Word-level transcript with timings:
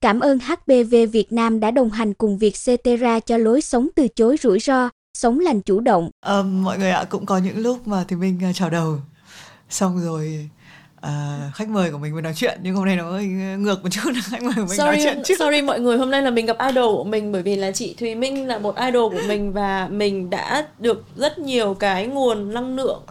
Cảm 0.00 0.20
ơn 0.20 0.38
HPV 0.38 0.94
Việt 1.12 1.32
Nam 1.32 1.60
đã 1.60 1.70
đồng 1.70 1.90
hành 1.90 2.14
cùng 2.14 2.38
việc 2.38 2.54
Cetera 2.66 3.20
cho 3.20 3.36
lối 3.36 3.60
sống 3.60 3.88
từ 3.96 4.08
chối 4.08 4.36
rủi 4.42 4.58
ro, 4.60 4.88
sống 5.14 5.40
lành 5.40 5.60
chủ 5.60 5.80
động. 5.80 6.10
À, 6.20 6.42
mọi 6.42 6.78
người 6.78 6.90
ạ, 6.90 7.04
cũng 7.04 7.26
có 7.26 7.38
những 7.38 7.58
lúc 7.58 7.88
mà 7.88 8.04
thì 8.08 8.16
mình 8.16 8.44
à, 8.44 8.52
chào 8.52 8.70
đầu 8.70 8.98
xong 9.70 10.04
rồi 10.04 10.48
à, 11.00 11.50
khách 11.54 11.68
mời 11.68 11.90
của 11.90 11.98
mình 11.98 12.12
mới 12.12 12.22
nói 12.22 12.32
chuyện 12.36 12.60
nhưng 12.62 12.74
hôm 12.74 12.84
nay 12.84 12.96
nó 12.96 13.10
hơi 13.10 13.26
ngược 13.58 13.82
một 13.82 13.88
chút. 13.90 14.10
Khách 14.24 14.42
mời 14.42 14.52
của 14.56 14.60
mình 14.60 14.68
sorry, 14.68 14.84
nói 14.84 15.00
chuyện 15.02 15.22
trước. 15.24 15.34
sorry 15.38 15.62
mọi 15.62 15.80
người 15.80 15.98
hôm 15.98 16.10
nay 16.10 16.22
là 16.22 16.30
mình 16.30 16.46
gặp 16.46 16.56
idol 16.68 16.96
của 16.96 17.04
mình 17.04 17.32
bởi 17.32 17.42
vì 17.42 17.56
là 17.56 17.72
chị 17.72 17.94
Thùy 17.98 18.14
Minh 18.14 18.46
là 18.46 18.58
một 18.58 18.76
idol 18.76 19.14
của 19.14 19.22
mình 19.28 19.52
và 19.52 19.88
mình 19.88 20.30
đã 20.30 20.66
được 20.78 21.04
rất 21.16 21.38
nhiều 21.38 21.74
cái 21.74 22.06
nguồn 22.06 22.54
năng 22.54 22.76
lượng. 22.76 23.02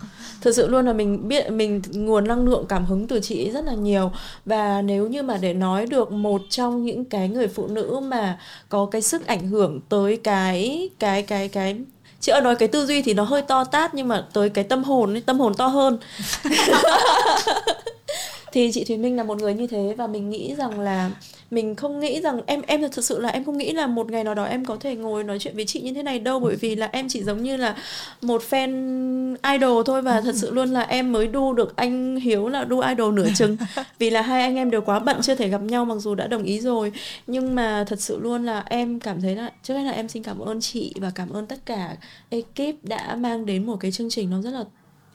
Thực 0.41 0.55
sự 0.55 0.67
luôn 0.67 0.85
là 0.85 0.93
mình 0.93 1.27
biết 1.27 1.51
mình 1.51 1.81
nguồn 1.91 2.27
năng 2.27 2.47
lượng 2.47 2.65
cảm 2.69 2.85
hứng 2.85 3.07
từ 3.07 3.19
chị 3.19 3.51
rất 3.51 3.65
là 3.65 3.73
nhiều. 3.73 4.11
Và 4.45 4.81
nếu 4.81 5.07
như 5.07 5.23
mà 5.23 5.37
để 5.37 5.53
nói 5.53 5.85
được 5.85 6.11
một 6.11 6.41
trong 6.49 6.85
những 6.85 7.05
cái 7.05 7.29
người 7.29 7.47
phụ 7.47 7.67
nữ 7.67 7.99
mà 8.03 8.39
có 8.69 8.85
cái 8.91 9.01
sức 9.01 9.27
ảnh 9.27 9.47
hưởng 9.47 9.79
tới 9.89 10.17
cái 10.23 10.89
cái 10.99 11.21
cái 11.21 11.47
cái 11.47 11.75
chị 12.19 12.31
ơi 12.31 12.41
nói 12.41 12.55
cái 12.55 12.67
tư 12.67 12.85
duy 12.85 13.01
thì 13.01 13.13
nó 13.13 13.23
hơi 13.23 13.41
to 13.41 13.63
tát 13.63 13.93
nhưng 13.93 14.07
mà 14.07 14.25
tới 14.33 14.49
cái 14.49 14.63
tâm 14.63 14.83
hồn 14.83 15.13
ấy, 15.13 15.21
tâm 15.21 15.39
hồn 15.39 15.53
to 15.55 15.67
hơn 15.67 15.97
thì 18.57 18.71
chị 18.71 18.83
Thùy 18.83 18.97
Minh 18.97 19.15
là 19.15 19.23
một 19.23 19.37
người 19.37 19.53
như 19.53 19.67
thế 19.67 19.93
và 19.97 20.07
mình 20.07 20.29
nghĩ 20.29 20.55
rằng 20.55 20.79
là 20.79 21.11
mình 21.51 21.75
không 21.75 21.99
nghĩ 21.99 22.21
rằng 22.21 22.41
em 22.45 22.61
em 22.67 22.81
thật 22.91 23.05
sự 23.05 23.19
là 23.19 23.29
em 23.29 23.43
không 23.43 23.57
nghĩ 23.57 23.73
là 23.73 23.87
một 23.87 24.11
ngày 24.11 24.23
nào 24.23 24.35
đó 24.35 24.43
em 24.43 24.65
có 24.65 24.77
thể 24.79 24.95
ngồi 24.95 25.23
nói 25.23 25.39
chuyện 25.39 25.55
với 25.55 25.65
chị 25.65 25.81
như 25.81 25.93
thế 25.93 26.03
này 26.03 26.19
đâu. 26.19 26.39
Bởi 26.39 26.55
vì 26.55 26.75
là 26.75 26.89
em 26.91 27.09
chỉ 27.09 27.23
giống 27.23 27.43
như 27.43 27.57
là 27.57 27.75
một 28.21 28.41
fan 28.49 29.35
idol 29.53 29.83
thôi 29.85 30.01
và 30.01 30.21
thật 30.21 30.35
sự 30.35 30.53
luôn 30.53 30.69
là 30.69 30.81
em 30.81 31.11
mới 31.11 31.27
đu 31.27 31.53
được 31.53 31.75
anh 31.75 32.15
Hiếu 32.15 32.47
là 32.47 32.63
đu 32.63 32.79
idol 32.79 33.13
nửa 33.13 33.27
chừng. 33.37 33.57
Vì 33.99 34.09
là 34.09 34.21
hai 34.21 34.41
anh 34.41 34.55
em 34.55 34.71
đều 34.71 34.81
quá 34.81 34.99
bận 34.99 35.17
chưa 35.21 35.35
thể 35.35 35.49
gặp 35.49 35.61
nhau 35.61 35.85
mặc 35.85 35.95
dù 35.99 36.15
đã 36.15 36.27
đồng 36.27 36.43
ý 36.43 36.59
rồi. 36.59 36.91
Nhưng 37.27 37.55
mà 37.55 37.85
thật 37.87 37.99
sự 37.99 38.19
luôn 38.19 38.45
là 38.45 38.63
em 38.65 38.99
cảm 38.99 39.21
thấy 39.21 39.35
là 39.35 39.51
trước 39.63 39.73
hết 39.73 39.83
là 39.83 39.91
em 39.91 40.07
xin 40.07 40.23
cảm 40.23 40.39
ơn 40.39 40.61
chị 40.61 40.93
và 40.95 41.11
cảm 41.15 41.29
ơn 41.29 41.47
tất 41.47 41.65
cả 41.65 41.95
ekip 42.29 42.83
đã 42.83 43.15
mang 43.15 43.45
đến 43.45 43.65
một 43.65 43.77
cái 43.79 43.91
chương 43.91 44.09
trình 44.09 44.29
nó 44.29 44.41
rất 44.41 44.51
là 44.51 44.63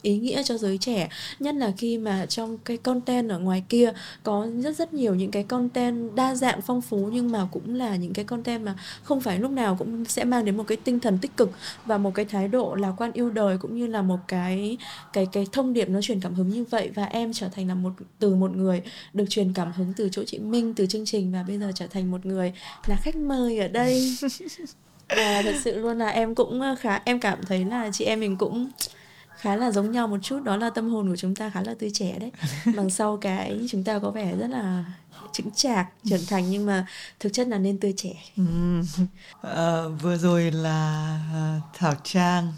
ý 0.02 0.18
nghĩa 0.18 0.42
cho 0.42 0.58
giới 0.58 0.78
trẻ 0.78 1.08
nhất 1.40 1.54
là 1.54 1.72
khi 1.78 1.98
mà 1.98 2.26
trong 2.26 2.58
cái 2.58 2.76
content 2.76 3.30
ở 3.30 3.38
ngoài 3.38 3.64
kia 3.68 3.92
có 4.22 4.46
rất 4.58 4.76
rất 4.76 4.94
nhiều 4.94 5.14
những 5.14 5.30
cái 5.30 5.42
content 5.42 6.14
đa 6.14 6.34
dạng 6.34 6.62
phong 6.62 6.80
phú 6.80 7.10
nhưng 7.12 7.32
mà 7.32 7.48
cũng 7.52 7.74
là 7.74 7.96
những 7.96 8.12
cái 8.12 8.24
content 8.24 8.64
mà 8.64 8.74
không 9.02 9.20
phải 9.20 9.38
lúc 9.38 9.50
nào 9.50 9.76
cũng 9.78 10.04
sẽ 10.04 10.24
mang 10.24 10.44
đến 10.44 10.56
một 10.56 10.64
cái 10.66 10.76
tinh 10.84 11.00
thần 11.00 11.18
tích 11.18 11.36
cực 11.36 11.50
và 11.86 11.98
một 11.98 12.14
cái 12.14 12.24
thái 12.24 12.48
độ 12.48 12.74
lạc 12.74 12.92
quan 12.96 13.12
yêu 13.12 13.30
đời 13.30 13.58
cũng 13.58 13.76
như 13.76 13.86
là 13.86 14.02
một 14.02 14.18
cái 14.28 14.76
cái 15.12 15.26
cái 15.32 15.46
thông 15.52 15.72
điệp 15.72 15.88
nó 15.88 16.00
truyền 16.00 16.20
cảm 16.20 16.34
hứng 16.34 16.48
như 16.48 16.64
vậy. 16.64 16.90
Và 16.94 17.04
em 17.04 17.32
trở 17.32 17.48
thành 17.48 17.68
là 17.68 17.74
một 17.74 17.92
từ 18.18 18.34
một 18.34 18.56
người 18.56 18.82
được 19.12 19.24
truyền 19.28 19.52
cảm 19.52 19.72
hứng 19.72 19.92
từ 19.96 20.08
chỗ 20.12 20.22
chị 20.26 20.38
Minh 20.38 20.74
từ 20.74 20.86
chương 20.86 21.04
trình 21.04 21.32
và 21.32 21.42
bây 21.48 21.58
giờ 21.58 21.72
trở 21.74 21.86
thành 21.86 22.10
một 22.10 22.26
người 22.26 22.52
là 22.86 22.96
khách 23.02 23.16
mời 23.16 23.58
ở 23.58 23.68
đây. 23.68 24.16
Và 25.16 25.42
thật 25.42 25.54
sự 25.64 25.78
luôn 25.78 25.98
là 25.98 26.08
em 26.08 26.34
cũng 26.34 26.62
khá 26.80 27.00
em 27.04 27.20
cảm 27.20 27.38
thấy 27.46 27.64
là 27.64 27.90
chị 27.92 28.04
em 28.04 28.20
mình 28.20 28.36
cũng 28.36 28.70
khá 29.42 29.56
là 29.56 29.70
giống 29.70 29.90
nhau 29.90 30.08
một 30.08 30.18
chút 30.22 30.42
đó 30.42 30.56
là 30.56 30.70
tâm 30.70 30.90
hồn 30.90 31.08
của 31.08 31.16
chúng 31.16 31.34
ta 31.34 31.50
khá 31.50 31.62
là 31.62 31.74
tươi 31.78 31.90
trẻ 31.94 32.18
đấy. 32.20 32.32
Đằng 32.76 32.90
sau 32.90 33.16
cái 33.16 33.60
chúng 33.70 33.84
ta 33.84 33.98
có 33.98 34.10
vẻ 34.10 34.36
rất 34.36 34.46
là 34.46 34.84
chững 35.32 35.50
chạc 35.50 35.86
trưởng 36.04 36.26
thành 36.28 36.50
nhưng 36.50 36.66
mà 36.66 36.86
thực 37.20 37.32
chất 37.32 37.48
là 37.48 37.58
nên 37.58 37.78
tươi 37.78 37.94
trẻ. 37.96 38.12
Ừ. 38.36 38.42
à, 39.42 39.82
vừa 40.02 40.16
rồi 40.16 40.50
là 40.50 41.18
uh, 41.58 41.64
thảo 41.78 41.94
trang. 42.04 42.52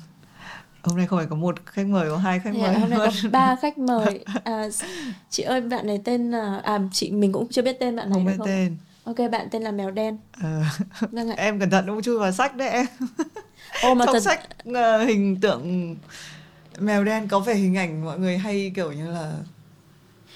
Hôm 0.82 0.96
nay 0.96 1.06
không 1.06 1.18
phải 1.18 1.26
có 1.30 1.36
một 1.36 1.66
khách 1.66 1.86
mời 1.86 2.10
có 2.10 2.16
hai 2.16 2.38
khách 2.38 2.54
yeah, 2.54 2.66
mời 2.66 2.80
hôm 2.80 2.91
nay 2.91 2.98
có 2.98 3.28
ba 3.32 3.56
khách 3.62 3.78
mời. 3.78 4.24
À, 4.44 4.69
chị 5.30 5.42
ơi 5.42 5.60
bạn 5.60 5.86
này 5.86 6.00
tên 6.04 6.30
là 6.30 6.60
à 6.64 6.80
chị 6.92 7.10
mình 7.10 7.32
cũng 7.32 7.48
chưa 7.50 7.62
biết 7.62 7.76
tên 7.80 7.96
bạn 7.96 8.10
này 8.10 8.14
không 8.14 8.26
biết 8.26 8.34
không? 8.38 8.46
tên. 8.46 8.76
Ok 9.04 9.16
bạn 9.32 9.48
tên 9.50 9.62
là 9.62 9.70
mèo 9.70 9.91
đen. 9.91 10.19
À, 10.32 10.70
vâng 11.00 11.30
ạ. 11.30 11.34
em 11.38 11.60
cẩn 11.60 11.70
thận 11.70 11.86
không 11.86 12.02
chui 12.02 12.19
vào 12.19 12.32
sách 12.32 12.56
đấy 12.56 12.69
em. 12.69 12.86
Ô, 13.82 13.94
mà 13.94 14.06
trong 14.06 14.14
thật... 14.14 14.22
sách 14.22 14.41
uh, 14.69 15.08
hình 15.08 15.41
tượng 15.41 15.96
mèo 16.78 17.04
đen 17.04 17.28
có 17.28 17.41
vẻ 17.41 17.54
hình 17.54 17.76
ảnh 17.76 18.04
mọi 18.04 18.19
người 18.19 18.38
hay 18.38 18.72
kiểu 18.75 18.93
như 18.93 19.10
là 19.10 19.37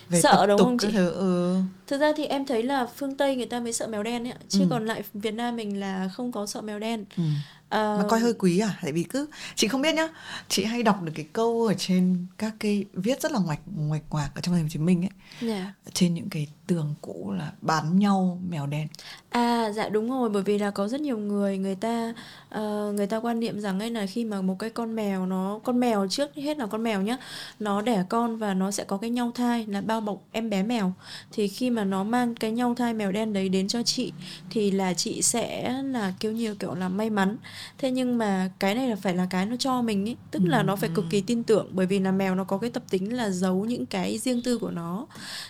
về 0.08 0.20
sợ 0.20 0.46
đúng 0.46 0.58
không 0.58 0.78
chị? 0.78 0.88
Thứ, 0.92 1.10
ừ. 1.10 1.60
Thực 1.86 2.00
ra 2.00 2.12
thì 2.16 2.24
em 2.24 2.46
thấy 2.46 2.62
là 2.62 2.86
phương 2.96 3.16
Tây 3.16 3.36
người 3.36 3.46
ta 3.46 3.60
mới 3.60 3.72
sợ 3.72 3.86
mèo 3.86 4.02
đen 4.02 4.28
ấy, 4.28 4.34
chứ 4.48 4.60
ừ. 4.60 4.66
còn 4.70 4.86
lại 4.86 5.02
Việt 5.14 5.34
Nam 5.34 5.56
mình 5.56 5.80
là 5.80 6.10
không 6.14 6.32
có 6.32 6.46
sợ 6.46 6.60
mèo 6.60 6.78
đen. 6.78 7.04
Ừ. 7.16 7.22
À... 7.68 7.96
Mà 7.98 8.04
coi 8.08 8.20
hơi 8.20 8.34
quý 8.38 8.58
à? 8.58 8.78
Tại 8.82 8.92
vì 8.92 9.02
cứ 9.02 9.26
chị 9.54 9.68
không 9.68 9.82
biết 9.82 9.94
nhá, 9.94 10.08
chị 10.48 10.64
hay 10.64 10.82
đọc 10.82 11.02
được 11.02 11.12
cái 11.14 11.26
câu 11.32 11.66
ở 11.66 11.74
trên 11.74 12.26
các 12.38 12.54
cái 12.60 12.84
viết 12.92 13.22
rất 13.22 13.32
là 13.32 13.38
ngoạch 13.38 13.60
ngoạch 13.76 14.02
ngoạc 14.10 14.30
ở 14.34 14.40
trong 14.40 14.54
thành 14.54 14.62
phố 14.62 14.64
Hồ 14.64 14.68
Chí 14.70 14.78
Minh 14.78 15.04
ấy. 15.04 15.10
Yeah. 15.48 15.66
Dạ. 15.84 15.92
Trên 15.92 16.14
những 16.14 16.28
cái 16.30 16.46
tường 16.68 16.94
cũ 17.00 17.32
là 17.38 17.52
bán 17.62 17.98
nhau 17.98 18.38
mèo 18.48 18.66
đen. 18.66 18.88
À 19.30 19.70
dạ 19.72 19.88
đúng 19.88 20.10
rồi, 20.10 20.28
bởi 20.28 20.42
vì 20.42 20.58
là 20.58 20.70
có 20.70 20.88
rất 20.88 21.00
nhiều 21.00 21.18
người 21.18 21.58
người 21.58 21.74
ta 21.74 22.14
uh, 22.54 22.94
người 22.94 23.06
ta 23.06 23.20
quan 23.20 23.40
niệm 23.40 23.60
rằng 23.60 23.80
ấy 23.80 23.90
là 23.90 24.06
khi 24.06 24.24
mà 24.24 24.40
một 24.40 24.56
cái 24.58 24.70
con 24.70 24.96
mèo 24.96 25.26
nó 25.26 25.60
con 25.64 25.80
mèo 25.80 26.06
trước 26.10 26.34
hết 26.34 26.58
là 26.58 26.66
con 26.66 26.82
mèo 26.82 27.02
nhá, 27.02 27.16
nó 27.60 27.82
đẻ 27.82 28.04
con 28.08 28.36
và 28.36 28.54
nó 28.54 28.70
sẽ 28.70 28.84
có 28.84 28.96
cái 28.96 29.10
nhau 29.10 29.32
thai 29.34 29.66
là 29.66 29.80
bao 29.80 30.00
bọc 30.00 30.22
em 30.32 30.50
bé 30.50 30.62
mèo. 30.62 30.92
Thì 31.32 31.48
khi 31.48 31.70
mà 31.70 31.84
nó 31.84 32.04
mang 32.04 32.34
cái 32.34 32.50
nhau 32.50 32.74
thai 32.74 32.94
mèo 32.94 33.12
đen 33.12 33.32
đấy 33.32 33.48
đến 33.48 33.68
cho 33.68 33.82
chị 33.82 34.12
thì 34.50 34.70
là 34.70 34.94
chị 34.94 35.22
sẽ 35.22 35.72
là 35.82 36.12
kêu 36.20 36.32
nhiều 36.32 36.54
kiểu 36.54 36.74
là 36.74 36.88
may 36.88 37.10
mắn 37.10 37.36
thế 37.78 37.90
nhưng 37.90 38.18
mà 38.18 38.50
cái 38.58 38.74
này 38.74 38.88
là 38.88 38.96
phải 38.96 39.14
là 39.14 39.26
cái 39.30 39.46
nó 39.46 39.56
cho 39.56 39.82
mình 39.82 40.08
ấy 40.08 40.16
tức 40.30 40.42
là 40.44 40.62
nó 40.62 40.76
phải 40.76 40.90
cực 40.94 41.04
kỳ 41.10 41.20
tin 41.20 41.42
tưởng 41.42 41.68
bởi 41.72 41.86
vì 41.86 41.98
là 41.98 42.12
mèo 42.12 42.34
nó 42.34 42.44
có 42.44 42.58
cái 42.58 42.70
tập 42.70 42.82
tính 42.90 43.16
là 43.16 43.30
giấu 43.30 43.64
những 43.64 43.86
cái 43.86 44.18
riêng 44.18 44.42
tư 44.42 44.58
của 44.58 44.70
nó 44.70 45.06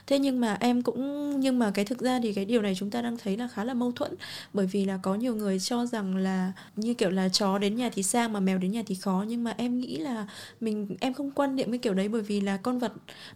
thế 0.07 0.19
nhưng 0.19 0.41
mà 0.41 0.57
em 0.61 0.83
cũng 0.83 1.08
nhưng 1.39 1.59
mà 1.59 1.71
cái 1.71 1.85
thực 1.85 1.99
ra 1.99 2.21
thì 2.23 2.33
cái 2.33 2.45
điều 2.45 2.63
này 2.63 2.75
chúng 2.75 2.91
ta 2.91 3.03
đang 3.03 3.17
thấy 3.19 3.37
là 3.37 3.49
khá 3.49 3.65
là 3.65 3.75
mâu 3.75 3.93
thuẫn. 3.93 4.15
Bởi 4.53 4.67
vì 4.67 4.85
là 4.85 4.99
có 5.03 5.15
nhiều 5.15 5.35
người 5.37 5.61
cho 5.61 5.87
rằng 5.87 6.17
là 6.17 6.53
như 6.77 6.95
kiểu 6.95 7.11
là 7.11 7.29
chó 7.29 7.59
đến 7.59 7.77
nhà 7.77 7.91
thì 7.95 8.03
sang 8.03 8.33
mà 8.33 8.41
mèo 8.41 8.59
đến 8.59 8.73
nhà 8.73 8.83
thì 8.87 8.95
khó. 8.95 9.25
Nhưng 9.29 9.45
mà 9.45 9.55
em 9.57 9.79
nghĩ 9.79 9.97
là 9.97 10.27
mình 10.61 10.97
em 11.01 11.15
không 11.15 11.31
quan 11.31 11.57
niệm 11.57 11.71
cái 11.71 11.79
kiểu 11.79 11.95
đấy. 11.95 12.09
Bởi 12.09 12.23
vì 12.23 12.41
là 12.41 12.57
con 12.57 12.79
vật 12.79 12.93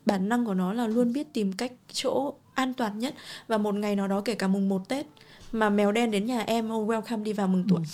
bản 0.06 0.28
năng 0.28 0.44
của 0.44 0.54
nó 0.54 0.72
là 0.72 0.86
luôn 0.86 1.12
biết 1.12 1.32
tìm 1.32 1.52
cách 1.52 1.72
chỗ 1.92 2.34
an 2.54 2.74
toàn 2.74 2.98
nhất. 2.98 3.14
Và 3.48 3.58
một 3.58 3.74
ngày 3.74 3.96
nào 3.96 4.08
đó 4.08 4.20
kể 4.20 4.34
cả 4.34 4.48
mùng 4.48 4.68
1 4.68 4.88
Tết 4.88 5.06
mà 5.52 5.70
mèo 5.70 5.92
đen 5.92 6.10
đến 6.10 6.26
nhà 6.26 6.40
em 6.40 6.72
oh, 6.72 6.88
welcome 6.90 7.22
đi 7.22 7.32
vào 7.32 7.48
mừng 7.48 7.64
tuổi. 7.68 7.80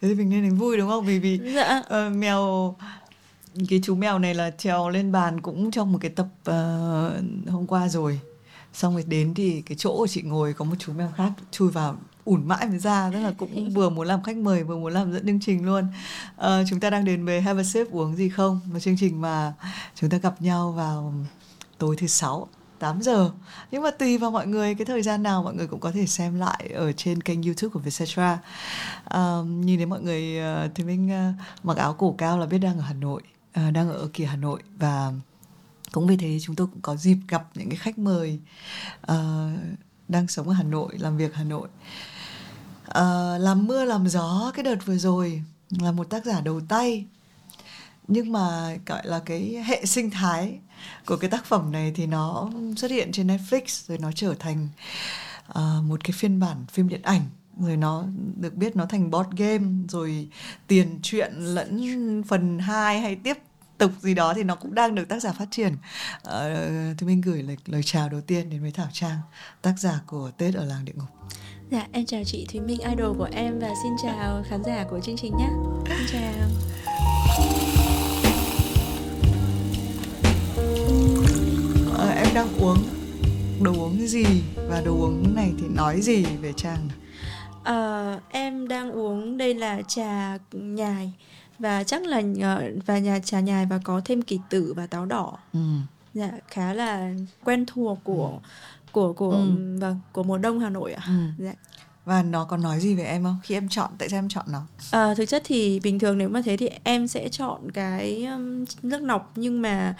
Thế 0.00 0.08
thì 0.08 0.14
mình 0.14 0.30
nên 0.30 0.40
thấy 0.40 0.50
vui 0.50 0.76
đúng 0.76 0.88
không? 0.88 1.06
Vì 1.06 1.18
vì 1.18 1.40
dạ. 1.54 1.78
uh, 1.78 2.16
mèo 2.16 2.74
cái 3.68 3.80
chú 3.82 3.94
mèo 3.94 4.18
này 4.18 4.34
là 4.34 4.50
trèo 4.50 4.88
lên 4.88 5.12
bàn 5.12 5.40
cũng 5.40 5.70
trong 5.70 5.92
một 5.92 5.98
cái 6.00 6.10
tập 6.10 6.26
uh, 6.40 7.50
hôm 7.50 7.66
qua 7.66 7.88
rồi. 7.88 8.20
Xong 8.72 8.94
rồi 8.94 9.04
đến 9.06 9.34
thì 9.34 9.62
cái 9.62 9.76
chỗ 9.78 9.96
của 9.96 10.06
chị 10.06 10.22
ngồi 10.22 10.52
có 10.52 10.64
một 10.64 10.74
chú 10.78 10.92
mèo 10.92 11.12
khác 11.16 11.32
chui 11.50 11.70
vào 11.70 11.96
ủn 12.24 12.48
mãi 12.48 12.66
mới 12.66 12.78
ra 12.78 13.10
tức 13.12 13.20
là 13.20 13.32
cũng 13.38 13.70
vừa 13.74 13.90
muốn 13.90 14.06
làm 14.06 14.22
khách 14.22 14.36
mời 14.36 14.64
vừa 14.64 14.76
muốn 14.76 14.92
làm 14.92 15.12
dẫn 15.12 15.26
chương 15.26 15.40
trình 15.40 15.66
luôn. 15.66 15.86
Uh, 16.36 16.44
chúng 16.70 16.80
ta 16.80 16.90
đang 16.90 17.04
đến 17.04 17.24
với 17.24 17.40
Have 17.40 17.60
a 17.60 17.64
sip 17.64 17.90
uống 17.90 18.16
gì 18.16 18.28
không? 18.28 18.60
Một 18.72 18.78
chương 18.78 18.96
trình 18.96 19.20
mà 19.20 19.52
chúng 19.94 20.10
ta 20.10 20.18
gặp 20.18 20.42
nhau 20.42 20.72
vào 20.72 21.14
tối 21.78 21.96
thứ 21.98 22.06
sáu 22.06 22.48
8 22.78 23.02
giờ. 23.02 23.30
Nhưng 23.70 23.82
mà 23.82 23.90
tùy 23.90 24.18
vào 24.18 24.30
mọi 24.30 24.46
người 24.46 24.74
cái 24.74 24.84
thời 24.84 25.02
gian 25.02 25.22
nào 25.22 25.42
mọi 25.42 25.54
người 25.54 25.66
cũng 25.66 25.80
có 25.80 25.90
thể 25.90 26.06
xem 26.06 26.38
lại 26.38 26.70
ở 26.74 26.92
trên 26.92 27.20
kênh 27.20 27.42
youtube 27.42 27.72
của 27.72 27.80
Vietcetera. 27.80 28.38
Uh, 29.14 29.46
nhìn 29.46 29.78
thấy 29.78 29.86
mọi 29.86 30.00
người 30.00 30.38
thì 30.74 30.84
mình 30.84 31.32
mặc 31.62 31.76
áo 31.76 31.92
cổ 31.92 32.14
cao 32.18 32.38
là 32.38 32.46
biết 32.46 32.58
đang 32.58 32.78
ở 32.78 32.82
Hà 32.82 32.94
Nội 32.94 33.22
À, 33.56 33.70
đang 33.70 33.88
ở 33.88 34.08
kia 34.12 34.24
Hà 34.24 34.36
Nội 34.36 34.62
và 34.78 35.12
cũng 35.92 36.06
vì 36.06 36.16
thế 36.16 36.38
chúng 36.42 36.56
tôi 36.56 36.66
cũng 36.66 36.80
có 36.80 36.96
dịp 36.96 37.16
gặp 37.28 37.46
những 37.54 37.68
cái 37.68 37.78
khách 37.78 37.98
mời 37.98 38.38
uh, 39.12 39.16
đang 40.08 40.28
sống 40.28 40.48
ở 40.48 40.54
Hà 40.54 40.62
Nội 40.62 40.98
làm 40.98 41.16
việc 41.16 41.34
Hà 41.34 41.44
Nội. 41.44 41.68
Uh, 42.88 43.40
làm 43.40 43.66
mưa 43.66 43.84
làm 43.84 44.08
gió 44.08 44.52
cái 44.54 44.62
đợt 44.62 44.86
vừa 44.86 44.96
rồi 44.96 45.42
là 45.70 45.92
một 45.92 46.10
tác 46.10 46.24
giả 46.24 46.40
đầu 46.40 46.60
tay 46.68 47.06
nhưng 48.08 48.32
mà 48.32 48.76
gọi 48.86 49.06
là 49.06 49.18
cái 49.18 49.62
hệ 49.66 49.86
sinh 49.86 50.10
thái 50.10 50.58
của 51.06 51.16
cái 51.16 51.30
tác 51.30 51.44
phẩm 51.44 51.72
này 51.72 51.92
thì 51.94 52.06
nó 52.06 52.50
xuất 52.76 52.90
hiện 52.90 53.12
trên 53.12 53.26
Netflix 53.26 53.88
rồi 53.88 53.98
nó 53.98 54.12
trở 54.12 54.34
thành 54.34 54.68
uh, 55.48 55.84
một 55.84 56.04
cái 56.04 56.12
phiên 56.12 56.40
bản 56.40 56.64
phim 56.72 56.88
điện 56.88 57.02
ảnh 57.02 57.22
rồi 57.56 57.76
nó 57.76 58.04
được 58.36 58.54
biết 58.54 58.76
nó 58.76 58.86
thành 58.86 59.10
board 59.10 59.28
game 59.36 59.64
rồi 59.88 60.28
tiền 60.66 60.98
truyện 61.02 61.32
lẫn 61.34 62.22
phần 62.28 62.58
2 62.58 63.00
hay 63.00 63.16
tiếp 63.16 63.38
tục 63.78 63.90
gì 64.00 64.14
đó 64.14 64.34
thì 64.34 64.42
nó 64.42 64.54
cũng 64.54 64.74
đang 64.74 64.94
được 64.94 65.08
tác 65.08 65.22
giả 65.22 65.32
phát 65.32 65.48
triển 65.50 65.72
uh, 65.72 66.32
thì 66.98 67.06
mình 67.06 67.20
gửi 67.20 67.42
lời, 67.42 67.56
lời 67.66 67.82
chào 67.84 68.08
đầu 68.08 68.20
tiên 68.20 68.50
đến 68.50 68.62
với 68.62 68.70
Thảo 68.70 68.88
Trang 68.92 69.18
tác 69.62 69.78
giả 69.78 70.00
của 70.06 70.30
Tết 70.36 70.54
ở 70.54 70.64
làng 70.64 70.84
địa 70.84 70.92
ngục 70.96 71.08
Dạ, 71.70 71.86
em 71.92 72.06
chào 72.06 72.24
chị 72.24 72.46
Thúy 72.52 72.60
Minh 72.60 72.80
idol 72.80 73.18
của 73.18 73.28
em 73.32 73.58
và 73.58 73.68
xin 73.82 73.92
chào 74.02 74.44
khán 74.48 74.62
giả 74.64 74.84
của 74.90 75.00
chương 75.00 75.16
trình 75.16 75.32
nhé. 75.38 75.48
Xin 75.88 76.06
chào. 76.12 76.48
đang 82.36 82.58
uống 82.60 82.78
đồ 83.60 83.72
uống 83.72 84.06
gì 84.08 84.24
và 84.68 84.80
đồ 84.84 84.92
uống 84.92 85.34
này 85.34 85.52
thì 85.58 85.64
nói 85.68 86.00
gì 86.00 86.24
về 86.40 86.52
trang 86.56 86.88
à, 87.66 88.20
em 88.30 88.68
đang 88.68 88.90
uống 88.90 89.36
đây 89.36 89.54
là 89.54 89.82
trà 89.82 90.38
nhài 90.52 91.12
và 91.58 91.84
chắc 91.84 92.02
là 92.06 92.22
và 92.86 92.98
nhà 92.98 93.18
trà 93.18 93.40
nhài 93.40 93.66
và 93.66 93.80
có 93.84 94.00
thêm 94.04 94.22
kỳ 94.22 94.40
tử 94.50 94.72
và 94.76 94.86
táo 94.86 95.06
đỏ 95.06 95.38
ừ. 95.52 95.60
dạ 96.14 96.30
khá 96.48 96.74
là 96.74 97.14
quen 97.44 97.66
thuộc 97.66 97.98
của 98.04 98.28
ừ 98.28 98.38
của 98.96 99.12
của 99.12 99.30
ừ. 99.30 99.78
vâng 99.78 100.00
của 100.12 100.22
mùa 100.22 100.38
đông 100.38 100.60
Hà 100.60 100.70
Nội 100.70 100.92
ạ. 100.92 101.02
À? 101.06 101.08
Ừ. 101.38 101.44
Dạ 101.44 101.54
và 102.04 102.22
nó 102.22 102.44
có 102.44 102.56
nói 102.56 102.80
gì 102.80 102.94
về 102.94 103.04
em 103.04 103.24
không 103.24 103.36
khi 103.42 103.54
em 103.54 103.68
chọn 103.68 103.90
tại 103.98 104.08
sao 104.08 104.18
em 104.18 104.28
chọn 104.28 104.44
nó 104.48 104.62
à, 104.90 105.14
thực 105.14 105.26
chất 105.26 105.42
thì 105.44 105.80
bình 105.80 105.98
thường 105.98 106.18
nếu 106.18 106.28
mà 106.28 106.42
thế 106.44 106.56
thì 106.56 106.70
em 106.84 107.08
sẽ 107.08 107.28
chọn 107.28 107.70
cái 107.70 108.24
um, 108.24 108.64
nước 108.82 109.02
nọc 109.02 109.32
nhưng 109.36 109.62
mà 109.62 109.94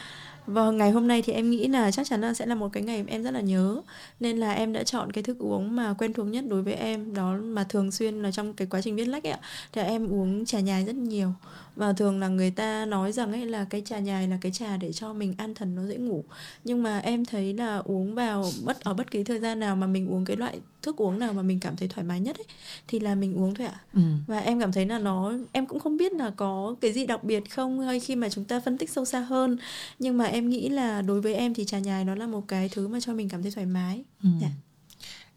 và 0.46 0.70
ngày 0.70 0.90
hôm 0.90 1.08
nay 1.08 1.22
thì 1.22 1.32
em 1.32 1.50
nghĩ 1.50 1.68
là 1.68 1.90
chắc 1.90 2.06
chắn 2.06 2.20
là 2.20 2.34
sẽ 2.34 2.46
là 2.46 2.54
một 2.54 2.68
cái 2.72 2.82
ngày 2.82 3.04
em 3.06 3.22
rất 3.22 3.30
là 3.30 3.40
nhớ. 3.40 3.82
Nên 4.20 4.36
là 4.36 4.52
em 4.52 4.72
đã 4.72 4.82
chọn 4.82 5.12
cái 5.12 5.24
thức 5.24 5.38
uống 5.38 5.76
mà 5.76 5.94
quen 5.98 6.12
thuộc 6.12 6.26
nhất 6.26 6.44
đối 6.48 6.62
với 6.62 6.74
em, 6.74 7.14
đó 7.14 7.36
mà 7.42 7.64
thường 7.64 7.90
xuyên 7.90 8.22
là 8.22 8.30
trong 8.30 8.54
cái 8.54 8.66
quá 8.70 8.82
trình 8.82 8.96
viết 8.96 9.04
lách 9.04 9.26
ấy 9.26 9.32
ạ. 9.32 9.40
Thì 9.72 9.82
em 9.82 10.08
uống 10.08 10.44
trà 10.44 10.60
nhài 10.60 10.84
rất 10.84 10.94
nhiều 10.96 11.32
và 11.76 11.92
thường 11.92 12.20
là 12.20 12.28
người 12.28 12.50
ta 12.50 12.86
nói 12.86 13.12
rằng 13.12 13.32
ấy 13.32 13.46
là 13.46 13.64
cái 13.64 13.80
trà 13.80 13.98
nhài 13.98 14.28
là 14.28 14.38
cái 14.40 14.52
trà 14.52 14.76
để 14.76 14.92
cho 14.92 15.12
mình 15.12 15.34
an 15.38 15.54
thần 15.54 15.74
nó 15.74 15.86
dễ 15.86 15.96
ngủ 15.96 16.24
nhưng 16.64 16.82
mà 16.82 16.98
em 16.98 17.24
thấy 17.24 17.54
là 17.54 17.76
uống 17.76 18.14
vào 18.14 18.44
bất 18.64 18.80
ở 18.80 18.94
bất 18.94 19.10
kỳ 19.10 19.24
thời 19.24 19.40
gian 19.40 19.60
nào 19.60 19.76
mà 19.76 19.86
mình 19.86 20.08
uống 20.08 20.24
cái 20.24 20.36
loại 20.36 20.60
thức 20.82 20.96
uống 20.96 21.18
nào 21.18 21.32
mà 21.32 21.42
mình 21.42 21.60
cảm 21.60 21.76
thấy 21.76 21.88
thoải 21.88 22.06
mái 22.06 22.20
nhất 22.20 22.36
ấy 22.38 22.46
thì 22.88 23.00
là 23.00 23.14
mình 23.14 23.34
uống 23.34 23.54
thôi 23.54 23.66
ạ 23.66 23.80
ừ. 23.94 24.00
và 24.26 24.38
em 24.38 24.60
cảm 24.60 24.72
thấy 24.72 24.86
là 24.86 24.98
nó 24.98 25.32
em 25.52 25.66
cũng 25.66 25.80
không 25.80 25.96
biết 25.96 26.12
là 26.12 26.30
có 26.30 26.74
cái 26.80 26.92
gì 26.92 27.06
đặc 27.06 27.24
biệt 27.24 27.50
không 27.50 27.80
hay 27.80 28.00
khi 28.00 28.16
mà 28.16 28.28
chúng 28.28 28.44
ta 28.44 28.60
phân 28.60 28.78
tích 28.78 28.90
sâu 28.90 29.04
xa 29.04 29.20
hơn 29.20 29.56
nhưng 29.98 30.18
mà 30.18 30.24
em 30.24 30.48
nghĩ 30.48 30.68
là 30.68 31.02
đối 31.02 31.20
với 31.20 31.34
em 31.34 31.54
thì 31.54 31.64
trà 31.64 31.78
nhài 31.78 32.04
nó 32.04 32.14
là 32.14 32.26
một 32.26 32.48
cái 32.48 32.68
thứ 32.68 32.88
mà 32.88 33.00
cho 33.00 33.14
mình 33.14 33.28
cảm 33.28 33.42
thấy 33.42 33.52
thoải 33.52 33.66
mái 33.66 34.04
ừ. 34.22 34.28
yeah. 34.40 34.52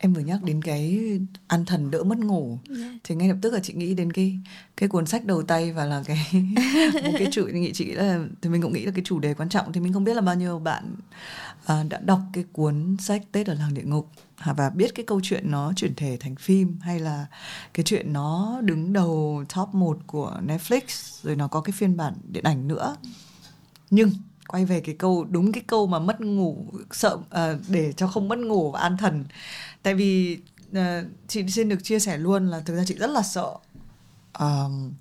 Em 0.02 0.14
vừa 0.14 0.22
nhắc 0.22 0.44
đến 0.44 0.62
cái 0.62 1.00
an 1.48 1.66
thần 1.66 1.92
đỡ 1.92 2.04
mất 2.04 2.18
ngủ. 2.20 2.60
Yeah. 2.70 2.80
Dạ. 2.80 2.98
thì 3.04 3.16
ngay 3.16 3.28
lập 3.28 3.38
tức 3.42 3.54
là 3.54 3.60
chị 3.60 3.74
nghĩ 3.74 3.94
đến 3.94 4.12
cái 4.12 4.40
cái 4.78 4.90
cuốn 4.90 5.06
sách 5.06 5.26
đầu 5.26 5.44
tay 5.44 5.72
và 5.72 5.86
là 5.86 6.04
cái 6.06 6.28
một 7.04 7.12
cái 7.18 7.28
chủ 7.32 7.46
nghĩ 7.46 7.72
chị 7.74 7.92
là 7.92 8.20
thì 8.42 8.50
mình 8.50 8.62
cũng 8.62 8.74
nghĩ 8.74 8.86
là 8.86 8.92
cái 8.96 9.04
chủ 9.06 9.20
đề 9.20 9.34
quan 9.34 9.50
trọng. 9.50 9.74
Thì 9.74 9.82
mình 9.82 9.94
không 9.94 10.04
biết 10.04 10.14
là 10.14 10.22
bao 10.22 10.36
nhiêu 10.36 10.60
bạn 10.60 10.96
à, 11.66 11.84
đã 11.90 11.98
đọc 11.98 12.20
cái 12.34 12.44
cuốn 12.52 12.98
sách 13.00 13.22
Tết 13.32 13.48
ở 13.48 13.54
làng 13.54 13.74
địa 13.74 13.84
ngục 13.84 14.10
và 14.46 14.70
biết 14.70 14.96
cái 14.96 15.06
câu 15.06 15.20
chuyện 15.24 15.52
nó 15.52 15.74
chuyển 15.76 15.96
thể 15.96 16.18
thành 16.20 16.36
phim 16.36 16.80
hay 16.82 17.00
là 17.00 17.26
cái 17.74 17.84
chuyện 17.84 18.14
nó 18.14 18.60
đứng 18.64 18.94
đầu 18.94 19.44
top 19.56 19.74
1 19.74 20.00
của 20.08 20.42
Netflix 20.48 20.82
rồi 21.24 21.36
nó 21.36 21.48
có 21.48 21.62
cái 21.62 21.72
phiên 21.72 21.98
bản 21.98 22.14
điện 22.32 22.44
ảnh 22.44 22.68
nữa. 22.68 22.96
Nhưng 23.90 24.12
quay 24.50 24.66
về 24.66 24.82
cái 24.82 24.96
câu 24.96 25.26
đúng 25.30 25.52
cái 25.52 25.64
câu 25.68 25.88
mà 25.88 26.00
mất 26.00 26.22
ngủ 26.22 26.66
sợ 26.92 27.14
uh, 27.14 27.60
để 27.68 27.94
cho 27.94 28.08
không 28.08 28.28
mất 28.28 28.40
ngủ 28.40 28.72
và 28.72 28.80
an 28.80 28.98
thần 28.98 29.26
tại 29.84 29.96
vì 29.96 30.40
uh, 30.72 30.78
chị 31.28 31.48
xin 31.48 31.70
được 31.70 31.84
chia 31.84 32.00
sẻ 32.00 32.18
luôn 32.18 32.48
là 32.48 32.60
thực 32.60 32.76
ra 32.76 32.84
chị 32.86 32.96
rất 32.96 33.10
là 33.10 33.22
sợ 33.22 33.56
um, 34.40 34.94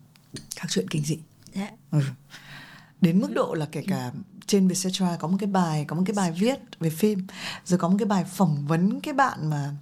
các 0.56 0.66
chuyện 0.70 0.88
kinh 0.88 1.04
dị 1.04 1.18
yeah. 1.52 1.72
Dạ. 1.92 1.98
ừ. 1.98 2.04
đến 3.00 3.20
mức 3.20 3.32
độ 3.34 3.54
là 3.54 3.66
kể 3.72 3.84
cả 3.88 4.12
trên 4.46 4.68
Vietcetera 4.68 5.16
có 5.16 5.28
một 5.28 5.36
cái 5.40 5.46
bài 5.46 5.84
có 5.88 5.96
một 5.96 6.02
cái 6.06 6.14
bài 6.14 6.32
viết 6.32 6.58
về 6.80 6.90
phim 6.90 7.26
rồi 7.64 7.78
có 7.78 7.88
một 7.88 7.96
cái 7.98 8.06
bài 8.06 8.24
phỏng 8.24 8.66
vấn 8.66 9.00
cái 9.00 9.14
bạn 9.14 9.50
mà 9.50 9.74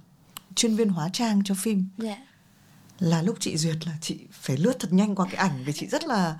chuyên 0.55 0.75
viên 0.75 0.89
hóa 0.89 1.09
trang 1.13 1.41
cho 1.45 1.55
phim 1.55 1.85
yeah. 2.03 2.19
Dạ. 2.19 2.25
là 3.07 3.21
lúc 3.21 3.37
chị 3.39 3.57
duyệt 3.57 3.87
là 3.87 3.97
chị 4.01 4.19
phải 4.31 4.57
lướt 4.57 4.73
thật 4.79 4.93
nhanh 4.93 5.15
qua 5.15 5.25
cái 5.25 5.35
ảnh 5.35 5.63
vì 5.65 5.73
chị 5.73 5.87
rất 5.87 6.03
là 6.03 6.39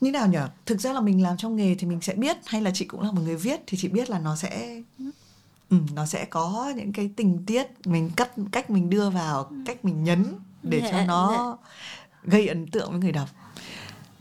như 0.00 0.10
nào 0.10 0.28
nhở 0.28 0.48
thực 0.66 0.80
ra 0.80 0.92
là 0.92 1.00
mình 1.00 1.22
làm 1.22 1.36
trong 1.36 1.56
nghề 1.56 1.74
thì 1.74 1.86
mình 1.86 2.00
sẽ 2.00 2.14
biết 2.14 2.36
hay 2.46 2.62
là 2.62 2.70
chị 2.74 2.84
cũng 2.84 3.00
là 3.00 3.12
một 3.12 3.22
người 3.22 3.36
viết 3.36 3.60
thì 3.66 3.78
chị 3.80 3.88
biết 3.88 4.10
là 4.10 4.18
nó 4.18 4.36
sẽ 4.36 4.82
ừ, 5.78 5.94
nó 5.94 6.06
sẽ 6.06 6.24
có 6.24 6.72
những 6.76 6.92
cái 6.92 7.10
tình 7.16 7.46
tiết 7.46 7.66
mình 7.84 8.10
cắt 8.16 8.30
cách 8.52 8.70
mình 8.70 8.90
đưa 8.90 9.10
vào 9.10 9.52
cách 9.66 9.84
mình 9.84 10.04
nhấn 10.04 10.34
để 10.62 10.80
cho 10.80 10.98
dạ, 10.98 11.04
nó 11.06 11.56
dạ. 11.62 11.68
gây 12.22 12.48
ấn 12.48 12.66
tượng 12.66 12.90
với 12.90 13.00
người 13.00 13.12
đọc. 13.12 13.28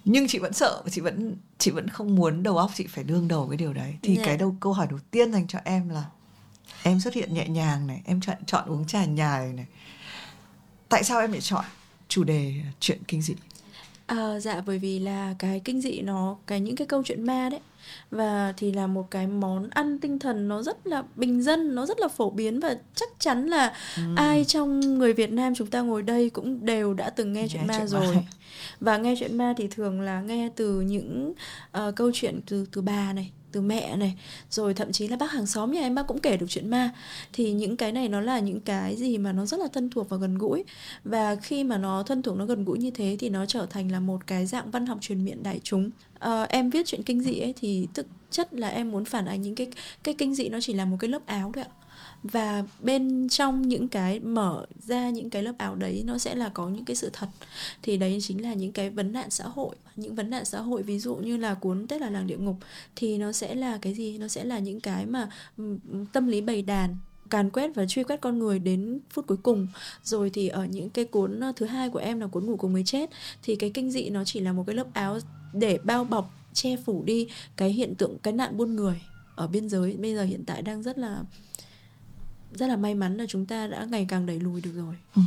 Nhưng 0.06 0.28
chị 0.28 0.40
vẫn 0.40 0.54
sợ 0.54 0.84
chị 0.92 1.02
vẫn 1.02 1.36
chị 1.58 1.72
vẫn 1.72 1.88
không 1.88 2.16
muốn 2.16 2.44
đầu 2.44 2.58
óc 2.58 2.72
chị 2.76 2.88
phải 2.88 3.04
đương 3.04 3.28
đầu 3.28 3.48
cái 3.48 3.58
điều 3.58 3.74
đấy. 3.74 3.96
Thì 4.02 4.16
yeah. 4.16 4.28
cái 4.28 4.38
đầu 4.38 4.56
câu 4.60 4.74
hỏi 4.74 4.88
đầu 4.90 5.00
tiên 5.12 5.32
dành 5.32 5.48
cho 5.48 5.60
em 5.64 5.90
là 5.90 6.06
em 6.84 7.00
xuất 7.00 7.14
hiện 7.14 7.34
nhẹ 7.34 7.48
nhàng 7.48 7.88
này 7.88 8.02
em 8.06 8.22
chọn 8.22 8.38
chọn 8.46 8.70
uống 8.70 8.88
trà 8.88 9.06
nhài 9.06 9.54
này. 9.54 9.66
Tại 10.90 11.04
sao 11.04 11.20
em 11.20 11.32
lại 11.32 11.42
chọn 11.42 11.66
chủ 12.08 12.24
đề 12.24 12.54
chuyện 12.80 13.00
kinh 13.08 13.22
dị? 13.22 13.34
À, 14.06 14.40
dạ 14.40 14.62
bởi 14.66 14.80
vì 14.80 15.00
là 15.00 15.36
cái 15.40 15.62
kinh 15.64 15.82
dị 15.82 16.02
nó 16.02 16.38
cái 16.48 16.60
những 16.60 16.76
cái 16.76 16.88
câu 16.88 17.04
chuyện 17.06 17.24
ma 17.24 17.50
đấy 17.50 17.60
và 18.12 18.54
thì 18.58 18.72
là 18.72 18.88
một 18.88 19.12
cái 19.12 19.28
món 19.28 19.70
ăn 19.70 20.00
tinh 20.00 20.20
thần 20.20 20.48
nó 20.48 20.62
rất 20.62 20.88
là 20.88 21.04
bình 21.16 21.42
dân 21.42 21.76
nó 21.76 21.86
rất 21.86 22.00
là 22.00 22.08
phổ 22.08 22.30
biến 22.30 22.60
và 22.60 22.78
chắc 22.96 23.10
chắn 23.20 23.48
là 23.48 23.74
ừ. 23.98 24.04
ai 24.16 24.46
trong 24.46 24.98
người 24.98 25.14
Việt 25.14 25.32
Nam 25.32 25.56
chúng 25.56 25.68
ta 25.68 25.82
ngồi 25.82 26.04
đây 26.04 26.30
cũng 26.30 26.66
đều 26.66 26.94
đã 26.94 27.10
từng 27.10 27.34
nghe, 27.34 27.42
nghe 27.42 27.48
chuyện 27.52 27.68
ma 27.68 27.78
chuyện 27.78 27.88
rồi 27.88 28.16
ma. 28.16 28.22
và 28.80 28.98
nghe 28.98 29.16
chuyện 29.20 29.38
ma 29.38 29.54
thì 29.58 29.68
thường 29.68 30.02
là 30.02 30.22
nghe 30.22 30.50
từ 30.56 30.82
những 30.82 31.34
uh, 31.78 31.96
câu 31.96 32.12
chuyện 32.14 32.40
từ 32.46 32.66
từ 32.72 32.82
bà 32.82 33.14
này 33.14 33.32
từ 33.54 33.62
mẹ 33.62 33.96
này 33.98 34.16
rồi 34.50 34.74
thậm 34.74 34.92
chí 34.92 35.08
là 35.08 35.18
bác 35.18 35.32
hàng 35.32 35.46
xóm 35.46 35.72
nhà 35.72 35.82
em 35.82 35.96
bác 35.96 36.08
cũng 36.08 36.20
kể 36.20 36.38
được 36.38 36.46
chuyện 36.50 36.70
ma. 36.70 36.92
Thì 37.34 37.52
những 37.52 37.78
cái 37.78 37.92
này 37.92 38.08
nó 38.10 38.22
là 38.22 38.40
những 38.40 38.60
cái 38.60 38.96
gì 38.96 39.18
mà 39.18 39.32
nó 39.32 39.46
rất 39.46 39.60
là 39.60 39.68
thân 39.74 39.90
thuộc 39.90 40.10
và 40.10 40.18
gần 40.18 40.38
gũi. 40.38 40.64
Và 41.04 41.36
khi 41.36 41.64
mà 41.64 41.78
nó 41.78 42.04
thân 42.04 42.22
thuộc 42.22 42.38
nó 42.38 42.46
gần 42.46 42.66
gũi 42.66 42.78
như 42.78 42.92
thế 42.92 43.18
thì 43.20 43.30
nó 43.30 43.46
trở 43.46 43.66
thành 43.66 43.92
là 43.92 44.00
một 44.00 44.28
cái 44.28 44.46
dạng 44.46 44.72
văn 44.72 44.86
học 44.86 44.98
truyền 45.02 45.26
miệng 45.26 45.44
đại 45.44 45.60
chúng. 45.64 45.90
À, 46.20 46.44
em 46.44 46.70
viết 46.70 46.86
chuyện 46.86 47.04
kinh 47.04 47.22
dị 47.22 47.40
ấy 47.40 47.54
thì 47.58 47.88
thực 47.94 48.08
chất 48.32 48.54
là 48.54 48.68
em 48.68 48.92
muốn 48.92 49.06
phản 49.06 49.26
ánh 49.26 49.42
những 49.42 49.56
cái 49.56 49.68
cái 50.04 50.16
kinh 50.18 50.36
dị 50.36 50.50
nó 50.50 50.60
chỉ 50.62 50.74
là 50.74 50.86
một 50.86 50.98
cái 51.00 51.10
lớp 51.10 51.26
áo 51.26 51.52
thôi 51.56 51.64
ạ 51.64 51.83
và 52.24 52.64
bên 52.82 53.30
trong 53.30 53.68
những 53.68 53.88
cái, 53.88 54.20
mở 54.20 54.66
ra 54.80 55.10
những 55.10 55.30
cái 55.30 55.44
lớp 55.44 55.54
áo 55.58 55.76
đấy, 55.76 56.04
nó 56.06 56.18
sẽ 56.18 56.36
là 56.36 56.50
có 56.50 56.70
những 56.70 56.86
cái 56.86 56.96
sự 56.96 57.10
thật. 57.14 57.28
Thì 57.82 57.98
đấy 57.98 58.18
chính 58.22 58.44
là 58.44 58.54
những 58.54 58.72
cái 58.72 58.90
vấn 58.90 59.14
nạn 59.14 59.30
xã 59.30 59.48
hội. 59.48 59.76
Những 59.96 60.16
vấn 60.16 60.30
nạn 60.30 60.46
xã 60.46 60.60
hội, 60.60 60.84
ví 60.84 61.00
dụ 61.00 61.16
như 61.16 61.38
là 61.38 61.54
cuốn 61.54 61.88
tết 61.88 62.02
là 62.02 62.10
làng 62.10 62.28
địa 62.28 62.38
ngục, 62.38 62.56
thì 62.96 63.18
nó 63.18 63.32
sẽ 63.32 63.56
là 63.56 63.78
cái 63.78 63.94
gì? 63.94 64.18
Nó 64.18 64.28
sẽ 64.28 64.44
là 64.44 64.60
những 64.60 64.80
cái 64.80 65.06
mà 65.06 65.30
ừ, 65.58 65.78
ừ, 65.92 66.06
tâm 66.14 66.28
lý 66.28 66.42
bầy 66.42 66.62
đàn, 66.62 66.96
càn 67.30 67.50
quét 67.50 67.76
và 67.76 67.86
truy 67.86 68.04
quét 68.04 68.22
con 68.22 68.40
người 68.40 68.60
đến 68.60 69.00
phút 69.10 69.28
cuối 69.28 69.38
cùng. 69.44 69.68
Rồi 70.04 70.30
thì 70.30 70.48
ở 70.48 70.66
những 70.66 70.90
cái 70.90 71.06
cuốn 71.06 71.40
ờ, 71.40 71.52
thứ 71.56 71.66
hai 71.66 71.90
của 71.90 72.00
em 72.00 72.20
là 72.20 72.28
cuốn 72.28 72.46
ngủ 72.46 72.58
cùng 72.58 72.74
người 72.74 72.84
chết. 72.86 73.10
Thì 73.44 73.56
cái 73.56 73.72
kinh 73.74 73.92
dị 73.92 74.10
nó 74.10 74.24
chỉ 74.24 74.40
là 74.40 74.54
một 74.54 74.64
cái 74.68 74.76
lớp 74.76 74.88
áo 74.94 75.20
để 75.54 75.78
bao 75.84 76.04
bọc, 76.04 76.34
che 76.54 76.78
phủ 76.78 77.04
đi 77.04 77.28
cái 77.56 77.70
hiện 77.70 77.96
tượng 77.96 78.18
cái 78.20 78.34
nạn 78.34 78.58
buôn 78.58 78.76
người 78.76 79.02
ở 79.36 79.48
biên 79.48 79.70
giới. 79.70 79.98
Bây 79.98 80.16
giờ 80.16 80.24
hiện 80.24 80.46
tại 80.46 80.62
đang 80.62 80.84
rất 80.84 80.98
là 80.98 81.24
rất 82.58 82.68
là 82.68 82.76
may 82.76 82.96
mắn 82.96 83.18
là 83.18 83.26
chúng 83.30 83.46
ta 83.46 83.68
đã 83.68 83.86
ngày 83.90 84.06
càng 84.10 84.26
đẩy 84.26 84.40
lùi 84.40 84.62
được 84.62 84.72
rồi. 84.76 84.96
Ừ. 85.16 85.22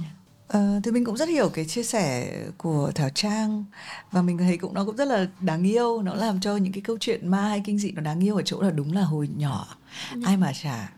Uh, 0.58 0.84
thì 0.84 0.90
mình 0.90 1.04
cũng 1.04 1.16
rất 1.16 1.28
hiểu 1.28 1.48
cái 1.48 1.64
chia 1.64 1.82
sẻ 1.82 2.32
của 2.56 2.92
Thảo 2.94 3.08
Trang 3.14 3.64
và 4.12 4.22
mình 4.22 4.38
thấy 4.38 4.56
cũng 4.58 4.74
nó 4.74 4.84
cũng 4.84 4.96
rất 4.96 5.08
là 5.08 5.26
đáng 5.40 5.62
yêu 5.62 6.02
nó 6.02 6.14
làm 6.14 6.40
cho 6.40 6.56
những 6.56 6.72
cái 6.72 6.80
câu 6.80 6.96
chuyện 7.00 7.28
ma 7.28 7.48
hay 7.48 7.62
kinh 7.64 7.78
dị 7.78 7.90
nó 7.90 8.02
đáng 8.02 8.24
yêu 8.24 8.36
ở 8.36 8.42
chỗ 8.42 8.62
là 8.62 8.70
đúng 8.70 8.92
là 8.92 9.02
hồi 9.02 9.28
nhỏ 9.36 9.76
ừ. 10.14 10.20
ai 10.24 10.36
mà 10.36 10.52
chả 10.62 10.92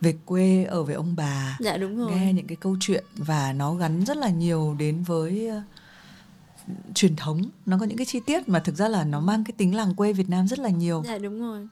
về 0.00 0.14
quê 0.24 0.64
ở 0.64 0.82
với 0.82 0.94
ông 0.94 1.16
bà 1.16 1.56
dạ 1.60 1.76
đúng 1.76 1.96
rồi. 1.98 2.10
nghe 2.10 2.32
những 2.32 2.46
cái 2.46 2.56
câu 2.56 2.76
chuyện 2.80 3.04
và 3.16 3.52
nó 3.52 3.74
gắn 3.74 4.04
rất 4.04 4.16
là 4.16 4.28
nhiều 4.28 4.76
đến 4.78 5.02
với 5.02 5.50
uh, 5.56 5.62
truyền 6.94 7.16
thống. 7.16 7.42
Nó 7.66 7.78
có 7.78 7.86
những 7.86 7.96
cái 7.96 8.06
chi 8.06 8.20
tiết 8.26 8.48
mà 8.48 8.60
thực 8.60 8.74
ra 8.74 8.88
là 8.88 9.04
nó 9.04 9.20
mang 9.20 9.44
cái 9.44 9.52
tính 9.56 9.74
làng 9.74 9.94
quê 9.94 10.12
Việt 10.12 10.30
Nam 10.30 10.48
rất 10.48 10.58
là 10.58 10.68
nhiều. 10.68 11.02
Dạ 11.06 11.18
đúng 11.18 11.40
rồi 11.40 11.68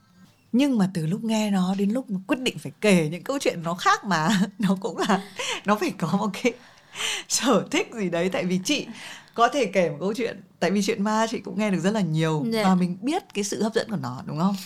nhưng 0.53 0.79
mà 0.79 0.91
từ 0.95 1.07
lúc 1.07 1.25
nghe 1.25 1.51
nó 1.51 1.75
đến 1.75 1.91
lúc 1.91 2.07
quyết 2.27 2.41
định 2.41 2.59
phải 2.59 2.73
kể 2.81 3.09
những 3.09 3.23
câu 3.23 3.39
chuyện 3.39 3.63
nó 3.63 3.75
khác 3.75 4.05
mà 4.05 4.41
nó 4.59 4.77
cũng 4.81 4.99
là 4.99 5.23
nó 5.65 5.77
phải 5.77 5.91
có 5.99 6.17
một 6.19 6.31
cái 6.43 6.53
sở 7.29 7.67
thích 7.71 7.91
gì 7.95 8.11
đấy 8.11 8.29
tại 8.29 8.45
vì 8.45 8.61
chị 8.65 8.87
có 9.35 9.49
thể 9.49 9.67
kể 9.67 9.91
một 9.91 9.97
câu 10.01 10.15
chuyện 10.15 10.41
tại 10.61 10.71
vì 10.71 10.83
chuyện 10.83 11.05
ma 11.05 11.27
chị 11.31 11.39
cũng 11.39 11.59
nghe 11.59 11.71
được 11.71 11.81
rất 11.81 11.91
là 11.91 12.01
nhiều 12.01 12.43
yeah. 12.43 12.55
Dạ. 12.55 12.65
và 12.65 12.75
mình 12.75 12.97
biết 13.03 13.35
cái 13.35 13.45
sự 13.45 13.63
hấp 13.63 13.75
dẫn 13.75 13.91
của 13.91 13.97
nó 13.97 14.23
đúng 14.27 14.39
không 14.39 14.57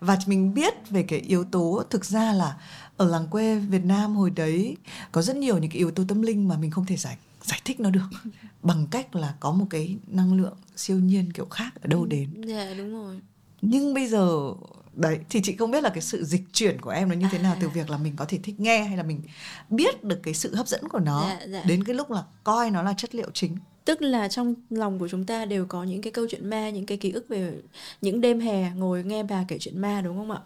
và 0.00 0.18
mình 0.26 0.54
biết 0.54 0.74
về 0.90 1.02
cái 1.02 1.18
yếu 1.18 1.44
tố 1.44 1.82
thực 1.90 2.04
ra 2.04 2.32
là 2.32 2.56
ở 2.96 3.08
làng 3.08 3.26
quê 3.30 3.54
Việt 3.54 3.84
Nam 3.84 4.16
hồi 4.16 4.30
đấy 4.30 4.76
có 5.12 5.22
rất 5.22 5.36
nhiều 5.36 5.58
những 5.58 5.70
cái 5.70 5.78
yếu 5.78 5.90
tố 5.90 6.04
tâm 6.08 6.22
linh 6.22 6.48
mà 6.48 6.56
mình 6.56 6.70
không 6.70 6.86
thể 6.86 6.96
giải 6.96 7.16
giải 7.42 7.60
thích 7.64 7.80
nó 7.80 7.90
được 7.90 8.08
bằng 8.62 8.86
cách 8.90 9.16
là 9.16 9.34
có 9.40 9.50
một 9.50 9.66
cái 9.70 9.96
năng 10.06 10.34
lượng 10.34 10.56
siêu 10.76 10.98
nhiên 10.98 11.32
kiểu 11.32 11.46
khác 11.46 11.70
ở 11.82 11.86
đâu 11.86 12.06
đến. 12.06 12.28
Dạ 12.46 12.64
yeah, 12.64 12.78
đúng 12.78 12.92
rồi. 12.92 13.20
Nhưng 13.62 13.94
bây 13.94 14.06
giờ 14.06 14.52
đấy 14.98 15.18
thì 15.30 15.40
chị 15.42 15.56
không 15.56 15.70
biết 15.70 15.82
là 15.82 15.90
cái 15.90 16.02
sự 16.02 16.24
dịch 16.24 16.42
chuyển 16.52 16.80
của 16.80 16.90
em 16.90 17.08
nó 17.08 17.14
như 17.14 17.26
thế 17.30 17.38
nào 17.38 17.52
à. 17.52 17.58
từ 17.60 17.68
việc 17.68 17.90
là 17.90 17.98
mình 17.98 18.16
có 18.16 18.24
thể 18.28 18.38
thích 18.42 18.60
nghe 18.60 18.82
hay 18.82 18.96
là 18.96 19.02
mình 19.02 19.22
biết 19.70 20.04
được 20.04 20.20
cái 20.22 20.34
sự 20.34 20.54
hấp 20.54 20.68
dẫn 20.68 20.88
của 20.88 20.98
nó 20.98 21.26
dạ, 21.28 21.46
dạ. 21.48 21.62
đến 21.66 21.84
cái 21.84 21.94
lúc 21.94 22.10
là 22.10 22.22
coi 22.44 22.70
nó 22.70 22.82
là 22.82 22.94
chất 22.96 23.14
liệu 23.14 23.30
chính 23.34 23.56
tức 23.88 24.02
là 24.02 24.28
trong 24.28 24.54
lòng 24.70 24.98
của 24.98 25.08
chúng 25.08 25.24
ta 25.24 25.44
đều 25.44 25.66
có 25.66 25.84
những 25.84 26.02
cái 26.02 26.12
câu 26.12 26.26
chuyện 26.30 26.50
ma, 26.50 26.70
những 26.70 26.86
cái 26.86 26.98
ký 26.98 27.10
ức 27.10 27.28
về 27.28 27.52
những 28.00 28.20
đêm 28.20 28.40
hè 28.40 28.70
ngồi 28.70 29.04
nghe 29.04 29.22
bà 29.22 29.44
kể 29.48 29.58
chuyện 29.60 29.80
ma, 29.80 30.00
đúng 30.00 30.16
không 30.16 30.30
ạ? 30.30 30.38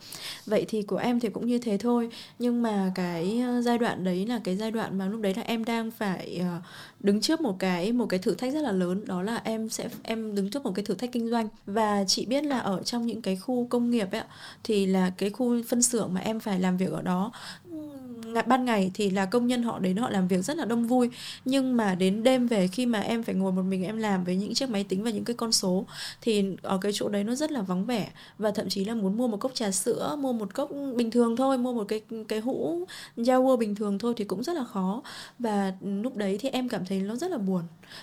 Vậy 0.46 0.64
thì 0.68 0.82
của 0.82 0.96
em 0.96 1.20
thì 1.20 1.28
cũng 1.28 1.46
như 1.46 1.58
thế 1.58 1.78
thôi. 1.78 2.08
Nhưng 2.38 2.62
mà 2.62 2.92
cái 2.94 3.40
ờ, 3.46 3.60
giai 3.60 3.78
đoạn 3.78 4.04
đấy 4.04 4.26
là 4.26 4.40
cái 4.44 4.56
giai 4.56 4.70
đoạn 4.70 4.98
mà 4.98 5.06
lúc 5.06 5.20
đấy 5.20 5.34
là 5.36 5.42
em 5.42 5.64
đang 5.64 5.90
phải 5.90 6.38
ờ, 6.40 6.60
đứng 7.00 7.20
trước 7.20 7.40
một 7.40 7.56
cái 7.58 7.92
một 7.92 8.06
cái 8.06 8.18
thử 8.18 8.34
thách 8.34 8.52
rất 8.52 8.60
là 8.60 8.72
lớn, 8.72 9.06
đó 9.06 9.22
là 9.22 9.40
em 9.44 9.68
sẽ, 9.68 9.88
em 10.02 10.34
đứng 10.34 10.50
trước 10.50 10.64
một 10.64 10.72
cái 10.74 10.84
thử 10.84 10.94
thách 10.94 11.12
kinh 11.12 11.30
doanh. 11.30 11.48
Và 11.66 12.04
chị 12.06 12.26
biết 12.26 12.44
là 12.44 12.58
ở 12.58 12.82
trong 12.82 13.06
những 13.06 13.22
cái 13.22 13.36
khu 13.36 13.66
công 13.70 13.90
nghiệp 13.90 14.08
ấy 14.12 14.22
thì 14.64 14.86
là 14.86 15.10
cái 15.16 15.30
khu 15.30 15.62
phân 15.68 15.82
xưởng 15.82 16.14
mà 16.14 16.20
em 16.20 16.40
phải 16.40 16.60
làm 16.60 16.76
việc 16.76 16.90
ở 16.92 17.02
đó 17.02 17.32
ban 18.46 18.64
ngày 18.64 18.90
thì 18.94 19.10
là 19.10 19.26
công 19.26 19.46
nhân 19.46 19.62
họ 19.62 19.78
đến 19.78 19.96
họ 19.96 20.10
làm 20.10 20.28
việc 20.28 20.44
rất 20.44 20.56
là 20.56 20.64
đông 20.64 20.86
vui. 20.86 21.10
Nhưng 21.44 21.76
mà 21.76 21.94
đến 21.94 22.22
đêm 22.22 22.46
về 22.46 22.68
khi 22.68 22.86
mà 22.86 23.00
em 23.00 23.22
phải 23.22 23.34
ngồi 23.34 23.52
một 23.52 23.62
mình 23.62 23.84
em 23.84 23.96
làm 23.96 24.24
với 24.24 24.36
những 24.36 24.54
chiếc 24.54 24.70
máy 24.70 24.84
tính 24.84 25.02
và 25.02 25.10
những 25.10 25.24
cái 25.24 25.36
con 25.36 25.52
số 25.52 25.84
thì 26.20 26.44
ở 26.62 26.78
cái 26.78 26.92
chỗ 26.94 27.08
đấy 27.08 27.24
nó 27.24 27.34
rất 27.34 27.52
là 27.52 27.60
vắng 27.60 27.84
vẻ. 27.84 28.08
Và 28.38 28.50
thậm 28.50 28.68
chí 28.68 28.84
là 28.84 28.94
muốn 28.94 29.16
mua 29.16 29.28
một 29.28 29.36
cốc 29.36 29.54
trà 29.54 29.70
sữa, 29.70 30.16
mua 30.18 30.32
một 30.32 30.54
cốc 30.54 30.70
bình 30.96 31.10
thường 31.10 31.36
thôi, 31.36 31.58
mua 31.58 31.72
một 31.72 31.84
cái 31.88 32.00
cái 32.28 32.40
hũ 32.40 32.86
Jawa 33.16 33.56
bình 33.56 33.74
thường 33.74 33.98
thôi 33.98 34.14
thì 34.16 34.24
cũng 34.24 34.42
rất 34.42 34.56
là 34.56 34.64
khó. 34.64 35.02
Và 35.38 35.72
lúc 35.82 36.16
đấy 36.16 36.38
thì 36.40 36.48
em 36.48 36.68
cảm 36.68 36.84
thấy 36.84 36.98
nó 37.00 37.16
rất 37.16 37.30
là 37.30 37.38
buồn. 37.38 37.62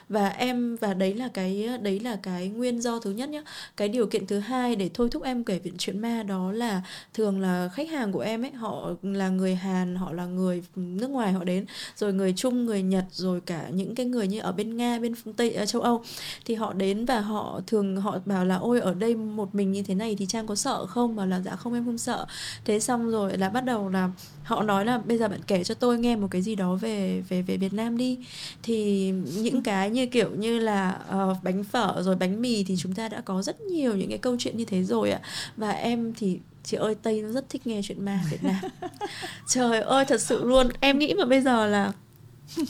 Và 0.09 0.29
em, 0.29 0.75
và 0.75 0.93
đấy 0.93 1.13
là 1.13 1.27
cái, 1.27 1.69
đấy 1.81 1.99
là 1.99 2.15
cái 2.23 2.47
nguyên 2.49 2.81
do 2.81 2.99
thứ 2.99 3.11
nhất 3.11 3.29
nhá. 3.29 3.43
Cái 3.77 3.89
điều 3.89 4.05
kiện 4.07 4.27
thứ 4.27 4.39
hai 4.39 4.75
để 4.75 4.89
thôi 4.93 5.09
thúc 5.11 5.23
em 5.23 5.43
kể 5.43 5.59
chuyện 5.77 5.99
ma 5.99 6.23
đó 6.23 6.51
là 6.51 6.81
thường 7.13 7.41
là 7.41 7.69
khách 7.73 7.89
hàng 7.89 8.11
của 8.11 8.19
em 8.19 8.45
ấy, 8.45 8.51
họ 8.51 8.91
là 9.03 9.29
người 9.29 9.55
Hàn, 9.55 9.95
họ 9.95 10.13
là 10.13 10.18
là 10.19 10.25
người 10.25 10.63
nước 10.75 11.09
ngoài 11.09 11.33
họ 11.33 11.43
đến 11.43 11.65
rồi 11.95 12.13
người 12.13 12.33
Trung 12.33 12.65
người 12.65 12.81
Nhật 12.81 13.05
rồi 13.11 13.41
cả 13.41 13.69
những 13.69 13.95
cái 13.95 14.05
người 14.05 14.27
như 14.27 14.39
ở 14.39 14.51
bên 14.51 14.77
Nga 14.77 14.99
bên 14.99 15.13
Tây 15.37 15.51
ở 15.51 15.65
châu 15.65 15.81
Âu. 15.81 16.03
Thì 16.45 16.55
họ 16.55 16.73
đến 16.73 17.05
và 17.05 17.19
họ 17.19 17.61
thường 17.67 17.97
họ 17.97 18.19
bảo 18.25 18.45
là 18.45 18.55
ôi 18.55 18.79
ở 18.79 18.93
đây 18.93 19.15
một 19.15 19.55
mình 19.55 19.71
như 19.71 19.83
thế 19.83 19.95
này 19.95 20.15
thì 20.19 20.25
Trang 20.25 20.47
có 20.47 20.55
sợ 20.55 20.85
không? 20.85 21.15
Bảo 21.15 21.27
là 21.27 21.39
dạ 21.39 21.55
không 21.55 21.73
em 21.73 21.85
không 21.85 21.97
sợ. 21.97 22.25
Thế 22.65 22.79
xong 22.79 23.11
rồi 23.11 23.37
là 23.37 23.49
bắt 23.49 23.65
đầu 23.65 23.89
là 23.89 24.11
họ 24.43 24.63
nói 24.63 24.85
là 24.85 24.97
bây 24.97 25.17
giờ 25.17 25.27
bạn 25.27 25.39
kể 25.47 25.63
cho 25.63 25.75
tôi 25.75 25.99
nghe 25.99 26.15
một 26.15 26.27
cái 26.31 26.41
gì 26.41 26.55
đó 26.55 26.75
về 26.75 27.23
về 27.29 27.41
về 27.41 27.57
Việt 27.57 27.73
Nam 27.73 27.97
đi. 27.97 28.17
Thì 28.63 29.11
những 29.37 29.63
cái 29.63 29.89
như 29.89 30.05
kiểu 30.05 30.29
như 30.37 30.59
là 30.59 30.99
uh, 31.31 31.43
bánh 31.43 31.63
phở 31.63 32.01
rồi 32.01 32.15
bánh 32.15 32.41
mì 32.41 32.63
thì 32.63 32.75
chúng 32.77 32.93
ta 32.93 33.09
đã 33.09 33.21
có 33.21 33.41
rất 33.41 33.61
nhiều 33.61 33.95
những 33.95 34.09
cái 34.09 34.17
câu 34.17 34.35
chuyện 34.39 34.57
như 34.57 34.65
thế 34.65 34.83
rồi 34.83 35.11
ạ. 35.11 35.21
Và 35.57 35.71
em 35.71 36.13
thì 36.17 36.39
chị 36.63 36.77
ơi 36.77 36.95
tây 37.03 37.21
nó 37.21 37.29
rất 37.29 37.49
thích 37.49 37.67
nghe 37.67 37.81
chuyện 37.83 38.05
ma 38.05 38.19
Việt 38.31 38.43
Nam 38.43 38.55
trời 39.47 39.79
ơi 39.79 40.05
thật 40.05 40.21
sự 40.21 40.43
luôn. 40.43 40.69
Em 40.79 40.99
nghĩ 40.99 41.13
mà 41.13 41.25
bây 41.25 41.41
giờ 41.41 41.67
là 41.67 41.91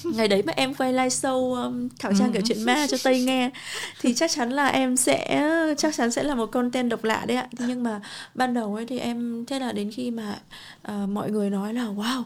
ngày 0.03 0.27
đấy 0.27 0.43
mà 0.46 0.53
em 0.55 0.74
quay 0.74 0.93
live 0.93 1.08
show 1.08 1.63
um, 1.63 1.89
thảo 2.00 2.12
trang 2.19 2.31
kể 2.34 2.41
chuyện 2.46 2.63
ma 2.63 2.88
cho 2.89 2.98
tây 3.03 3.22
nghe 3.24 3.50
thì 4.01 4.13
chắc 4.13 4.31
chắn 4.31 4.50
là 4.50 4.67
em 4.67 4.98
sẽ 4.98 5.50
chắc 5.77 5.96
chắn 5.96 6.12
sẽ 6.12 6.24
là 6.24 6.36
một 6.36 6.46
content 6.46 6.89
độc 6.89 7.03
lạ 7.03 7.25
đấy 7.27 7.38
ạ. 7.38 7.48
Nhưng 7.60 7.84
mà 7.84 8.01
ban 8.36 8.53
đầu 8.53 8.75
ấy 8.75 8.86
thì 8.86 9.00
em 9.00 9.46
thế 9.46 9.60
là 9.60 9.72
đến 9.72 9.91
khi 9.91 10.12
mà 10.12 10.39
uh, 10.91 11.10
mọi 11.10 11.31
người 11.31 11.50
nói 11.50 11.74
là 11.74 11.84
wow 11.84 12.24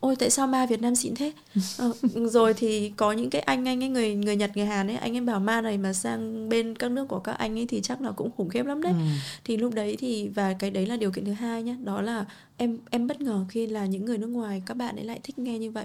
ôi 0.00 0.16
tại 0.16 0.30
sao 0.30 0.46
ma 0.46 0.66
Việt 0.66 0.82
Nam 0.82 0.94
xịn 0.94 1.14
thế 1.14 1.32
ờ, 1.78 1.92
rồi 2.14 2.54
thì 2.54 2.92
có 2.96 3.12
những 3.12 3.30
cái 3.30 3.42
anh 3.42 3.68
anh 3.68 3.82
ấy 3.82 3.88
người 3.88 4.14
người 4.14 4.36
Nhật 4.36 4.50
người 4.54 4.66
Hàn 4.66 4.86
ấy 4.86 4.96
anh 4.96 5.16
ấy 5.16 5.20
bảo 5.20 5.40
ma 5.40 5.60
này 5.60 5.78
mà 5.78 5.92
sang 5.92 6.48
bên 6.48 6.74
các 6.74 6.90
nước 6.90 7.08
của 7.08 7.18
các 7.18 7.32
anh 7.32 7.58
ấy 7.58 7.66
thì 7.66 7.80
chắc 7.80 8.00
là 8.00 8.10
cũng 8.10 8.30
khủng 8.36 8.48
khiếp 8.48 8.66
lắm 8.66 8.82
đấy 8.82 8.92
ừ. 8.92 8.98
thì 9.44 9.56
lúc 9.56 9.74
đấy 9.74 9.96
thì 9.98 10.28
và 10.28 10.52
cái 10.52 10.70
đấy 10.70 10.86
là 10.86 10.96
điều 10.96 11.10
kiện 11.10 11.24
thứ 11.24 11.32
hai 11.32 11.62
nhé 11.62 11.76
đó 11.84 12.00
là 12.00 12.24
em 12.60 12.78
em 12.90 13.06
bất 13.06 13.20
ngờ 13.20 13.44
khi 13.48 13.66
là 13.66 13.86
những 13.86 14.04
người 14.04 14.18
nước 14.18 14.26
ngoài 14.26 14.62
các 14.66 14.76
bạn 14.76 14.96
ấy 14.96 15.04
lại 15.04 15.20
thích 15.22 15.38
nghe 15.38 15.58
như 15.58 15.70
vậy. 15.70 15.84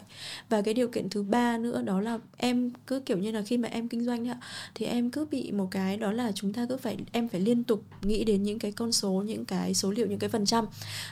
Và 0.50 0.62
cái 0.62 0.74
điều 0.74 0.88
kiện 0.88 1.10
thứ 1.10 1.24
ba 1.24 1.58
nữa 1.58 1.82
đó 1.82 2.01
là 2.01 2.20
em 2.38 2.72
cứ 2.88 3.00
kiểu 3.00 3.17
như 3.17 3.32
là 3.32 3.41
khi 3.41 3.58
mà 3.58 3.70
em 3.70 3.88
kinh 3.88 4.05
doanh 4.05 4.27
ạ 4.27 4.38
thì 4.75 4.86
em 4.86 5.12
cứ 5.12 5.25
bị 5.25 5.51
một 5.51 5.67
cái 5.72 5.98
đó 5.98 6.12
là 6.12 6.32
chúng 6.32 6.53
ta 6.53 6.65
cứ 6.70 6.77
phải 6.77 6.98
em 7.12 7.27
phải 7.27 7.41
liên 7.41 7.63
tục 7.63 7.84
nghĩ 8.01 8.24
đến 8.24 8.44
những 8.44 8.60
cái 8.60 8.72
con 8.72 8.91
số 8.91 9.12
những 9.12 9.46
cái 9.46 9.74
số 9.74 9.91
liệu 9.91 10.08
những 10.08 10.20
cái 10.20 10.29
phần 10.29 10.46
trăm. 10.46 10.65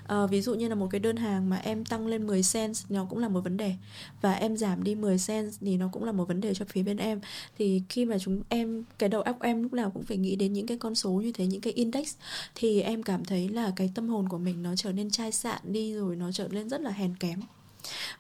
À, 0.08 0.26
ví 0.26 0.42
dụ 0.42 0.54
như 0.54 0.68
là 0.68 0.76
một 0.76 0.88
cái 0.92 1.00
đơn 1.00 1.16
hàng 1.16 1.50
mà 1.50 1.58
em 1.58 1.86
tăng 1.86 2.08
lên 2.08 2.28
10 2.28 2.42
cent 2.54 2.74
nó 2.90 3.06
cũng 3.10 3.20
là 3.20 3.30
một 3.30 3.42
vấn 3.42 3.58
đề. 3.58 3.74
Và 4.22 4.34
em 4.34 4.58
giảm 4.58 4.84
đi 4.84 4.96
10 4.96 5.18
cent 5.28 5.52
thì 5.62 5.78
nó 5.78 5.90
cũng 5.92 6.04
là 6.04 6.12
một 6.12 6.28
vấn 6.28 6.42
đề 6.42 6.54
cho 6.54 6.66
phía 6.66 6.84
bên 6.84 6.98
em. 6.98 7.22
Thì 7.58 7.82
khi 7.90 8.06
mà 8.06 8.18
chúng 8.20 8.42
em 8.50 8.84
cái 9.00 9.10
đầu 9.10 9.22
óc 9.22 9.42
em 9.42 9.64
lúc 9.64 9.74
nào 9.74 9.92
cũng 9.92 10.04
phải 10.04 10.18
nghĩ 10.18 10.36
đến 10.36 10.54
những 10.54 10.68
cái 10.68 10.78
con 10.78 10.96
số 10.96 11.12
như 11.12 11.32
thế 11.32 11.46
những 11.46 11.62
cái 11.62 11.74
index 11.74 12.16
thì 12.56 12.82
em 12.82 13.04
cảm 13.04 13.26
thấy 13.26 13.50
là 13.50 13.72
cái 13.76 13.92
tâm 13.96 14.10
hồn 14.10 14.30
của 14.30 14.38
mình 14.38 14.64
nó 14.64 14.76
trở 14.76 14.92
nên 14.92 15.10
chai 15.10 15.32
cạn 15.54 15.74
đi 15.74 15.94
rồi 15.94 16.16
nó 16.16 16.32
trở 16.32 16.48
nên 16.48 16.70
rất 16.70 16.82
là 16.82 16.92
hèn 16.92 17.16
kém. 17.16 17.40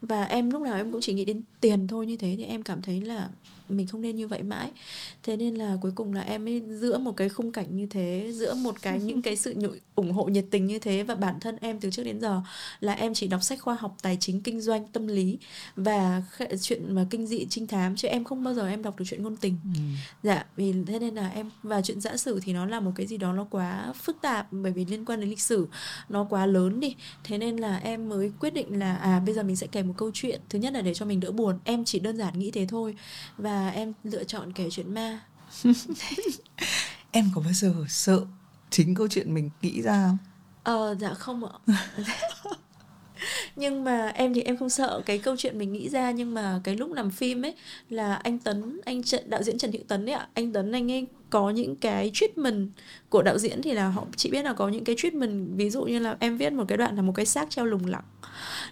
Và 0.01 0.23
em 0.23 0.49
lúc 0.49 0.61
nào 0.61 0.75
em 0.75 0.91
cũng 0.91 1.01
chỉ 1.01 1.13
nghĩ 1.13 1.25
đến 1.25 1.41
tiền 1.61 1.87
thôi, 1.87 2.05
như 2.05 2.17
thế 2.17 2.35
thì 2.37 2.43
em 2.43 2.63
cảm 2.63 2.81
thấy 2.81 3.01
là 3.01 3.29
mình 3.73 3.87
không 3.87 4.01
nên 4.01 4.15
như 4.15 4.27
vậy 4.27 4.43
mãi. 4.43 4.71
Thế 5.23 5.37
nên 5.37 5.55
là 5.55 5.77
cuối 5.81 5.91
cùng 5.95 6.13
là 6.13 6.21
em 6.21 6.47
ấy 6.47 6.61
giữa 6.79 6.97
một 6.97 7.17
cái 7.17 7.29
khung 7.29 7.51
cảnh 7.51 7.77
như 7.77 7.85
thế 7.85 8.31
giữa 8.33 8.53
một 8.53 8.75
cái 8.81 8.99
những 8.99 9.21
cái 9.21 9.35
sự 9.35 9.53
nhụ, 9.57 9.69
ủng 9.95 10.11
hộ 10.11 10.25
nhiệt 10.25 10.45
tình 10.51 10.65
như 10.65 10.79
thế 10.79 11.03
và 11.03 11.15
bản 11.15 11.39
thân 11.39 11.57
em 11.61 11.79
từ 11.79 11.91
trước 11.91 12.03
đến 12.03 12.19
giờ 12.19 12.41
là 12.79 12.93
em 12.93 13.13
chỉ 13.13 13.27
đọc 13.27 13.43
sách 13.43 13.61
khoa 13.61 13.77
học 13.79 13.97
tài 14.01 14.17
chính 14.19 14.41
kinh 14.41 14.61
doanh 14.61 14.87
tâm 14.87 15.07
lý 15.07 15.37
và 15.75 16.23
chuyện 16.61 16.95
mà 16.95 17.05
kinh 17.09 17.27
dị 17.27 17.45
trinh 17.49 17.67
thám 17.67 17.95
chứ 17.95 18.07
em 18.07 18.23
không 18.23 18.43
bao 18.43 18.53
giờ 18.53 18.67
em 18.67 18.83
đọc 18.83 18.99
được 18.99 19.05
chuyện 19.07 19.23
ngôn 19.23 19.35
tình. 19.37 19.57
Ừ. 19.63 19.79
dạ 20.23 20.45
vì 20.55 20.73
thế 20.87 20.99
nên 20.99 21.15
là 21.15 21.29
em 21.29 21.49
và 21.63 21.81
chuyện 21.81 22.01
giả 22.01 22.17
sử 22.17 22.39
thì 22.43 22.53
nó 22.53 22.65
là 22.65 22.79
một 22.79 22.91
cái 22.95 23.07
gì 23.07 23.17
đó 23.17 23.33
nó 23.33 23.43
quá 23.43 23.93
phức 23.95 24.17
tạp 24.21 24.47
bởi 24.51 24.71
vì 24.71 24.85
liên 24.85 25.05
quan 25.05 25.19
đến 25.19 25.29
lịch 25.29 25.41
sử 25.41 25.67
nó 26.09 26.27
quá 26.29 26.45
lớn 26.45 26.79
đi. 26.79 26.95
Thế 27.23 27.37
nên 27.37 27.57
là 27.57 27.77
em 27.77 28.09
mới 28.09 28.31
quyết 28.39 28.53
định 28.53 28.79
là 28.79 28.95
à 28.95 29.19
bây 29.25 29.35
giờ 29.35 29.43
mình 29.43 29.55
sẽ 29.55 29.67
kể 29.67 29.83
một 29.83 29.93
câu 29.97 30.11
chuyện. 30.13 30.41
Thứ 30.49 30.59
nhất 30.59 30.73
là 30.73 30.81
để 30.81 30.93
cho 30.93 31.05
mình 31.05 31.19
đỡ 31.19 31.31
buồn. 31.31 31.59
Em 31.63 31.85
chỉ 31.85 31.99
đơn 31.99 32.17
giản 32.17 32.39
nghĩ 32.39 32.51
thế 32.51 32.65
thôi. 32.69 32.95
Và 33.37 33.62
em 33.69 33.93
lựa 34.03 34.23
chọn 34.23 34.53
kể 34.53 34.69
chuyện 34.71 34.93
ma. 34.93 35.19
Em 37.11 37.31
có 37.35 37.41
bao 37.41 37.53
giờ 37.53 37.73
sợ 37.89 38.25
chính 38.69 38.95
câu 38.95 39.07
chuyện 39.07 39.33
mình 39.33 39.49
nghĩ 39.61 39.81
ra 39.81 40.05
không? 40.07 40.17
Ờ 40.63 40.95
dạ 40.99 41.13
không 41.13 41.45
ạ. 41.45 41.75
Nhưng 43.55 43.83
mà 43.83 44.07
em 44.07 44.33
thì 44.33 44.41
em 44.41 44.57
không 44.57 44.69
sợ 44.69 45.01
cái 45.05 45.19
câu 45.19 45.35
chuyện 45.37 45.57
mình 45.57 45.73
nghĩ 45.73 45.89
ra 45.89 46.11
nhưng 46.11 46.33
mà 46.33 46.61
cái 46.63 46.75
lúc 46.75 46.91
làm 46.91 47.11
phim 47.11 47.45
ấy 47.45 47.55
là 47.89 48.15
anh 48.15 48.39
Tấn 48.39 48.81
anh 48.85 49.03
Trần, 49.03 49.29
đạo 49.29 49.43
diễn 49.43 49.57
Trần 49.57 49.71
Hữu 49.71 49.81
Tấn 49.87 50.05
ấy 50.05 50.13
ạ. 50.13 50.27
Anh 50.33 50.53
Tấn 50.53 50.71
anh 50.71 50.91
ấy 50.91 51.07
có 51.33 51.49
những 51.49 51.75
cái 51.75 52.11
treatment 52.13 52.69
của 53.09 53.21
đạo 53.21 53.37
diễn 53.37 53.61
thì 53.61 53.73
là 53.73 53.89
họ 53.89 54.05
chỉ 54.15 54.29
biết 54.29 54.45
là 54.45 54.53
có 54.53 54.69
những 54.69 54.83
cái 54.83 54.95
treatment 54.99 55.47
ví 55.55 55.69
dụ 55.69 55.83
như 55.83 55.99
là 55.99 56.17
em 56.19 56.37
viết 56.37 56.53
một 56.53 56.63
cái 56.67 56.77
đoạn 56.77 56.95
là 56.95 57.01
một 57.01 57.11
cái 57.15 57.25
xác 57.25 57.49
treo 57.49 57.65
lủng 57.65 57.85
lẳng. 57.85 58.03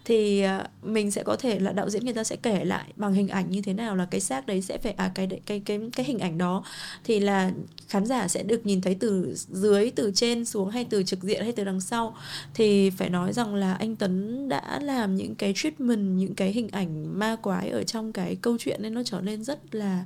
Thì 0.06 0.41
ờ, 0.41 0.63
mình 0.84 1.12
sẽ 1.12 1.24
có 1.24 1.36
thể 1.36 1.60
là 1.60 1.72
đạo 1.72 1.89
diễn 1.89 2.06
người 2.06 2.13
ta 2.13 2.24
sẽ 2.24 2.36
kể 2.36 2.65
lại 2.65 2.94
bằng 2.96 3.13
hình 3.13 3.27
ảnh 3.27 3.51
như 3.51 3.62
thế 3.62 3.74
nào 3.74 3.96
là 3.96 4.06
cái 4.12 4.22
xác 4.22 4.48
đấy 4.48 4.62
sẽ 4.62 4.77
phải 4.77 4.91
à 4.91 5.12
cái 5.15 5.27
cái 5.46 5.60
cái 5.60 5.80
cái 5.96 6.06
hình 6.06 6.20
ảnh 6.20 6.38
đó. 6.38 6.63
Thì 7.03 7.20
là 7.20 7.51
khán 7.88 8.06
giả 8.06 8.27
sẽ 8.27 8.44
được 8.44 8.65
nhìn 8.65 8.82
thấy 8.82 8.96
từ 8.96 9.36
dưới 9.36 9.91
từ 9.91 10.12
trên 10.15 10.46
xuống 10.46 10.70
hay 10.70 10.86
từ 10.86 11.03
trực 11.03 11.24
diện 11.24 11.44
hay 11.44 11.51
từ 11.51 11.63
đằng 11.63 11.82
sau. 11.82 12.15
Thì 12.53 12.89
phải 12.89 13.10
nói 13.10 13.34
rằng 13.34 13.56
là 13.56 13.74
anh 13.74 13.96
Tấn 13.96 14.50
đã 14.50 14.80
làm 14.84 15.15
những 15.15 15.36
cái 15.36 15.53
treatment 15.56 16.18
những 16.18 16.36
cái 16.36 16.51
hình 16.51 16.70
ảnh 16.70 17.20
ma 17.20 17.36
quái 17.36 17.70
ở 17.70 17.84
trong 17.84 18.13
cái 18.13 18.36
câu 18.41 18.58
chuyện 18.60 18.82
nên 18.84 18.94
nó 18.94 19.03
trở 19.03 19.22
nên 19.22 19.44
rất 19.44 19.75
là 19.75 20.06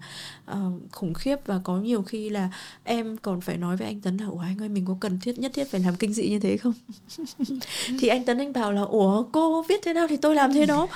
uh, 0.52 0.58
khủng 0.92 1.14
khiếp 1.14 1.36
và 1.46 1.60
có 1.64 1.78
nhiều 1.78 2.02
khi 2.02 2.30
là 2.30 2.45
em 2.84 3.18
còn 3.18 3.42
phải 3.42 3.58
nói 3.58 3.78
với 3.78 3.88
anh 3.88 4.02
Tấn 4.02 4.18
là 4.18 4.26
ủa 4.26 4.40
anh 4.40 4.62
ơi 4.62 4.70
mình 4.70 4.86
có 4.88 4.98
cần 5.00 5.20
thiết 5.20 5.40
nhất 5.40 5.52
thiết 5.54 5.72
phải 5.72 5.82
làm 5.82 5.96
kinh 5.96 6.14
dị 6.14 6.30
như 6.30 6.40
thế 6.40 6.58
không? 6.58 6.74
Thì 8.00 8.08
anh 8.08 8.26
Tấn 8.26 8.38
anh 8.38 8.54
bảo 8.54 8.72
là 8.72 8.82
ủa 8.82 9.24
cô 9.24 9.62
viết 9.62 9.82
thế 9.84 9.94
nào 9.94 10.08
thì 10.08 10.18
tôi 10.18 10.36
làm 10.36 10.54
thế 10.54 10.66
đó. 10.66 10.88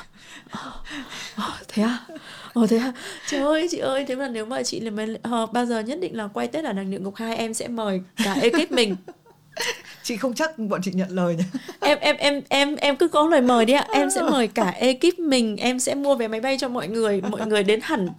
Oh, 1.37 1.53
thế 1.67 1.83
à? 1.83 2.05
Ồ 2.53 2.67
thế 2.67 2.77
à? 2.77 2.93
Trời 3.27 3.41
ơi 3.41 3.67
chị 3.71 3.77
ơi, 3.77 4.05
thế 4.07 4.15
mà 4.15 4.27
nếu 4.27 4.45
mà 4.45 4.63
chị 4.63 4.79
là 4.79 5.05
uh, 5.43 5.53
bao 5.53 5.65
giờ 5.65 5.79
nhất 5.79 5.99
định 6.01 6.17
là 6.17 6.27
quay 6.27 6.47
Tết 6.47 6.65
ở 6.65 6.73
đằng 6.73 6.91
địa 6.91 6.99
ngục 6.99 7.15
hai 7.15 7.35
em 7.35 7.53
sẽ 7.53 7.67
mời 7.67 8.01
cả 8.23 8.33
ekip 8.33 8.71
mình. 8.71 8.95
Chị 10.03 10.17
không 10.17 10.33
chắc 10.33 10.59
bọn 10.59 10.81
chị 10.83 10.91
nhận 10.91 11.09
lời 11.09 11.35
nhỉ? 11.35 11.43
Em 11.79 11.97
em 12.01 12.15
em 12.15 12.41
em 12.49 12.75
em 12.75 12.95
cứ 12.95 13.07
có 13.07 13.27
lời 13.27 13.41
mời 13.41 13.65
đi 13.65 13.73
ạ. 13.73 13.87
Em 13.93 14.09
sẽ 14.09 14.21
mời 14.21 14.47
cả 14.47 14.69
ekip 14.69 15.19
mình 15.19 15.57
em 15.57 15.79
sẽ 15.79 15.95
mua 15.95 16.15
vé 16.15 16.27
máy 16.27 16.41
bay 16.41 16.57
cho 16.59 16.69
mọi 16.69 16.87
người 16.87 17.21
mọi 17.21 17.47
người 17.47 17.63
đến 17.63 17.79
hẳn 17.83 18.09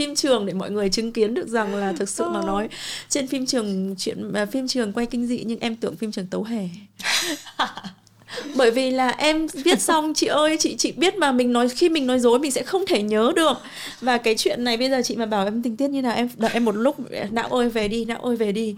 phim 0.00 0.14
trường 0.14 0.46
để 0.46 0.52
mọi 0.52 0.70
người 0.70 0.88
chứng 0.88 1.12
kiến 1.12 1.34
được 1.34 1.48
rằng 1.48 1.74
là 1.74 1.92
thực 1.92 2.08
sự 2.08 2.24
mà 2.28 2.42
nói 2.42 2.68
trên 3.08 3.26
phim 3.26 3.46
trường 3.46 3.94
chuyện 3.98 4.32
à, 4.32 4.46
phim 4.46 4.68
trường 4.68 4.92
quay 4.92 5.06
kinh 5.06 5.26
dị 5.26 5.42
nhưng 5.46 5.60
em 5.60 5.76
tưởng 5.76 5.96
phim 5.96 6.12
trường 6.12 6.26
tấu 6.26 6.42
hề. 6.42 6.68
Bởi 8.56 8.70
vì 8.70 8.90
là 8.90 9.08
em 9.08 9.46
viết 9.46 9.80
xong 9.80 10.14
chị 10.14 10.26
ơi 10.26 10.56
chị 10.60 10.76
chị 10.76 10.92
biết 10.92 11.16
mà 11.16 11.32
mình 11.32 11.52
nói 11.52 11.68
khi 11.68 11.88
mình 11.88 12.06
nói 12.06 12.18
dối 12.18 12.38
mình 12.38 12.50
sẽ 12.50 12.62
không 12.62 12.86
thể 12.86 13.02
nhớ 13.02 13.32
được. 13.36 13.58
Và 14.00 14.18
cái 14.18 14.34
chuyện 14.38 14.64
này 14.64 14.76
bây 14.76 14.90
giờ 14.90 15.02
chị 15.04 15.16
mà 15.16 15.26
bảo 15.26 15.44
em 15.44 15.62
tình 15.62 15.76
tiết 15.76 15.90
như 15.90 16.02
nào 16.02 16.14
em 16.14 16.28
đợi 16.36 16.50
em 16.54 16.64
một 16.64 16.76
lúc 16.76 16.96
não 17.30 17.48
ơi 17.48 17.68
về 17.68 17.88
đi 17.88 18.04
não 18.04 18.18
ơi 18.18 18.36
về 18.36 18.52
đi 18.52 18.76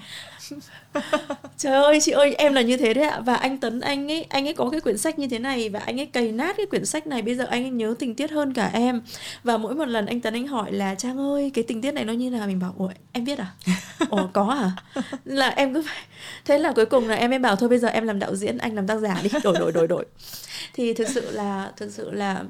trời 1.58 1.82
ơi 1.82 1.98
chị 2.02 2.12
ơi 2.12 2.34
em 2.34 2.54
là 2.54 2.60
như 2.60 2.76
thế 2.76 2.94
đấy 2.94 3.04
ạ. 3.04 3.20
Và 3.20 3.34
anh 3.34 3.58
tấn 3.58 3.80
anh 3.80 4.12
ấy 4.12 4.26
anh 4.28 4.48
ấy 4.48 4.54
có 4.54 4.70
cái 4.70 4.80
quyển 4.80 4.98
sách 4.98 5.18
như 5.18 5.28
thế 5.28 5.38
này 5.38 5.68
và 5.68 5.80
anh 5.80 6.00
ấy 6.00 6.06
cày 6.06 6.32
nát 6.32 6.56
cái 6.56 6.66
quyển 6.66 6.86
sách 6.86 7.06
này. 7.06 7.22
Bây 7.22 7.34
giờ 7.34 7.44
anh 7.44 7.64
ấy 7.64 7.70
nhớ 7.70 7.94
tình 7.98 8.14
tiết 8.14 8.30
hơn 8.30 8.52
cả 8.52 8.70
em. 8.72 9.02
Và 9.44 9.56
mỗi 9.56 9.74
một 9.74 9.88
lần 9.88 10.06
anh 10.06 10.20
tấn 10.20 10.34
anh 10.34 10.46
hỏi 10.46 10.72
là 10.72 10.94
trang 10.94 11.18
ơi 11.18 11.50
cái 11.54 11.64
tình 11.68 11.82
tiết 11.82 11.94
này 11.94 12.04
nó 12.04 12.12
như 12.12 12.30
nào? 12.30 12.46
Mình 12.46 12.58
bảo 12.58 12.74
ủa 12.78 12.90
em 13.12 13.24
biết 13.24 13.38
à? 13.38 13.52
Ủa 14.10 14.26
có 14.32 14.46
à? 14.46 15.02
Là 15.24 15.48
em 15.48 15.74
cứ 15.74 15.82
phải 15.82 16.02
thế 16.44 16.58
là 16.58 16.72
cuối 16.72 16.86
cùng 16.86 17.08
là 17.08 17.14
em 17.14 17.30
mới 17.30 17.38
bảo 17.38 17.56
thôi 17.56 17.68
bây 17.68 17.78
giờ 17.78 17.88
em 17.88 18.04
làm 18.04 18.18
đạo 18.18 18.36
diễn 18.36 18.58
anh 18.58 18.74
làm 18.74 18.86
tác 18.86 18.96
giả 18.96 19.20
đi. 19.22 19.30
Đổi 19.44 19.54
đổi 19.58 19.72
đổi 19.72 19.88
đổi. 19.88 20.04
Thì 20.74 20.94
thực 20.94 21.08
sự 21.08 21.30
là 21.30 21.72
thực 21.76 21.90
sự 21.92 22.10
là 22.10 22.44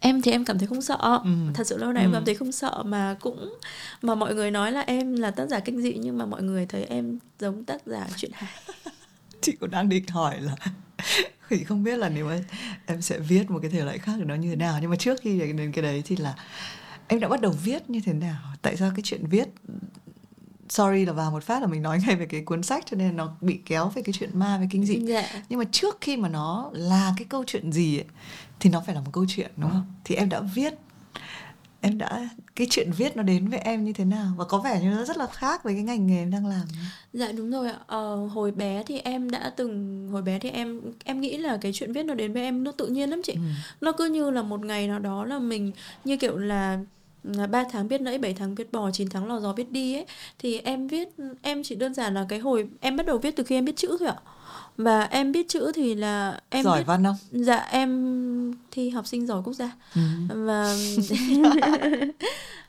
em 0.00 0.22
thì 0.22 0.32
em 0.32 0.44
cảm 0.44 0.58
thấy 0.58 0.66
không 0.66 0.82
sợ 0.82 1.20
ừ. 1.24 1.30
thật 1.54 1.66
sự 1.66 1.78
lâu 1.78 1.92
nay 1.92 2.04
ừ. 2.04 2.06
em 2.06 2.12
cảm 2.12 2.24
thấy 2.24 2.34
không 2.34 2.52
sợ 2.52 2.82
mà 2.86 3.16
cũng 3.20 3.58
mà 4.02 4.14
mọi 4.14 4.34
người 4.34 4.50
nói 4.50 4.72
là 4.72 4.80
em 4.80 5.12
là 5.12 5.30
tác 5.30 5.46
giả 5.46 5.60
kinh 5.60 5.82
dị 5.82 5.92
nhưng 6.00 6.18
mà 6.18 6.26
mọi 6.26 6.42
người 6.42 6.66
thấy 6.66 6.84
em 6.84 7.18
giống 7.38 7.64
tác 7.64 7.86
giả 7.86 8.06
chuyện 8.16 8.30
hài 8.34 8.52
chị 9.40 9.52
cũng 9.60 9.70
đang 9.70 9.88
định 9.88 10.06
hỏi 10.08 10.40
là 10.40 10.54
thì 11.48 11.64
không 11.64 11.82
biết 11.82 11.96
là 11.96 12.08
nếu 12.08 12.26
mà 12.26 12.38
em 12.86 13.02
sẽ 13.02 13.18
viết 13.18 13.50
một 13.50 13.58
cái 13.62 13.70
thể 13.70 13.84
loại 13.84 13.98
khác 13.98 14.12
thì 14.16 14.24
nó 14.24 14.34
như 14.34 14.50
thế 14.50 14.56
nào 14.56 14.78
nhưng 14.80 14.90
mà 14.90 14.96
trước 14.96 15.20
khi 15.20 15.38
đến 15.38 15.72
cái 15.72 15.82
đấy 15.82 16.02
thì 16.06 16.16
là 16.16 16.34
em 17.08 17.20
đã 17.20 17.28
bắt 17.28 17.40
đầu 17.40 17.54
viết 17.64 17.90
như 17.90 18.00
thế 18.04 18.12
nào 18.12 18.40
tại 18.62 18.76
sao 18.76 18.90
cái 18.94 19.02
chuyện 19.04 19.26
viết 19.26 19.48
sorry 20.68 21.04
là 21.04 21.12
vào 21.12 21.30
một 21.30 21.42
phát 21.42 21.62
là 21.62 21.66
mình 21.66 21.82
nói 21.82 21.98
ngay 22.06 22.16
về 22.16 22.26
cái 22.26 22.40
cuốn 22.40 22.62
sách 22.62 22.84
cho 22.86 22.96
nên 22.96 23.16
nó 23.16 23.36
bị 23.40 23.60
kéo 23.66 23.88
về 23.88 24.02
cái 24.02 24.12
chuyện 24.12 24.38
ma 24.38 24.58
với 24.58 24.68
kinh 24.70 24.86
dị 24.86 24.94
yeah. 24.94 25.24
Dạ. 25.32 25.42
nhưng 25.48 25.58
mà 25.58 25.64
trước 25.72 25.98
khi 26.00 26.16
mà 26.16 26.28
nó 26.28 26.70
là 26.72 27.14
cái 27.16 27.26
câu 27.28 27.44
chuyện 27.46 27.72
gì 27.72 27.98
ấy 27.98 28.04
thì 28.60 28.70
nó 28.70 28.82
phải 28.86 28.94
là 28.94 29.00
một 29.00 29.10
câu 29.12 29.24
chuyện 29.28 29.50
đúng 29.56 29.70
không? 29.70 29.86
Thì 30.04 30.14
em 30.14 30.28
đã 30.28 30.40
viết 30.40 30.74
em 31.80 31.98
đã 31.98 32.28
cái 32.56 32.66
chuyện 32.70 32.90
viết 32.92 33.16
nó 33.16 33.22
đến 33.22 33.48
với 33.48 33.58
em 33.58 33.84
như 33.84 33.92
thế 33.92 34.04
nào? 34.04 34.32
Và 34.36 34.44
có 34.44 34.58
vẻ 34.58 34.80
như 34.82 34.90
nó 34.90 35.04
rất 35.04 35.16
là 35.16 35.26
khác 35.26 35.64
với 35.64 35.74
cái 35.74 35.82
ngành 35.82 36.06
nghề 36.06 36.18
em 36.18 36.30
đang 36.30 36.46
làm 36.46 36.66
dạ 37.12 37.32
đúng 37.32 37.50
rồi 37.50 37.68
ạ. 37.68 37.78
Ờ, 37.86 38.16
hồi 38.16 38.50
bé 38.52 38.82
thì 38.86 38.98
em 38.98 39.30
đã 39.30 39.52
từng 39.56 40.08
hồi 40.12 40.22
bé 40.22 40.38
thì 40.38 40.50
em 40.50 40.80
em 41.04 41.20
nghĩ 41.20 41.36
là 41.36 41.58
cái 41.60 41.72
chuyện 41.74 41.92
viết 41.92 42.02
nó 42.02 42.14
đến 42.14 42.32
với 42.32 42.42
em 42.42 42.64
nó 42.64 42.72
tự 42.72 42.86
nhiên 42.86 43.10
lắm 43.10 43.20
chị. 43.24 43.32
Ừ. 43.32 43.40
nó 43.80 43.92
cứ 43.92 44.04
như 44.04 44.30
là 44.30 44.42
một 44.42 44.64
ngày 44.64 44.88
nào 44.88 44.98
đó 44.98 45.24
là 45.24 45.38
mình 45.38 45.72
như 46.04 46.16
kiểu 46.16 46.36
là 46.36 46.78
là 47.24 47.46
3 47.46 47.64
tháng 47.72 47.88
biết 47.88 48.00
nãy 48.00 48.18
7 48.18 48.34
tháng 48.34 48.54
biết 48.54 48.72
bò 48.72 48.90
9 48.90 49.08
tháng 49.08 49.26
lò 49.26 49.40
gió 49.40 49.52
biết 49.52 49.72
đi 49.72 49.94
ấy. 49.94 50.06
Thì 50.38 50.58
em 50.58 50.88
viết 50.88 51.08
em 51.42 51.62
chỉ 51.62 51.74
đơn 51.74 51.94
giản 51.94 52.14
là 52.14 52.26
cái 52.28 52.38
hồi 52.38 52.68
em 52.80 52.96
bắt 52.96 53.06
đầu 53.06 53.18
viết 53.18 53.36
từ 53.36 53.44
khi 53.44 53.56
em 53.56 53.64
biết 53.64 53.76
chữ 53.76 53.96
thôi 53.98 54.08
ạ 54.08 54.16
và 54.78 55.00
em 55.00 55.32
biết 55.32 55.48
chữ 55.48 55.72
thì 55.74 55.94
là 55.94 56.40
em 56.50 56.64
giỏi 56.64 56.78
biết, 56.78 56.84
văn 56.86 57.04
không 57.04 57.16
dạ 57.30 57.56
em 57.56 58.54
thi 58.70 58.90
học 58.90 59.06
sinh 59.06 59.26
giỏi 59.26 59.42
quốc 59.44 59.52
gia 59.52 59.70
ừ. 59.94 60.00
và 60.28 60.76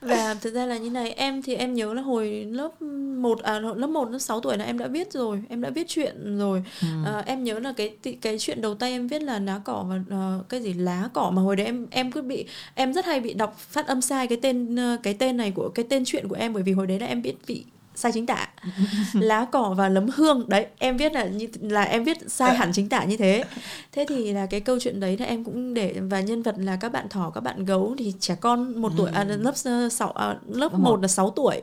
và 0.00 0.34
thực 0.34 0.54
ra 0.54 0.66
là 0.66 0.78
như 0.78 0.90
này 0.90 1.12
em 1.12 1.42
thì 1.42 1.54
em 1.54 1.74
nhớ 1.74 1.94
là 1.94 2.02
hồi 2.02 2.46
lớp 2.50 2.82
1 2.82 3.42
à 3.42 3.60
lớp 3.60 3.86
1 3.86 4.10
lớp 4.10 4.18
6 4.18 4.40
tuổi 4.40 4.58
là 4.58 4.64
em 4.64 4.78
đã 4.78 4.86
viết 4.86 5.12
rồi 5.12 5.42
em 5.48 5.60
đã 5.60 5.70
viết 5.70 5.88
chuyện 5.88 6.38
rồi 6.38 6.62
ừ. 6.82 6.88
à, 7.06 7.22
em 7.26 7.44
nhớ 7.44 7.58
là 7.58 7.72
cái 7.76 7.96
cái 8.20 8.38
chuyện 8.38 8.60
đầu 8.60 8.74
tay 8.74 8.92
em 8.92 9.08
viết 9.08 9.22
là 9.22 9.38
lá 9.38 9.60
cỏ 9.64 9.86
và 9.88 9.96
uh, 10.38 10.48
cái 10.48 10.62
gì 10.62 10.72
lá 10.72 11.08
cỏ 11.12 11.30
mà 11.34 11.42
hồi 11.42 11.56
đấy 11.56 11.66
em 11.66 11.86
em 11.90 12.12
cứ 12.12 12.22
bị 12.22 12.44
em 12.74 12.92
rất 12.92 13.04
hay 13.04 13.20
bị 13.20 13.34
đọc 13.34 13.58
phát 13.58 13.86
âm 13.86 14.00
sai 14.00 14.26
cái 14.26 14.38
tên 14.42 14.76
cái 15.02 15.14
tên 15.14 15.36
này 15.36 15.50
của 15.50 15.68
cái 15.68 15.86
tên 15.88 16.02
chuyện 16.06 16.28
của 16.28 16.36
em 16.36 16.52
bởi 16.52 16.62
vì 16.62 16.72
hồi 16.72 16.86
đấy 16.86 17.00
là 17.00 17.06
em 17.06 17.22
biết 17.22 17.34
bị 17.46 17.64
sai 17.94 18.12
chính 18.12 18.26
tả. 18.26 18.48
Lá 19.12 19.46
cỏ 19.52 19.74
và 19.76 19.88
lấm 19.88 20.08
hương 20.08 20.44
đấy 20.48 20.66
em 20.78 20.96
viết 20.96 21.12
là 21.12 21.24
như 21.24 21.46
là 21.60 21.82
em 21.82 22.04
viết 22.04 22.18
sai 22.26 22.56
hẳn 22.56 22.70
chính 22.72 22.88
tả 22.88 23.04
như 23.04 23.16
thế. 23.16 23.44
Thế 23.92 24.06
thì 24.08 24.32
là 24.32 24.46
cái 24.46 24.60
câu 24.60 24.78
chuyện 24.80 25.00
đấy 25.00 25.16
là 25.18 25.26
em 25.26 25.44
cũng 25.44 25.74
để 25.74 25.94
và 26.00 26.20
nhân 26.20 26.42
vật 26.42 26.54
là 26.58 26.76
các 26.76 26.92
bạn 26.92 27.08
thỏ 27.08 27.30
các 27.34 27.40
bạn 27.40 27.64
gấu 27.64 27.94
thì 27.98 28.14
trẻ 28.20 28.36
con 28.40 28.80
một 28.82 28.92
tuổi 28.96 29.10
à, 29.14 29.26
ừ. 29.28 29.36
lớp 29.36 29.52
sáu 29.90 30.10
à, 30.12 30.36
lớp 30.48 30.74
một. 30.74 31.02
là 31.02 31.08
6 31.08 31.30
tuổi. 31.30 31.62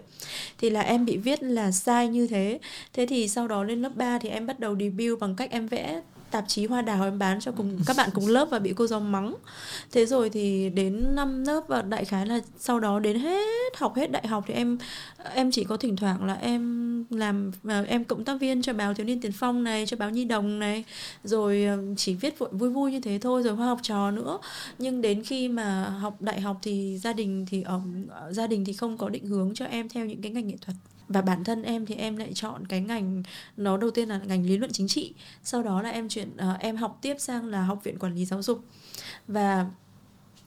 Thì 0.58 0.70
là 0.70 0.82
em 0.82 1.06
bị 1.06 1.18
viết 1.18 1.44
là 1.44 1.72
sai 1.72 2.08
như 2.08 2.28
thế. 2.28 2.60
Thế 2.94 3.06
thì 3.06 3.28
sau 3.28 3.48
đó 3.48 3.64
lên 3.64 3.82
lớp 3.82 3.96
3 3.96 4.20
thì 4.20 4.30
em 4.30 4.46
bắt 4.46 4.60
đầu 4.60 4.76
debut 4.80 5.20
bằng 5.20 5.36
cách 5.36 5.52
em 5.52 5.68
vẽ 5.68 6.02
tạp 6.32 6.46
chí 6.48 6.66
hoa 6.66 6.82
đào 6.82 7.04
em 7.04 7.20
bán 7.20 7.40
cho 7.40 7.52
cùng 7.52 7.80
các 7.86 7.98
bạn 7.98 8.10
cùng 8.14 8.28
lớp 8.28 8.48
và 8.52 8.60
bị 8.60 8.74
cô 8.76 8.88
giáo 8.88 9.00
mắng. 9.00 9.36
Thế 9.92 10.06
rồi 10.06 10.30
thì 10.30 10.70
đến 10.70 11.16
năm 11.16 11.44
lớp 11.44 11.62
và 11.68 11.82
đại 11.82 12.06
khái 12.06 12.26
là 12.26 12.40
sau 12.60 12.80
đó 12.80 13.00
đến 13.00 13.20
hết 13.20 13.78
học 13.78 13.96
hết 13.96 14.12
đại 14.12 14.28
học 14.28 14.44
thì 14.48 14.54
em 14.54 14.78
em 15.34 15.52
chỉ 15.52 15.64
có 15.64 15.78
thỉnh 15.78 15.96
thoảng 15.96 16.26
là 16.26 16.34
em 16.34 17.06
làm 17.10 17.52
em 17.88 18.04
cộng 18.04 18.26
tác 18.26 18.40
viên 18.42 18.62
cho 18.62 18.74
báo 18.74 18.94
thiếu 18.94 19.06
niên 19.06 19.22
tiền 19.22 19.32
phong 19.32 19.64
này 19.64 19.86
cho 19.86 19.98
báo 19.98 20.10
nhi 20.10 20.26
đồng 20.26 20.60
này 20.60 20.84
rồi 21.24 21.64
ờ, 21.64 21.78
chỉ 21.98 22.16
viết 22.16 22.36
vui 22.52 22.70
vui 22.70 22.92
như 22.92 23.00
thế 23.00 23.20
thôi 23.22 23.44
rồi 23.44 23.56
hoa 23.56 23.68
học 23.68 23.80
trò 23.82 24.12
nữa. 24.12 24.40
Nhưng 24.78 25.02
đến 25.02 25.24
khi 25.24 25.48
mà 25.48 25.84
học 25.90 26.22
đại 26.22 26.42
học 26.42 26.58
thì 26.62 26.98
gia 26.98 27.14
đình 27.14 27.46
thì 27.50 27.62
ở 27.62 27.82
gia 28.32 28.48
đình 28.48 28.66
thì 28.66 28.74
không 28.74 28.98
có 28.98 29.10
định 29.10 29.26
hướng 29.26 29.54
cho 29.54 29.66
em 29.66 29.90
theo 29.90 30.06
những 30.06 30.22
cái 30.22 30.32
ngành 30.32 30.48
nghệ 30.48 30.56
thuật 30.62 30.78
và 31.10 31.22
bản 31.22 31.44
thân 31.44 31.64
em 31.64 31.86
thì 31.86 31.96
em 31.96 32.18
lại 32.18 32.32
chọn 32.34 32.68
cái 32.68 32.82
ngành 32.82 33.24
nó 33.58 33.78
đầu 33.78 33.92
tiên 33.92 34.10
là 34.10 34.20
ngành 34.28 34.46
lý 34.46 34.58
luận 34.58 34.72
chính 34.74 34.88
trị. 34.88 35.14
Sau 35.44 35.64
đó 35.64 35.82
là 35.82 35.90
em 35.90 36.10
chuyển 36.10 36.30
uh, 36.30 36.60
em 36.60 36.76
học 36.76 37.00
tiếp 37.02 37.16
sang 37.20 37.46
là 37.46 37.64
học 37.64 37.84
viện 37.84 38.00
quản 38.00 38.16
lý 38.16 38.26
giáo 38.26 38.42
dục. 38.42 38.64
Và 39.28 39.66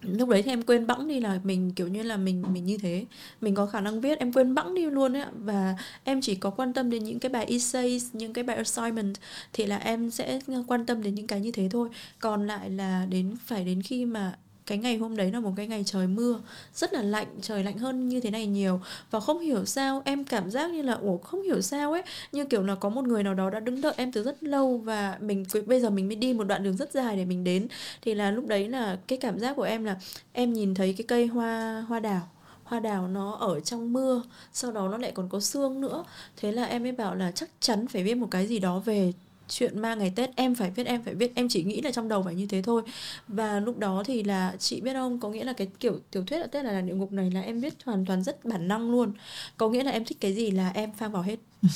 lúc 0.02 0.28
đấy 0.28 0.42
thì 0.42 0.52
em 0.52 0.62
quên 0.62 0.86
bẵng 0.86 1.08
đi 1.08 1.20
là 1.20 1.40
mình 1.44 1.72
kiểu 1.76 1.88
như 1.88 2.02
là 2.02 2.16
mình 2.16 2.44
mình 2.52 2.66
như 2.66 2.78
thế. 2.78 3.04
Mình 3.40 3.54
có 3.54 3.66
khả 3.66 3.80
năng 3.80 4.00
viết 4.00 4.18
em 4.18 4.32
quên 4.32 4.54
bẵng 4.54 4.74
đi 4.74 4.86
luôn 4.86 5.16
ấy 5.16 5.24
và 5.34 5.76
em 6.04 6.20
chỉ 6.20 6.34
có 6.34 6.50
quan 6.50 6.72
tâm 6.72 6.90
đến 6.90 7.04
những 7.04 7.18
cái 7.18 7.30
bài 7.30 7.46
essay 7.48 8.00
những 8.12 8.32
cái 8.32 8.44
bài 8.44 8.56
assignment 8.56 9.14
thì 9.52 9.66
là 9.66 9.76
em 9.76 10.10
sẽ 10.10 10.40
ờ, 10.46 10.64
quan 10.66 10.86
tâm 10.86 11.02
đến 11.02 11.14
những 11.14 11.26
cái 11.26 11.40
như 11.40 11.52
thế 11.52 11.68
thôi. 11.70 11.88
Còn 12.20 12.46
lại 12.46 12.70
là 12.70 13.06
đến 13.10 13.36
phải 13.46 13.64
đến 13.64 13.82
khi 13.82 14.04
mà 14.04 14.38
cái 14.70 14.78
ngày 14.78 14.96
hôm 14.96 15.16
đấy 15.16 15.32
là 15.32 15.40
một 15.40 15.52
cái 15.56 15.66
ngày 15.66 15.82
trời 15.86 16.06
mưa, 16.06 16.40
rất 16.74 16.92
là 16.92 17.02
lạnh, 17.02 17.26
trời 17.42 17.64
lạnh 17.64 17.78
hơn 17.78 18.08
như 18.08 18.20
thế 18.20 18.30
này 18.30 18.46
nhiều. 18.46 18.80
Và 19.10 19.20
không 19.20 19.40
hiểu 19.40 19.64
sao, 19.64 20.02
em 20.04 20.24
cảm 20.24 20.50
giác 20.50 20.70
như 20.70 20.82
là, 20.82 20.92
ủa, 20.92 21.18
không 21.18 21.42
hiểu 21.42 21.60
sao 21.60 21.92
ấy, 21.92 22.02
như 22.32 22.44
kiểu 22.44 22.62
là 22.62 22.74
có 22.74 22.88
một 22.88 23.04
người 23.04 23.22
nào 23.22 23.34
đó 23.34 23.50
đã 23.50 23.60
đứng 23.60 23.80
đợi 23.80 23.92
em 23.96 24.12
từ 24.12 24.22
rất 24.22 24.42
lâu 24.42 24.78
và 24.78 25.18
mình 25.20 25.44
bây 25.66 25.80
giờ 25.80 25.90
mình 25.90 26.08
mới 26.08 26.16
đi 26.16 26.32
một 26.32 26.44
đoạn 26.44 26.62
đường 26.62 26.76
rất 26.76 26.92
dài 26.92 27.16
để 27.16 27.24
mình 27.24 27.44
đến. 27.44 27.68
Thì 28.02 28.14
là 28.14 28.30
lúc 28.30 28.46
đấy 28.46 28.68
là 28.68 28.98
cái 29.06 29.18
cảm 29.18 29.38
giác 29.38 29.56
của 29.56 29.62
em 29.62 29.84
là 29.84 29.96
em 30.32 30.52
nhìn 30.52 30.74
thấy 30.74 30.94
cái 30.98 31.04
cây 31.08 31.26
hoa 31.26 31.84
hoa 31.88 32.00
đào 32.00 32.28
hoa 32.64 32.80
đào 32.80 33.08
nó 33.08 33.32
ở 33.32 33.60
trong 33.60 33.92
mưa, 33.92 34.22
sau 34.52 34.72
đó 34.72 34.88
nó 34.88 34.96
lại 34.96 35.12
còn 35.14 35.28
có 35.28 35.40
xương 35.40 35.80
nữa. 35.80 36.04
Thế 36.36 36.52
là 36.52 36.64
em 36.64 36.82
mới 36.82 36.92
bảo 36.92 37.14
là 37.14 37.30
chắc 37.30 37.48
chắn 37.60 37.86
phải 37.86 38.02
viết 38.04 38.14
một 38.14 38.28
cái 38.30 38.46
gì 38.46 38.58
đó 38.58 38.78
về 38.78 39.12
chuyện 39.50 39.78
ma 39.78 39.94
ngày 39.94 40.12
Tết 40.16 40.30
em 40.36 40.54
phải 40.54 40.70
viết 40.70 40.86
em 40.86 41.02
phải 41.02 41.14
viết. 41.14 41.32
Em 41.34 41.48
chỉ 41.48 41.64
nghĩ 41.64 41.80
là 41.80 41.90
trong 41.90 42.08
đầu 42.08 42.22
phải 42.22 42.34
như 42.34 42.46
thế 42.46 42.62
thôi. 42.62 42.82
Và 43.28 43.60
lúc 43.60 43.78
đó 43.78 44.02
thì 44.06 44.22
là 44.22 44.54
chị 44.58 44.80
biết 44.80 44.92
không? 44.92 45.20
Có 45.20 45.28
nghĩa 45.28 45.44
là 45.44 45.52
cái 45.52 45.68
kiểu 45.80 45.98
tiểu 46.10 46.24
thuyết 46.26 46.40
ở 46.40 46.46
Tết 46.46 46.64
là, 46.64 46.72
là 46.72 46.80
địa 46.80 46.94
ngục 46.94 47.12
này 47.12 47.30
là 47.30 47.40
em 47.40 47.60
viết 47.60 47.74
hoàn 47.84 48.06
toàn 48.06 48.22
rất 48.22 48.44
bản 48.44 48.68
năng 48.68 48.90
luôn. 48.90 49.12
Có 49.56 49.68
nghĩa 49.68 49.82
là 49.82 49.90
em 49.90 50.04
thích 50.04 50.18
cái 50.20 50.32
gì 50.32 50.50
là 50.50 50.70
em 50.74 50.92
phang 50.92 51.12
vào 51.12 51.22
hết. 51.22 51.36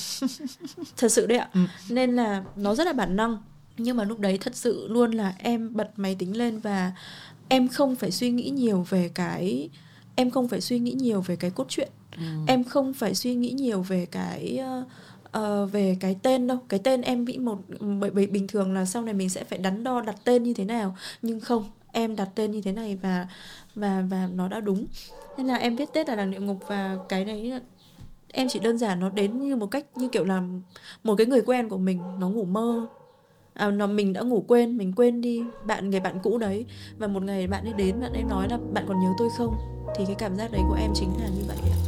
Thật 0.97 1.09
sự 1.09 1.27
đấy 1.27 1.39
ạ. 1.39 1.49
Ừ. 1.55 1.61
nên 1.89 2.17
là 2.17 2.45
nó 2.57 2.75
rất 2.75 2.87
là 2.87 2.93
bản 2.93 3.17
năng. 3.17 3.39
Nhưng 3.77 3.97
mà 3.97 4.05
lúc 4.05 4.19
đấy 4.19 4.39
thật 4.39 4.57
sự 4.57 4.89
luôn 4.89 5.11
là 5.11 5.35
em 5.39 5.75
bật 5.75 5.91
máy 5.97 6.17
tính 6.19 6.37
lên 6.37 6.59
và 6.59 6.93
em 7.49 7.69
không 7.69 7.97
phải 7.97 8.11
suy 8.11 8.31
nghĩ 8.31 8.51
nhiều 8.51 8.87
về 8.91 9.11
cái 9.15 9.71
em 10.17 10.31
không 10.31 10.49
phải 10.49 10.61
suy 10.61 10.79
nghĩ 10.79 10.93
nhiều 10.93 11.21
về 11.21 11.37
cái 11.37 11.51
cốt 11.51 11.67
truyện. 11.69 11.89
Ừ. 12.17 12.23
em 12.47 12.65
không 12.65 12.95
phải 12.95 13.15
suy 13.15 13.35
nghĩ 13.35 13.51
nhiều 13.51 13.83
về 13.83 14.07
cái 14.11 14.61
uh, 14.81 14.89
uh, 15.39 15.73
về 15.73 15.97
cái 16.01 16.17
tên 16.23 16.47
đâu? 16.47 16.59
Cái 16.69 16.81
tên 16.85 17.03
em 17.03 17.25
bị 17.25 17.39
một 17.39 17.59
bởi 18.01 18.11
bởi 18.11 18.27
bình 18.27 18.47
thường 18.47 18.75
là 18.75 18.85
sau 18.85 19.03
này 19.03 19.15
mình 19.15 19.29
sẽ 19.29 19.45
phải 19.45 19.59
đắn 19.59 19.85
đo 19.85 20.01
đặt 20.01 20.17
tên 20.25 20.43
như 20.43 20.55
thế 20.55 20.65
nào. 20.65 20.97
Nhưng 21.23 21.41
không 21.41 21.65
em 21.93 22.17
đặt 22.17 22.29
tên 22.35 22.51
như 22.51 22.61
thế 22.61 22.73
này 22.73 22.97
và 23.03 23.27
và 23.75 24.05
và 24.11 24.29
nó 24.35 24.49
đã 24.49 24.61
đúng. 24.61 24.87
Nên 25.37 25.47
là 25.47 25.55
em 25.55 25.77
viết 25.77 25.93
tết 25.93 26.09
là 26.09 26.15
làng 26.15 26.31
địa 26.31 26.41
ngục 26.41 26.59
và 26.69 26.99
cái 27.09 27.25
đấy 27.25 27.53
em 28.33 28.49
chỉ 28.49 28.59
đơn 28.59 28.79
giản 28.79 29.01
nó 29.01 29.09
đến 29.09 29.39
như 29.39 29.57
một 29.57 29.67
cách 29.67 29.87
như 29.95 30.09
kiểu 30.09 30.25
là 30.25 30.43
một 31.05 31.15
cái 31.17 31.27
người 31.27 31.43
quen 31.43 31.69
của 31.69 31.79
mình 31.79 32.01
nó 32.19 32.29
ngủ 32.29 32.45
mơ. 32.45 32.87
À, 33.55 33.71
nó 33.71 33.87
mình 33.87 34.13
đã 34.13 34.21
ngủ 34.21 34.45
quên 34.49 34.77
mình 34.77 34.93
quên 34.97 35.21
đi 35.21 35.43
bạn 35.67 35.91
người 35.91 36.01
bạn 36.01 36.19
cũ 36.23 36.39
đấy. 36.39 36.67
Và 36.99 37.07
một 37.07 37.23
ngày 37.23 37.47
bạn 37.47 37.65
ấy 37.65 37.73
đến 37.73 38.01
bạn 38.01 38.13
ấy 38.13 38.23
nói 38.23 38.49
là 38.49 38.59
bạn 38.73 38.85
còn 38.89 39.01
nhớ 39.01 39.09
tôi 39.19 39.29
không? 39.39 39.55
Thì 39.97 40.05
cái 40.07 40.17
cảm 40.19 40.37
giác 40.37 40.53
đấy 40.53 40.61
của 40.69 40.77
em 40.81 40.91
chính 40.95 41.11
là 41.21 41.29
như 41.29 41.43
vậy 41.49 41.57
ạ. 41.63 41.79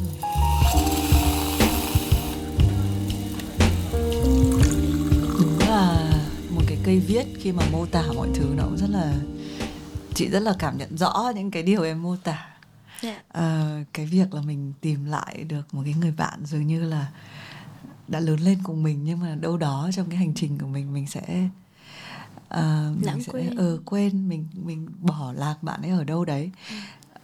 Là 5.68 6.12
một 6.50 6.62
cái 6.66 6.78
cây 6.84 7.00
viết 7.00 7.26
khi 7.38 7.52
mà 7.52 7.62
mô 7.72 7.86
tả 7.86 8.02
mọi 8.14 8.28
thứ 8.34 8.44
nó 8.56 8.64
cũng 8.64 8.76
rất 8.76 8.90
là 8.90 9.14
chị 10.14 10.28
rất 10.28 10.42
là 10.42 10.54
cảm 10.58 10.78
nhận 10.78 10.98
rõ 10.98 11.32
những 11.34 11.50
cái 11.50 11.62
điều 11.62 11.82
em 11.82 12.02
mô 12.02 12.16
tả 12.16 12.48
yeah. 13.02 13.16
Dạ. 13.32 13.40
à, 13.40 13.84
cái 13.92 14.06
việc 14.06 14.34
là 14.34 14.40
mình 14.42 14.72
tìm 14.80 15.04
lại 15.04 15.44
được 15.48 15.74
một 15.74 15.82
cái 15.84 15.94
người 16.00 16.12
bạn 16.16 16.40
dường 16.44 16.66
như 16.66 16.84
là 16.84 17.06
đã 18.08 18.20
lớn 18.20 18.40
lên 18.40 18.58
cùng 18.62 18.82
mình 18.82 19.04
nhưng 19.04 19.20
mà 19.20 19.34
đâu 19.34 19.56
đó 19.56 19.90
trong 19.92 20.10
cái 20.10 20.16
hành 20.16 20.34
trình 20.34 20.58
của 20.58 20.66
mình 20.66 20.94
mình 20.94 21.06
sẽ 21.06 21.48
uh, 22.54 23.04
mình 23.04 23.22
sẽ 23.22 23.32
quên. 23.32 23.74
Uh, 23.74 23.80
quên 23.84 24.28
mình 24.28 24.46
mình 24.52 24.88
bỏ 25.00 25.32
lạc 25.36 25.62
bạn 25.62 25.82
ấy 25.82 25.90
ở 25.90 26.04
đâu 26.04 26.24
đấy 26.24 26.50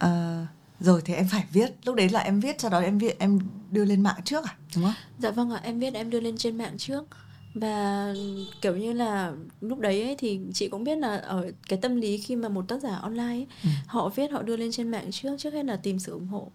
uh, 0.05 0.47
rồi 0.83 1.01
thì 1.05 1.13
em 1.13 1.27
phải 1.27 1.45
viết 1.51 1.71
lúc 1.85 1.95
đấy 1.95 2.09
là 2.09 2.19
em 2.19 2.39
viết 2.39 2.61
sau 2.61 2.71
đó 2.71 2.79
em 2.79 2.97
viết 2.97 3.19
em 3.19 3.39
đưa 3.71 3.85
lên 3.85 4.01
mạng 4.01 4.21
trước 4.25 4.45
à? 4.45 4.55
Đúng 4.75 4.83
không? 4.83 4.93
Dạ 5.19 5.31
vâng 5.31 5.51
ạ 5.51 5.59
em 5.63 5.79
viết 5.79 5.93
em 5.93 6.09
đưa 6.09 6.19
lên 6.19 6.37
trên 6.37 6.57
mạng 6.57 6.77
trước. 6.77 7.05
Và 7.53 8.13
kiểu 8.61 8.75
như 8.75 8.93
là 8.93 9.33
lúc 9.61 9.79
đấy 9.79 10.01
ấy, 10.01 10.15
thì 10.19 10.39
chị 10.53 10.67
cũng 10.67 10.83
biết 10.83 10.97
là 10.97 11.17
ở 11.17 11.51
cái 11.67 11.79
tâm 11.81 11.95
lý 11.95 12.17
khi 12.17 12.35
mà 12.35 12.49
một 12.49 12.67
tác 12.67 12.81
giả 12.81 12.95
online 12.95 13.23
ấy, 13.23 13.47
ừ. 13.63 13.69
họ 13.87 14.09
viết 14.09 14.31
họ 14.31 14.41
đưa 14.41 14.57
lên 14.57 14.71
trên 14.71 14.91
mạng 14.91 15.11
trước 15.11 15.35
trước 15.37 15.53
hết 15.53 15.65
là 15.65 15.75
tìm 15.75 15.99
sự 15.99 16.11
ủng 16.11 16.27
hộ. 16.27 16.51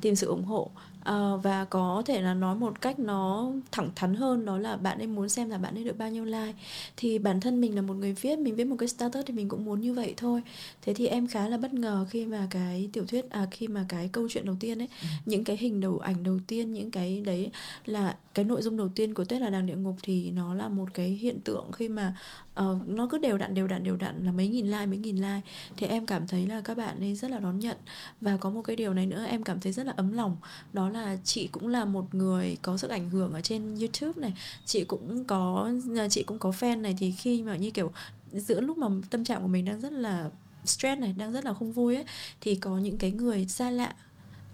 Tìm 0.00 0.14
sự 0.14 0.26
ủng 0.26 0.44
hộ 0.44 0.70
uh, 1.10 1.42
và 1.42 1.64
có 1.64 2.02
thể 2.06 2.22
là 2.22 2.34
nói 2.34 2.56
một 2.56 2.80
cách 2.80 2.98
nó 2.98 3.50
thẳng 3.72 3.90
thắn 3.94 4.14
hơn 4.14 4.44
đó 4.44 4.58
là 4.58 4.76
bạn 4.76 4.98
ấy 4.98 5.06
muốn 5.06 5.28
xem 5.28 5.50
là 5.50 5.58
bạn 5.58 5.74
ấy 5.74 5.84
được 5.84 5.98
bao 5.98 6.10
nhiêu 6.10 6.24
like. 6.24 6.54
Thì 6.96 7.18
bản 7.18 7.40
thân 7.40 7.60
mình 7.60 7.74
là 7.74 7.82
một 7.82 7.94
người 7.94 8.12
viết 8.12 8.38
mình 8.38 8.56
viết 8.56 8.64
một 8.64 8.76
cái 8.78 8.88
status 8.88 9.26
thì 9.26 9.34
mình 9.34 9.48
cũng 9.48 9.64
muốn 9.64 9.80
như 9.80 9.92
vậy 9.92 10.14
thôi. 10.16 10.42
Thế 10.82 10.94
thì 10.94 11.06
em 11.06 11.26
khá 11.26 11.48
là 11.48 11.56
bất 11.56 11.74
ngờ 11.74 12.06
khi 12.10 12.26
mà 12.26 12.46
cái 12.50 12.90
tiểu 12.92 13.04
thuyết 13.06 13.30
à 13.30 13.46
khi 13.50 13.68
mà 13.68 13.84
cái 13.88 14.08
câu 14.12 14.28
chuyện 14.30 14.44
đầu 14.44 14.56
tiên 14.60 14.78
ấy 14.78 14.88
ừ. 15.02 15.08
những 15.26 15.44
cái 15.44 15.56
hình 15.56 15.80
đầu 15.80 15.98
ảnh 15.98 16.22
đầu 16.22 16.38
tiên 16.46 16.72
những 16.72 16.90
cái 16.90 17.20
đấy 17.20 17.50
là 17.84 18.16
cái 18.34 18.44
nội 18.44 18.62
dung 18.62 18.76
đầu 18.76 18.88
tiên 18.88 19.14
của 19.14 19.24
Tết 19.24 19.42
là 19.42 19.50
đàng 19.50 19.66
địa 19.66 19.76
ngục 19.76 19.96
thì 20.02 20.30
nó 20.30 20.54
là 20.54 20.68
một 20.68 20.88
cái 20.94 21.08
hiện 21.08 21.40
tượng 21.40 21.72
khi 21.72 21.88
mà 21.88 22.16
uh, 22.60 22.88
nó 22.88 23.06
cứ 23.10 23.18
đều 23.18 23.38
đặn 23.38 23.54
đều 23.54 23.66
đặn 23.66 23.84
đều 23.84 23.96
đặn 23.96 24.24
là 24.24 24.32
mấy 24.32 24.48
nghìn 24.48 24.66
like 24.66 24.86
mấy 24.86 24.98
nghìn 24.98 25.16
like. 25.16 25.40
Thì 25.76 25.86
em 25.86 26.06
cảm 26.06 26.26
thấy 26.26 26.46
là 26.46 26.60
các 26.60 26.76
bạn 26.76 27.00
ấy 27.00 27.14
rất 27.14 27.30
là 27.30 27.38
đón 27.38 27.58
nhận. 27.58 27.76
Và 28.20 28.36
có 28.36 28.50
một 28.50 28.62
cái 28.62 28.76
điều 28.76 28.94
này 28.94 29.06
nữa 29.06 29.24
em 29.28 29.42
cảm 29.42 29.60
thấy 29.60 29.72
rất 29.72 29.86
là 29.86 29.92
ấm 29.96 30.12
lòng 30.12 30.36
đó 30.72 30.88
là 30.88 30.95
chị 31.24 31.48
cũng 31.52 31.68
là 31.68 31.84
một 31.84 32.14
người 32.14 32.56
có 32.62 32.76
sức 32.76 32.90
ảnh 32.90 33.10
hưởng 33.10 33.32
ở 33.32 33.40
trên 33.40 33.74
YouTube 33.74 34.20
này. 34.20 34.34
Chị 34.64 34.84
cũng 34.84 35.24
có 35.24 35.70
chị 36.10 36.22
cũng 36.22 36.38
có 36.38 36.50
fan 36.50 36.80
này, 36.80 36.96
thì 36.98 37.12
khi 37.12 37.42
mà 37.42 37.56
như 37.56 37.70
kiểu 37.70 37.92
giữa 38.32 38.60
lúc 38.60 38.78
mà 38.78 38.86
tâm 39.10 39.24
trạng 39.24 39.42
của 39.42 39.48
mình 39.48 39.64
đang 39.64 39.80
rất 39.80 39.92
là 39.92 40.30
stress 40.64 41.00
này, 41.00 41.14
đang 41.18 41.32
rất 41.32 41.44
là 41.44 41.54
không 41.54 41.72
vui 41.72 41.94
ấy, 41.94 42.04
thì 42.40 42.54
có 42.54 42.78
những 42.78 42.98
cái 42.98 43.12
người 43.12 43.46
xa 43.48 43.70
lạ 43.70 43.94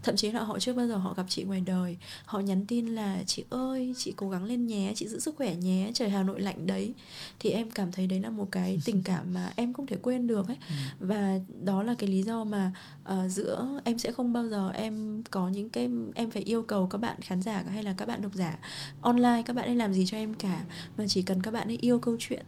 thậm 0.03 0.17
chí 0.17 0.31
là 0.31 0.43
họ 0.43 0.59
chưa 0.59 0.73
bao 0.73 0.87
giờ 0.87 0.97
họ 0.97 1.15
gặp 1.15 1.27
chị 1.29 1.45
ngoài 1.45 1.61
đời. 1.61 1.97
Họ 2.25 2.41
nhắn 2.41 2.67
tin 2.67 2.87
là 2.87 3.23
chị 3.27 3.45
ơi 3.51 3.95
chị 3.97 4.12
cố 4.17 4.31
gắng 4.31 4.45
lên 4.45 4.67
nhé 4.67 4.93
chị 4.97 5.09
giữ 5.09 5.21
sức 5.21 5.37
khỏe 5.37 5.55
nhé 5.55 5.91
trời 5.95 6.11
hà 6.11 6.23
nội 6.23 6.41
lạnh 6.41 6.67
đấy. 6.67 6.95
Thì 7.38 7.51
em 7.51 7.71
cảm 7.71 7.93
thấy 7.93 8.07
đấy 8.07 8.21
là 8.21 8.31
một 8.31 8.49
cái 8.51 8.81
tình 8.85 9.03
cảm 9.05 9.35
mà 9.35 9.53
em 9.57 9.73
không 9.73 9.87
thể 9.87 9.97
quên 10.03 10.27
được 10.27 10.49
ấy. 10.49 10.57
Ừ. 10.69 10.75
và 11.07 11.38
đó 11.65 11.83
là 11.83 11.95
cái 11.99 12.09
lý 12.09 12.23
do 12.23 12.45
mà 12.45 12.73
uh, 13.12 13.31
giữa 13.31 13.81
em 13.85 13.99
sẽ 13.99 14.12
không 14.12 14.33
bao 14.33 14.49
giờ 14.49 14.71
em 14.71 15.23
có 15.31 15.49
những 15.49 15.71
cái 15.71 15.91
em 16.15 16.31
phải 16.31 16.43
yêu 16.43 16.62
cầu 16.62 16.87
các 16.87 16.99
bạn 16.99 17.17
khán 17.21 17.43
giả 17.43 17.65
hay 17.69 17.83
là 17.83 17.95
các 17.97 18.09
bạn 18.09 18.23
độc 18.23 18.35
giả 18.35 18.59
online 19.01 19.43
các 19.47 19.57
bạn 19.57 19.67
ấy 19.67 19.77
làm 19.77 19.93
gì 19.93 20.07
cho 20.07 20.17
em 20.17 20.35
cả. 20.35 20.65
Mà 20.97 21.05
chỉ 21.09 21.23
cần 21.23 21.43
các 21.43 21.51
bạn 21.51 21.69
ấy 21.69 21.79
yêu 21.81 21.99
câu 21.99 22.17
chuyện 22.19 22.45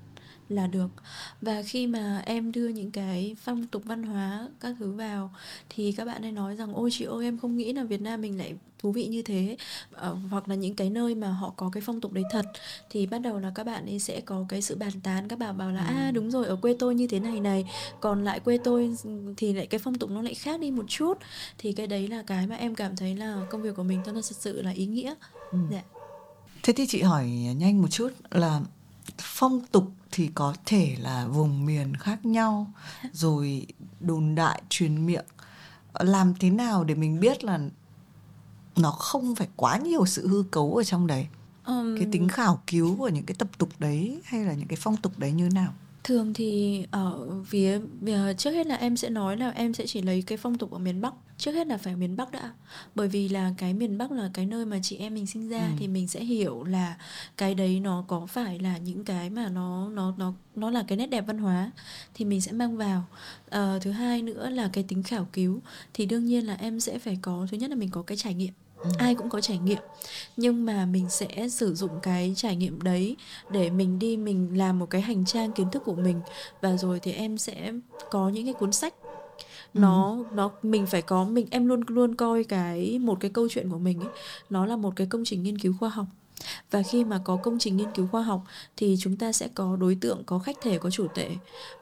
là 0.54 0.66
được 0.66 0.88
và 1.42 1.62
khi 1.62 1.86
mà 1.86 2.22
em 2.26 2.52
đưa 2.52 2.68
những 2.68 2.90
cái 2.90 3.36
phong 3.42 3.66
tục 3.66 3.82
văn 3.84 4.02
hóa 4.02 4.48
các 4.60 4.76
thứ 4.78 4.92
vào 4.92 5.30
thì 5.68 5.92
các 5.92 6.04
bạn 6.04 6.22
ấy 6.22 6.32
nói 6.32 6.56
rằng 6.56 6.74
ôi 6.74 6.90
chị 6.92 7.04
ơi 7.04 7.24
em 7.24 7.38
không 7.38 7.56
nghĩ 7.56 7.72
là 7.72 7.84
Việt 7.84 8.00
Nam 8.00 8.20
mình 8.20 8.38
lại 8.38 8.54
thú 8.84 8.92
vị 8.92 9.06
như 9.06 9.22
thế 9.22 9.56
ờ, 9.92 10.16
hoặc 10.30 10.48
là 10.48 10.54
những 10.54 10.74
cái 10.74 10.90
nơi 10.90 11.14
mà 11.14 11.28
họ 11.28 11.52
có 11.56 11.70
cái 11.72 11.82
phong 11.86 12.00
tục 12.00 12.12
đấy 12.12 12.24
thật 12.30 12.44
thì 12.90 13.06
bắt 13.06 13.18
đầu 13.18 13.38
là 13.38 13.52
các 13.54 13.64
bạn 13.64 13.86
ấy 13.86 13.98
sẽ 13.98 14.20
có 14.20 14.44
cái 14.48 14.62
sự 14.62 14.76
bàn 14.76 15.00
tán 15.02 15.28
các 15.28 15.38
bạn 15.38 15.58
bảo 15.58 15.70
là 15.70 15.80
à 15.80 16.06
ừ. 16.06 16.10
đúng 16.14 16.30
rồi 16.30 16.46
ở 16.46 16.56
quê 16.56 16.76
tôi 16.78 16.94
như 16.94 17.06
thế 17.06 17.20
này 17.20 17.40
này 17.40 17.64
còn 18.00 18.24
lại 18.24 18.40
quê 18.40 18.58
tôi 18.58 18.96
thì 19.36 19.52
lại 19.52 19.66
cái 19.66 19.78
phong 19.78 19.94
tục 19.94 20.10
nó 20.10 20.22
lại 20.22 20.34
khác 20.34 20.60
đi 20.60 20.70
một 20.70 20.84
chút 20.88 21.18
thì 21.58 21.72
cái 21.72 21.86
đấy 21.86 22.08
là 22.08 22.22
cái 22.26 22.46
mà 22.46 22.56
em 22.56 22.74
cảm 22.74 22.96
thấy 22.96 23.16
là 23.16 23.46
công 23.50 23.62
việc 23.62 23.76
của 23.76 23.82
mình 23.82 24.02
nó 24.06 24.12
thật 24.12 24.24
sự 24.24 24.62
là 24.62 24.70
ý 24.70 24.86
nghĩa 24.86 25.14
ừ. 25.52 25.58
dạ. 25.70 25.82
thế 26.62 26.72
thì 26.72 26.86
chị 26.86 27.02
hỏi 27.02 27.26
nhanh 27.56 27.82
một 27.82 27.88
chút 27.90 28.12
là 28.30 28.60
phong 29.18 29.60
tục 29.72 29.84
thì 30.16 30.30
có 30.34 30.54
thể 30.66 30.96
là 30.98 31.26
vùng 31.26 31.66
miền 31.66 31.96
khác 31.96 32.26
nhau 32.26 32.70
rồi 33.12 33.66
đồn 34.00 34.34
đại 34.34 34.62
truyền 34.68 35.06
miệng. 35.06 35.24
Làm 35.92 36.34
thế 36.34 36.50
nào 36.50 36.84
để 36.84 36.94
mình 36.94 37.20
biết 37.20 37.44
là 37.44 37.60
nó 38.76 38.90
không 38.90 39.34
phải 39.34 39.48
quá 39.56 39.78
nhiều 39.78 40.06
sự 40.06 40.28
hư 40.28 40.44
cấu 40.50 40.74
ở 40.74 40.84
trong 40.84 41.06
đấy? 41.06 41.26
Um, 41.66 41.96
cái 41.98 42.08
tính 42.12 42.28
khảo 42.28 42.62
cứu 42.66 42.96
của 42.96 43.08
những 43.08 43.24
cái 43.24 43.34
tập 43.38 43.48
tục 43.58 43.68
đấy 43.78 44.20
hay 44.24 44.44
là 44.44 44.52
những 44.52 44.68
cái 44.68 44.78
phong 44.80 44.96
tục 44.96 45.18
đấy 45.18 45.32
như 45.32 45.48
nào 45.48 45.72
thường 46.04 46.34
thì 46.34 46.84
ở 46.90 47.28
phía 47.46 47.80
trước 48.38 48.50
hết 48.50 48.66
là 48.66 48.74
em 48.74 48.96
sẽ 48.96 49.10
nói 49.10 49.36
là 49.36 49.50
em 49.50 49.74
sẽ 49.74 49.86
chỉ 49.86 50.02
lấy 50.02 50.22
cái 50.22 50.38
phong 50.38 50.58
tục 50.58 50.70
ở 50.70 50.78
miền 50.78 51.00
bắc. 51.00 51.14
Trước 51.38 51.52
hết 51.52 51.66
là 51.66 51.76
phải 51.76 51.96
miền 51.96 52.16
bắc 52.16 52.32
đã. 52.32 52.52
Bởi 52.94 53.08
vì 53.08 53.28
là 53.28 53.54
cái 53.58 53.74
miền 53.74 53.98
bắc 53.98 54.12
là 54.12 54.30
cái 54.34 54.46
nơi 54.46 54.66
mà 54.66 54.78
chị 54.82 54.96
em 54.96 55.14
mình 55.14 55.26
sinh 55.26 55.48
ra 55.48 55.66
ừ. 55.66 55.72
thì 55.78 55.88
mình 55.88 56.08
sẽ 56.08 56.24
hiểu 56.24 56.64
là 56.64 56.96
cái 57.36 57.54
đấy 57.54 57.80
nó 57.80 58.04
có 58.08 58.26
phải 58.26 58.58
là 58.58 58.78
những 58.78 59.04
cái 59.04 59.30
mà 59.30 59.48
nó 59.48 59.88
nó 59.88 60.14
nó 60.18 60.34
nó 60.56 60.70
là 60.70 60.84
cái 60.88 60.98
nét 60.98 61.06
đẹp 61.06 61.24
văn 61.26 61.38
hóa 61.38 61.70
thì 62.14 62.24
mình 62.24 62.40
sẽ 62.40 62.52
mang 62.52 62.76
vào. 62.76 63.04
À, 63.50 63.78
thứ 63.80 63.90
hai 63.90 64.22
nữa 64.22 64.50
là 64.50 64.70
cái 64.72 64.84
tính 64.88 65.02
khảo 65.02 65.26
cứu 65.32 65.60
thì 65.94 66.06
đương 66.06 66.24
nhiên 66.24 66.46
là 66.46 66.54
em 66.54 66.80
sẽ 66.80 66.98
phải 66.98 67.18
có 67.22 67.46
thứ 67.50 67.56
nhất 67.56 67.70
là 67.70 67.76
mình 67.76 67.90
có 67.90 68.02
cái 68.02 68.16
trải 68.16 68.34
nghiệm 68.34 68.52
Ừ. 68.84 68.90
ai 68.98 69.14
cũng 69.14 69.28
có 69.30 69.40
trải 69.40 69.58
nghiệm 69.58 69.82
nhưng 70.36 70.66
mà 70.66 70.86
mình 70.86 71.10
sẽ 71.10 71.48
sử 71.50 71.74
dụng 71.74 72.00
cái 72.00 72.34
trải 72.36 72.56
nghiệm 72.56 72.80
đấy 72.82 73.16
để 73.48 73.70
mình 73.70 73.98
đi 73.98 74.16
mình 74.16 74.58
làm 74.58 74.78
một 74.78 74.86
cái 74.90 75.02
hành 75.02 75.24
trang 75.26 75.52
kiến 75.52 75.70
thức 75.70 75.84
của 75.84 75.94
mình 75.96 76.22
và 76.60 76.76
rồi 76.76 77.00
thì 77.00 77.12
em 77.12 77.38
sẽ 77.38 77.72
có 78.10 78.28
những 78.28 78.44
cái 78.44 78.54
cuốn 78.54 78.72
sách 78.72 78.94
ừ. 79.74 79.80
nó 79.80 80.18
nó 80.32 80.52
mình 80.62 80.86
phải 80.86 81.02
có 81.02 81.24
mình 81.24 81.46
em 81.50 81.66
luôn 81.66 81.80
luôn 81.88 82.14
coi 82.16 82.44
cái 82.44 82.98
một 82.98 83.18
cái 83.20 83.30
câu 83.34 83.48
chuyện 83.50 83.70
của 83.70 83.78
mình 83.78 84.00
ấy 84.00 84.10
nó 84.50 84.66
là 84.66 84.76
một 84.76 84.92
cái 84.96 85.06
công 85.06 85.24
trình 85.24 85.42
nghiên 85.42 85.58
cứu 85.58 85.74
khoa 85.80 85.88
học 85.88 86.06
và 86.70 86.82
khi 86.82 87.04
mà 87.04 87.20
có 87.24 87.36
công 87.36 87.58
trình 87.58 87.76
nghiên 87.76 87.92
cứu 87.94 88.06
khoa 88.06 88.22
học 88.22 88.44
thì 88.76 88.96
chúng 89.00 89.16
ta 89.16 89.32
sẽ 89.32 89.48
có 89.54 89.76
đối 89.76 89.94
tượng, 89.94 90.22
có 90.26 90.38
khách 90.38 90.56
thể, 90.62 90.78
có 90.78 90.90
chủ 90.90 91.06
thể 91.14 91.30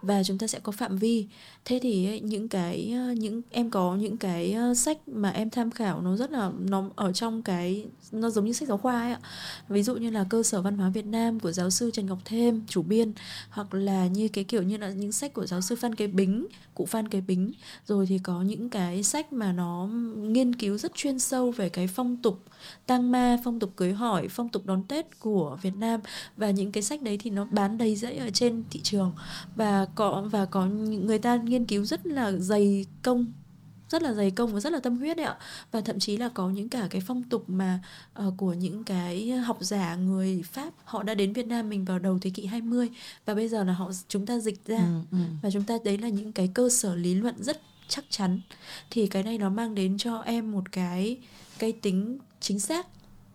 và 0.03 0.23
chúng 0.25 0.38
ta 0.38 0.47
sẽ 0.47 0.59
có 0.59 0.73
phạm 0.73 0.97
vi. 0.97 1.27
Thế 1.65 1.79
thì 1.83 2.21
những 2.21 2.49
cái 2.49 2.93
ờ, 2.97 3.12
những, 3.12 3.43
em 3.51 3.71
có 3.71 3.97
những 3.97 4.17
cái 4.17 4.53
ờ, 4.53 4.75
sách 4.75 5.09
mà 5.09 5.31
em 5.31 5.51
tham 5.51 5.71
khảo 5.71 6.01
nó 6.01 6.17
rất 6.17 6.31
là, 6.31 6.51
nó 6.59 6.85
ở 6.97 7.12
trong 7.12 7.43
cái, 7.43 7.87
nó 8.12 8.31
giống 8.31 8.45
như 8.45 8.53
sách 8.53 8.69
giáo 8.69 8.79
khoa 8.79 9.01
ấy 9.01 9.12
ạ. 9.12 9.21
Ví 9.69 9.83
dụ 9.83 9.97
như 9.97 10.11
là 10.11 10.25
cơ 10.31 10.43
sở 10.43 10.62
văn 10.62 10.79
hóa 10.79 10.88
Việt 10.88 11.07
Nam 11.07 11.41
của 11.41 11.53
giáo 11.53 11.71
sư 11.71 11.91
Trần 11.91 12.07
Ngọc 12.07 12.19
Thêm, 12.25 12.62
chủ 12.69 12.83
biên, 12.83 13.12
hoặc 13.51 13.75
là 13.75 14.07
như 14.07 14.29
cái 14.29 14.45
kiểu 14.45 14.62
như 14.62 14.77
là 14.77 14.91
những 14.91 15.12
sách 15.12 15.35
của 15.35 15.47
giáo 15.47 15.61
sư 15.61 15.77
Phan 15.77 15.95
Kế 15.95 16.07
Bính, 16.07 16.47
cụ 16.75 16.87
Phan 16.87 17.09
Kế 17.09 17.21
Bính. 17.21 17.53
Rồi 17.87 18.07
thì 18.07 18.19
có 18.19 18.43
những 18.43 18.69
cái 18.71 19.03
sách 19.03 19.33
mà 19.33 19.53
nó 19.53 19.88
nghiên 20.17 20.55
cứu 20.55 20.79
rất 20.79 20.95
chuyên 20.95 21.19
sâu 21.19 21.51
về 21.51 21.69
cái 21.69 21.87
phong 21.87 22.17
tục 22.17 22.45
tang 22.87 23.12
ma, 23.12 23.38
phong 23.45 23.59
tục 23.59 23.73
cưới 23.77 23.93
hỏi, 23.93 24.29
phong 24.29 24.42
tục 24.49 24.67
đón 24.67 24.83
tết 24.89 25.21
của 25.21 25.59
Việt 25.63 25.75
Nam 25.77 26.01
và 26.37 26.51
những 26.51 26.73
cái 26.73 26.83
sách 26.83 27.03
đấy 27.03 27.19
thì 27.21 27.31
nó 27.31 27.47
bán 27.51 27.79
đầy 27.79 27.97
rẫy 27.97 28.17
ở 28.17 28.31
trên 28.31 28.65
thị 28.71 28.81
trường. 28.83 29.13
Và 29.57 29.87
có 29.95 30.25
và 30.31 30.45
có 30.45 30.67
người 30.67 31.19
ta 31.19 31.37
nghiên 31.37 31.65
cứu 31.65 31.85
rất 31.85 32.07
là 32.07 32.33
dày 32.33 32.87
công 33.03 33.33
rất 33.93 34.03
là 34.03 34.13
dày 34.13 34.31
công 34.31 34.55
và 34.55 34.61
rất 34.61 34.73
là 34.73 34.81
tâm 34.81 34.99
huyết 34.99 35.17
đấy 35.17 35.27
ạ. 35.27 35.37
Và 35.71 35.81
thậm 35.81 35.99
chí 35.99 36.17
là 36.17 36.29
có 36.29 36.51
những 36.51 36.69
cả 36.69 36.87
cái 36.91 37.03
phong 37.07 37.23
tục 37.23 37.45
mà 37.47 37.81
uh, 38.27 38.35
của 38.37 38.53
những 38.53 38.85
cái 38.85 39.31
học 39.31 39.59
giả 39.61 39.97
người 39.97 40.43
Pháp 40.43 40.75
họ 40.85 41.03
đã 41.03 41.15
đến 41.15 41.33
Việt 41.33 41.47
Nam 41.47 41.69
mình 41.69 41.85
vào 41.85 41.99
đầu 41.99 42.19
thế 42.19 42.31
kỷ 42.31 42.47
20 42.47 42.89
và 43.27 43.35
bây 43.35 43.49
giờ 43.49 43.65
là 43.65 43.73
họ 43.73 43.91
chúng 44.09 44.27
ta 44.27 44.39
dịch 44.39 44.67
ra. 44.67 44.79
Ừ, 44.79 45.01
ừ. 45.13 45.19
và 45.43 45.51
chúng 45.51 45.65
ta 45.65 45.79
đấy 45.85 45.99
là 45.99 46.09
những 46.09 46.33
cái 46.33 46.51
cơ 46.55 46.69
sở 46.69 46.95
lý 46.95 47.15
luận 47.15 47.35
rất 47.39 47.61
chắc 47.89 48.05
chắn. 48.11 48.41
Thì 48.91 49.07
cái 49.07 49.23
này 49.23 49.39
nó 49.39 49.49
mang 49.49 49.75
đến 49.75 49.99
cho 49.99 50.19
em 50.21 50.53
một 50.53 50.73
cái 50.73 51.19
cái 51.59 51.73
tính 51.73 52.19
chính 52.41 52.61
xác 52.61 52.87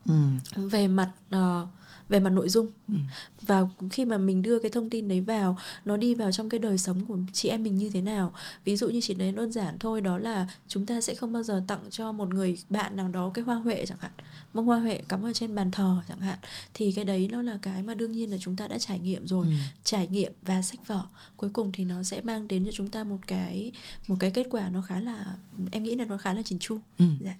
ừ. 0.08 0.14
về 0.56 0.88
mặt 0.88 1.12
uh, 1.36 1.68
về 2.10 2.20
mặt 2.20 2.30
nội 2.30 2.50
dung 2.50 2.68
ừ. 2.88 2.94
và 3.42 3.64
khi 3.92 4.06
mà 4.06 4.18
mình 4.18 4.42
đưa 4.42 4.60
cái 4.60 4.72
thông 4.72 4.90
tin 4.90 5.08
đấy 5.08 5.22
vào 5.22 5.58
nó 5.86 5.98
đi 5.98 6.16
vào 6.16 6.32
trong 6.32 6.50
cái 6.50 6.60
đời 6.60 6.78
sống 6.78 7.06
của 7.06 7.18
chị 7.34 7.50
em 7.50 7.64
mình 7.64 7.76
như 7.76 7.90
thế 7.90 8.02
nào 8.02 8.34
ví 8.66 8.78
dụ 8.78 8.90
như 8.90 9.00
chỉ 9.02 9.14
đấy 9.14 9.32
đơn 9.32 9.52
giản 9.52 9.80
thôi 9.80 10.02
đó 10.02 10.18
là 10.18 10.48
chúng 10.68 10.86
ta 10.86 11.02
sẽ 11.02 11.16
không 11.16 11.34
bao 11.34 11.44
giờ 11.44 11.64
tặng 11.68 11.82
cho 11.90 12.12
một 12.12 12.34
người 12.34 12.58
bạn 12.70 12.96
nào 12.96 13.08
đó 13.08 13.32
cái 13.34 13.46
hoa 13.46 13.56
huệ 13.56 13.86
chẳng 13.86 13.98
hạn 14.02 14.12
bông 14.54 14.66
hoa 14.66 14.80
huệ 14.80 15.02
cắm 15.08 15.26
ở 15.26 15.34
trên 15.34 15.56
bàn 15.56 15.72
thờ 15.72 16.02
chẳng 16.10 16.20
hạn 16.20 16.38
thì 16.74 16.92
cái 16.92 17.06
đấy 17.06 17.30
nó 17.32 17.42
là 17.42 17.60
cái 17.62 17.84
mà 17.84 17.94
đương 17.94 18.12
nhiên 18.12 18.32
là 18.32 18.38
chúng 18.40 18.56
ta 18.56 18.68
đã 18.68 18.78
trải 18.78 19.00
nghiệm 19.00 19.28
rồi 19.28 19.46
ừ. 19.46 19.54
trải 19.84 20.08
nghiệm 20.08 20.32
và 20.42 20.62
sách 20.62 20.88
vở 20.88 21.04
cuối 21.38 21.50
cùng 21.54 21.72
thì 21.72 21.86
nó 21.86 22.04
sẽ 22.04 22.22
mang 22.22 22.48
đến 22.48 22.66
cho 22.66 22.72
chúng 22.74 22.90
ta 22.90 23.04
một 23.04 23.20
cái 23.28 23.72
một 24.08 24.16
cái 24.20 24.32
kết 24.32 24.48
quả 24.50 24.70
nó 24.70 24.82
khá 24.82 25.00
là 25.00 25.26
em 25.72 25.84
nghĩ 25.84 25.96
là 25.96 26.06
nó 26.06 26.18
khá 26.18 26.34
là 26.34 26.42
chỉnh 26.46 26.60
chu 26.60 26.80
ừ. 27.00 27.06
dạ. 27.20 27.36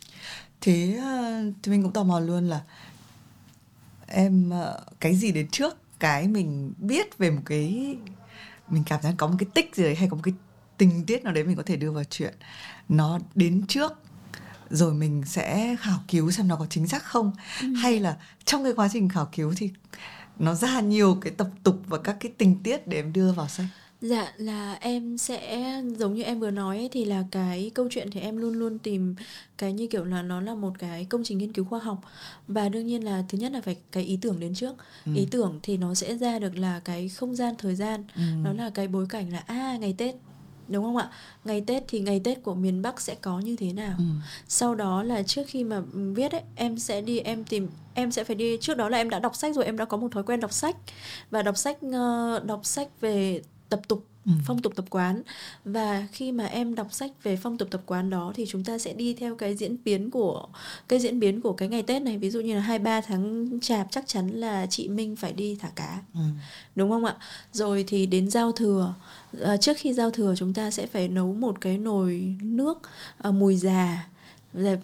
thế 0.62 1.00
ờ, 1.02 1.44
thì 1.64 1.72
mình 1.72 1.84
cũng 1.84 1.94
tò 1.94 2.04
mò 2.04 2.20
luôn 2.20 2.50
là 2.50 2.62
em 4.08 4.50
ờ, 4.50 4.80
cái 5.00 5.16
gì 5.16 5.32
đến 5.32 5.48
trước 5.48 5.78
cái 6.00 6.28
mình 6.28 6.74
biết 6.78 7.18
về 7.18 7.32
một 7.32 7.42
cái 7.46 7.98
mình 8.70 8.84
cảm 8.86 9.02
giác 9.02 9.14
có 9.18 9.28
một 9.28 9.36
cái 9.40 9.48
tích 9.54 9.76
gì 9.76 9.84
đấy 9.84 9.96
hay 9.96 10.08
có 10.10 10.16
một 10.16 10.22
cái 10.24 10.34
tình 10.78 11.06
tiết 11.06 11.24
nào 11.24 11.34
đấy 11.34 11.44
mình 11.44 11.56
có 11.56 11.64
thể 11.66 11.76
đưa 11.76 11.92
vào 11.92 12.04
chuyện 12.04 12.34
nó 12.90 13.20
đến 13.36 13.64
trước 13.68 13.94
rồi 14.70 14.94
mình 14.94 15.24
sẽ 15.26 15.76
khảo 15.80 16.00
cứu 16.08 16.32
xem 16.32 16.48
nó 16.48 16.56
có 16.56 16.66
chính 16.70 16.88
xác 16.88 17.04
không 17.04 17.32
ừ. 17.62 17.68
hay 17.68 18.00
là 18.00 18.18
trong 18.46 18.64
cái 18.64 18.74
quá 18.74 18.90
trình 18.94 19.10
khảo 19.10 19.30
cứu 19.36 19.54
thì 19.58 19.72
nó 20.40 20.54
ra 20.54 20.80
nhiều 20.80 21.18
cái 21.22 21.34
tập 21.38 21.50
tục 21.64 21.82
và 21.88 21.98
các 21.98 22.18
cái 22.20 22.32
tình 22.38 22.64
tiết 22.64 22.88
để 22.88 23.00
em 23.00 23.14
đưa 23.14 23.32
vào 23.32 23.48
sách 23.48 23.66
Dạ 24.02 24.34
là 24.38 24.74
em 24.74 25.18
sẽ 25.18 25.82
giống 25.98 26.14
như 26.14 26.24
em 26.24 26.40
vừa 26.40 26.52
nói 26.52 26.78
ấy, 26.78 26.90
thì 26.92 27.06
là 27.06 27.24
cái 27.32 27.72
câu 27.76 27.88
chuyện 27.92 28.12
thì 28.12 28.20
em 28.20 28.38
luôn 28.38 28.54
luôn 28.54 28.80
tìm 28.80 29.16
cái 29.58 29.74
như 29.74 29.88
kiểu 29.88 30.06
là 30.06 30.22
nó 30.22 30.42
là 30.42 30.56
một 30.56 30.74
cái 30.80 31.06
công 31.06 31.24
trình 31.24 31.38
nghiên 31.38 31.54
cứu 31.54 31.66
khoa 31.66 31.80
học 31.80 32.02
và 32.48 32.70
đương 32.70 32.88
nhiên 32.88 33.06
là 33.06 33.24
thứ 33.30 33.38
nhất 33.38 33.52
là 33.52 33.62
phải 33.62 33.78
cái 33.92 34.04
ý 34.04 34.18
tưởng 34.22 34.40
đến 34.40 34.54
trước 34.54 34.76
ừ. 35.06 35.12
ý 35.16 35.28
tưởng 35.32 35.60
thì 35.64 35.78
nó 35.78 35.94
sẽ 35.94 36.18
ra 36.18 36.40
được 36.40 36.58
là 36.58 36.80
cái 36.80 37.10
không 37.10 37.36
gian 37.36 37.56
thời 37.58 37.76
gian 37.76 38.04
ừ. 38.16 38.22
nó 38.44 38.54
là 38.54 38.70
cái 38.70 38.88
bối 38.88 39.06
cảnh 39.10 39.32
là 39.32 39.44
à 39.48 39.78
ngày 39.78 39.96
Tết 39.98 40.16
đúng 40.68 40.84
không 40.84 40.98
ạ 40.98 41.10
ngày 41.46 41.64
tết 41.68 41.84
thì 41.88 42.00
ngày 42.00 42.22
tết 42.24 42.44
của 42.44 42.56
miền 42.56 42.82
bắc 42.82 43.02
sẽ 43.02 43.16
có 43.16 43.40
như 43.40 43.56
thế 43.56 43.74
nào 43.74 43.96
ừ. 43.98 44.04
sau 44.48 44.76
đó 44.76 45.04
là 45.04 45.24
trước 45.24 45.44
khi 45.48 45.64
mà 45.64 45.82
viết 45.92 46.32
ấy 46.32 46.42
em 46.56 46.78
sẽ 46.78 47.02
đi 47.02 47.20
em 47.20 47.44
tìm 47.44 47.68
em 47.94 48.12
sẽ 48.12 48.24
phải 48.24 48.36
đi 48.36 48.58
trước 48.62 48.78
đó 48.78 48.90
là 48.90 48.98
em 48.98 49.10
đã 49.10 49.20
đọc 49.20 49.36
sách 49.36 49.56
rồi 49.56 49.66
em 49.66 49.78
đã 49.78 49.86
có 49.86 49.98
một 49.98 50.12
thói 50.12 50.24
quen 50.24 50.40
đọc 50.40 50.54
sách 50.54 50.76
và 51.32 51.42
đọc 51.42 51.58
sách 51.58 51.78
uh, 51.86 52.46
đọc 52.46 52.60
sách 52.64 53.02
về 53.02 53.42
tập 53.70 53.82
tục 53.88 54.06
ừ. 54.26 54.32
phong 54.46 54.62
tục 54.62 54.76
tập 54.76 54.86
quán. 54.90 55.22
Và 55.66 56.08
khi 56.12 56.32
mà 56.32 56.46
em 56.46 56.76
đọc 56.76 56.94
sách 56.94 57.12
về 57.24 57.36
phong 57.36 57.58
tục 57.58 57.68
tập 57.72 57.82
quán 57.86 58.10
đó 58.10 58.32
thì 58.36 58.46
chúng 58.46 58.64
ta 58.64 58.78
sẽ 58.78 58.94
đi 58.94 59.14
theo 59.14 59.36
cái 59.36 59.56
diễn 59.56 59.78
biến 59.86 60.12
của 60.12 60.48
cái 60.88 61.00
diễn 61.00 61.20
biến 61.20 61.42
của 61.42 61.54
cái 61.54 61.68
ngày 61.68 61.84
Tết 61.84 62.02
này. 62.02 62.18
Ví 62.18 62.30
dụ 62.30 62.40
như 62.40 62.56
là 62.56 62.62
hai 62.62 62.80
ba 62.80 63.02
tháng 63.02 63.50
chạp 63.62 63.88
chắc 63.92 64.08
chắn 64.08 64.30
là 64.30 64.66
chị 64.70 64.88
Minh 64.88 65.16
phải 65.16 65.34
đi 65.34 65.56
thả 65.56 65.70
cá. 65.76 66.02
Ừ. 66.14 66.20
đúng 66.76 66.90
không 66.90 67.06
ạ? 67.06 67.16
Rồi 67.54 67.86
thì 67.88 68.06
đến 68.06 68.30
giao 68.30 68.52
thừa. 68.52 68.94
À, 69.42 69.58
trước 69.58 69.78
khi 69.78 69.94
giao 69.94 70.12
thừa 70.12 70.34
chúng 70.38 70.54
ta 70.54 70.72
sẽ 70.72 70.88
phải 70.88 71.08
nấu 71.08 71.34
một 71.34 71.62
cái 71.62 71.78
nồi 71.78 72.36
nước 72.42 72.82
à, 73.18 73.32
mùi 73.32 73.56
già. 73.56 74.08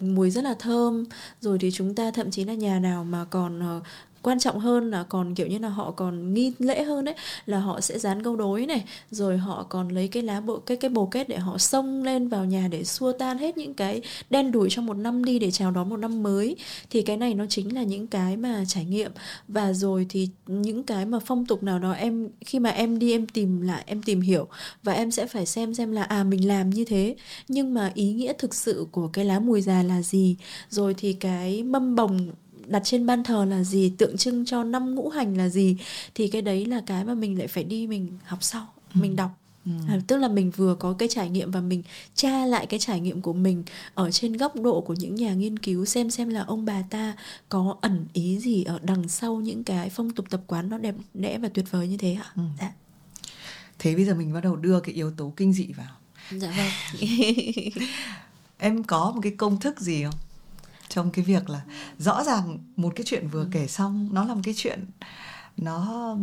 Mùi 0.00 0.30
rất 0.30 0.44
là 0.44 0.54
thơm. 0.58 1.04
Rồi 1.40 1.58
thì 1.58 1.70
chúng 1.70 1.94
ta 1.94 2.10
thậm 2.10 2.30
chí 2.30 2.44
là 2.44 2.54
nhà 2.54 2.78
nào 2.78 3.04
mà 3.04 3.24
còn 3.24 3.76
uh, 3.78 3.82
quan 4.24 4.38
trọng 4.38 4.58
hơn 4.58 4.90
là 4.90 5.02
còn, 5.02 5.34
kiểu 5.34 5.46
như 5.46 5.58
là, 5.58 5.68
họ 5.68 5.90
còn 5.90 6.34
nghi 6.34 6.52
lễ 6.58 6.82
hơn 6.82 7.04
đấy, 7.04 7.14
là 7.46 7.58
họ 7.58 7.80
sẽ 7.80 7.98
dán 7.98 8.22
câu 8.22 8.36
đối 8.36 8.66
này, 8.66 8.84
rồi 9.10 9.38
họ 9.38 9.66
còn 9.68 9.88
lấy 9.88 10.08
cái 10.08 10.22
lá 10.22 10.40
bộ 10.40 10.58
cái 10.58 10.76
cái 10.76 10.90
bồ 10.90 11.06
kết 11.06 11.28
để 11.28 11.38
họ 11.38 11.58
xông 11.58 12.02
lên 12.02 12.28
vào 12.28 12.44
nhà 12.44 12.68
để 12.70 12.84
xua 12.84 13.12
tan 13.12 13.38
hết 13.38 13.56
những 13.56 13.74
cái 13.74 14.02
đen 14.30 14.52
đủi 14.52 14.70
trong 14.70 14.86
một 14.86 14.94
năm 14.96 15.24
đi 15.24 15.38
để 15.38 15.50
chào 15.50 15.70
đón 15.70 15.88
một 15.88 15.96
năm 15.96 16.22
mới. 16.22 16.56
Thì 16.90 17.02
cái 17.02 17.16
này 17.16 17.34
nó 17.34 17.46
chính 17.48 17.74
là 17.74 17.82
những 17.82 18.06
cái 18.06 18.36
mà 18.36 18.64
trải 18.68 18.84
nghiệm. 18.84 19.12
Và 19.48 19.72
rồi 19.72 20.06
thì 20.08 20.28
những 20.46 20.82
cái 20.82 21.06
mà 21.06 21.18
phong 21.26 21.46
tục 21.46 21.62
nào 21.62 21.78
đó 21.78 21.92
em, 21.92 22.28
khi 22.40 22.58
mà 22.58 22.70
em 22.70 22.98
đi, 22.98 23.12
em 23.12 23.26
tìm 23.26 23.60
lại, 23.60 23.84
em 23.86 24.02
tìm 24.02 24.20
hiểu 24.20 24.48
và 24.82 24.92
em 24.92 25.10
sẽ 25.10 25.26
phải 25.26 25.46
xem 25.46 25.74
xem 25.74 25.92
là 25.92 26.02
à 26.02 26.24
mình 26.24 26.48
làm 26.48 26.70
như 26.70 26.84
thế. 26.84 27.16
Nhưng 27.48 27.74
mà 27.74 27.90
ý 27.94 28.12
nghĩa 28.12 28.32
thực 28.38 28.54
sự 28.54 28.86
của 28.92 29.08
cái 29.08 29.24
lá 29.24 29.38
mùi 29.38 29.60
già 29.60 29.82
là 29.82 30.02
gì? 30.02 30.36
Rồi 30.70 30.94
thì 30.98 31.12
cái 31.12 31.62
mâm 31.62 31.94
bồng 31.96 32.30
đặt 32.66 32.82
trên 32.84 33.06
ban 33.06 33.24
thờ 33.24 33.44
là 33.44 33.64
gì 33.64 33.92
tượng 33.98 34.16
trưng 34.16 34.44
cho 34.44 34.64
năm 34.64 34.94
ngũ 34.94 35.08
hành 35.08 35.36
là 35.36 35.48
gì 35.48 35.76
thì 36.14 36.28
cái 36.28 36.42
đấy 36.42 36.66
là 36.66 36.82
cái 36.86 37.04
mà 37.04 37.14
mình 37.14 37.38
lại 37.38 37.48
phải 37.48 37.64
đi 37.64 37.86
mình 37.86 38.08
học 38.24 38.42
sau 38.42 38.66
ừ. 38.94 39.00
mình 39.00 39.16
đọc 39.16 39.30
Ừ. 39.66 39.72
À, 39.88 39.98
tức 40.06 40.16
là 40.16 40.28
mình 40.28 40.50
vừa 40.50 40.74
có 40.74 40.92
cái 40.98 41.08
trải 41.08 41.30
nghiệm 41.30 41.50
và 41.50 41.60
mình 41.60 41.82
tra 42.14 42.46
lại 42.46 42.66
cái 42.66 42.80
trải 42.80 43.00
nghiệm 43.00 43.20
của 43.20 43.32
mình 43.32 43.62
ở 43.94 44.10
trên 44.10 44.32
góc 44.32 44.56
độ 44.56 44.80
của 44.80 44.94
những 44.94 45.14
nhà 45.14 45.34
nghiên 45.34 45.58
cứu 45.58 45.84
xem 45.84 46.10
xem 46.10 46.28
là 46.28 46.42
ông 46.42 46.64
bà 46.64 46.82
ta 46.90 47.16
có 47.48 47.76
ẩn 47.80 48.06
ý 48.12 48.38
gì 48.38 48.64
ở 48.64 48.78
đằng 48.82 49.08
sau 49.08 49.36
những 49.36 49.64
cái 49.64 49.90
phong 49.90 50.10
tục 50.10 50.26
tập 50.30 50.40
quán 50.46 50.68
nó 50.68 50.78
đẹp 50.78 50.94
đẽ 51.14 51.38
và 51.38 51.48
tuyệt 51.48 51.64
vời 51.70 51.88
như 51.88 51.96
thế 51.96 52.14
ạ. 52.14 52.32
Ừ. 52.36 52.42
Dạ. 52.60 52.72
Thế 53.78 53.94
bây 53.94 54.04
giờ 54.04 54.14
mình 54.14 54.32
bắt 54.32 54.40
đầu 54.40 54.56
đưa 54.56 54.80
cái 54.80 54.94
yếu 54.94 55.10
tố 55.10 55.32
kinh 55.36 55.52
dị 55.52 55.66
vào. 55.72 55.96
Dạ 56.30 56.54
vâng. 56.56 57.08
em 58.58 58.84
có 58.84 59.12
một 59.14 59.20
cái 59.22 59.32
công 59.36 59.60
thức 59.60 59.80
gì 59.80 60.04
không? 60.04 60.14
Trong 60.94 61.10
cái 61.10 61.24
việc 61.24 61.50
là 61.50 61.60
rõ 61.98 62.24
ràng 62.24 62.58
một 62.76 62.92
cái 62.96 63.04
chuyện 63.06 63.28
vừa 63.28 63.42
ừ. 63.42 63.48
kể 63.52 63.66
xong 63.66 64.08
nó 64.12 64.24
là 64.24 64.34
một 64.34 64.40
cái 64.44 64.54
chuyện 64.56 64.84
nó 65.56 66.16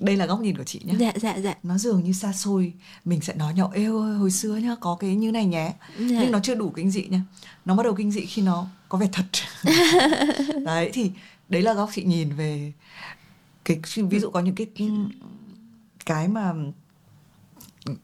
đây 0.00 0.16
là 0.16 0.26
góc 0.26 0.40
nhìn 0.40 0.56
của 0.56 0.64
chị 0.64 0.80
nhé 0.84 0.94
dạ 0.98 1.12
dạ 1.16 1.38
dạ. 1.38 1.54
Nó 1.62 1.78
dường 1.78 2.04
như 2.04 2.12
xa 2.12 2.32
xôi. 2.32 2.72
Mình 3.04 3.20
sẽ 3.20 3.34
nói 3.34 3.54
nhỏ 3.54 3.70
êu 3.74 4.00
ơi 4.00 4.14
hồi 4.14 4.30
xưa 4.30 4.56
nhá 4.56 4.74
có 4.80 4.96
cái 5.00 5.16
như 5.16 5.32
này 5.32 5.46
nhé. 5.46 5.74
Dạ. 5.98 6.06
nhưng 6.20 6.32
nó 6.32 6.40
chưa 6.42 6.54
đủ 6.54 6.70
kinh 6.70 6.90
dị 6.90 7.04
nhá. 7.04 7.20
Nó 7.64 7.76
bắt 7.76 7.82
đầu 7.82 7.94
kinh 7.94 8.10
dị 8.10 8.26
khi 8.26 8.42
nó 8.42 8.66
có 8.88 8.98
vẻ 8.98 9.08
thật. 9.12 9.24
Đấy 10.64 10.90
thì 10.92 11.10
đấy 11.48 11.62
là 11.62 11.74
góc 11.74 11.90
chị 11.94 12.04
nhìn 12.04 12.36
về 12.36 12.72
cái 13.64 13.80
ví 13.96 14.18
dụ 14.18 14.30
có 14.30 14.40
những 14.40 14.54
cái 14.54 14.66
cái 16.06 16.28
mà 16.28 16.52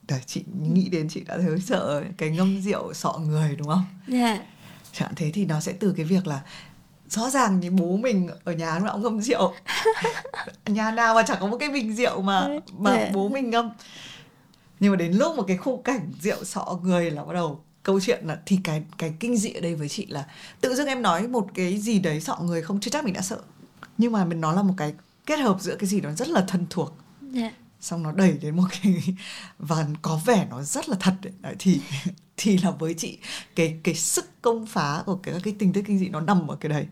để 0.08 0.20
chị 0.26 0.44
nghĩ 0.62 0.88
đến 0.88 1.08
chị 1.08 1.20
đã 1.20 1.38
thấy 1.38 1.60
sợ 1.60 2.04
cái 2.16 2.30
ngâm 2.30 2.60
rượu 2.60 2.94
sọ 2.94 3.20
người 3.26 3.56
đúng 3.56 3.68
không? 3.68 3.84
Dạ 4.08 4.40
chẳng 4.92 5.12
thế 5.16 5.30
thì 5.34 5.46
nó 5.46 5.60
sẽ 5.60 5.72
từ 5.72 5.94
cái 5.96 6.06
việc 6.06 6.26
là 6.26 6.40
rõ 7.08 7.30
ràng 7.30 7.60
thì 7.62 7.70
bố 7.70 7.96
mình 7.96 8.28
ở 8.44 8.52
nhà 8.52 8.74
lúc 8.74 8.84
nào 8.84 8.92
cũng 8.92 9.02
ngâm 9.02 9.20
rượu. 9.20 9.54
Nhà 10.66 10.90
nào 10.90 11.14
mà 11.14 11.22
chẳng 11.22 11.38
có 11.40 11.46
một 11.46 11.56
cái 11.60 11.68
bình 11.68 11.94
rượu 11.94 12.22
mà 12.22 12.48
mà 12.78 13.10
bố 13.12 13.28
mình 13.28 13.50
ngâm. 13.50 13.70
Nhưng 14.80 14.90
mà 14.92 14.96
đến 14.96 15.12
lúc 15.12 15.36
một 15.36 15.44
cái 15.48 15.56
khung 15.56 15.82
cảnh 15.82 16.12
rượu 16.20 16.44
sọ 16.44 16.78
người 16.82 17.10
là 17.10 17.24
bắt 17.24 17.34
đầu 17.34 17.60
câu 17.82 18.00
chuyện 18.00 18.26
là 18.26 18.38
thì 18.46 18.58
cái 18.64 18.82
cái 18.98 19.14
kinh 19.20 19.36
dị 19.36 19.52
ở 19.52 19.60
đây 19.60 19.74
với 19.74 19.88
chị 19.88 20.06
là 20.06 20.24
tự 20.60 20.74
dưng 20.74 20.86
em 20.86 21.02
nói 21.02 21.28
một 21.28 21.48
cái 21.54 21.78
gì 21.78 21.98
đấy 21.98 22.20
sọ 22.20 22.38
người 22.42 22.62
không 22.62 22.80
chưa 22.80 22.90
chắc 22.90 23.04
mình 23.04 23.14
đã 23.14 23.20
sợ. 23.20 23.38
Nhưng 23.98 24.12
mà 24.12 24.24
mình 24.24 24.40
nó 24.40 24.52
là 24.52 24.62
một 24.62 24.74
cái 24.76 24.94
kết 25.26 25.36
hợp 25.36 25.56
giữa 25.60 25.76
cái 25.76 25.88
gì 25.88 26.00
đó 26.00 26.10
rất 26.12 26.28
là 26.28 26.44
thân 26.48 26.66
thuộc. 26.70 26.94
Yeah 27.34 27.52
xong 27.82 28.02
nó 28.02 28.12
đẩy 28.12 28.32
đến 28.40 28.56
một 28.56 28.68
cái 28.82 29.02
và 29.58 29.86
có 30.02 30.20
vẻ 30.26 30.46
nó 30.50 30.62
rất 30.62 30.88
là 30.88 30.96
thật 31.00 31.14
đấy. 31.40 31.54
thì 31.58 31.80
thì 32.36 32.58
là 32.58 32.70
với 32.70 32.94
chị 32.94 33.18
cái 33.56 33.76
cái 33.82 33.94
sức 33.94 34.42
công 34.42 34.66
phá 34.66 35.02
của 35.06 35.16
cái 35.16 35.34
cái 35.44 35.54
tình 35.58 35.72
tiết 35.72 35.82
kinh 35.86 35.98
dị 35.98 36.08
nó 36.08 36.20
nằm 36.20 36.48
ở 36.48 36.56
cái 36.56 36.70
đấy 36.70 36.86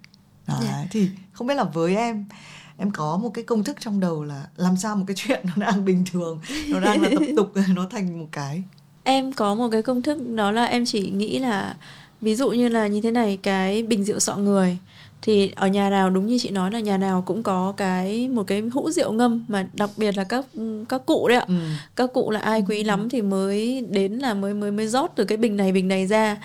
đấy 0.46 0.59
yeah. 0.61 0.72
Dạ. 0.72 0.87
thì 0.90 1.09
không 1.33 1.46
biết 1.46 1.55
là 1.55 1.64
với 1.64 1.96
em 1.96 2.24
em 2.76 2.90
có 2.90 3.16
một 3.16 3.31
cái 3.35 3.44
công 3.44 3.64
thức 3.64 3.76
trong 3.81 4.00
đầu 4.00 4.24
là 4.24 4.46
làm 4.57 4.76
sao 4.76 4.96
một 4.96 5.05
cái 5.07 5.16
chuyện 5.16 5.46
nó 5.57 5.66
đang 5.66 5.85
bình 5.85 6.05
thường 6.11 6.40
nó 6.68 6.81
đang 6.81 7.03
là 7.03 7.09
tập 7.11 7.26
tục 7.37 7.53
nó 7.74 7.87
thành 7.90 8.20
một 8.20 8.29
cái 8.33 8.62
em 9.05 9.33
có 9.33 9.55
một 9.55 9.68
cái 9.72 9.83
công 9.83 10.03
thức 10.03 10.18
đó 10.35 10.50
là 10.50 10.64
em 10.64 10.85
chỉ 10.87 11.11
nghĩ 11.11 11.38
là 11.38 11.76
ví 12.20 12.35
dụ 12.35 12.50
như 12.50 12.68
là 12.68 12.87
như 12.87 13.00
thế 13.00 13.11
này 13.11 13.38
cái 13.42 13.83
bình 13.83 14.05
rượu 14.05 14.18
sọ 14.18 14.37
người 14.37 14.79
thì 15.23 15.53
ở 15.57 15.67
nhà 15.67 15.91
nào 15.91 16.11
đúng 16.11 16.27
như 16.27 16.39
chị 16.39 16.51
nói 16.51 16.71
là 16.71 16.81
nhà 16.81 16.97
nào 16.97 17.23
cũng 17.27 17.43
có 17.43 17.75
cái 17.77 18.29
một 18.29 18.47
cái 18.47 18.61
hũ 18.61 18.91
rượu 18.91 19.13
ngâm 19.13 19.45
mà 19.49 19.67
đặc 19.73 19.91
biệt 19.97 20.17
là 20.17 20.25
các 20.25 20.47
các 20.89 21.07
cụ 21.07 21.29
đấy 21.29 21.39
ạ 21.39 21.45
ừ. 21.49 21.55
các 21.97 22.13
cụ 22.13 22.31
là 22.31 22.41
ai 22.41 22.63
quý 22.69 22.83
ừ. 22.83 22.87
lắm 22.87 23.09
thì 23.09 23.23
mới 23.23 23.87
đến 23.91 24.13
là 24.13 24.35
mới 24.35 24.55
mới 24.55 24.71
mới 24.71 24.87
rót 24.87 25.13
từ 25.17 25.25
cái 25.25 25.39
bình 25.39 25.57
này 25.57 25.73
bình 25.73 25.89
này 25.89 26.07
ra 26.07 26.37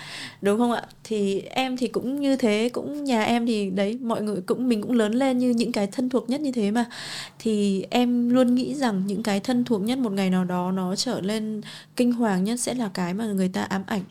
đúng 0.42 0.58
không 0.58 0.72
ạ 0.72 0.82
thì 1.04 1.40
em 1.40 1.76
thì 1.76 1.88
cũng 1.88 2.20
như 2.20 2.36
thế 2.36 2.70
cũng 2.72 3.04
nhà 3.04 3.22
em 3.22 3.46
thì 3.46 3.70
đấy 3.70 3.98
mọi 4.02 4.22
người 4.22 4.40
cũng 4.46 4.68
mình 4.68 4.82
cũng 4.82 4.92
lớn 4.92 5.12
lên 5.12 5.38
như 5.38 5.50
những 5.50 5.72
cái 5.72 5.86
thân 5.86 6.08
thuộc 6.08 6.30
nhất 6.30 6.40
như 6.40 6.52
thế 6.52 6.70
mà 6.70 6.84
thì 7.38 7.84
em 7.90 8.30
luôn 8.30 8.54
nghĩ 8.54 8.74
rằng 8.74 9.02
những 9.06 9.22
cái 9.22 9.40
thân 9.40 9.64
thuộc 9.64 9.82
nhất 9.82 9.98
một 9.98 10.12
ngày 10.12 10.30
nào 10.30 10.44
đó 10.44 10.72
nó 10.72 10.96
trở 10.96 11.20
lên 11.20 11.60
kinh 11.96 12.12
hoàng 12.12 12.44
nhất 12.44 12.60
sẽ 12.60 12.74
là 12.74 12.90
cái 12.94 13.14
mà 13.14 13.24
người 13.24 13.48
ta 13.48 13.62
ám 13.62 13.82
ảnh 13.86 14.02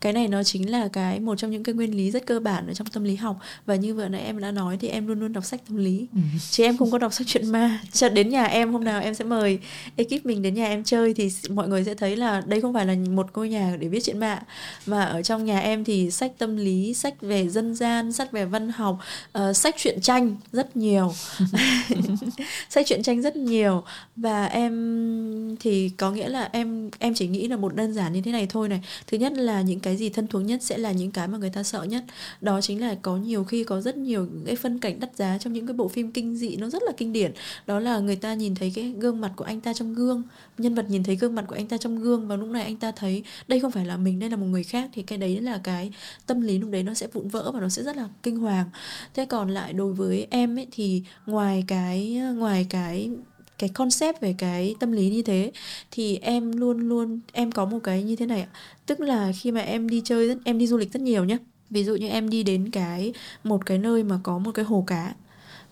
cái 0.00 0.12
này 0.12 0.28
nó 0.28 0.42
chính 0.42 0.70
là 0.70 0.88
cái 0.88 1.20
một 1.20 1.38
trong 1.38 1.50
những 1.50 1.62
cái 1.62 1.74
nguyên 1.74 1.96
lý 1.96 2.10
rất 2.10 2.26
cơ 2.26 2.40
bản 2.40 2.66
ở 2.66 2.74
trong 2.74 2.86
tâm 2.86 3.04
lý 3.04 3.16
học 3.16 3.36
và 3.66 3.74
như 3.74 3.94
vừa 3.94 4.08
nãy 4.12 4.22
em 4.22 4.40
đã 4.40 4.50
nói 4.50 4.76
thì 4.80 4.88
em 4.88 5.06
luôn 5.06 5.20
luôn 5.20 5.32
đọc 5.32 5.44
sách 5.44 5.60
tâm 5.68 5.76
lý. 5.76 6.06
Ừ. 6.14 6.20
chứ 6.50 6.64
em 6.64 6.76
không 6.76 6.90
có 6.90 6.98
đọc 6.98 7.12
sách 7.12 7.26
chuyện 7.26 7.52
ma. 7.52 7.80
Cho 7.92 8.08
đến 8.08 8.28
nhà 8.28 8.44
em 8.44 8.72
hôm 8.72 8.84
nào 8.84 9.00
em 9.00 9.14
sẽ 9.14 9.24
mời 9.24 9.58
ekip 9.96 10.26
mình 10.26 10.42
đến 10.42 10.54
nhà 10.54 10.66
em 10.66 10.84
chơi 10.84 11.14
thì 11.14 11.30
mọi 11.50 11.68
người 11.68 11.84
sẽ 11.84 11.94
thấy 11.94 12.16
là 12.16 12.42
đây 12.46 12.60
không 12.60 12.74
phải 12.74 12.86
là 12.86 12.94
một 13.10 13.26
ngôi 13.34 13.48
nhà 13.48 13.76
để 13.80 13.88
viết 13.88 14.04
chuyện 14.04 14.20
ma 14.20 14.42
mà 14.86 15.04
ở 15.04 15.22
trong 15.22 15.44
nhà 15.44 15.60
em 15.60 15.84
thì 15.84 16.10
sách 16.10 16.32
tâm 16.38 16.56
lý 16.56 16.94
sách 16.94 17.14
về 17.20 17.48
dân 17.48 17.74
gian 17.74 18.12
sách 18.12 18.32
về 18.32 18.44
văn 18.44 18.70
học 18.70 18.98
uh, 19.38 19.56
sách 19.56 19.74
truyện 19.78 20.00
tranh 20.00 20.36
rất 20.52 20.76
nhiều. 20.76 21.12
Sách 22.70 22.86
truyện 22.86 23.02
tranh 23.02 23.22
rất 23.22 23.36
nhiều. 23.36 23.82
Và 24.16 24.46
em 24.46 25.56
thì 25.60 25.88
có 25.88 26.10
nghĩa 26.10 26.28
là 26.28 26.48
em 26.52 26.90
em 26.98 27.14
chỉ 27.14 27.28
nghĩ 27.28 27.48
là 27.48 27.56
một 27.56 27.74
đơn 27.74 27.92
giản 27.92 28.12
như 28.12 28.20
thế 28.20 28.32
này 28.32 28.46
thôi 28.50 28.68
này. 28.68 28.80
Thứ 29.06 29.18
nhất 29.18 29.32
là 29.32 29.62
những 29.62 29.80
cái 29.80 29.96
gì 29.96 30.08
thân 30.08 30.26
thuộc 30.26 30.42
nhất 30.42 30.62
sẽ 30.62 30.78
là 30.78 30.92
những 30.92 31.10
cái 31.10 31.28
mà 31.28 31.38
người 31.38 31.50
ta 31.50 31.62
sợ 31.62 31.82
nhất. 31.82 32.04
Đó 32.40 32.60
chính 32.60 32.80
là 32.80 32.94
có 33.02 33.16
nhiều 33.16 33.44
khi 33.44 33.64
có 33.64 33.80
rất 33.80 33.96
nhiều 34.02 34.26
cái 34.46 34.56
phân 34.56 34.78
cảnh 34.78 35.00
đắt 35.00 35.16
giá 35.16 35.38
trong 35.38 35.52
những 35.52 35.66
cái 35.66 35.74
bộ 35.74 35.88
phim 35.88 36.12
kinh 36.12 36.36
dị, 36.36 36.56
nó 36.56 36.68
rất 36.68 36.82
là 36.82 36.92
kinh 36.96 37.12
điển. 37.12 37.32
Đó 37.66 37.78
là 37.80 37.98
người 37.98 38.16
ta 38.16 38.34
nhìn 38.34 38.54
thấy 38.54 38.72
cái 38.74 38.94
gương 38.98 39.20
mặt 39.20 39.32
của 39.36 39.44
anh 39.44 39.60
ta 39.60 39.72
trong 39.72 39.94
gương, 39.94 40.22
nhân 40.58 40.74
vật 40.74 40.90
nhìn 40.90 41.02
thấy 41.02 41.16
gương 41.16 41.34
mặt 41.34 41.44
của 41.48 41.54
anh 41.54 41.66
ta 41.66 41.76
trong 41.76 42.02
gương 42.02 42.28
và 42.28 42.36
lúc 42.36 42.48
này 42.48 42.62
anh 42.62 42.76
ta 42.76 42.92
thấy 42.92 43.22
đây 43.48 43.60
không 43.60 43.70
phải 43.70 43.86
là 43.86 43.96
mình, 43.96 44.18
đây 44.18 44.30
là 44.30 44.36
một 44.36 44.46
người 44.46 44.64
khác, 44.64 44.90
thì 44.92 45.02
cái 45.02 45.18
đấy 45.18 45.40
là 45.40 45.60
cái 45.64 45.92
tâm 46.26 46.40
lý 46.40 46.58
lúc 46.58 46.70
đấy 46.70 46.82
nó 46.82 46.94
sẽ 46.94 47.06
vụn 47.12 47.28
vỡ 47.28 47.50
và 47.54 47.60
nó 47.60 47.68
sẽ 47.68 47.82
rất 47.82 47.96
là 47.96 48.08
kinh 48.22 48.36
hoàng. 48.36 48.70
Thế 49.14 49.24
còn 49.24 49.50
lại 49.50 49.72
đối 49.72 49.92
với 49.92 50.26
em 50.30 50.58
ấy 50.58 50.66
thì 50.70 51.02
ngoài 51.26 51.64
cái 51.66 52.20
ngoài 52.36 52.66
cái 52.70 53.10
cái 53.58 53.68
concept 53.68 54.20
về 54.20 54.34
cái 54.38 54.74
tâm 54.80 54.92
lý 54.92 55.10
như 55.10 55.22
thế, 55.22 55.52
thì 55.90 56.16
em 56.16 56.52
luôn 56.52 56.88
luôn, 56.88 57.20
em 57.32 57.52
có 57.52 57.64
một 57.64 57.78
cái 57.82 58.02
như 58.02 58.16
thế 58.16 58.26
này 58.26 58.46
tức 58.86 59.00
là 59.00 59.32
khi 59.40 59.52
mà 59.52 59.60
em 59.60 59.88
đi 59.88 60.02
chơi 60.04 60.36
em 60.44 60.58
đi 60.58 60.66
du 60.66 60.76
lịch 60.76 60.92
rất 60.92 61.02
nhiều 61.02 61.24
nhé 61.24 61.38
ví 61.72 61.84
dụ 61.84 61.94
như 61.94 62.08
em 62.08 62.30
đi 62.30 62.42
đến 62.42 62.70
cái 62.70 63.12
một 63.44 63.66
cái 63.66 63.78
nơi 63.78 64.02
mà 64.02 64.18
có 64.22 64.38
một 64.38 64.50
cái 64.54 64.64
hồ 64.64 64.84
cá. 64.86 65.12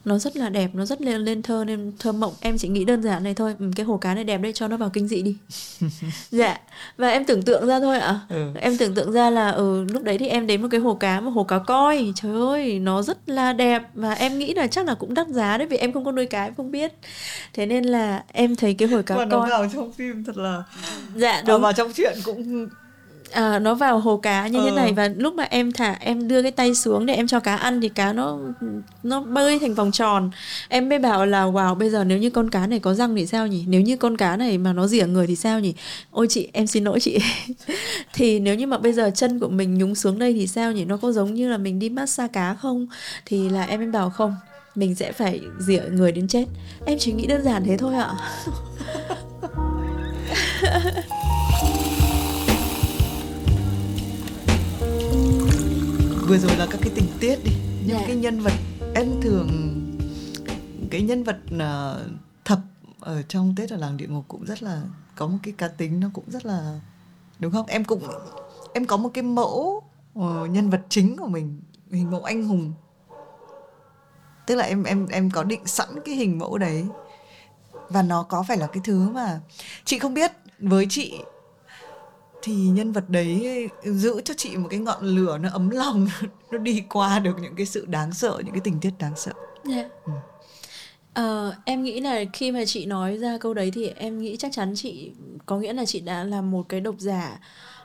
Nó 0.05 0.19
rất 0.19 0.37
là 0.37 0.49
đẹp 0.49 0.71
nó 0.75 0.85
rất 0.85 1.03
lên 1.03 1.21
lên 1.21 1.43
thơ 1.43 1.65
nên 1.67 1.93
thơ 1.99 2.13
mộng. 2.13 2.33
Em 2.41 2.59
chỉ 2.59 2.69
nghĩ 2.69 2.85
đơn 2.85 3.03
giản 3.03 3.25
này 3.25 3.35
thôi. 3.35 3.55
Ừ, 3.59 3.71
cái 3.77 3.87
hồ 3.87 3.97
cá 3.97 4.15
này 4.15 4.25
đẹp 4.25 4.39
đấy 4.39 4.53
cho 4.53 4.69
nó 4.69 4.77
vào 4.77 4.91
kinh 4.91 5.09
dị 5.09 5.23
đi. 5.23 5.37
Dạ. 6.31 6.61
Và 6.97 7.09
em 7.09 7.25
tưởng 7.25 7.43
tượng 7.43 7.67
ra 7.67 7.81
thôi 7.81 7.99
ạ. 7.99 8.07
À? 8.07 8.21
ừ. 8.29 8.53
em 8.61 8.77
tưởng 8.77 8.95
tượng 8.95 9.13
ra 9.13 9.31
là 9.31 9.51
ừ 9.51 9.85
lúc 9.91 10.03
đấy 10.03 10.19
thì 10.19 10.29
em 10.29 10.47
đến 10.47 10.63
một 10.63 10.69
cái 10.71 10.81
hồ 10.81 10.95
cá 10.95 11.21
một 11.21 11.31
hồ 11.31 11.45
cá 11.45 11.59
coi. 11.59 12.13
Trời 12.17 12.33
ơi 12.33 12.79
nó 12.79 13.03
rất 13.03 13.29
là 13.29 13.53
đẹp. 13.53 13.83
Và 13.95 14.13
em 14.13 14.39
nghĩ 14.39 14.55
là 14.55 14.67
chắc 14.67 14.87
là 14.87 14.95
cũng 14.95 15.15
đắt 15.15 15.29
giá 15.29 15.59
đấy 15.59 15.67
vì 15.67 15.77
em 15.77 15.93
không 15.93 16.05
có 16.05 16.13
nuôi 16.13 16.27
cá 16.27 16.45
em 16.45 16.55
không 16.55 16.71
biết. 16.71 16.93
Thế 17.53 17.67
nên 17.67 17.85
là 17.85 18.25
em 18.33 18.57
thấy 18.57 18.75
cái 18.75 18.89
hồ 18.89 19.03
cá 19.07 19.17
mà 19.17 19.19
coi. 19.19 19.27
nó 19.27 19.47
vào 19.47 19.69
trong 19.73 19.93
phim 19.93 20.25
thật 20.25 20.37
là 20.37 20.63
dạ 21.15 21.43
đúng. 21.47 21.63
vào 21.63 21.73
trong 21.73 21.93
chuyện 21.93 22.19
cũng 22.25 22.69
à, 23.33 23.59
nó 23.59 23.75
vào 23.75 23.99
hồ 23.99 24.17
cá 24.17 24.47
như 24.47 24.59
ừ. 24.59 24.65
thế 24.65 24.77
này 24.77 24.93
và 24.93 25.09
lúc 25.17 25.35
mà 25.35 25.43
em 25.43 25.73
thả 25.73 25.97
em 26.01 26.29
đưa 26.29 26.43
cái 26.43 26.51
tay 26.51 26.75
xuống 26.75 27.07
để 27.07 27.15
em 27.15 27.27
cho 27.27 27.41
cá 27.41 27.57
ăn 27.57 27.81
thì 27.81 27.89
cá 27.89 28.13
nó 28.13 28.39
nó 29.03 29.21
bơi 29.21 29.59
thành 29.59 29.75
vòng 29.75 29.93
tròn. 29.93 30.31
Em 30.69 30.89
mới 30.89 30.99
bảo 30.99 31.27
là 31.27 31.45
wow 31.45 31.75
bây 31.75 31.91
giờ 31.91 32.05
nếu 32.05 32.19
như 32.19 32.31
con 32.31 32.51
cá 32.51 32.67
này 32.67 32.79
có 32.79 32.95
răng 32.95 33.17
thì 33.17 33.27
sao 33.27 33.47
nhỉ? 33.47 33.65
Nếu 33.69 33.81
như 33.81 33.97
con 33.97 34.17
cá 34.17 34.37
này 34.37 34.59
mà 34.59 34.73
nó 34.73 34.87
rỉa 34.87 35.07
người 35.07 35.27
thì 35.27 35.37
sao 35.37 35.61
nhỉ? 35.61 35.75
Ôi 36.11 36.27
chị 36.31 36.49
em 36.53 36.67
xin 36.67 36.85
lỗi 36.85 37.01
chị. 37.01 37.19
Thì 38.15 38.41
nếu 38.41 38.55
như 38.55 38.67
mà 38.67 38.79
bây 38.79 38.93
giờ 38.93 39.11
chân 39.15 39.41
của 39.41 39.49
mình 39.49 39.79
nhúng 39.79 39.95
xuống 39.95 40.19
đây 40.19 40.33
thì 40.33 40.47
sao 40.47 40.73
nhỉ? 40.73 40.85
Nó 40.85 40.97
có 40.97 41.13
giống 41.13 41.35
như 41.35 41.51
là 41.51 41.57
mình 41.57 41.79
đi 41.79 41.89
massage 41.89 42.33
cá 42.33 42.55
không? 42.55 42.87
Thì 43.27 43.49
là 43.49 43.65
em 43.65 43.81
em 43.81 43.93
bảo 43.93 44.11
không 44.11 44.35
mình 44.75 44.95
sẽ 44.95 45.13
phải 45.13 45.41
rỉa 45.59 45.83
người 45.91 46.13
đến 46.13 46.29
chết. 46.29 46.45
Em 46.87 46.99
chỉ 46.99 47.13
nghĩ 47.13 47.27
đơn 47.27 47.43
giản 47.43 47.65
thế 47.65 47.77
thôi 47.77 47.95
ạ 47.95 48.11
vừa 56.31 56.39
rồi 56.39 56.57
là 56.57 56.67
các 56.71 56.81
cái 56.83 56.93
tình 56.95 57.07
tiết 57.21 57.39
đi 57.45 57.53
những. 57.87 57.97
Dạ. 57.99 58.05
cái 58.07 58.17
nhân 58.17 58.41
vật 58.41 58.53
em 58.95 59.21
thường 59.23 59.49
cái 60.91 61.03
nhân 61.03 61.25
vật 61.25 61.37
uh, 61.55 62.11
thập 62.45 62.59
ở 63.01 63.23
trong 63.23 63.55
tết 63.57 63.71
ở 63.71 63.77
làng 63.77 63.97
địa 63.97 64.07
ngục 64.07 64.25
cũng 64.29 64.45
rất 64.45 64.63
là 64.63 64.83
có 65.17 65.27
một 65.27 65.39
cái 65.43 65.55
cá 65.59 65.69
tính 65.69 66.01
nó 66.01 66.09
cũng 66.13 66.25
rất 66.29 66.47
là 66.47 66.81
đúng 67.39 67.53
không 67.53 67.67
em 67.67 67.85
cũng 67.85 68.03
em 68.75 68.85
có 68.85 68.97
một 68.97 69.11
cái 69.15 69.23
mẫu 69.23 69.83
uh, 70.19 70.51
nhân 70.51 70.71
vật 70.71 70.81
chính 70.89 71.17
của 71.17 71.27
mình 71.27 71.61
hình 71.91 72.11
mẫu 72.11 72.23
anh 72.23 72.45
hùng 72.45 72.73
tức 74.47 74.55
là 74.55 74.65
em 74.65 74.85
em 74.85 75.07
em 75.07 75.31
có 75.31 75.43
định 75.43 75.67
sẵn 75.67 75.89
cái 76.05 76.15
hình 76.15 76.39
mẫu 76.39 76.59
đấy 76.59 76.87
và 77.89 78.03
nó 78.03 78.23
có 78.23 78.43
phải 78.43 78.57
là 78.57 78.67
cái 78.67 78.81
thứ 78.85 79.09
mà 79.09 79.41
chị 79.85 79.99
không 79.99 80.15
biết 80.15 80.33
với 80.59 80.87
chị 80.91 81.19
thì 82.43 82.55
nhân 82.55 82.93
vật 82.93 83.11
đấy 83.11 83.69
giữ 83.83 84.21
cho 84.25 84.35
chị 84.35 84.57
một 84.57 84.69
cái 84.71 84.81
ngọn 84.81 85.05
lửa 85.05 85.39
nó 85.39 85.49
ấm 85.53 85.71
lòng 85.71 86.09
nó 86.51 86.59
đi 86.59 86.85
qua 86.89 87.19
được 87.19 87.37
những 87.43 87.57
cái 87.57 87.67
sự 87.67 87.87
đáng 87.87 88.13
sợ 88.13 88.43
những 88.45 88.55
cái 88.55 88.61
tình 88.65 88.81
tiết 88.81 88.91
đáng 88.99 89.13
sợ 89.17 89.33
yeah. 89.71 89.87
Dạ. 90.07 90.13
ừ. 90.13 90.13
Uh, 91.21 91.55
em 91.65 91.83
nghĩ 91.83 92.01
là 92.01 92.25
khi 92.33 92.53
mà 92.53 92.65
chị 92.67 92.87
nói 92.87 93.19
ra 93.19 93.39
câu 93.39 93.55
đấy 93.55 93.71
thì 93.75 93.89
em 93.89 94.19
nghĩ 94.19 94.37
chắc 94.37 94.53
chắn 94.53 94.73
chị 94.77 95.13
có 95.47 95.59
nghĩa 95.59 95.73
là 95.73 95.85
chị 95.85 96.01
đã 96.01 96.25
là 96.25 96.41
một 96.41 96.69
cái 96.69 96.81
độc 96.81 96.95
giả 96.99 97.39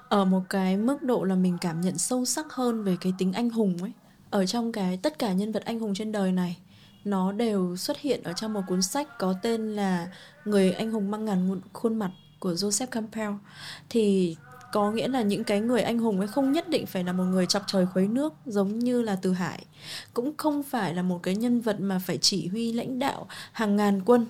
ở 0.10 0.26
một 0.26 0.42
cái 0.50 0.78
mức 0.78 1.04
độ 1.04 1.24
là 1.24 1.36
mình 1.36 1.58
cảm 1.62 1.82
nhận 1.82 1.98
sâu 1.98 2.26
sắc 2.26 2.54
hơn 2.54 2.84
về 2.84 2.98
cái 3.02 3.14
tính 3.18 3.34
anh 3.34 3.50
hùng 3.50 3.78
ấy 3.82 3.92
ở 4.30 4.46
trong 4.46 4.72
cái 4.72 4.98
tất 4.98 5.20
cả 5.20 5.34
nhân 5.34 5.52
vật 5.52 5.66
anh 5.66 5.80
hùng 5.80 5.94
trên 5.94 6.12
đời 6.12 6.32
này 6.32 6.58
nó 7.06 7.32
đều 7.32 7.76
xuất 7.76 8.00
hiện 8.00 8.24
ở 8.24 8.34
trong 8.34 8.54
một 8.54 8.62
cuốn 8.68 8.82
sách 8.82 9.18
có 9.20 9.34
tên 9.42 9.76
là 9.76 10.08
người 10.46 10.72
anh 10.72 10.92
hùng 10.92 11.12
mang 11.12 11.26
ngàn 11.26 11.62
khuôn 11.74 11.96
mặt 11.96 12.12
của 12.40 12.54
Joseph 12.54 12.88
Campbell 12.88 13.34
thì 13.90 14.36
có 14.76 14.92
nghĩa 14.92 15.08
là 15.08 15.22
những 15.22 15.44
cái 15.44 15.62
người 15.62 15.82
anh 15.82 16.00
hùng 16.00 16.20
ấy 16.20 16.28
không 16.28 16.52
nhất 16.52 16.70
định 16.70 16.86
phải 16.86 17.04
là 17.04 17.14
một 17.14 17.24
người 17.24 17.46
chọc 17.46 17.64
trời 17.68 17.86
khuấy 17.86 18.08
nước 18.08 18.34
giống 18.46 18.80
như 18.80 19.02
là 19.02 19.18
Từ 19.22 19.34
Hải. 19.34 19.66
Cũng 20.14 20.34
không 20.38 20.64
phải 20.64 20.94
là 20.94 21.02
một 21.02 21.20
cái 21.24 21.36
nhân 21.36 21.62
vật 21.62 21.80
mà 21.80 22.00
phải 22.00 22.18
chỉ 22.18 22.48
huy 22.48 22.74
lãnh 22.74 23.00
đạo 23.00 23.28
hàng 23.52 23.76
ngàn 23.76 24.02
quân 24.06 24.26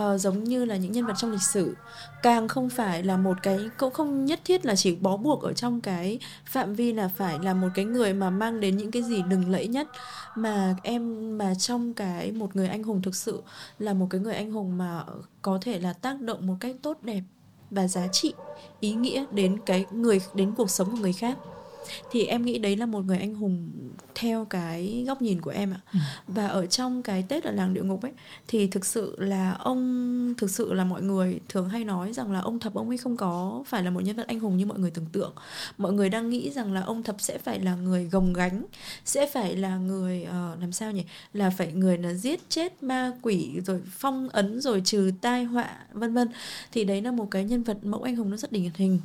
uh, 0.00 0.20
giống 0.20 0.44
như 0.44 0.64
là 0.64 0.76
những 0.76 0.92
nhân 0.92 1.06
vật 1.06 1.14
trong 1.16 1.32
lịch 1.32 1.42
sử. 1.42 1.76
Càng 2.22 2.48
không 2.48 2.68
phải 2.68 3.02
là 3.02 3.16
một 3.16 3.36
cái 3.42 3.58
cũng 3.78 3.92
không 3.92 4.24
nhất 4.24 4.40
thiết 4.44 4.66
là 4.66 4.76
chỉ 4.76 4.96
bó 4.96 5.16
buộc 5.16 5.42
ở 5.42 5.52
trong 5.52 5.80
cái 5.80 6.18
phạm 6.46 6.74
vi 6.74 6.92
là 6.92 7.08
phải 7.08 7.38
là 7.42 7.54
một 7.54 7.68
cái 7.74 7.84
người 7.84 8.14
mà 8.14 8.30
mang 8.30 8.60
đến 8.60 8.76
những 8.76 8.90
cái 8.90 9.02
gì 9.02 9.22
đừng 9.28 9.50
lẫy 9.50 9.68
nhất 9.68 9.88
mà 10.36 10.76
em 10.82 11.38
mà 11.38 11.54
trong 11.54 11.94
cái 11.94 12.32
một 12.32 12.56
người 12.56 12.68
anh 12.68 12.82
hùng 12.82 13.02
thực 13.02 13.14
sự 13.14 13.42
là 13.78 13.94
một 13.94 14.06
cái 14.10 14.20
người 14.20 14.34
anh 14.34 14.52
hùng 14.52 14.78
mà 14.78 15.04
có 15.42 15.58
thể 15.62 15.80
là 15.80 15.92
tác 15.92 16.20
động 16.20 16.46
một 16.46 16.54
cách 16.60 16.76
tốt 16.82 16.98
đẹp 17.02 17.22
và 17.74 17.88
giá 17.88 18.06
trị 18.12 18.34
ý 18.80 18.92
nghĩa 18.92 19.24
đến 19.30 19.58
cái 19.66 19.84
người 19.90 20.20
đến 20.34 20.52
cuộc 20.56 20.70
sống 20.70 20.90
của 20.90 20.96
người 20.96 21.12
khác 21.12 21.38
thì 22.10 22.24
em 22.24 22.44
nghĩ 22.44 22.58
đấy 22.58 22.76
là 22.76 22.86
một 22.86 23.04
người 23.04 23.18
anh 23.18 23.34
hùng 23.34 23.70
theo 24.14 24.44
cái 24.44 25.04
góc 25.06 25.22
nhìn 25.22 25.40
của 25.40 25.50
em 25.50 25.72
ạ. 25.72 25.80
Ừ. 25.92 25.98
và 26.28 26.46
ở 26.46 26.66
trong 26.66 27.02
cái 27.02 27.24
tết 27.28 27.44
ở 27.44 27.50
làng 27.50 27.74
địa 27.74 27.82
ngục 27.82 28.02
ấy 28.02 28.12
thì 28.48 28.66
thực 28.66 28.86
sự 28.86 29.16
là 29.18 29.52
ông 29.52 30.34
thực 30.38 30.50
sự 30.50 30.72
là 30.72 30.84
mọi 30.84 31.02
người 31.02 31.40
thường 31.48 31.68
hay 31.68 31.84
nói 31.84 32.12
rằng 32.12 32.32
là 32.32 32.40
ông 32.40 32.58
thập 32.58 32.74
ông 32.74 32.88
ấy 32.88 32.98
không 32.98 33.16
có 33.16 33.62
phải 33.66 33.82
là 33.82 33.90
một 33.90 34.00
nhân 34.00 34.16
vật 34.16 34.26
anh 34.26 34.40
hùng 34.40 34.56
như 34.56 34.66
mọi 34.66 34.78
người 34.78 34.90
tưởng 34.90 35.06
tượng. 35.12 35.32
Mọi 35.78 35.92
người 35.92 36.08
đang 36.08 36.30
nghĩ 36.30 36.50
rằng 36.50 36.72
là 36.72 36.80
ông 36.80 37.02
thập 37.02 37.16
sẽ 37.18 37.38
phải 37.38 37.60
là 37.60 37.74
người 37.74 38.04
gồng 38.04 38.32
gánh 38.32 38.64
sẽ 39.04 39.26
phải 39.26 39.56
là 39.56 39.76
người 39.76 40.22
uh, 40.22 40.60
làm 40.60 40.72
sao 40.72 40.92
nhỉ? 40.92 41.04
Là 41.32 41.50
phải 41.50 41.72
người 41.72 41.98
là 41.98 42.14
giết 42.14 42.40
chết 42.48 42.82
ma 42.82 43.12
quỷ 43.22 43.60
rồi 43.66 43.82
phong 43.90 44.28
ấn 44.28 44.60
rồi 44.60 44.82
trừ 44.84 45.10
tai 45.20 45.44
họa 45.44 45.78
vân 45.92 46.14
vân. 46.14 46.28
Thì 46.72 46.84
đấy 46.84 47.02
là 47.02 47.10
một 47.10 47.28
cái 47.30 47.44
nhân 47.44 47.62
vật 47.62 47.84
mẫu 47.84 48.02
anh 48.02 48.16
hùng 48.16 48.30
nó 48.30 48.36
rất 48.36 48.52
điển 48.52 48.70
hình 48.74 49.00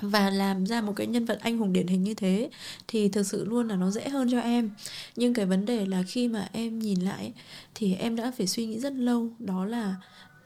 và 0.00 0.30
làm 0.30 0.66
ra 0.66 0.80
một 0.80 0.92
cái 0.96 1.06
nhân 1.06 1.24
vật 1.24 1.38
anh 1.40 1.58
hùng 1.58 1.72
điển 1.72 1.86
hình 1.86 2.02
như 2.02 2.14
thế 2.14 2.50
thì 2.88 3.08
thực 3.08 3.26
sự 3.26 3.44
luôn 3.44 3.68
là 3.68 3.76
nó 3.76 3.90
dễ 3.90 4.08
hơn 4.08 4.28
cho 4.30 4.40
em. 4.40 4.70
Nhưng 5.16 5.34
cái 5.34 5.46
vấn 5.46 5.64
đề 5.66 5.86
là 5.86 6.02
khi 6.02 6.28
mà 6.28 6.48
em 6.52 6.78
nhìn 6.78 7.00
lại 7.00 7.32
thì 7.74 7.94
em 7.94 8.16
đã 8.16 8.32
phải 8.38 8.46
suy 8.46 8.66
nghĩ 8.66 8.78
rất 8.78 8.92
lâu 8.92 9.28
đó 9.38 9.64
là 9.64 9.96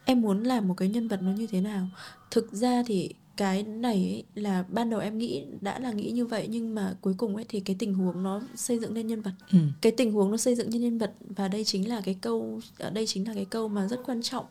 em 0.05 0.21
muốn 0.21 0.43
làm 0.43 0.69
một 0.69 0.75
cái 0.75 0.89
nhân 0.89 1.09
vật 1.09 1.23
nó 1.23 1.33
như 1.33 1.47
thế 1.47 1.61
nào. 1.61 1.89
Thực 2.31 2.53
ra 2.53 2.83
thì 2.87 3.15
cái 3.37 3.63
này 3.63 3.97
ấy, 3.97 4.25
là 4.35 4.65
ban 4.69 4.91
đầu 4.91 5.01
em 5.01 5.19
nghĩ 5.19 5.45
đã 5.61 5.79
là 5.79 5.93
nghĩ 5.93 6.11
như 6.11 6.27
vậy 6.27 6.47
nhưng 6.51 6.75
mà 6.75 6.95
cuối 7.01 7.15
cùng 7.17 7.37
ấy 7.37 7.45
thì 7.49 7.61
cái 7.61 7.77
tình 7.79 7.95
huống 7.95 8.23
nó 8.23 8.43
xây 8.55 8.79
dựng 8.79 8.95
lên 8.95 9.07
nhân 9.07 9.23
vật. 9.23 9.33
Ừ. 9.53 9.59
cái 9.81 9.93
tình 9.93 10.13
huống 10.13 10.31
nó 10.31 10.37
xây 10.37 10.55
dựng 10.55 10.73
lên 10.73 10.83
nhân 10.83 10.99
vật 10.99 11.13
và 11.21 11.49
đây 11.49 11.65
chính 11.65 11.89
là 11.89 12.01
cái 12.01 12.17
câu 12.21 12.61
ở 12.79 12.91
đây 12.91 13.07
chính 13.07 13.29
là 13.29 13.35
cái 13.35 13.45
câu 13.45 13.69
mà 13.69 13.89
rất 13.89 14.01
quan 14.07 14.23
trọng 14.23 14.45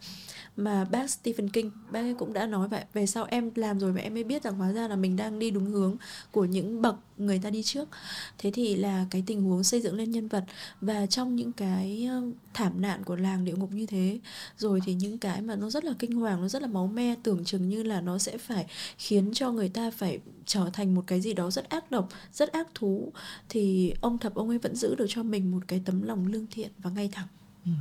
mà 0.58 0.86
bác 0.86 1.10
Stephen 1.10 1.50
King, 1.50 1.72
bác 1.92 2.00
ấy 2.00 2.14
cũng 2.14 2.34
đã 2.34 2.46
nói 2.46 2.68
vậy. 2.68 2.84
Về 2.94 3.06
sau 3.06 3.26
em 3.30 3.52
làm 3.56 3.80
rồi 3.80 3.94
mà 3.94 4.02
em 4.02 4.14
mới 4.14 4.24
biết 4.24 4.44
rằng 4.44 4.56
hóa 4.56 4.72
ra 4.72 4.88
là 4.88 4.96
mình 4.96 5.16
đang 5.16 5.40
đi 5.40 5.52
đúng 5.52 5.66
hướng 5.66 5.96
của 6.32 6.46
những 6.46 6.82
bậc 6.82 6.96
người 7.18 7.40
ta 7.44 7.50
đi 7.50 7.64
trước. 7.64 7.90
Thế 8.38 8.52
thì 8.54 8.76
là 8.76 9.06
cái 9.10 9.24
tình 9.28 9.42
huống 9.42 9.64
xây 9.64 9.82
dựng 9.82 9.96
lên 9.96 10.12
nhân 10.12 10.28
vật 10.28 10.44
và 10.82 11.06
trong 11.06 11.36
những 11.36 11.52
cái 11.52 12.10
thảm 12.54 12.82
nạn 12.82 13.04
của 13.04 13.16
làng 13.16 13.46
địa 13.46 13.54
ngục 13.56 13.72
như 13.72 13.86
thế, 13.86 14.20
rồi 14.58 14.80
thì 14.86 14.94
những 14.94 15.18
cái 15.18 15.42
mà 15.42 15.56
nó 15.56 15.70
rất 15.70 15.86
là 15.86 15.94
kinh 16.00 16.12
hoàng, 16.12 16.42
nó 16.42 16.48
rất 16.48 16.62
là 16.62 16.68
máu 16.68 16.88
me, 16.88 17.16
tưởng 17.24 17.46
chừng 17.46 17.70
như 17.70 17.84
là 17.84 18.02
nó 18.02 18.18
sẽ 18.18 18.38
phải 18.38 18.66
khiến 18.98 19.32
cho 19.34 19.52
người 19.52 19.70
ta 19.70 19.92
phải 19.92 20.20
trở 20.46 20.70
thành 20.74 20.96
một 20.96 21.04
cái 21.08 21.22
gì 21.22 21.34
đó 21.34 21.52
rất 21.52 21.70
ác 21.70 21.92
độc, 21.92 22.10
rất 22.34 22.52
ác 22.52 22.68
thú, 22.76 23.12
thì 23.50 23.94
ông 24.02 24.18
thập 24.18 24.36
ông 24.36 24.50
ấy 24.50 24.58
vẫn 24.58 24.76
giữ 24.76 24.96
được 24.96 25.06
cho 25.10 25.24
mình 25.24 25.52
một 25.52 25.64
cái 25.68 25.82
tấm 25.86 26.02
lòng 26.02 26.28
lương 26.28 26.48
thiện 26.52 26.70
và 26.78 26.90
ngay 26.90 27.10
thẳng. 27.12 27.28
Ừ. 27.66 27.72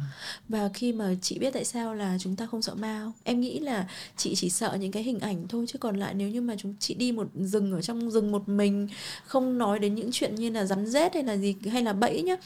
và 0.49 0.69
khi 0.75 0.93
mà 0.93 1.15
chị 1.23 1.39
biết 1.39 1.51
tại 1.53 1.65
sao 1.65 1.95
là 1.95 2.17
chúng 2.21 2.37
ta 2.37 2.47
không 2.47 2.63
sợ 2.63 2.75
ma 2.75 3.01
không 3.05 3.13
em 3.25 3.41
nghĩ 3.41 3.59
là 3.59 3.89
chị 4.17 4.35
chỉ 4.35 4.51
sợ 4.51 4.77
những 4.81 4.93
cái 4.93 5.03
hình 5.03 5.19
ảnh 5.19 5.49
thôi 5.49 5.65
chứ 5.69 5.79
còn 5.79 5.97
lại 5.97 6.15
nếu 6.15 6.29
như 6.29 6.41
mà 6.41 6.55
chúng 6.59 6.75
chị 6.79 6.95
đi 6.95 7.13
một 7.13 7.29
rừng 7.35 7.73
ở 7.73 7.83
trong 7.83 8.11
rừng 8.11 8.33
một 8.33 8.49
mình 8.49 8.89
không 9.27 9.59
nói 9.59 9.79
đến 9.79 9.95
những 9.95 10.11
chuyện 10.13 10.35
như 10.35 10.51
là 10.51 10.65
rắn 10.65 10.87
rết 10.87 11.15
hay 11.15 11.23
là 11.23 11.37
gì 11.37 11.55
hay 11.73 11.83
là 11.83 11.93
bẫy 11.93 12.23
nhá 12.23 12.37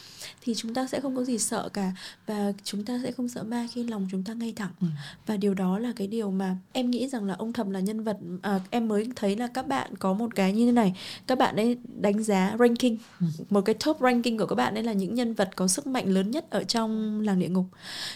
thì 0.42 0.54
chúng 0.54 0.74
ta 0.74 0.86
sẽ 0.86 1.00
không 1.00 1.16
có 1.16 1.24
gì 1.24 1.38
sợ 1.38 1.68
cả 1.72 1.92
và 2.26 2.52
chúng 2.64 2.84
ta 2.84 3.00
sẽ 3.02 3.12
không 3.12 3.28
sợ 3.28 3.42
ma 3.42 3.66
khi 3.72 3.84
lòng 3.84 4.08
chúng 4.10 4.22
ta 4.22 4.32
ngay 4.32 4.52
thẳng 4.56 4.72
ừ. 4.80 4.86
và 5.26 5.36
điều 5.36 5.54
đó 5.54 5.78
là 5.78 5.92
cái 5.96 6.06
điều 6.06 6.30
mà 6.30 6.56
em 6.72 6.90
nghĩ 6.90 7.08
rằng 7.08 7.24
là 7.24 7.34
ông 7.34 7.52
thầm 7.52 7.70
là 7.70 7.80
nhân 7.80 8.04
vật 8.04 8.16
à, 8.42 8.60
em 8.70 8.88
mới 8.88 9.08
thấy 9.16 9.36
là 9.36 9.46
các 9.46 9.66
bạn 9.68 9.96
có 9.96 10.12
một 10.12 10.34
cái 10.34 10.52
như 10.52 10.66
thế 10.66 10.72
này 10.72 10.94
các 11.26 11.38
bạn 11.38 11.56
ấy 11.56 11.76
đánh 12.00 12.22
giá 12.22 12.56
ranking 12.58 12.96
ừ. 13.20 13.26
một 13.50 13.60
cái 13.60 13.74
top 13.84 13.96
ranking 14.00 14.38
của 14.38 14.46
các 14.46 14.54
bạn 14.54 14.74
ấy 14.74 14.82
là 14.82 14.92
những 14.92 15.14
nhân 15.14 15.34
vật 15.34 15.50
có 15.56 15.68
sức 15.68 15.86
mạnh 15.86 16.08
lớn 16.08 16.30
nhất 16.30 16.50
ở 16.50 16.64
trong 16.64 17.20
làng 17.26 17.38
địa 17.38 17.48
ngục. 17.48 17.66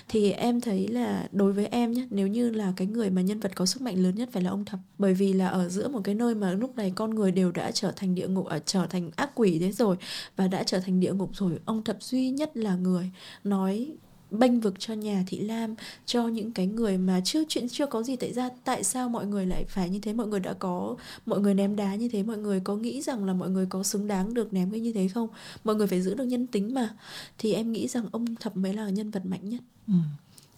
Thì 0.08 0.30
em 0.30 0.60
thấy 0.60 0.88
là 0.88 1.28
đối 1.32 1.52
với 1.52 1.66
em 1.66 1.92
nhé 1.92 2.06
nếu 2.10 2.26
như 2.26 2.50
là 2.50 2.72
cái 2.76 2.86
người 2.86 3.10
mà 3.10 3.22
nhân 3.22 3.40
vật 3.40 3.52
có 3.54 3.66
sức 3.66 3.82
mạnh 3.82 4.02
lớn 4.02 4.14
nhất 4.14 4.28
phải 4.32 4.42
là 4.42 4.50
ông 4.50 4.64
thập. 4.64 4.80
Bởi 4.98 5.14
vì 5.14 5.32
là 5.32 5.48
ở 5.48 5.68
giữa 5.68 5.88
một 5.88 6.00
cái 6.04 6.14
nơi 6.14 6.34
mà 6.34 6.52
lúc 6.52 6.76
này 6.76 6.92
con 6.96 7.14
người 7.14 7.32
đều 7.32 7.52
đã 7.52 7.70
trở 7.70 7.92
thành 7.96 8.14
địa 8.14 8.28
ngục 8.28 8.46
ở 8.46 8.58
trở 8.66 8.86
thành 8.86 9.10
ác 9.16 9.30
quỷ 9.34 9.58
thế 9.58 9.72
rồi 9.72 9.96
và 10.36 10.48
đã 10.48 10.62
trở 10.62 10.80
thành 10.80 11.00
địa 11.00 11.12
ngục 11.12 11.30
rồi, 11.32 11.58
ông 11.64 11.84
thập 11.84 12.02
duy 12.02 12.30
nhất 12.30 12.56
là 12.56 12.76
người 12.76 13.10
nói 13.44 13.92
bênh 14.30 14.60
vực 14.60 14.74
cho 14.78 14.94
nhà 14.94 15.24
thị 15.26 15.40
lam 15.40 15.74
cho 16.06 16.28
những 16.28 16.52
cái 16.52 16.66
người 16.66 16.98
mà 16.98 17.20
chưa 17.24 17.44
chuyện 17.48 17.68
chưa 17.68 17.86
có 17.86 18.02
gì 18.02 18.16
tại 18.16 18.32
ra. 18.32 18.48
Tại 18.64 18.84
sao 18.84 19.08
mọi 19.08 19.26
người 19.26 19.46
lại 19.46 19.64
phải 19.64 19.90
như 19.90 19.98
thế? 19.98 20.12
Mọi 20.12 20.26
người 20.26 20.40
đã 20.40 20.52
có 20.52 20.96
mọi 21.26 21.40
người 21.40 21.54
ném 21.54 21.76
đá 21.76 21.94
như 21.94 22.08
thế. 22.08 22.22
Mọi 22.22 22.38
người 22.38 22.60
có 22.60 22.76
nghĩ 22.76 23.02
rằng 23.02 23.24
là 23.24 23.32
mọi 23.32 23.50
người 23.50 23.66
có 23.66 23.82
xứng 23.82 24.06
đáng 24.06 24.34
được 24.34 24.52
ném 24.52 24.70
cái 24.70 24.80
như 24.80 24.92
thế 24.92 25.08
không? 25.08 25.28
Mọi 25.64 25.76
người 25.76 25.86
phải 25.86 26.02
giữ 26.02 26.14
được 26.14 26.24
nhân 26.24 26.46
tính 26.46 26.74
mà. 26.74 26.96
Thì 27.38 27.52
em 27.52 27.72
nghĩ 27.72 27.88
rằng 27.88 28.06
ông 28.12 28.36
thập 28.36 28.56
mới 28.56 28.74
là 28.74 28.90
nhân 28.90 29.10
vật 29.10 29.26
mạnh 29.26 29.48
nhất. 29.48 29.60
Ừ. 29.86 29.94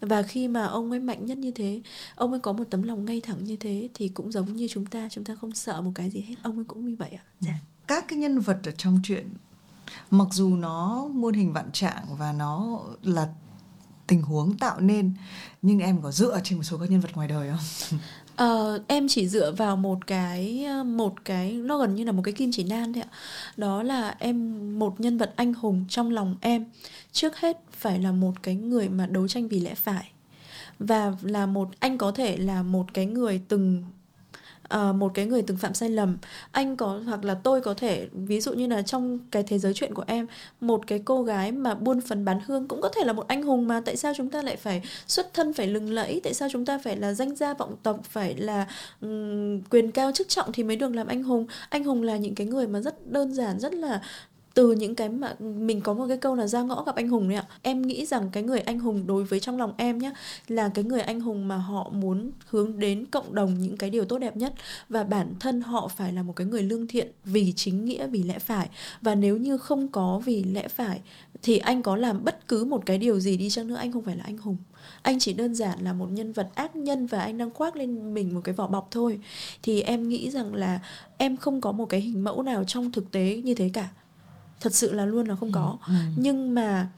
Và 0.01 0.23
khi 0.23 0.49
mà 0.49 0.65
ông 0.65 0.91
ấy 0.91 1.01
mạnh 1.01 1.27
nhất 1.27 1.39
như 1.39 1.51
thế 1.51 1.81
ông 2.15 2.31
ấy 2.31 2.41
có 2.41 2.53
một 2.53 2.65
tấm 2.71 2.83
lòng 2.83 3.05
ngay 3.05 3.21
thẳng 3.21 3.45
như 3.45 3.57
thế 3.57 3.89
thì 3.95 4.09
cũng 4.09 4.33
giống 4.33 4.57
như 4.57 4.69
chúng 4.71 4.87
ta. 4.87 5.09
Chúng 5.11 5.25
ta 5.25 5.35
không 5.35 5.55
sợ 5.55 5.81
một 5.81 5.93
cái 5.95 6.11
gì 6.11 6.21
hết. 6.21 6.35
Ông 6.43 6.59
ấy 6.59 6.65
cũng 6.65 6.87
như 6.87 6.97
vậy 6.99 7.11
ạ. 7.11 7.23
Dạ. 7.41 7.55
các 7.87 8.05
cái 8.09 8.19
nhân 8.19 8.39
vật 8.39 8.59
ở 8.65 8.73
trong 8.73 9.01
chuyện 9.05 9.29
mặc 10.11 10.29
dù 10.31 10.57
nó 10.57 11.09
muôn 11.13 11.35
hình 11.35 11.53
vạn 11.53 11.73
trạng 11.73 12.05
và 12.19 12.33
nó 12.33 12.81
là 13.03 13.29
tình 14.13 14.23
huống 14.23 14.57
tạo 14.59 14.81
nên 14.81 15.13
nhưng 15.63 15.79
em 15.79 16.03
có 16.03 16.13
dựa 16.13 16.41
trên 16.45 16.59
một 16.59 16.65
số 16.65 16.79
các 16.79 16.91
nhân 16.91 17.01
vật 17.01 17.11
ngoài 17.15 17.29
đời 17.29 17.51
không? 17.51 17.99
Uh, 18.75 18.81
em 18.87 19.07
chỉ 19.09 19.29
dựa 19.29 19.53
vào 19.53 19.77
một 19.77 20.07
cái 20.07 20.65
ờ, 20.65 20.85
một 20.85 21.25
cái 21.25 21.53
nó 21.53 21.79
gần 21.79 21.95
như 21.95 22.05
là 22.05 22.13
một 22.13 22.23
cái 22.25 22.35
kim 22.35 22.51
chỉ 22.53 22.65
nan 22.65 22.93
thôi 22.93 23.03
ạ. 23.03 23.17
Đó 23.57 23.83
là 23.83 24.17
em 24.19 24.79
một 24.79 25.01
nhân 25.01 25.19
vật 25.19 25.33
anh 25.37 25.55
hùng 25.55 25.85
trong 25.89 26.11
lòng 26.11 26.37
em 26.41 26.65
trước 27.13 27.37
hết 27.37 27.61
phải 27.73 27.99
là 27.99 28.13
một 28.13 28.43
cái 28.43 28.55
người 28.55 28.89
mà 28.89 29.07
đấu 29.07 29.29
tranh 29.29 29.49
vì 29.49 29.61
lẽ 29.61 29.75
phải. 29.75 30.11
Và 30.79 31.13
là 31.23 31.47
một 31.47 31.69
anh 31.79 31.99
có 31.99 32.13
thể 32.13 32.37
là 32.37 32.63
một 32.63 32.95
cái 32.95 33.07
người 33.07 33.41
từng 33.49 33.85
uh, 34.77 34.95
một 34.95 35.11
cái 35.15 35.27
người 35.27 35.43
từng 35.43 35.57
phạm 35.57 35.75
sai 35.75 35.89
lầm. 35.91 36.19
Anh 36.53 36.77
có 36.77 37.01
hoặc 37.07 37.25
là 37.25 37.35
tôi 37.35 37.61
có 37.61 37.75
thể 37.75 38.09
ví 38.13 38.41
dụ 38.41 38.53
như 38.53 38.67
là 38.67 38.83
trong 38.83 39.19
cái 39.31 39.43
thế 39.43 39.59
giới 39.59 39.75
chuyện 39.75 39.95
của 39.95 40.05
em 40.07 40.27
một 40.61 40.87
cái 40.87 41.03
cô 41.05 41.23
gái 41.23 41.53
mà 41.53 41.75
buôn 41.75 42.01
phấn 42.01 42.25
bán 42.25 42.41
hương 42.47 42.69
cũng 42.69 42.81
có 42.81 42.89
thể 42.89 43.05
là 43.05 43.13
một 43.13 43.29
anh 43.29 43.43
hùng 43.43 43.69
mà 43.69 43.81
tại 43.85 43.97
sao 43.97 44.13
chúng 44.17 44.31
ta 44.31 44.43
lại 44.43 44.57
phải 44.57 44.83
xuất 45.07 45.35
thân 45.35 45.53
phải 45.53 45.67
lừng 45.67 45.91
lẫy? 45.91 46.21
Tại 46.25 46.35
sao 46.35 46.49
chúng 46.53 46.65
ta 46.65 46.79
phải 46.79 46.97
là 46.97 47.13
danh 47.13 47.37
gia 47.37 47.55
vọng 47.55 47.77
tộc 47.83 48.01
phải 48.05 48.35
là 48.35 48.67
um, 49.01 49.61
quyền 49.71 49.91
cao 49.93 50.13
chức 50.13 50.29
trọng 50.29 50.53
thì 50.53 50.63
mới 50.63 50.77
được 50.77 50.95
làm 50.95 51.07
anh 51.07 51.23
hùng? 51.23 51.47
Anh 51.69 51.85
hùng 51.85 52.03
là 52.03 52.17
những 52.17 52.35
cái 52.35 52.47
người 52.47 52.67
mà 52.67 52.81
rất 52.81 53.07
đơn 53.07 53.35
giản 53.35 53.61
rất 53.61 53.75
là 53.75 54.03
từ 54.55 54.73
những 54.73 54.95
cái 54.95 55.09
mà 55.09 55.35
mình 55.39 55.81
có 55.81 55.95
một 55.95 56.05
cái 56.09 56.17
câu 56.17 56.35
là 56.35 56.47
ra 56.47 56.63
ngõ 56.63 56.83
gặp 56.83 56.95
anh 56.95 57.09
hùng 57.09 57.29
đấy 57.29 57.37
ạ. 57.37 57.47
Em 57.63 57.83
nghĩ 57.83 58.07
rằng 58.07 58.29
cái 58.33 58.43
người 58.43 58.61
anh 58.61 58.79
hùng 58.79 59.07
đối 59.07 59.25
với 59.25 59.41
trong 59.41 59.59
lòng 59.59 59.73
em 59.77 59.99
nhé 59.99 60.13
là 60.49 60.69
cái 60.69 60.85
người 60.85 61.01
anh 61.01 61.21
hùng 61.21 61.49
mà 61.49 61.57
họ 61.57 61.91
muốn 61.93 62.31
hướng 62.47 62.79
đến 62.79 63.07
cộng 63.07 63.35
đồng 63.35 63.61
những 63.61 63.77
cái 63.77 63.91
điều 63.91 64.05
tốt 64.05 64.19
đẹp 64.19 64.37
nhất. 64.37 64.55
Và 64.89 65.05
bản 65.05 65.35
thân 65.41 65.61
họ 65.61 65.89
phải 65.89 66.13
là 66.13 66.23
một 66.23 66.37
cái 66.37 66.47
người 66.47 66.63
lương 66.63 66.87
thiện 66.87 67.11
vì 67.25 67.53
chính 67.57 67.85
nghĩa, 67.85 68.07
vì 68.07 68.23
lẽ 68.23 68.39
phải. 68.39 68.69
Và 69.03 69.15
nếu 69.15 69.37
như 69.37 69.59
không 69.59 69.89
có 69.89 70.23
vì 70.25 70.45
lẽ 70.45 70.69
phải, 70.69 71.01
thì 71.43 71.59
anh 71.59 71.83
có 71.83 71.97
làm 71.97 72.25
bất 72.25 72.49
cứ 72.49 72.65
một 72.65 72.87
cái 72.87 72.99
điều 72.99 73.21
gì 73.21 73.37
đi 73.37 73.51
chăng 73.51 73.67
nữa, 73.69 73.75
anh 73.75 73.93
không 73.93 74.03
phải 74.03 74.17
là 74.17 74.25
anh 74.25 74.39
hùng. 74.39 74.57
Anh 75.03 75.19
chỉ 75.19 75.33
đơn 75.33 75.55
giản 75.55 75.79
là 75.81 75.93
một 75.93 76.07
nhân 76.11 76.33
vật 76.33 76.49
ác 76.55 76.77
nhân 76.77 77.07
và 77.07 77.21
anh 77.21 77.39
đang 77.39 77.51
khoác 77.51 77.77
lên 77.77 78.15
mình 78.15 78.35
một 78.35 78.41
cái 78.45 78.55
vỏ 78.55 78.67
bọc 78.67 78.89
thôi. 78.91 79.21
Thì 79.63 79.81
em 79.81 80.09
nghĩ 80.09 80.31
rằng 80.31 80.55
là 80.55 80.81
em 81.19 81.37
không 81.37 81.61
có 81.61 81.73
một 81.73 81.87
cái 81.87 82.01
hình 82.01 82.25
mẫu 82.25 82.43
nào 82.43 82.65
trong 82.65 82.93
thực 82.93 83.11
tế 83.11 83.41
như 83.45 83.55
thế 83.55 83.71
cả 83.73 83.89
thật 84.63 84.75
sự 84.75 84.93
là 84.93 85.07
luôn 85.07 85.27
là 85.27 85.37
không 85.37 85.53
có 85.53 85.79
ừ. 85.87 85.93
ừ. 85.93 85.95
nhưng 86.17 86.55
mà 86.55 86.89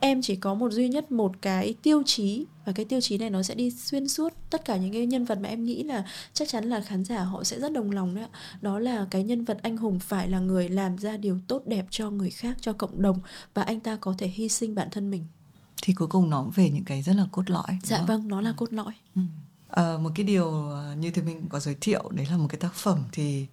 em 0.00 0.22
chỉ 0.22 0.36
có 0.36 0.54
một 0.54 0.72
duy 0.72 0.88
nhất 0.88 1.12
một 1.12 1.32
cái 1.40 1.74
tiêu 1.82 2.02
chí 2.06 2.46
và 2.64 2.72
cái 2.72 2.84
tiêu 2.84 3.00
chí 3.00 3.18
này 3.18 3.30
nó 3.30 3.42
sẽ 3.42 3.54
đi 3.54 3.70
xuyên 3.70 4.08
suốt 4.08 4.32
tất 4.50 4.64
cả 4.64 4.76
những 4.76 4.92
cái 4.92 5.06
nhân 5.06 5.24
vật 5.24 5.38
mà 5.42 5.48
em 5.48 5.64
nghĩ 5.64 5.82
là 5.82 6.04
chắc 6.32 6.48
chắn 6.48 6.64
là 6.64 6.80
khán 6.80 7.04
giả 7.04 7.20
họ 7.24 7.44
sẽ 7.44 7.60
rất 7.60 7.72
đồng 7.72 7.90
lòng 7.90 8.14
đấy 8.14 8.24
ạ 8.24 8.38
đó 8.60 8.78
là 8.78 9.06
cái 9.10 9.22
nhân 9.22 9.44
vật 9.44 9.58
anh 9.62 9.76
hùng 9.76 9.98
phải 9.98 10.28
là 10.28 10.38
người 10.38 10.68
làm 10.68 10.98
ra 10.98 11.16
điều 11.16 11.38
tốt 11.46 11.62
đẹp 11.66 11.86
cho 11.90 12.10
người 12.10 12.30
khác 12.30 12.56
cho 12.60 12.72
cộng 12.72 13.02
đồng 13.02 13.20
và 13.54 13.62
anh 13.62 13.80
ta 13.80 13.96
có 13.96 14.14
thể 14.18 14.26
hy 14.26 14.48
sinh 14.48 14.74
bản 14.74 14.88
thân 14.90 15.10
mình 15.10 15.24
thì 15.82 15.92
cuối 15.92 16.08
cùng 16.08 16.30
nó 16.30 16.44
về 16.54 16.70
những 16.70 16.84
cái 16.84 17.02
rất 17.02 17.16
là 17.16 17.26
cốt 17.32 17.50
lõi 17.50 17.78
dạ 17.82 18.02
vâng 18.02 18.28
nó 18.28 18.40
là 18.40 18.52
cốt 18.56 18.72
lõi 18.72 18.92
ừ. 19.14 19.22
à, 19.68 19.96
một 20.00 20.10
cái 20.14 20.26
điều 20.26 20.70
ờ, 20.70 20.94
như 20.94 21.10
thì 21.10 21.22
mình 21.22 21.48
có 21.48 21.60
giới 21.60 21.76
thiệu 21.80 22.10
đấy 22.10 22.26
là 22.30 22.36
một 22.36 22.46
cái 22.48 22.58
tác 22.60 22.74
phẩm 22.74 23.04
thì 23.12 23.46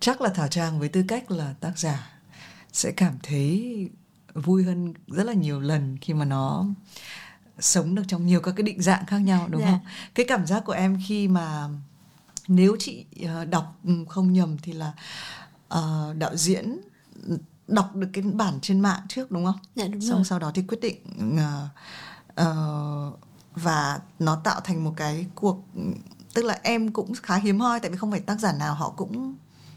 chắc 0.00 0.20
là 0.20 0.28
thảo 0.28 0.48
trang 0.48 0.78
với 0.78 0.88
tư 0.88 1.04
cách 1.08 1.30
là 1.30 1.54
tác 1.60 1.78
giả 1.78 2.15
sẽ 2.76 2.92
cảm 2.92 3.18
thấy 3.22 3.90
vui 4.34 4.64
hơn 4.64 4.94
rất 5.06 5.24
là 5.24 5.32
nhiều 5.32 5.60
lần 5.60 5.98
khi 6.00 6.14
mà 6.14 6.24
nó 6.24 6.66
sống 7.58 7.94
được 7.94 8.02
trong 8.08 8.26
nhiều 8.26 8.40
các 8.40 8.54
cái 8.56 8.62
định 8.62 8.82
dạng 8.82 9.06
khác 9.06 9.18
nhau 9.18 9.48
đúng 9.50 9.60
dạ. 9.60 9.66
không 9.70 9.80
cái 10.14 10.26
cảm 10.28 10.46
giác 10.46 10.62
của 10.64 10.72
em 10.72 10.98
khi 11.06 11.28
mà 11.28 11.68
nếu 12.48 12.76
chị 12.78 13.04
ờ, 13.26 13.44
đọc 13.44 13.78
ừ, 13.84 14.04
không 14.08 14.32
nhầm 14.32 14.56
thì 14.62 14.72
là 14.72 14.92
uh, 15.74 16.16
đạo 16.16 16.36
diễn 16.36 16.80
đọc 17.68 17.94
được 17.94 18.08
cái 18.12 18.22
bản 18.22 18.58
trên 18.62 18.80
mạng 18.80 19.00
trước 19.08 19.30
đúng 19.30 19.44
không? 19.44 19.58
Dạ 19.74 19.86
đúng 19.86 20.00
Xong 20.00 20.16
rồi. 20.16 20.24
sau 20.24 20.38
đó 20.38 20.52
thì 20.54 20.62
quyết 20.62 20.80
định 20.80 20.98
uh, 21.34 22.40
uh, 22.40 23.18
và 23.54 24.00
nó 24.18 24.40
tạo 24.44 24.60
thành 24.60 24.84
một 24.84 24.92
cái 24.96 25.26
cuộc 25.34 25.64
tức 26.34 26.44
là 26.44 26.60
em 26.62 26.92
cũng 26.92 27.12
khá 27.22 27.36
hiếm 27.36 27.60
hoi 27.60 27.80
tại 27.80 27.90
vì 27.90 27.96
không 27.96 28.10
phải 28.10 28.20
tác 28.20 28.40
giả 28.40 28.52
nào 28.52 28.74
họ 28.74 28.90
cũng 28.96 29.34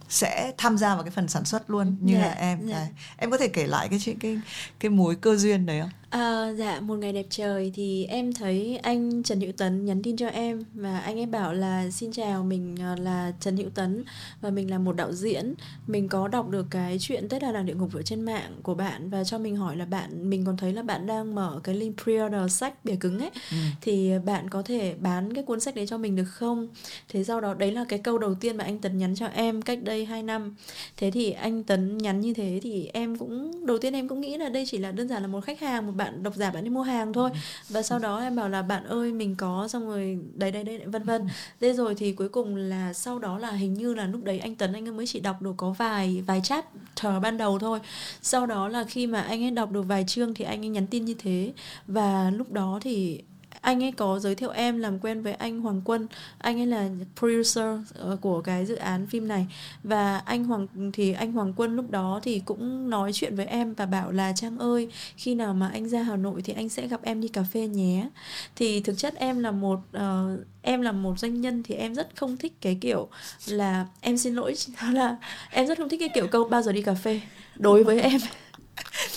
sẽ 0.09 0.51
tham 0.57 0.77
gia 0.77 0.95
vào 0.95 1.03
cái 1.03 1.11
phần 1.11 1.27
sản 1.27 1.45
xuất 1.45 1.69
luôn 1.69 1.97
như 2.01 2.13
yeah, 2.13 2.25
dạ, 2.25 2.29
là 2.29 2.35
em 2.41 2.67
yeah. 2.67 2.69
Dạ. 2.69 2.87
em 3.17 3.31
có 3.31 3.37
thể 3.37 3.47
kể 3.47 3.67
lại 3.67 3.89
cái 3.89 3.99
chuyện 3.99 4.19
cái 4.19 4.39
cái 4.79 4.89
mối 4.89 5.15
cơ 5.15 5.35
duyên 5.35 5.65
đấy 5.65 5.81
không 5.81 5.89
À, 6.09 6.53
dạ 6.57 6.79
một 6.79 6.95
ngày 6.95 7.13
đẹp 7.13 7.25
trời 7.29 7.71
thì 7.75 8.05
em 8.05 8.33
thấy 8.33 8.79
anh 8.83 9.23
Trần 9.23 9.39
Hữu 9.39 9.51
Tấn 9.51 9.85
nhắn 9.85 10.03
tin 10.03 10.17
cho 10.17 10.27
em 10.27 10.63
và 10.73 10.99
anh 10.99 11.19
ấy 11.19 11.25
bảo 11.25 11.53
là 11.53 11.91
xin 11.91 12.11
chào 12.11 12.43
mình 12.43 12.75
ờ, 12.79 12.95
là 12.95 13.33
Trần 13.39 13.57
Hữu 13.57 13.69
Tấn 13.69 14.03
và 14.41 14.49
mình 14.49 14.71
là 14.71 14.77
một 14.77 14.95
đạo 14.95 15.13
diễn. 15.13 15.53
Mình 15.87 16.07
có 16.09 16.27
đọc 16.27 16.49
được 16.49 16.65
cái 16.69 16.97
chuyện 16.99 17.29
Tết 17.29 17.43
là 17.43 17.51
đàng 17.51 17.65
địa 17.65 17.73
ngục 17.73 17.89
ở 17.93 18.01
trên 18.01 18.21
mạng 18.21 18.51
của 18.63 18.73
bạn 18.73 19.09
và 19.09 19.23
cho 19.23 19.37
mình 19.37 19.55
hỏi 19.55 19.77
là 19.77 19.85
bạn 19.85 20.29
mình 20.29 20.45
còn 20.45 20.57
thấy 20.57 20.73
là 20.73 20.83
bạn 20.83 21.07
đang 21.07 21.35
mở 21.35 21.59
cái 21.63 21.75
link 21.75 21.97
pre-order 21.97 22.47
sách 22.47 22.85
bìa 22.85 22.95
cứng 22.95 23.19
ấy. 23.19 23.31
Ừ. 23.51 23.57
thì 23.81 24.11
bạn 24.25 24.49
có 24.49 24.61
thể 24.61 24.95
bán 24.99 25.33
cái 25.33 25.43
cuốn 25.43 25.59
sách 25.59 25.75
đấy 25.75 25.87
cho 25.87 25.97
mình 25.97 26.15
được 26.15 26.29
không? 26.29 26.67
Thế 27.09 27.23
sau 27.23 27.41
đó 27.41 27.53
đấy 27.53 27.71
là 27.71 27.85
cái 27.89 27.99
câu 27.99 28.17
đầu 28.17 28.35
tiên 28.35 28.57
mà 28.57 28.63
anh 28.63 28.79
Tấn 28.79 28.97
nhắn 28.97 29.15
cho 29.15 29.27
em 29.27 29.61
cách 29.61 29.83
đây 29.83 30.05
2 30.05 30.23
năm. 30.23 30.55
Thế 30.97 31.11
thì 31.11 31.31
anh 31.31 31.63
Tấn 31.63 31.97
nhắn 31.97 32.21
như 32.21 32.33
thế 32.33 32.59
thì 32.63 32.89
em 32.93 33.17
cũng 33.17 33.65
đầu 33.65 33.77
tiên 33.77 33.93
em 33.93 34.07
cũng 34.07 34.21
nghĩ 34.21 34.37
là 34.37 34.49
đây 34.49 34.65
chỉ 34.67 34.77
là 34.77 34.91
đơn 34.91 35.07
giản 35.07 35.21
là 35.21 35.27
một 35.27 35.41
khách 35.45 35.59
hàng 35.59 35.87
một 35.87 35.93
bạn 35.99 36.23
độc 36.23 36.35
giả 36.35 36.51
bạn 36.51 36.63
đi 36.63 36.69
mua 36.69 36.81
hàng 36.81 37.13
thôi. 37.13 37.29
Ừ. 37.33 37.37
và 37.69 37.81
sau 37.81 37.99
đó 37.99 38.19
em 38.19 38.35
bảo 38.35 38.49
là 38.49 38.61
bạn 38.61 38.83
ơi 38.83 39.11
mình 39.11 39.35
có 39.35 39.67
xong 39.67 39.87
rồi 39.87 40.19
đấy 40.35 40.51
đấy 40.51 40.63
đấy 40.63 40.79
vân 40.85 41.03
vân. 41.03 41.27
Thế 41.61 41.73
rồi 41.73 41.95
thì 41.95 42.11
cuối 42.11 42.29
cùng 42.29 42.55
là 42.55 42.93
sau 42.93 43.19
đó 43.19 43.37
là 43.37 43.51
hình 43.51 43.73
như 43.73 43.93
là 43.93 44.05
lúc 44.07 44.23
đấy 44.23 44.39
anh 44.39 44.55
Tấn 44.55 44.73
anh 44.73 44.97
mới 44.97 45.07
chỉ 45.07 45.19
đọc 45.19 45.41
được 45.41 45.53
có 45.57 45.69
vài 45.69 46.23
vài 46.27 46.41
chat 46.43 46.65
thờ 46.95 47.19
ban 47.19 47.37
đầu 47.37 47.59
thôi. 47.59 47.79
Sau 48.21 48.45
đó 48.45 48.67
là 48.67 48.83
khi 48.83 49.07
mà 49.07 49.21
anh 49.21 49.43
ấy 49.43 49.51
đọc 49.51 49.71
được 49.71 49.81
vài 49.81 50.03
chương 50.07 50.33
thì 50.33 50.45
anh 50.45 50.65
ấy 50.65 50.69
nhắn 50.69 50.87
tin 50.87 51.05
như 51.05 51.15
thế. 51.19 51.53
Và 51.87 52.31
lúc 52.31 52.51
đó 52.51 52.79
thì 52.81 53.21
anh 53.61 53.83
ấy 53.83 53.91
có 53.91 54.19
giới 54.19 54.35
thiệu 54.35 54.49
em 54.49 54.79
làm 54.79 54.99
quen 54.99 55.21
với 55.21 55.33
anh 55.33 55.61
Hoàng 55.61 55.81
Quân. 55.85 56.07
Anh 56.37 56.59
ấy 56.59 56.67
là 56.67 56.89
producer 57.15 57.65
ờ, 57.93 58.17
của 58.21 58.41
cái 58.41 58.65
dự 58.65 58.75
án 58.75 59.07
phim 59.07 59.27
này. 59.27 59.47
Và 59.83 60.17
anh 60.17 60.45
Hoàng 60.45 60.67
thì 60.93 61.13
anh 61.13 61.31
Hoàng 61.31 61.53
Quân 61.55 61.75
lúc 61.75 61.91
đó 61.91 62.19
thì 62.23 62.41
cũng 62.45 62.89
nói 62.89 63.13
chuyện 63.13 63.35
với 63.35 63.45
em 63.45 63.73
và 63.73 63.85
bảo 63.85 64.11
là 64.11 64.33
Trang 64.35 64.57
ơi 64.57 64.89
khi 65.15 65.35
nào 65.35 65.53
mà 65.53 65.69
anh 65.73 65.89
ra 65.89 66.03
Hà 66.03 66.15
Nội 66.15 66.41
thì 66.41 66.53
anh 66.53 66.69
sẽ 66.69 66.87
gặp 66.87 66.99
em 67.03 67.21
đi 67.21 67.27
cà 67.27 67.43
phê 67.43 67.67
nhé. 67.67 68.09
Thì 68.55 68.81
thực 68.81 68.97
chất 68.97 69.15
em 69.15 69.39
là 69.39 69.51
một 69.51 69.79
uh, 69.97 70.39
em 70.61 70.81
là 70.81 70.91
một 70.91 71.19
doanh 71.19 71.41
nhân 71.41 71.63
thì 71.63 71.75
em 71.75 71.95
rất 71.95 72.09
không 72.15 72.37
thích 72.37 72.53
cái 72.61 72.77
kiểu 72.81 73.07
là 73.47 73.85
em 74.01 74.17
xin 74.17 74.35
lỗi 74.35 74.53
là 74.91 75.17
em 75.51 75.67
rất 75.67 75.77
không 75.77 75.89
thích 75.89 75.99
cái 75.99 76.09
kiểu 76.13 76.27
câu 76.27 76.43
bao 76.43 76.61
giờ 76.61 76.71
đi 76.71 76.81
cà 76.81 76.93
phê? 76.93 77.21
Đối 77.55 77.83
với 77.83 78.01
em. 78.01 78.21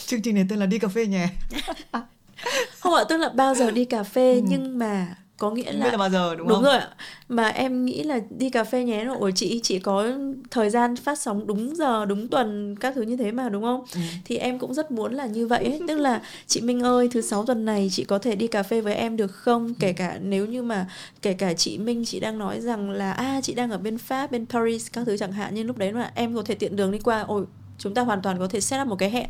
Chương 0.06 0.22
trình 0.22 0.34
này 0.34 0.46
tên 0.48 0.58
là 0.58 0.66
đi 0.66 0.78
cà 0.78 0.88
phê 0.88 1.06
nhé 1.06 1.28
không 2.80 2.94
ạ 2.94 3.04
tức 3.08 3.16
là 3.16 3.28
bao 3.28 3.54
giờ 3.54 3.70
đi 3.70 3.84
cà 3.84 4.02
phê 4.02 4.34
ừ. 4.34 4.40
nhưng 4.48 4.78
mà 4.78 5.16
có 5.42 5.50
nghĩa 5.50 5.72
là, 5.72 5.86
là 5.86 5.96
bao 5.96 6.10
giờ 6.10 6.34
đúng, 6.34 6.48
đúng 6.48 6.56
không? 6.56 6.64
rồi 6.64 6.76
ạ 6.76 6.88
mà 7.28 7.48
em 7.48 7.84
nghĩ 7.84 8.02
là 8.02 8.20
đi 8.30 8.50
cà 8.50 8.64
phê 8.64 8.84
nhé 8.84 9.04
rồi 9.04 9.32
chị 9.34 9.60
chỉ 9.62 9.78
có 9.78 10.12
thời 10.50 10.70
gian 10.70 10.96
phát 10.96 11.18
sóng 11.18 11.46
đúng 11.46 11.76
giờ 11.76 12.04
đúng 12.04 12.28
tuần 12.28 12.76
các 12.80 12.94
thứ 12.94 13.02
như 13.02 13.16
thế 13.16 13.32
mà 13.32 13.48
đúng 13.48 13.62
không 13.62 13.84
ừ. 13.94 14.00
thì 14.24 14.36
em 14.36 14.58
cũng 14.58 14.74
rất 14.74 14.90
muốn 14.90 15.12
là 15.12 15.26
như 15.26 15.46
vậy 15.46 15.64
ấy. 15.64 15.80
tức 15.88 15.98
là 15.98 16.22
chị 16.46 16.60
Minh 16.60 16.82
ơi 16.82 17.08
thứ 17.12 17.20
sáu 17.20 17.46
tuần 17.46 17.64
này 17.64 17.88
chị 17.92 18.04
có 18.04 18.18
thể 18.18 18.36
đi 18.36 18.46
cà 18.46 18.62
phê 18.62 18.80
với 18.80 18.94
em 18.94 19.16
được 19.16 19.32
không 19.32 19.66
ừ. 19.66 19.72
kể 19.80 19.92
cả 19.92 20.18
nếu 20.22 20.46
như 20.46 20.62
mà 20.62 20.86
kể 21.22 21.32
cả 21.32 21.52
chị 21.52 21.78
Minh 21.78 22.04
chị 22.04 22.20
đang 22.20 22.38
nói 22.38 22.60
rằng 22.60 22.90
là 22.90 23.12
a 23.12 23.24
à, 23.24 23.40
chị 23.40 23.54
đang 23.54 23.70
ở 23.70 23.78
bên 23.78 23.98
Pháp 23.98 24.32
bên 24.32 24.46
Paris 24.46 24.86
các 24.92 25.06
thứ 25.06 25.16
chẳng 25.16 25.32
hạn 25.32 25.54
nhưng 25.54 25.66
lúc 25.66 25.78
đấy 25.78 25.92
là 25.92 26.10
em 26.14 26.34
có 26.34 26.42
thể 26.42 26.54
tiện 26.54 26.76
đường 26.76 26.92
đi 26.92 26.98
qua 26.98 27.24
ôi 27.28 27.44
chúng 27.78 27.94
ta 27.94 28.02
hoàn 28.02 28.22
toàn 28.22 28.38
có 28.38 28.48
thể 28.48 28.60
set 28.60 28.80
up 28.80 28.88
một 28.88 28.96
cái 28.98 29.10
hẹn 29.10 29.28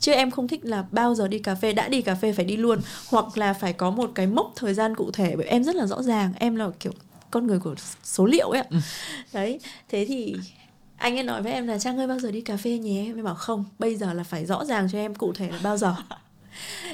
chứ 0.00 0.12
em 0.12 0.30
không 0.30 0.48
thích 0.48 0.64
là 0.64 0.84
bao 0.90 1.14
giờ 1.14 1.28
đi 1.28 1.38
cà 1.38 1.54
phê 1.54 1.72
đã 1.72 1.88
đi 1.88 2.02
cà 2.02 2.14
phê 2.14 2.32
phải 2.32 2.44
đi 2.44 2.56
luôn. 2.56 2.80
Hoặc 3.08 3.38
là 3.38 3.52
phải 3.52 3.72
có 3.72 3.90
một 3.90 4.10
cái 4.14 4.26
mốc 4.26 4.52
thời 4.56 4.74
gian 4.74 4.94
cụ 4.94 5.10
thể 5.10 5.36
bởi 5.36 5.46
em 5.46 5.64
rất 5.64 5.76
là 5.76 5.86
rõ 5.86 6.02
ràng 6.02 6.32
em 6.38 6.56
là 6.56 6.70
kiểu 6.80 6.92
con 7.30 7.46
người 7.46 7.58
của 7.58 7.74
số 8.02 8.26
liệu 8.26 8.50
ấy 8.50 8.60
ạ. 8.60 8.66
Ừ. 8.70 8.78
đấy 9.32 9.60
thế 9.88 10.04
thì 10.08 10.36
anh 10.96 11.16
ấy 11.16 11.22
nói 11.22 11.42
với 11.42 11.52
em 11.52 11.66
là 11.66 11.78
trang 11.78 11.98
ơi 11.98 12.06
bao 12.06 12.20
giờ 12.20 12.30
đi 12.30 12.40
cà 12.40 12.56
phê 12.56 12.78
nhé 12.78 13.04
em 13.06 13.24
bảo 13.24 13.34
không 13.34 13.64
bây 13.78 13.96
giờ 13.96 14.12
là 14.12 14.24
phải 14.24 14.46
rõ 14.46 14.64
ràng 14.64 14.88
cho 14.92 14.98
em 14.98 15.14
cụ 15.14 15.32
thể 15.32 15.50
là 15.50 15.58
bao 15.62 15.76
giờ. 15.76 15.94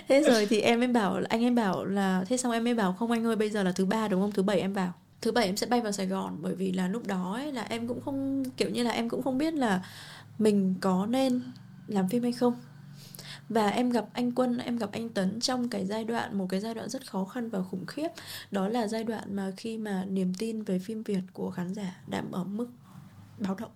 Thế 0.09 0.23
rồi 0.23 0.47
thì 0.47 0.61
em 0.61 0.79
mới 0.79 0.89
bảo 0.89 1.21
anh 1.29 1.43
em 1.43 1.55
bảo 1.55 1.85
là 1.85 2.25
thế 2.29 2.37
xong 2.37 2.53
em 2.53 2.65
mới 2.65 2.75
bảo 2.75 2.93
không 2.93 3.11
anh 3.11 3.27
ơi 3.27 3.37
bây 3.37 3.51
giờ 3.51 3.63
là 3.63 3.73
thứ 3.73 3.85
ba 3.85 4.09
đúng 4.09 4.21
không? 4.21 4.33
Thứ 4.33 4.43
bảy 4.43 4.61
em 4.61 4.75
bảo 4.75 4.93
thứ 5.23 5.33
bảy 5.33 5.47
em 5.47 5.57
sẽ 5.57 5.67
bay 5.67 5.81
vào 5.81 5.93
sài 5.93 6.07
gòn. 6.07 6.37
Bởi 6.41 6.55
vì 6.55 6.73
là 6.73 6.89
lúc 6.89 7.07
đó 7.07 7.35
ấy, 7.35 7.53
là 7.53 7.63
em 7.63 7.89
cũng 7.89 8.01
không 8.01 8.45
kiểu 8.57 8.71
như 8.71 8.83
là 8.83 8.91
em 8.91 9.09
cũng 9.09 9.23
không 9.23 9.39
biết 9.39 9.55
là 9.55 9.85
mình 10.39 10.75
có 10.81 11.07
nên 11.07 11.41
làm 11.87 12.09
phim 12.09 12.23
hay 12.23 12.33
không 12.33 12.55
và 13.53 13.69
em 13.69 13.91
gặp 13.91 14.07
anh 14.13 14.33
Quân, 14.33 14.59
em 14.59 14.77
gặp 14.77 14.93
anh 14.93 15.09
Tấn 15.09 15.41
trong 15.41 15.69
cái 15.69 15.87
giai 15.87 16.05
đoạn 16.05 16.39
một 16.39 16.47
cái 16.49 16.61
giai 16.61 16.75
đoạn 16.75 16.89
rất 16.89 17.11
khó 17.11 17.25
khăn 17.25 17.51
và 17.51 17.63
khủng 17.63 17.87
khiếp. 17.87 18.09
Đó 18.51 18.69
là 18.69 18.87
giai 18.87 19.05
đoạn 19.05 19.37
mà 19.37 19.53
khi 19.57 19.79
mà 19.79 20.05
niềm 20.05 20.35
tin 20.35 20.63
về 20.63 20.79
phim 20.79 21.03
Việt 21.03 21.21
của 21.33 21.51
khán 21.51 21.75
giả 21.75 22.01
đã 22.07 22.23
ở 22.33 22.45
mức 22.45 22.67
báo 23.39 23.55
động. 23.55 23.71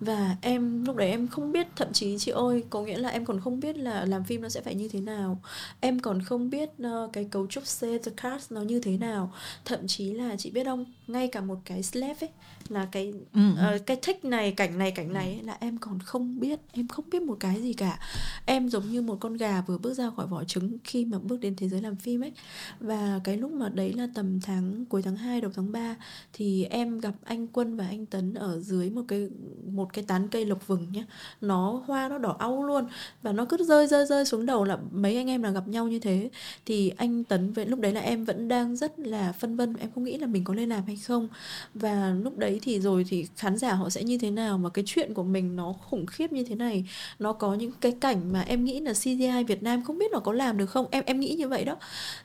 Và 0.00 0.36
em 0.40 0.84
lúc 0.84 0.96
đấy 0.96 1.10
em 1.10 1.28
không 1.28 1.52
biết 1.52 1.66
thậm 1.76 1.92
chí 1.92 2.18
chị 2.18 2.30
ơi 2.30 2.64
có 2.70 2.82
nghĩa 2.82 2.98
là 2.98 3.08
em 3.08 3.24
còn 3.24 3.40
không 3.40 3.60
biết 3.60 3.78
là 3.78 4.04
làm 4.04 4.24
phim 4.24 4.42
nó 4.42 4.48
sẽ 4.48 4.60
phải 4.60 4.74
như 4.74 4.88
thế 4.88 5.00
nào. 5.00 5.40
Em 5.80 6.00
còn 6.00 6.22
không 6.22 6.50
biết 6.50 6.70
uh, 6.82 7.12
cái 7.12 7.24
cấu 7.24 7.46
trúc 7.46 7.64
C 7.64 7.80
the 7.80 8.12
cast 8.16 8.52
nó 8.52 8.60
như 8.60 8.80
thế 8.80 8.96
nào. 8.96 9.32
Thậm 9.64 9.86
chí 9.86 10.12
là 10.12 10.36
chị 10.36 10.50
biết 10.50 10.64
không? 10.64 10.84
Ngay 11.08 11.28
cả 11.28 11.40
một 11.40 11.58
cái 11.64 11.82
slap 11.82 12.20
ấy 12.20 12.30
là 12.68 12.88
cái 12.92 13.12
ừ. 13.34 13.40
uh, 13.52 13.86
cái 13.86 13.96
thích 14.02 14.24
này 14.24 14.52
cảnh 14.52 14.78
này 14.78 14.90
cảnh 14.90 15.12
này 15.12 15.32
ấy, 15.34 15.42
là 15.42 15.56
em 15.60 15.78
còn 15.78 15.98
không 16.00 16.40
biết 16.40 16.60
em 16.72 16.88
không 16.88 17.04
biết 17.10 17.22
một 17.22 17.36
cái 17.40 17.62
gì 17.62 17.72
cả. 17.72 17.98
Em 18.46 18.68
giống 18.68 18.90
như 18.90 19.02
một 19.02 19.16
con 19.20 19.34
gà 19.34 19.60
vừa 19.66 19.78
bước 19.78 19.94
ra 19.94 20.10
khỏi 20.16 20.26
vỏ 20.26 20.44
trứng 20.44 20.78
khi 20.84 21.04
mà 21.04 21.18
bước 21.18 21.40
đến 21.40 21.54
thế 21.56 21.68
giới 21.68 21.82
làm 21.82 21.96
phim 21.96 22.24
ấy. 22.24 22.32
Và 22.80 23.20
cái 23.24 23.36
lúc 23.36 23.52
mà 23.52 23.68
đấy 23.68 23.92
là 23.92 24.08
tầm 24.14 24.40
tháng 24.40 24.84
cuối 24.84 25.02
tháng 25.02 25.16
2 25.16 25.40
đầu 25.40 25.50
tháng 25.54 25.72
3 25.72 25.96
thì 26.32 26.64
em 26.64 27.00
gặp 27.00 27.14
anh 27.24 27.46
Quân 27.46 27.76
và 27.76 27.86
anh 27.86 28.06
Tấn 28.06 28.34
ở 28.34 28.60
dưới 28.60 28.90
một 28.90 29.02
cái 29.08 29.28
một 29.72 29.92
cái 29.92 30.04
tán 30.04 30.28
cây 30.28 30.44
lộc 30.44 30.66
vừng 30.66 30.92
nhé 30.92 31.04
nó 31.40 31.82
hoa 31.86 32.08
nó 32.08 32.18
đỏ 32.18 32.36
au 32.38 32.64
luôn 32.64 32.86
và 33.22 33.32
nó 33.32 33.44
cứ 33.44 33.56
rơi 33.56 33.86
rơi 33.86 34.06
rơi 34.06 34.24
xuống 34.24 34.46
đầu 34.46 34.64
là 34.64 34.78
mấy 34.90 35.16
anh 35.16 35.30
em 35.30 35.42
là 35.42 35.50
gặp 35.50 35.68
nhau 35.68 35.88
như 35.88 35.98
thế. 35.98 36.30
Thì 36.66 36.92
anh 36.96 37.24
Tấn 37.24 37.52
với 37.52 37.66
lúc 37.66 37.80
đấy 37.80 37.92
là 37.92 38.00
em 38.00 38.24
vẫn 38.24 38.48
đang 38.48 38.76
rất 38.76 38.98
là 38.98 39.32
phân 39.32 39.56
vân 39.56 39.74
em 39.74 39.90
không 39.94 40.04
nghĩ 40.04 40.18
là 40.18 40.26
mình 40.26 40.44
có 40.44 40.54
lên 40.54 40.68
làm 40.68 40.84
hay 40.86 40.97
không? 40.98 41.28
Và 41.74 42.14
lúc 42.22 42.38
đấy 42.38 42.58
thì 42.62 42.80
rồi 42.80 43.04
thì 43.08 43.26
khán 43.36 43.56
giả 43.56 43.74
họ 43.74 43.90
sẽ 43.90 44.02
như 44.02 44.18
thế 44.18 44.30
nào? 44.30 44.58
Mà 44.58 44.68
cái 44.70 44.84
chuyện 44.86 45.14
của 45.14 45.22
mình 45.22 45.56
nó 45.56 45.72
khủng 45.72 46.06
khiếp 46.06 46.32
như 46.32 46.44
thế 46.44 46.54
này, 46.54 46.84
nó 47.18 47.32
có 47.32 47.54
những 47.54 47.72
cái 47.80 47.92
cảnh 48.00 48.32
mà 48.32 48.40
em 48.40 48.64
nghĩ 48.64 48.80
là 48.80 48.92
CGI 48.92 49.44
Việt 49.46 49.62
Nam 49.62 49.84
không 49.84 49.98
biết 49.98 50.12
là 50.12 50.20
có 50.20 50.32
làm 50.32 50.58
được 50.58 50.66
không? 50.66 50.86
Em 50.90 51.04
em 51.06 51.20
nghĩ 51.20 51.34
như 51.34 51.48
vậy 51.48 51.64
đó. 51.64 51.76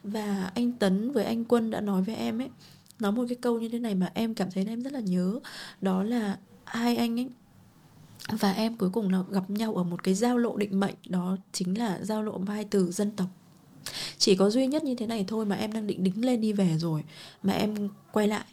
Và 0.04 0.52
anh 0.56 0.72
Tấn 0.72 1.12
với 1.12 1.26
anh 1.26 1.46
Quân 1.46 1.72
đã 1.72 1.82
nói 1.82 2.02
với 2.02 2.16
em 2.16 2.42
ấy, 2.42 2.50
nói 3.00 3.12
một 3.12 3.26
cái 3.30 3.36
câu 3.36 3.60
như 3.60 3.70
thế 3.70 3.80
này 3.80 3.96
mà 3.96 4.12
em 4.14 4.34
cảm 4.34 4.52
thấy 4.52 4.66
em 4.68 4.82
rất 4.82 4.94
là 4.94 5.00
nhớ. 5.00 5.40
Đó 5.82 6.04
là 6.04 6.38
hai 6.64 6.96
anh 6.96 7.20
ấy 7.20 7.30
và 8.32 8.52
em 8.52 8.78
cuối 8.78 8.90
cùng 8.90 9.10
là 9.10 9.24
gặp 9.30 9.50
nhau 9.50 9.76
ở 9.76 9.84
một 9.84 10.04
cái 10.04 10.14
giao 10.14 10.38
lộ 10.38 10.58
định 10.58 10.80
mệnh. 10.80 10.96
Đó 11.10 11.38
chính 11.52 11.78
là 11.78 12.00
giao 12.02 12.24
lộ 12.24 12.38
vai 12.38 12.66
từ 12.66 12.92
dân 12.92 13.12
tộc 13.12 13.28
chỉ 14.18 14.36
có 14.36 14.50
duy 14.50 14.68
nhất 14.68 14.84
như 14.84 14.96
thế 14.96 15.08
này 15.08 15.26
thôi 15.28 15.46
mà 15.46 15.56
em 15.56 15.74
đang 15.74 15.88
định 15.88 16.04
đính 16.04 16.26
lên 16.26 16.42
đi 16.42 16.54
về 16.54 16.78
rồi, 16.78 17.04
mà 17.44 17.54
em 17.54 17.90
quay 18.12 18.28
lại. 18.28 18.46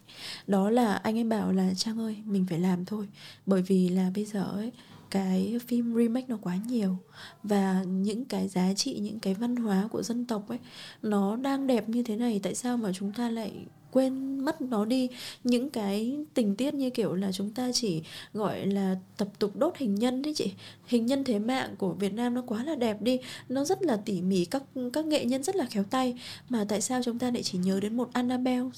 Đó 0.46 0.70
là 0.70 0.94
anh 0.94 1.16
em 1.16 1.28
bảo 1.28 1.52
là, 1.52 1.74
trang 1.74 1.98
ơi, 1.98 2.16
mình 2.24 2.46
phải 2.50 2.58
làm 2.58 2.84
thôi, 2.84 3.06
bởi 3.46 3.62
vì 3.62 3.88
là 3.88 4.10
bây 4.14 4.24
giờ 4.24 4.42
ấy, 4.42 4.72
cái 5.10 5.58
phim 5.66 5.94
remake 5.94 6.26
nó 6.28 6.38
quá 6.42 6.58
nhiều 6.68 6.96
và 7.42 7.82
những 7.82 8.24
cái 8.24 8.48
giá 8.48 8.74
trị, 8.74 8.98
những 8.98 9.20
cái 9.20 9.34
văn 9.34 9.56
hóa 9.56 9.88
của 9.90 10.02
dân 10.02 10.24
tộc 10.24 10.48
ấy, 10.48 10.58
nó 11.02 11.36
đang 11.36 11.66
đẹp 11.66 11.88
như 11.88 12.02
thế 12.02 12.16
này, 12.16 12.40
tại 12.42 12.54
sao 12.54 12.76
mà 12.76 12.92
chúng 12.94 13.12
ta 13.12 13.30
lại 13.30 13.52
quên 13.90 14.44
mất 14.44 14.60
nó 14.60 14.84
đi? 14.84 15.08
Những 15.44 15.70
cái 15.70 16.16
tình 16.34 16.56
tiết 16.56 16.74
như 16.74 16.90
kiểu 16.90 17.14
là 17.14 17.32
chúng 17.32 17.50
ta 17.50 17.72
chỉ, 17.72 18.02
gọi 18.32 18.66
là, 18.66 18.96
tập 19.16 19.28
tục 19.38 19.56
đốt 19.56 19.76
hình 19.76 19.94
nhân 19.94 20.22
đấy 20.22 20.34
chị 20.36 20.52
hình 20.90 21.06
nhân 21.06 21.24
thế 21.24 21.38
mạng 21.38 21.74
của 21.78 21.92
Việt 21.92 22.12
Nam 22.12 22.34
nó 22.34 22.42
quá 22.46 22.64
là 22.64 22.74
đẹp 22.74 23.02
đi, 23.02 23.18
nó 23.48 23.64
rất 23.64 23.82
là 23.82 23.96
tỉ 24.04 24.22
mỉ, 24.22 24.44
các 24.44 24.62
các 24.92 25.04
nghệ 25.04 25.24
nhân 25.24 25.42
rất 25.42 25.56
là 25.56 25.64
khéo 25.64 25.84
tay. 25.84 26.14
Mà 26.48 26.64
tại 26.68 26.80
sao 26.80 27.00
chúng 27.04 27.18
ta 27.18 27.30
lại 27.30 27.42
chỉ 27.42 27.58
nhớ 27.58 27.80
đến 27.80 27.96
một 27.96 28.08
Annabelle, 28.12 28.68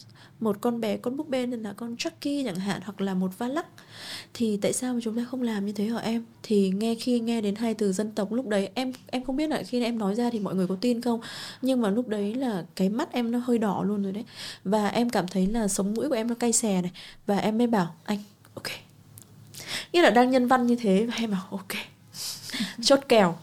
một 0.41 0.57
con 0.61 0.81
bé 0.81 0.97
con 0.97 1.17
búp 1.17 1.29
bê 1.29 1.47
nên 1.47 1.63
là 1.63 1.73
con 1.73 1.97
Chucky 1.97 2.45
chẳng 2.45 2.57
hạn, 2.57 2.81
hoặc 2.85 3.01
là 3.01 3.15
một 3.15 3.39
Valak? 3.39 3.67
Thì 4.35 4.57
tại 4.57 4.73
sao 4.73 4.95
mà 4.95 5.01
chúng 5.03 5.17
ta 5.17 5.25
không 5.31 5.43
làm 5.43 5.67
như 5.67 5.73
thế 5.73 5.87
hả 5.87 5.99
em? 5.99 6.25
Thì 6.43 6.71
nghe 6.71 6.95
khi 6.95 7.21
nghe 7.21 7.41
đến 7.41 7.55
hai 7.55 7.75
từ 7.75 7.93
dân 7.93 8.11
tộc 8.11 8.33
lúc 8.33 8.49
đấy, 8.49 8.71
em 8.75 8.93
em 9.07 9.25
không 9.25 9.37
biết 9.37 9.51
là 9.51 9.63
khi 9.63 9.83
em 9.83 9.99
nói 9.99 10.15
ra 10.15 10.31
thì 10.31 10.39
mọi 10.39 10.55
người 10.55 10.67
có 10.67 10.77
tin 10.81 11.01
không? 11.01 11.21
Nhưng 11.63 11.81
mà 11.81 11.91
lúc 11.91 12.09
đấy 12.09 12.35
là 12.35 12.65
cái 12.77 12.89
mắt 12.89 13.13
em 13.13 13.31
nó 13.31 13.39
hơi 13.39 13.59
đỏ 13.59 13.83
luôn 13.87 14.03
rồi 14.03 14.13
đấy. 14.13 14.25
Và 14.65 14.89
em 14.89 15.11
cảm 15.11 15.29
thấy 15.29 15.47
là 15.47 15.69
sống 15.69 15.95
mũi 15.95 16.09
của 16.09 16.15
em 16.15 16.29
nó 16.29 16.35
cay 16.35 16.53
xè 16.53 16.83
này. 16.83 16.91
Và 17.27 17.39
em 17.39 17.59
mới 17.59 17.67
bảo, 17.67 17.95
anh, 18.05 18.19
ok. 18.55 18.67
Như 19.93 20.03
là 20.03 20.11
đang 20.11 20.31
nhân 20.31 20.47
văn 20.47 20.67
như 20.67 20.77
thế 20.77 21.07
và 21.07 21.15
em 21.17 21.31
bảo, 21.31 21.47
ok 21.51 21.91
chốt 22.83 23.01
kèo. 23.09 23.37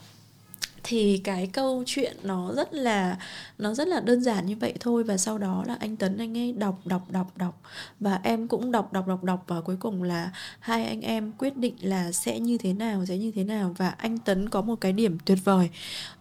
Thì 0.84 1.22
cái 1.24 1.47
câu 1.47 1.84
chuyện 1.86 2.18
nó 2.24 2.53
rất 2.53 2.74
là, 2.74 3.18
nó 3.57 3.74
rất 3.74 3.88
là 3.88 3.99
đơn 3.99 4.24
giản 4.24 4.45
như 4.45 4.55
vậy 4.55 4.74
thôi 4.80 5.03
và 5.03 5.18
sau 5.18 5.38
đó 5.38 5.64
là 5.68 5.78
anh 5.80 5.95
tấn 5.95 6.18
anh 6.18 6.38
ấy 6.38 6.51
đọc 6.51 6.80
đọc 6.86 7.12
đọc 7.12 7.38
đọc. 7.38 7.62
Và 7.99 8.20
em 8.24 8.47
cũng 8.47 8.72
đọc 8.72 8.93
đọc 8.93 9.07
đọc 9.07 9.24
đọc 9.24 9.43
và 9.47 9.62
cuối 9.62 9.76
cùng 9.80 10.03
là 10.03 10.32
hai 10.60 10.86
anh 10.86 11.01
em 11.01 11.32
quyết 11.32 11.57
định 11.57 11.76
là 11.82 12.12
sẽ 12.12 12.39
như 12.39 12.57
thế 12.57 12.74
nào, 12.74 13.05
sẽ 13.05 13.18
như 13.18 13.32
thế 13.32 13.43
nào. 13.43 13.76
Và 13.78 13.89
anh 13.89 14.18
tấn 14.18 14.49
có 14.49 14.62
một 14.62 14.76
cái 14.82 14.93
điểm 14.93 15.18
tuyệt 15.26 15.38
vời 15.43 15.70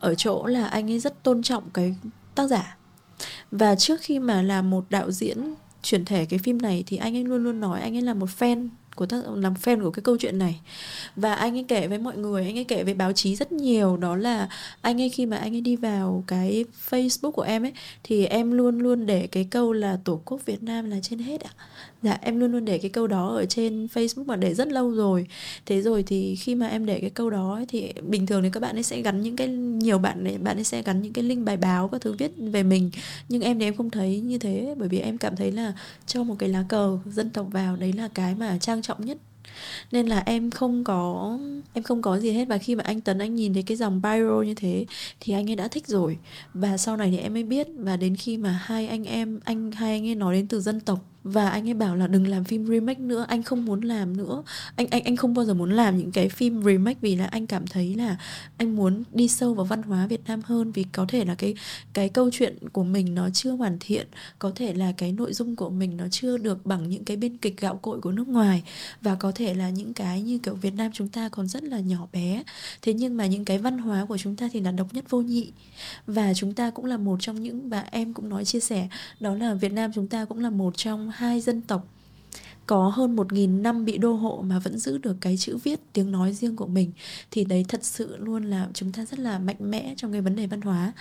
ở 0.00 0.14
chỗ 0.14 0.46
là 0.46 0.66
anh 0.66 0.90
ấy 0.90 0.98
rất 0.98 1.22
tôn 1.22 1.42
trọng 1.42 1.70
cái 1.70 1.94
tác 2.34 2.46
giả. 2.46 2.76
Và 3.50 3.74
trước 3.74 4.00
khi 4.00 4.18
mà 4.18 4.42
làm 4.42 4.70
một 4.70 4.84
đạo 4.90 5.10
diễn 5.10 5.54
chuyển 5.82 6.04
thể 6.04 6.24
cái 6.24 6.38
phim 6.38 6.62
này 6.62 6.84
thì 6.86 6.96
anh 6.96 7.16
ấy 7.16 7.24
luôn 7.24 7.44
luôn 7.44 7.60
nói 7.60 7.80
anh 7.80 7.96
ấy 7.96 8.02
là 8.02 8.14
một 8.14 8.28
fan 8.38 8.68
của 8.98 9.06
tác 9.06 9.22
làm 9.34 9.54
fan 9.54 9.82
của 9.82 9.90
cái 9.90 10.02
câu 10.02 10.16
chuyện 10.16 10.38
này. 10.38 10.60
Và 11.16 11.34
anh 11.34 11.56
ấy 11.56 11.64
kể 11.68 11.88
với 11.88 11.98
mọi 11.98 12.16
người, 12.16 12.44
anh 12.44 12.58
ấy 12.58 12.64
kể 12.64 12.84
với 12.84 12.94
báo 12.94 13.12
chí 13.12 13.36
rất 13.36 13.52
nhiều, 13.52 13.96
đó 13.96 14.16
là 14.16 14.48
anh 14.80 15.00
ấy 15.00 15.08
khi 15.08 15.26
mà 15.26 15.36
anh 15.36 15.54
ấy 15.54 15.60
đi 15.60 15.76
vào 15.76 16.24
cái 16.26 16.64
Facebook 16.90 17.30
của 17.30 17.42
em 17.42 17.64
ấy, 17.64 17.72
thì 18.02 18.26
em 18.26 18.52
luôn 18.52 18.78
luôn 18.78 19.06
để 19.06 19.26
cái 19.26 19.44
câu 19.50 19.72
là 19.72 19.98
tổ 20.04 20.20
quốc 20.24 20.46
Việt 20.46 20.62
Nam 20.62 20.90
là 20.90 20.96
trên 21.02 21.18
hết 21.18 21.40
ạ 21.40 21.50
dạ 22.02 22.18
em 22.22 22.40
luôn 22.40 22.52
luôn 22.52 22.64
để 22.64 22.78
cái 22.78 22.90
câu 22.90 23.06
đó 23.06 23.28
ở 23.28 23.46
trên 23.46 23.86
Facebook 23.94 24.24
mà 24.24 24.36
để 24.36 24.54
rất 24.54 24.68
lâu 24.68 24.90
rồi. 24.90 25.26
Thế 25.66 25.82
rồi 25.82 26.02
thì 26.02 26.36
khi 26.36 26.54
mà 26.54 26.68
em 26.68 26.86
để 26.86 27.00
cái 27.00 27.10
câu 27.10 27.30
đó 27.30 27.54
ấy, 27.54 27.66
thì 27.68 27.92
bình 28.02 28.26
thường 28.26 28.42
thì 28.42 28.50
các 28.52 28.60
bạn 28.60 28.76
ấy 28.76 28.82
sẽ 28.82 29.02
gắn 29.02 29.22
những 29.22 29.36
cái 29.36 29.48
nhiều 29.48 29.98
bạn 29.98 30.24
ấy 30.24 30.38
bạn 30.38 30.58
ấy 30.58 30.64
sẽ 30.64 30.82
gắn 30.82 31.02
những 31.02 31.12
cái 31.12 31.24
link 31.24 31.44
bài 31.44 31.56
báo 31.56 31.88
các 31.88 32.00
thứ 32.00 32.12
viết 32.12 32.32
về 32.36 32.62
mình. 32.62 32.90
Nhưng 33.28 33.42
em 33.42 33.58
thì 33.58 33.66
em 33.66 33.76
không 33.76 33.90
thấy 33.90 34.20
như 34.20 34.38
thế 34.38 34.74
bởi 34.78 34.88
vì 34.88 34.98
em 34.98 35.18
cảm 35.18 35.36
thấy 35.36 35.52
là 35.52 35.72
cho 36.06 36.24
một 36.24 36.36
cái 36.38 36.48
lá 36.48 36.64
cờ 36.68 36.98
dân 37.06 37.30
tộc 37.30 37.46
vào 37.50 37.76
đấy 37.76 37.92
là 37.92 38.08
cái 38.14 38.34
mà 38.34 38.58
trang 38.58 38.82
trọng 38.82 39.06
nhất. 39.06 39.18
Nên 39.92 40.06
là 40.06 40.22
em 40.26 40.50
không 40.50 40.84
có 40.84 41.38
em 41.72 41.84
không 41.84 42.02
có 42.02 42.18
gì 42.18 42.30
hết. 42.30 42.48
Và 42.48 42.58
khi 42.58 42.74
mà 42.74 42.84
anh 42.86 43.00
tấn 43.00 43.18
anh 43.18 43.34
nhìn 43.34 43.54
thấy 43.54 43.62
cái 43.62 43.76
dòng 43.76 44.02
bio 44.02 44.42
như 44.42 44.54
thế 44.54 44.86
thì 45.20 45.32
anh 45.32 45.50
ấy 45.50 45.56
đã 45.56 45.68
thích 45.68 45.86
rồi. 45.86 46.18
Và 46.54 46.76
sau 46.76 46.96
này 46.96 47.10
thì 47.10 47.18
em 47.18 47.34
mới 47.34 47.42
biết. 47.42 47.68
Và 47.78 47.96
đến 47.96 48.16
khi 48.16 48.36
mà 48.36 48.60
hai 48.62 48.88
anh 48.88 49.04
em 49.04 49.40
anh 49.44 49.72
hai 49.72 49.92
anh 49.92 50.08
ấy 50.08 50.14
nói 50.14 50.34
đến 50.34 50.46
từ 50.46 50.60
dân 50.60 50.80
tộc 50.80 51.04
và 51.32 51.48
anh 51.48 51.68
ấy 51.68 51.74
bảo 51.74 51.96
là 51.96 52.06
đừng 52.06 52.26
làm 52.26 52.44
phim 52.44 52.66
remake 52.66 53.00
nữa, 53.00 53.24
anh 53.28 53.42
không 53.42 53.64
muốn 53.64 53.80
làm 53.80 54.16
nữa. 54.16 54.42
Anh 54.76 54.86
anh 54.90 55.02
anh 55.04 55.16
không 55.16 55.34
bao 55.34 55.44
giờ 55.44 55.54
muốn 55.54 55.70
làm 55.70 55.98
những 55.98 56.12
cái 56.12 56.28
phim 56.28 56.62
remake 56.62 56.98
vì 57.00 57.16
là 57.16 57.24
anh 57.24 57.46
cảm 57.46 57.66
thấy 57.66 57.94
là 57.94 58.16
anh 58.56 58.76
muốn 58.76 59.02
đi 59.12 59.28
sâu 59.28 59.54
vào 59.54 59.64
văn 59.64 59.82
hóa 59.82 60.06
Việt 60.06 60.20
Nam 60.26 60.40
hơn 60.44 60.72
vì 60.72 60.84
có 60.92 61.06
thể 61.08 61.24
là 61.24 61.34
cái 61.34 61.54
cái 61.92 62.08
câu 62.08 62.30
chuyện 62.32 62.56
của 62.72 62.84
mình 62.84 63.14
nó 63.14 63.30
chưa 63.30 63.50
hoàn 63.50 63.76
thiện, 63.80 64.06
có 64.38 64.52
thể 64.54 64.74
là 64.74 64.92
cái 64.92 65.12
nội 65.12 65.32
dung 65.32 65.56
của 65.56 65.70
mình 65.70 65.96
nó 65.96 66.04
chưa 66.10 66.38
được 66.38 66.66
bằng 66.66 66.88
những 66.88 67.04
cái 67.04 67.16
biên 67.16 67.36
kịch 67.36 67.60
gạo 67.60 67.76
cội 67.76 68.00
của 68.00 68.12
nước 68.12 68.28
ngoài. 68.28 68.62
Và 69.00 69.14
có 69.14 69.32
thể 69.34 69.54
là 69.54 69.70
những 69.70 69.94
cái 69.94 70.22
như 70.22 70.38
kiểu 70.38 70.54
Việt 70.54 70.74
Nam 70.74 70.90
chúng 70.94 71.08
ta 71.08 71.28
còn 71.28 71.48
rất 71.48 71.62
là 71.62 71.80
nhỏ 71.80 72.06
bé. 72.12 72.42
Thế 72.82 72.94
nhưng 72.94 73.16
mà 73.16 73.26
những 73.26 73.44
cái 73.44 73.58
văn 73.58 73.78
hóa 73.78 74.04
của 74.04 74.18
chúng 74.18 74.36
ta 74.36 74.48
thì 74.52 74.60
là 74.60 74.70
độc 74.70 74.94
nhất 74.94 75.10
vô 75.10 75.20
nhị. 75.20 75.52
Và 76.06 76.34
chúng 76.34 76.52
ta 76.52 76.70
cũng 76.70 76.84
là 76.84 76.96
một 76.96 77.16
trong 77.20 77.42
những 77.42 77.68
và 77.68 77.84
em 77.90 78.14
cũng 78.14 78.28
nói, 78.28 78.44
chia 78.44 78.60
sẻ, 78.60 78.88
đó 79.20 79.34
là 79.34 79.54
Việt 79.54 79.72
Nam 79.72 79.90
chúng 79.94 80.08
ta 80.08 80.24
cũng 80.24 80.38
là 80.38 80.50
một 80.50 80.76
trong 80.76 81.10
hai 81.18 81.40
dân 81.40 81.60
tộc. 81.60 81.88
Có 82.66 82.88
hơn 82.88 83.16
một 83.16 83.32
nghìn 83.32 83.62
năm 83.62 83.84
bị 83.84 83.98
đô 83.98 84.12
hộ 84.12 84.44
mà 84.46 84.58
vẫn 84.58 84.78
giữ 84.78 84.98
được 84.98 85.16
cái 85.20 85.36
chữ 85.36 85.56
viết, 85.56 85.80
tiếng 85.92 86.12
nói 86.12 86.32
riêng 86.32 86.56
của 86.56 86.66
mình, 86.66 86.92
thì 87.30 87.44
đấy 87.44 87.64
thật 87.68 87.84
sự 87.84 88.16
luôn 88.16 88.44
là 88.44 88.68
chúng 88.74 88.92
ta 88.92 89.04
rất 89.04 89.18
là 89.18 89.38
mạnh 89.38 89.56
mẽ 89.60 89.94
trong 89.96 90.12
cái 90.12 90.20
vấn 90.20 90.36
đề 90.36 90.46
văn 90.46 90.60
hóa. 90.60 90.92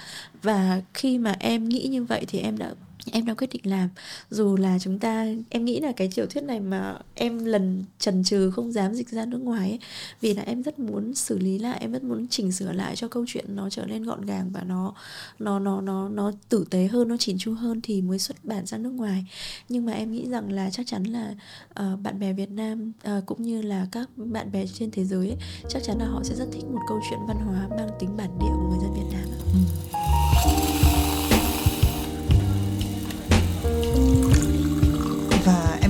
Và 0.42 0.82
khi 0.94 1.18
mà 1.18 1.36
em 1.40 1.70
nghĩ 1.70 1.88
như 1.88 2.04
vậy 2.04 2.26
thì 2.28 2.40
em 2.40 2.58
đã 2.58 2.74
em 3.12 3.26
đã 3.26 3.34
quyết 3.34 3.48
định 3.54 3.62
làm 3.64 3.90
dù 4.30 4.56
là 4.58 4.80
chúng 4.80 5.00
ta 5.00 5.26
em 5.50 5.66
nghĩ 5.66 5.80
là 5.80 5.92
cái 5.92 6.10
tiểu 6.16 6.26
thuyết 6.26 6.44
này 6.44 6.60
mà 6.60 6.98
em 7.16 7.46
lần 7.46 7.84
trần 8.00 8.24
trừ 8.24 8.52
không 8.52 8.72
dám 8.72 8.94
dịch 8.94 9.10
ra 9.10 9.26
nước 9.26 9.42
ngoài 9.42 9.70
ấy, 9.70 9.80
vì 10.22 10.34
là 10.34 10.44
em 10.44 10.64
rất 10.64 10.80
muốn 10.80 11.16
xử 11.16 11.38
lý 11.38 11.60
lại 11.60 11.78
em 11.82 11.92
rất 11.92 12.04
muốn 12.04 12.28
chỉnh 12.28 12.52
sửa 12.52 12.72
lại 12.72 12.96
cho 12.96 13.08
câu 13.08 13.26
chuyện 13.28 13.56
nó 13.56 13.70
trở 13.70 13.86
nên 13.86 14.04
gọn 14.04 14.26
gàng 14.26 14.50
và 14.54 14.64
nó 14.64 14.94
nó 15.40 15.60
nó 15.60 15.82
nó 15.82 16.10
nó 16.10 16.32
tử 16.50 16.66
tế 16.70 16.88
hơn 16.88 17.08
nó 17.08 17.18
chỉn 17.18 17.38
chu 17.38 17.54
hơn 17.54 17.82
thì 17.82 18.02
mới 18.02 18.20
xuất 18.20 18.46
bản 18.46 18.66
ra 18.66 18.78
nước 18.78 18.92
ngoài 18.92 19.26
nhưng 19.70 19.86
mà 19.86 19.92
em 19.92 20.12
nghĩ 20.12 20.30
rằng 20.30 20.52
là 20.52 20.70
chắc 20.70 20.88
chắn 20.88 21.04
là 21.04 21.36
uh, 21.70 22.00
bạn 22.00 22.20
bè 22.20 22.34
Việt 22.34 22.52
Nam 22.52 22.92
uh, 23.18 23.26
cũng 23.26 23.44
như 23.44 23.62
là 23.62 23.88
các 23.92 24.10
bạn 24.16 24.52
bè 24.52 24.66
trên 24.74 24.92
thế 24.92 25.06
giới 25.06 25.28
ấy, 25.28 25.38
chắc 25.70 25.84
chắn 25.84 25.98
là 25.98 26.06
họ 26.06 26.24
sẽ 26.24 26.36
rất 26.36 26.48
thích 26.52 26.64
một 26.72 26.82
câu 26.88 27.00
chuyện 27.10 27.20
văn 27.28 27.38
hóa 27.38 27.68
mang 27.70 27.90
tính 28.00 28.18
bản 28.18 28.30
địa 28.40 28.54
của 28.56 28.70
người 28.70 28.80
dân 28.82 28.94
Việt 28.94 29.18
Nam. 29.18 29.30
Ừ. 29.54 29.97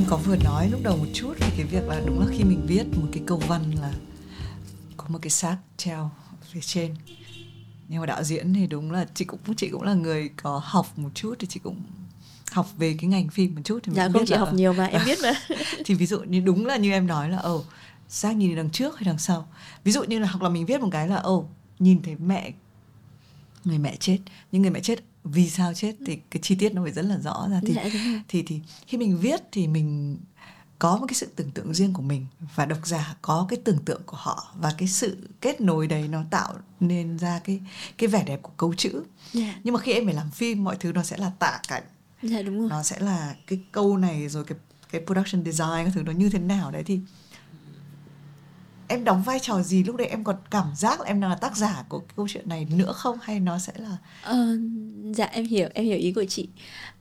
có 0.09 0.17
vừa 0.17 0.35
nói 0.35 0.69
lúc 0.69 0.83
đầu 0.83 0.97
một 0.97 1.05
chút 1.13 1.33
về 1.39 1.47
cái 1.57 1.65
việc 1.65 1.87
là 1.87 2.01
đúng 2.05 2.19
là 2.19 2.25
khi 2.31 2.43
mình 2.43 2.61
viết 2.67 2.83
một 2.97 3.07
cái 3.11 3.23
câu 3.25 3.37
văn 3.47 3.63
là 3.81 3.93
có 4.97 5.05
một 5.07 5.19
cái 5.21 5.29
xác 5.29 5.57
treo 5.77 6.11
phía 6.51 6.61
trên. 6.61 6.95
Nhưng 7.87 7.99
mà 7.99 8.05
đạo 8.05 8.23
diễn 8.23 8.53
thì 8.53 8.67
đúng 8.67 8.91
là 8.91 9.05
chị 9.13 9.25
cũng 9.25 9.39
chị 9.57 9.69
cũng 9.69 9.83
là 9.83 9.93
người 9.93 10.29
có 10.43 10.61
học 10.63 10.87
một 10.95 11.09
chút 11.13 11.35
thì 11.39 11.47
chị 11.47 11.59
cũng 11.63 11.81
học 12.51 12.67
về 12.77 12.95
cái 13.01 13.09
ngành 13.09 13.29
phim 13.29 13.55
một 13.55 13.61
chút 13.63 13.79
thì 13.83 13.91
dạ 13.95 14.09
không 14.13 14.25
chỉ 14.25 14.33
là, 14.33 14.39
học 14.39 14.53
nhiều 14.53 14.73
mà 14.73 14.85
em 14.85 15.01
biết 15.05 15.19
mà. 15.23 15.33
Thì 15.85 15.93
ví 15.93 16.05
dụ 16.05 16.19
như 16.19 16.39
đúng 16.39 16.65
là 16.65 16.77
như 16.77 16.91
em 16.91 17.07
nói 17.07 17.29
là 17.29 17.37
ồ 17.37 17.63
xác 18.09 18.35
nhìn 18.35 18.55
đằng 18.55 18.69
trước 18.69 18.95
hay 18.95 19.03
đằng 19.05 19.17
sau? 19.17 19.47
Ví 19.83 19.91
dụ 19.91 20.03
như 20.03 20.19
là 20.19 20.27
hoặc 20.27 20.43
là 20.43 20.49
mình 20.49 20.65
viết 20.65 20.81
một 20.81 20.89
cái 20.91 21.07
là 21.07 21.15
ồ 21.15 21.49
nhìn 21.79 22.01
thấy 22.01 22.15
mẹ 22.15 22.51
người 23.65 23.77
mẹ 23.77 23.95
chết. 23.99 24.19
Nhưng 24.51 24.61
người 24.61 24.71
mẹ 24.71 24.79
chết 24.79 24.99
vì 25.27 25.49
sao 25.49 25.73
chết 25.73 25.95
thì 26.05 26.19
cái 26.31 26.41
chi 26.41 26.55
tiết 26.55 26.73
nó 26.73 26.83
phải 26.83 26.91
rất 26.91 27.05
là 27.05 27.17
rõ 27.17 27.47
ra 27.51 27.61
thì 27.65 27.73
dạ, 27.73 27.83
thì 28.27 28.43
thì 28.43 28.61
khi 28.87 28.97
mình 28.97 29.17
viết 29.17 29.41
thì 29.51 29.67
mình 29.67 30.17
có 30.79 30.97
một 30.97 31.05
cái 31.07 31.15
sự 31.15 31.27
tưởng 31.35 31.51
tượng 31.51 31.73
riêng 31.73 31.93
của 31.93 32.01
mình 32.01 32.25
và 32.55 32.65
độc 32.65 32.87
giả 32.87 33.15
có 33.21 33.45
cái 33.49 33.59
tưởng 33.63 33.79
tượng 33.85 34.01
của 34.05 34.17
họ 34.17 34.53
và 34.59 34.73
cái 34.77 34.87
sự 34.87 35.29
kết 35.41 35.61
nối 35.61 35.87
đấy 35.87 36.07
nó 36.07 36.23
tạo 36.29 36.53
nên 36.79 37.17
ra 37.17 37.39
cái 37.43 37.61
cái 37.97 38.07
vẻ 38.07 38.23
đẹp 38.23 38.39
của 38.41 38.51
câu 38.57 38.73
chữ 38.73 38.91
yeah. 38.93 39.05
Dạ. 39.33 39.55
nhưng 39.63 39.73
mà 39.73 39.79
khi 39.79 39.93
em 39.93 40.05
phải 40.05 40.13
làm 40.13 40.31
phim 40.31 40.63
mọi 40.63 40.75
thứ 40.79 40.91
nó 40.91 41.03
sẽ 41.03 41.17
là 41.17 41.31
tạ 41.39 41.59
cảnh 41.67 41.83
dạ, 42.21 42.41
đúng 42.41 42.59
rồi. 42.59 42.69
nó 42.69 42.83
sẽ 42.83 42.99
là 42.99 43.35
cái 43.47 43.59
câu 43.71 43.97
này 43.97 44.29
rồi 44.29 44.43
cái 44.43 44.57
cái 44.91 45.01
production 45.05 45.45
design 45.45 45.85
các 45.85 45.91
thứ 45.93 46.01
nó 46.01 46.11
như 46.11 46.29
thế 46.29 46.39
nào 46.39 46.71
đấy 46.71 46.83
thì 46.83 46.99
em 48.87 49.03
đóng 49.03 49.23
vai 49.23 49.39
trò 49.39 49.61
gì 49.61 49.83
lúc 49.83 49.95
đấy? 49.95 50.07
Em 50.07 50.23
còn 50.23 50.35
cảm 50.51 50.65
giác 50.75 50.99
là 50.99 51.05
em 51.05 51.21
đang 51.21 51.29
là 51.29 51.35
tác 51.35 51.57
giả 51.57 51.83
của 51.89 52.01
câu 52.15 52.27
chuyện 52.29 52.49
này 52.49 52.67
nữa 52.75 52.93
không? 52.95 53.17
Hay 53.21 53.39
nó 53.39 53.59
sẽ 53.59 53.73
là 53.77 53.97
ờ, 54.21 54.57
dạ 55.15 55.25
em 55.25 55.45
hiểu 55.45 55.69
em 55.73 55.85
hiểu 55.85 55.97
ý 55.97 56.11
của 56.11 56.25
chị. 56.25 56.49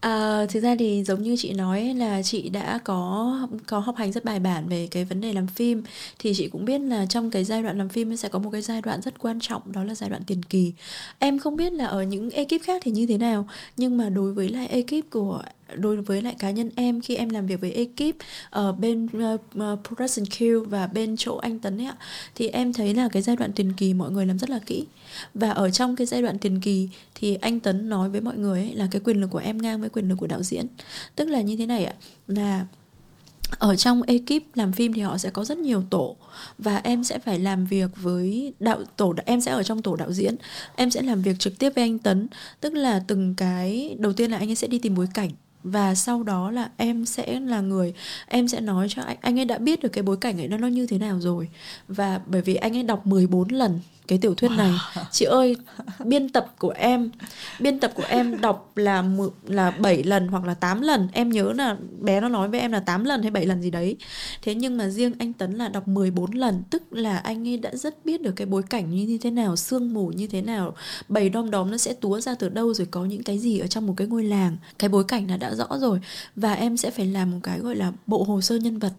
À, 0.01 0.47
thực 0.49 0.61
ra 0.61 0.77
thì 0.79 1.05
giống 1.05 1.23
như 1.23 1.37
chị 1.39 1.53
nói 1.53 1.95
là 1.95 2.23
chị 2.23 2.49
đã 2.49 2.79
có 2.85 3.49
có 3.67 3.79
học 3.79 3.97
hành 3.97 4.13
rất 4.13 4.25
bài 4.25 4.41
bản 4.41 4.69
về 4.69 4.89
cái 4.91 5.05
vấn 5.05 5.21
đề 5.21 5.33
làm 5.33 5.47
phim. 5.47 5.83
Thì 6.19 6.33
chị 6.37 6.49
cũng 6.49 6.65
biết 6.65 6.79
là 6.81 7.07
trong 7.07 7.31
cái 7.31 7.45
giai 7.45 7.63
đoạn 7.63 7.79
làm 7.79 7.89
phim 7.89 8.17
sẽ 8.17 8.29
có 8.29 8.39
một 8.39 8.51
cái 8.51 8.63
giai 8.63 8.83
đoạn 8.83 9.03
rất 9.03 9.19
quan 9.19 9.41
trọng 9.41 9.73
đó 9.73 9.85
là 9.85 9.95
giai 9.95 10.11
đoạn 10.11 10.23
tiền 10.27 10.43
kỳ. 10.43 10.73
Em 11.19 11.39
không 11.39 11.57
biết 11.57 11.73
là 11.73 11.87
ở 11.87 12.03
những 12.03 12.31
ekip 12.31 12.63
khác 12.63 12.83
thì 12.85 12.91
như 12.91 13.07
thế 13.07 13.19
nào 13.19 13.49
nhưng 13.77 13.97
mà 13.97 14.09
đối 14.09 14.33
với 14.33 14.49
lại 14.49 14.67
ekip 14.67 15.11
của 15.11 15.43
đối 15.75 15.97
với 15.97 16.23
lại 16.23 16.37
cá 16.39 16.51
nhân 16.51 16.71
em 16.77 17.01
khi 17.01 17.15
em 17.15 17.29
làm 17.29 17.47
việc 17.47 17.61
với 17.61 17.73
ekip 17.73 18.17
ở 18.51 18.73
bên 18.73 19.07
uh, 19.07 19.41
production 19.89 20.27
queue 20.39 20.59
và 20.67 20.87
bên 20.87 21.17
chỗ 21.19 21.37
anh 21.37 21.59
Tấn 21.59 21.81
ấy 21.81 21.87
ạ. 21.87 21.97
Thì 22.35 22.49
em 22.49 22.73
thấy 22.73 22.95
là 22.95 23.09
cái 23.09 23.23
giai 23.23 23.37
đoạn 23.37 23.53
tiền 23.53 23.73
kỳ 23.73 23.95
mọi 23.95 24.11
người 24.11 24.27
làm 24.27 24.39
rất 24.39 24.51
là 24.51 24.59
kỹ. 24.67 24.85
Và 25.35 25.51
ở 25.51 25.71
trong 25.71 25.97
cái 25.97 26.07
giai 26.07 26.23
đoạn 26.23 26.39
tiền 26.39 26.61
kỳ 26.61 26.89
thì 27.15 27.35
anh 27.35 27.61
Tấn 27.61 27.89
nói 27.89 28.11
với 28.11 28.21
mọi 28.21 28.37
người 28.37 28.61
ấy 28.61 28.75
là 28.75 28.89
cái 28.91 29.01
quyền 29.05 29.21
lực 29.21 29.31
của 29.31 29.39
em 29.39 29.63
ngang 29.63 29.81
với 29.81 29.91
quyền 29.91 30.09
lực 30.09 30.17
của 30.19 30.27
đạo 30.27 30.43
diễn. 30.43 30.67
Tức 31.17 31.29
là 31.29 31.41
như 31.41 31.57
thế 31.57 31.67
này 31.67 31.85
ạ 31.85 31.95
là 32.29 32.67
ở 33.59 33.77
trong 33.77 34.03
ekip 34.03 34.43
làm 34.55 34.73
phim 34.73 34.93
thì 34.93 35.01
họ 35.01 35.19
sẽ 35.19 35.31
có 35.31 35.45
rất 35.45 35.59
nhiều 35.59 35.83
tổ 35.91 36.17
và 36.59 36.77
em 36.77 37.05
sẽ 37.05 37.19
phải 37.19 37.39
làm 37.39 37.67
việc 37.67 37.91
với 37.97 38.55
đạo 38.61 38.85
tổ 38.97 39.15
em 39.27 39.41
sẽ 39.41 39.53
ở 39.53 39.63
trong 39.63 39.83
tổ 39.83 39.97
đạo 39.97 40.13
diễn. 40.13 40.37
Em 40.77 40.91
sẽ 40.91 41.03
làm 41.03 41.23
việc 41.23 41.39
trực 41.39 41.59
tiếp 41.59 41.73
với 41.75 41.85
anh 41.85 41.99
tấn. 41.99 42.29
Tức 42.61 42.75
là 42.75 43.05
từng 43.07 43.35
cái 43.35 43.97
đầu 43.99 44.13
tiên 44.13 44.31
là 44.31 44.39
anh 44.39 44.51
ấy 44.51 44.55
sẽ 44.55 44.67
đi 44.67 44.79
tìm 44.79 44.95
bối 44.95 45.09
cảnh 45.15 45.31
và 45.67 45.95
sau 45.95 46.23
đó 46.23 46.51
là 46.51 46.71
em 46.77 47.07
sẽ 47.07 47.41
là 47.41 47.61
người 47.61 47.95
em 48.27 48.49
sẽ 48.49 48.61
nói 48.61 48.87
cho 48.91 49.03
anh 49.03 49.17
anh 49.21 49.39
ấy 49.39 49.45
đã 49.45 49.59
biết 49.59 49.83
được 49.83 49.89
cái 49.89 50.03
bối 50.03 50.17
cảnh 50.17 50.41
ấy 50.41 50.49
nó 50.49 50.57
nó 50.57 50.67
như 50.69 50.87
thế 50.87 50.99
nào 50.99 51.21
rồi. 51.21 51.49
Và 51.89 52.21
bởi 52.27 52.43
vì 52.43 52.55
anh 52.55 52.77
ấy 52.77 52.83
đọc 52.83 53.07
14 53.07 53.49
lần 53.49 53.81
cái 54.07 54.19
tiểu 54.19 54.35
thuyết 54.35 54.51
này. 54.51 54.73
Chị 55.11 55.25
ơi 55.25 55.57
biên 56.09 56.29
tập 56.29 56.55
của 56.59 56.71
em. 56.71 57.11
Biên 57.61 57.81
tập 57.81 57.93
của 57.95 58.05
em 58.09 58.41
đọc 58.41 58.73
là 58.77 59.05
là 59.47 59.71
7 59.71 60.03
lần 60.03 60.29
hoặc 60.29 60.45
là 60.45 60.55
8 60.55 60.81
lần. 60.81 61.09
Em 61.13 61.31
nhớ 61.31 61.53
là 61.53 61.77
bé 62.01 62.21
nó 62.21 62.29
nói 62.29 62.49
với 62.49 62.61
em 62.61 62.73
là 62.73 62.81
8 62.81 63.05
lần 63.05 63.23
hay 63.23 63.31
7 63.31 63.47
lần 63.47 63.63
gì 63.63 63.71
đấy. 63.71 63.97
Thế 64.43 64.55
nhưng 64.55 64.77
mà 64.77 64.89
riêng 64.89 65.13
anh 65.19 65.33
Tấn 65.33 65.53
là 65.53 65.69
đọc 65.69 65.89
14 65.89 66.33
lần. 66.33 66.63
Tức 66.71 66.93
là 66.93 67.17
anh 67.17 67.49
ấy 67.49 67.57
đã 67.57 67.71
rất 67.75 68.05
biết 68.05 68.23
được 68.23 68.33
cái 68.37 68.47
bối 68.47 68.63
cảnh 68.63 69.07
như 69.07 69.19
thế 69.23 69.31
nào, 69.31 69.57
sương 69.57 69.95
mù 69.95 70.09
như 70.09 70.27
thế 70.27 70.43
nào. 70.43 70.75
Bầy 71.09 71.29
đom 71.29 71.51
đóm 71.51 71.71
nó 71.71 71.77
sẽ 71.77 71.93
túa 71.93 72.21
ra 72.21 72.35
từ 72.35 72.49
đâu 72.49 72.75
rồi 72.75 72.87
có 72.91 73.05
những 73.05 73.23
cái 73.23 73.39
gì 73.39 73.59
ở 73.59 73.67
trong 73.67 73.87
một 73.87 73.95
cái 73.97 74.07
ngôi 74.07 74.25
làng. 74.25 74.57
Cái 74.79 74.89
bối 74.89 75.05
cảnh 75.05 75.31
là 75.31 75.37
đã 75.37 75.55
rõ 75.55 75.69
rồi. 75.81 76.01
Và 76.37 76.53
em 76.53 76.77
sẽ 76.77 76.91
phải 76.91 77.07
làm 77.07 77.31
một 77.31 77.39
cái 77.43 77.59
gọi 77.59 77.77
là 77.77 77.93
bộ 78.07 78.23
hồ 78.23 78.41
sơ 78.41 78.57
nhân 78.57 78.79
vật 78.79 78.93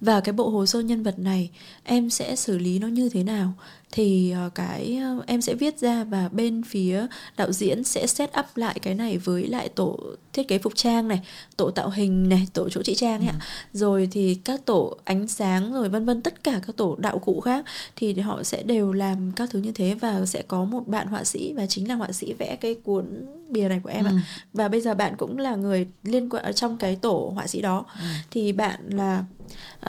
và 0.00 0.20
cái 0.20 0.32
bộ 0.32 0.48
hồ 0.48 0.66
sơ 0.66 0.80
nhân 0.80 1.02
vật 1.02 1.18
này 1.18 1.50
em 1.84 2.10
sẽ 2.10 2.36
xử 2.36 2.58
lý 2.58 2.78
nó 2.78 2.86
như 2.86 3.08
thế 3.08 3.22
nào 3.22 3.52
thì 3.92 4.34
uh, 4.46 4.54
cái 4.54 5.00
uh, 5.18 5.26
em 5.26 5.40
sẽ 5.40 5.54
viết 5.54 5.78
ra 5.78 6.04
và 6.04 6.28
bên 6.28 6.62
phía 6.62 7.06
đạo 7.36 7.52
diễn 7.52 7.84
sẽ 7.84 8.06
set 8.06 8.30
up 8.38 8.46
lại 8.54 8.78
cái 8.82 8.94
này 8.94 9.18
với 9.18 9.46
lại 9.46 9.68
tổ 9.68 9.98
thiết 10.32 10.48
kế 10.48 10.58
phục 10.58 10.76
trang 10.76 11.08
này 11.08 11.20
tổ 11.56 11.70
tạo 11.70 11.90
hình 11.90 12.28
này 12.28 12.48
tổ 12.52 12.68
chỗ 12.68 12.82
trị 12.82 12.94
trang 12.94 13.20
ấy 13.20 13.28
ừ. 13.28 13.32
ạ 13.32 13.44
rồi 13.72 14.08
thì 14.10 14.34
các 14.34 14.64
tổ 14.64 14.96
ánh 15.04 15.28
sáng 15.28 15.72
rồi 15.72 15.88
vân 15.88 16.04
vân 16.04 16.22
tất 16.22 16.44
cả 16.44 16.60
các 16.66 16.76
tổ 16.76 16.96
đạo 16.98 17.18
cụ 17.18 17.40
khác 17.40 17.64
thì 17.96 18.14
họ 18.14 18.42
sẽ 18.42 18.62
đều 18.62 18.92
làm 18.92 19.32
các 19.32 19.50
thứ 19.50 19.58
như 19.58 19.72
thế 19.72 19.94
và 19.94 20.26
sẽ 20.26 20.42
có 20.42 20.64
một 20.64 20.88
bạn 20.88 21.06
họa 21.06 21.24
sĩ 21.24 21.52
và 21.52 21.66
chính 21.66 21.88
là 21.88 21.94
họa 21.94 22.12
sĩ 22.12 22.32
vẽ 22.32 22.56
cái 22.56 22.74
cuốn 22.74 23.26
bìa 23.48 23.68
này 23.68 23.80
của 23.82 23.90
em 23.90 24.04
ừ. 24.04 24.08
ạ 24.08 24.22
và 24.52 24.68
bây 24.68 24.80
giờ 24.80 24.94
bạn 24.94 25.14
cũng 25.18 25.38
là 25.38 25.54
người 25.54 25.86
liên 26.02 26.28
quan 26.28 26.54
trong 26.54 26.76
cái 26.76 26.96
tổ 26.96 27.32
họa 27.34 27.46
sĩ 27.46 27.60
đó 27.60 27.84
ừ. 28.00 28.04
thì 28.30 28.52
bạn 28.52 28.80
là 28.90 29.24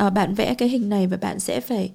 uh, 0.05 0.14
bạn 0.14 0.34
vẽ 0.34 0.53
cái 0.53 0.70
hình 0.70 0.89
này 0.89 1.08
và 1.08 1.18
bạn 1.18 1.39
sẽ 1.39 1.60
phải 1.62 1.91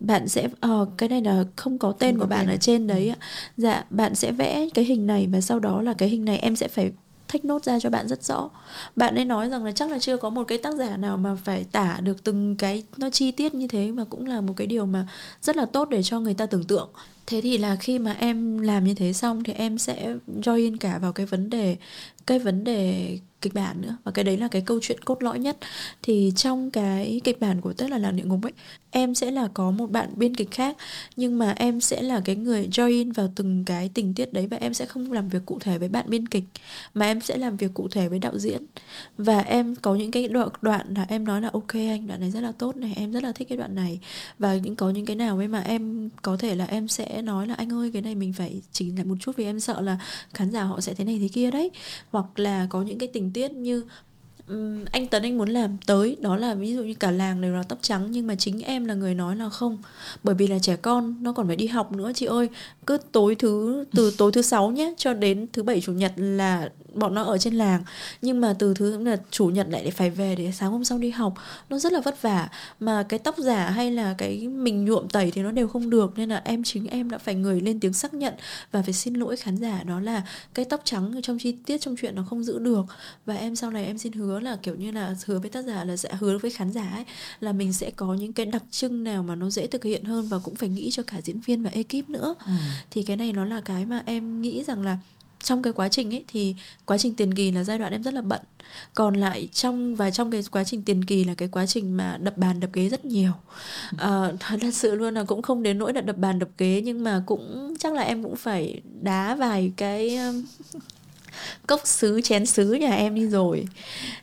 bạn 0.00 0.28
sẽ 0.28 0.48
uh, 0.66 0.88
cái 0.98 1.08
này 1.08 1.22
là 1.22 1.44
không 1.56 1.78
có 1.78 1.92
tên 1.92 2.14
không 2.14 2.20
của 2.20 2.26
bạn 2.26 2.46
tên. 2.46 2.54
ở 2.54 2.56
trên 2.56 2.86
đấy 2.86 3.08
ạ. 3.08 3.16
Dạ 3.56 3.84
bạn 3.90 4.14
sẽ 4.14 4.32
vẽ 4.32 4.68
cái 4.74 4.84
hình 4.84 5.06
này 5.06 5.28
và 5.32 5.40
sau 5.40 5.58
đó 5.58 5.82
là 5.82 5.94
cái 5.94 6.08
hình 6.08 6.24
này 6.24 6.38
em 6.38 6.56
sẽ 6.56 6.68
phải 6.68 6.92
thách 7.28 7.44
nốt 7.44 7.64
ra 7.64 7.80
cho 7.80 7.90
bạn 7.90 8.08
rất 8.08 8.24
rõ. 8.24 8.50
Bạn 8.96 9.14
ấy 9.14 9.24
nói 9.24 9.48
rằng 9.48 9.64
là 9.64 9.72
chắc 9.72 9.90
là 9.90 9.98
chưa 9.98 10.16
có 10.16 10.30
một 10.30 10.44
cái 10.44 10.58
tác 10.58 10.74
giả 10.74 10.96
nào 10.96 11.16
mà 11.16 11.34
phải 11.44 11.64
tả 11.72 12.00
được 12.02 12.24
từng 12.24 12.56
cái 12.56 12.82
nó 12.96 13.10
chi 13.10 13.30
tiết 13.30 13.54
như 13.54 13.68
thế 13.68 13.90
và 13.90 14.04
cũng 14.04 14.26
là 14.26 14.40
một 14.40 14.54
cái 14.56 14.66
điều 14.66 14.86
mà 14.86 15.06
rất 15.42 15.56
là 15.56 15.66
tốt 15.66 15.88
để 15.88 16.02
cho 16.02 16.20
người 16.20 16.34
ta 16.34 16.46
tưởng 16.46 16.64
tượng. 16.64 16.90
Thế 17.26 17.40
thì 17.40 17.58
là 17.58 17.76
khi 17.76 17.98
mà 17.98 18.12
em 18.12 18.58
làm 18.58 18.84
như 18.84 18.94
thế 18.94 19.12
xong 19.12 19.44
thì 19.44 19.52
em 19.52 19.78
sẽ 19.78 20.14
join 20.26 20.76
cả 20.80 20.98
vào 20.98 21.12
cái 21.12 21.26
vấn 21.26 21.50
đề 21.50 21.76
cái 22.26 22.38
vấn 22.38 22.64
đề 22.64 23.18
kịch 23.40 23.54
bản 23.54 23.80
nữa. 23.80 23.96
Và 24.04 24.12
cái 24.12 24.24
đấy 24.24 24.36
là 24.36 24.48
cái 24.48 24.62
câu 24.62 24.78
chuyện 24.82 25.00
cốt 25.04 25.22
lõi 25.22 25.38
nhất. 25.38 25.56
Thì 26.02 26.32
trong 26.36 26.70
cái 26.70 27.20
kịch 27.24 27.40
bản 27.40 27.60
của 27.60 27.72
tất 27.72 27.90
là 27.90 27.98
làng 27.98 28.16
địa 28.16 28.24
ngục 28.24 28.40
ấy 28.42 28.52
em 28.90 29.14
sẽ 29.14 29.30
là 29.30 29.48
có 29.54 29.70
một 29.70 29.90
bạn 29.90 30.10
biên 30.16 30.34
kịch 30.34 30.50
khác, 30.50 30.76
nhưng 31.16 31.38
mà 31.38 31.54
em 31.56 31.80
sẽ 31.80 32.02
là 32.02 32.20
cái 32.24 32.36
người 32.36 32.68
join 32.68 33.12
vào 33.12 33.32
từng 33.36 33.64
cái 33.64 33.90
tình 33.94 34.14
tiết 34.14 34.32
đấy 34.32 34.46
và 34.46 34.56
em 34.56 34.74
sẽ 34.74 34.86
không 34.86 35.12
làm 35.12 35.28
việc 35.28 35.46
cụ 35.46 35.58
thể 35.60 35.78
với 35.78 35.88
bạn 35.88 36.06
biên 36.08 36.28
kịch, 36.28 36.44
mà 36.94 37.06
em 37.06 37.20
sẽ 37.20 37.36
làm 37.36 37.56
việc 37.56 37.74
cụ 37.74 37.88
thể 37.88 38.08
với 38.08 38.18
đạo 38.18 38.38
diễn. 38.38 38.62
Và 39.18 39.38
em 39.40 39.74
có 39.74 39.94
những 39.94 40.10
cái 40.10 40.28
đoạn 40.28 40.48
đoạn 40.62 40.94
là 40.96 41.06
em 41.08 41.24
nói 41.24 41.40
là, 41.40 41.50
ok 41.52 41.72
anh, 41.74 42.06
đoạn 42.06 42.20
này 42.20 42.30
rất 42.30 42.40
là 42.40 42.52
tốt 42.52 42.76
này, 42.76 42.92
em 42.96 43.12
rất 43.12 43.22
là 43.22 43.32
thích 43.32 43.48
cái 43.48 43.58
đoạn 43.58 43.74
này. 43.74 44.00
Và 44.38 44.56
những, 44.56 44.76
có 44.76 44.90
những 44.90 45.06
cái 45.06 45.16
nào 45.16 45.36
ấy 45.36 45.48
mà 45.48 45.60
em 45.60 46.10
có 46.22 46.36
thể 46.36 46.54
là 46.54 46.64
em 46.64 46.88
sẽ 46.88 47.22
nói 47.22 47.46
là, 47.46 47.54
anh 47.54 47.72
ơi, 47.72 47.90
cái 47.92 48.02
này 48.02 48.14
mình 48.14 48.32
phải 48.32 48.62
chỉnh 48.72 48.96
lại 48.96 49.04
một 49.04 49.16
chút 49.20 49.36
vì 49.36 49.44
em 49.44 49.60
sợ 49.60 49.80
là 49.80 49.98
khán 50.34 50.50
giả 50.50 50.62
họ 50.62 50.80
sẽ 50.80 50.94
thế 50.94 51.04
này 51.04 51.18
thế 51.18 51.28
kia 51.28 51.50
đấy. 51.50 51.70
Hoặc 52.10 52.38
là 52.38 52.66
có 52.70 52.82
những 52.82 52.98
cái 52.98 53.08
tình 53.12 53.32
tiết 53.32 53.52
như 53.52 53.84
um, 54.50 54.84
anh 54.92 55.06
Tấn 55.06 55.22
anh 55.22 55.38
muốn 55.38 55.48
làm 55.48 55.76
tới 55.86 56.16
đó 56.20 56.36
là 56.36 56.54
ví 56.54 56.74
dụ 56.74 56.82
như 56.82 56.94
cả 56.94 57.10
làng 57.10 57.40
đều 57.40 57.54
là 57.54 57.62
tóc 57.62 57.78
trắng 57.82 58.10
nhưng 58.10 58.26
mà 58.26 58.34
chính 58.34 58.60
em 58.60 58.84
là 58.84 58.94
người 58.94 59.14
nói 59.14 59.36
là 59.36 59.48
không. 59.48 59.78
Bởi 60.22 60.34
vì 60.34 60.46
là 60.46 60.58
trẻ 60.58 60.76
con 60.76 61.14
nó 61.20 61.32
còn 61.32 61.46
phải 61.46 61.56
đi 61.56 61.66
học 61.66 61.92
nữa 61.92 62.12
chị 62.14 62.26
ơi. 62.26 62.48
Cứ 62.86 62.98
tối 63.12 63.34
thứ 63.34 63.84
từ 63.92 64.14
tối 64.18 64.32
thứ 64.32 64.42
sáu 64.42 64.70
nhé 64.70 64.94
cho 64.96 65.14
đến 65.14 65.46
thứ 65.52 65.62
bảy 65.62 65.80
chủ 65.80 65.92
nhật 65.92 66.12
là 66.16 66.70
bọn 66.94 67.14
nó 67.14 67.22
ở 67.22 67.38
trên 67.38 67.54
làng. 67.54 67.82
Nhưng 68.22 68.40
mà 68.40 68.54
từ 68.58 68.74
thứ 68.74 69.04
là 69.04 69.16
chủ 69.30 69.46
nhật 69.46 69.66
lại 69.70 69.90
phải 69.90 70.10
về 70.10 70.34
để 70.36 70.52
sáng 70.52 70.70
hôm 70.70 70.84
sau 70.84 70.98
đi 70.98 71.10
học. 71.10 71.34
Nó 71.70 71.78
rất 71.78 71.92
là 71.92 72.00
vất 72.00 72.22
vả. 72.22 72.48
Mà 72.80 73.02
cái 73.02 73.18
tóc 73.18 73.38
giả 73.38 73.70
hay 73.70 73.90
là 73.90 74.14
cái 74.18 74.48
mình 74.48 74.84
nhuộm 74.84 75.08
tẩy 75.08 75.30
thì 75.30 75.42
nó 75.42 75.50
đều 75.50 75.68
không 75.68 75.90
được 75.90 76.12
nên 76.18 76.28
là 76.28 76.42
em 76.44 76.64
chính 76.64 76.86
em 76.86 77.10
đã 77.10 77.18
phải 77.18 77.34
người 77.34 77.60
lên 77.60 77.80
tiếng 77.80 77.92
xác 77.92 78.14
nhận 78.14 78.34
và 78.72 78.82
phải 78.82 78.92
xin 78.92 79.14
lỗi 79.14 79.36
khán 79.36 79.56
giả. 79.56 79.82
Đó 79.82 80.00
là 80.00 80.22
cái 80.54 80.64
tóc 80.64 80.80
trắng 80.84 81.12
trong 81.22 81.38
chi 81.38 81.56
tiết 81.66 81.80
trong 81.80 81.96
chuyện 82.00 82.14
nó 82.14 82.24
không 82.30 82.44
giữ 82.44 82.58
được. 82.58 82.82
Và 83.26 83.34
em 83.34 83.56
sau 83.56 83.70
này 83.70 83.86
em 83.86 83.98
xin 83.98 84.12
hứa 84.12 84.39
là 84.40 84.56
kiểu 84.62 84.74
như 84.74 84.90
là 84.90 85.14
hứa 85.26 85.38
với 85.38 85.50
tác 85.50 85.64
giả 85.64 85.84
là 85.84 85.96
sẽ 85.96 86.14
hứa 86.20 86.38
với 86.38 86.50
khán 86.50 86.72
giả 86.72 86.90
ấy 86.94 87.04
là 87.40 87.52
mình 87.52 87.72
sẽ 87.72 87.90
có 87.90 88.14
những 88.14 88.32
cái 88.32 88.46
đặc 88.46 88.62
trưng 88.70 89.04
nào 89.04 89.22
mà 89.22 89.34
nó 89.34 89.50
dễ 89.50 89.66
thực 89.66 89.84
hiện 89.84 90.04
hơn 90.04 90.28
và 90.28 90.38
cũng 90.38 90.54
phải 90.54 90.68
nghĩ 90.68 90.90
cho 90.90 91.02
cả 91.02 91.20
diễn 91.24 91.40
viên 91.40 91.62
và 91.62 91.70
ekip 91.70 92.10
nữa. 92.10 92.34
Ừ. 92.46 92.52
thì 92.90 93.02
cái 93.02 93.16
này 93.16 93.32
nó 93.32 93.44
là 93.44 93.60
cái 93.60 93.86
mà 93.86 94.02
em 94.06 94.42
nghĩ 94.42 94.64
rằng 94.64 94.82
là 94.82 94.98
trong 95.42 95.62
cái 95.62 95.72
quá 95.72 95.88
trình 95.88 96.14
ấy 96.14 96.24
thì 96.28 96.54
quá 96.84 96.98
trình 96.98 97.14
tiền 97.14 97.34
kỳ 97.34 97.50
là 97.50 97.64
giai 97.64 97.78
đoạn 97.78 97.92
em 97.92 98.02
rất 98.02 98.14
là 98.14 98.22
bận. 98.22 98.40
Còn 98.94 99.14
lại 99.14 99.48
trong 99.52 99.96
và 99.96 100.10
trong 100.10 100.30
cái 100.30 100.42
quá 100.50 100.64
trình 100.64 100.82
tiền 100.82 101.04
kỳ 101.04 101.24
là 101.24 101.34
cái 101.34 101.48
quá 101.48 101.66
trình 101.66 101.96
mà 101.96 102.18
đập 102.20 102.36
bàn 102.36 102.60
đập 102.60 102.70
ghế 102.72 102.88
rất 102.88 103.04
nhiều. 103.04 103.32
À, 103.98 104.32
thật 104.40 104.58
sự 104.72 104.94
luôn 104.94 105.14
là 105.14 105.24
cũng 105.24 105.42
không 105.42 105.62
đến 105.62 105.78
nỗi 105.78 105.92
là 105.92 106.00
đập 106.00 106.16
bàn 106.18 106.38
đập 106.38 106.48
ghế 106.58 106.82
nhưng 106.84 107.04
mà 107.04 107.22
cũng 107.26 107.74
chắc 107.78 107.92
là 107.92 108.02
em 108.02 108.22
cũng 108.22 108.36
phải 108.36 108.80
đá 109.02 109.34
vài 109.34 109.72
cái 109.76 110.18
cốc 111.66 111.80
sứ 111.84 112.20
chén 112.20 112.46
sứ 112.46 112.72
nhà 112.72 112.94
em 112.94 113.14
đi 113.14 113.26
rồi 113.26 113.66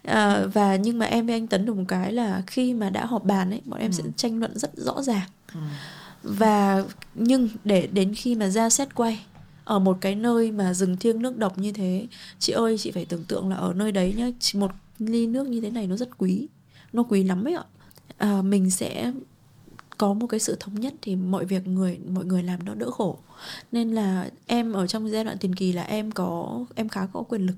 à, 0.03 0.45
và 0.53 0.75
nhưng 0.75 0.99
mà 0.99 1.05
em 1.05 1.25
với 1.25 1.35
anh 1.35 1.47
tấn 1.47 1.65
được 1.65 1.73
một 1.73 1.83
cái 1.87 2.13
là 2.13 2.41
khi 2.47 2.73
mà 2.73 2.89
đã 2.89 3.05
họp 3.05 3.23
bàn 3.23 3.49
ấy 3.49 3.61
bọn 3.65 3.79
em 3.79 3.91
ừ. 3.91 3.95
sẽ 3.95 4.03
tranh 4.15 4.39
luận 4.39 4.57
rất 4.57 4.71
rõ 4.75 5.01
ràng 5.01 5.27
ừ. 5.53 5.59
và 6.23 6.83
nhưng 7.15 7.49
để 7.63 7.87
đến 7.87 8.13
khi 8.15 8.35
mà 8.35 8.49
ra 8.49 8.69
xét 8.69 8.95
quay 8.95 9.25
ở 9.63 9.79
một 9.79 9.97
cái 10.01 10.15
nơi 10.15 10.51
mà 10.51 10.73
rừng 10.73 10.97
thiêng 10.97 11.21
nước 11.21 11.37
độc 11.37 11.57
như 11.57 11.71
thế 11.71 12.07
chị 12.39 12.53
ơi 12.53 12.77
chị 12.77 12.91
phải 12.91 13.05
tưởng 13.05 13.23
tượng 13.23 13.49
là 13.49 13.55
ở 13.55 13.73
nơi 13.73 13.91
đấy 13.91 14.13
nhá 14.17 14.29
một 14.53 14.71
ly 14.99 15.27
nước 15.27 15.47
như 15.47 15.61
thế 15.61 15.69
này 15.69 15.87
nó 15.87 15.95
rất 15.95 16.17
quý 16.17 16.47
nó 16.93 17.03
quý 17.03 17.23
lắm 17.23 17.47
ấy 17.47 17.53
ạ 17.53 17.63
à, 18.17 18.41
mình 18.41 18.69
sẽ 18.69 19.11
có 19.97 20.13
một 20.13 20.27
cái 20.27 20.39
sự 20.39 20.57
thống 20.59 20.79
nhất 20.79 20.93
thì 21.01 21.15
mọi 21.15 21.45
việc 21.45 21.67
người 21.67 21.99
mọi 22.07 22.25
người 22.25 22.43
làm 22.43 22.65
nó 22.65 22.73
đỡ 22.73 22.91
khổ. 22.91 23.17
Nên 23.71 23.91
là 23.91 24.29
em 24.47 24.73
ở 24.73 24.87
trong 24.87 25.09
giai 25.09 25.23
đoạn 25.23 25.37
tiền 25.37 25.55
kỳ 25.55 25.73
là 25.73 25.83
em 25.83 26.11
có 26.11 26.65
em 26.75 26.89
khá 26.89 27.07
có 27.13 27.23
quyền 27.23 27.45
lực. 27.45 27.55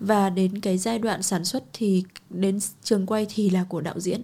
Và 0.00 0.30
đến 0.30 0.60
cái 0.60 0.78
giai 0.78 0.98
đoạn 0.98 1.22
sản 1.22 1.44
xuất 1.44 1.64
thì 1.72 2.04
đến 2.30 2.58
trường 2.82 3.06
quay 3.06 3.26
thì 3.34 3.50
là 3.50 3.64
của 3.68 3.80
đạo 3.80 4.00
diễn. 4.00 4.20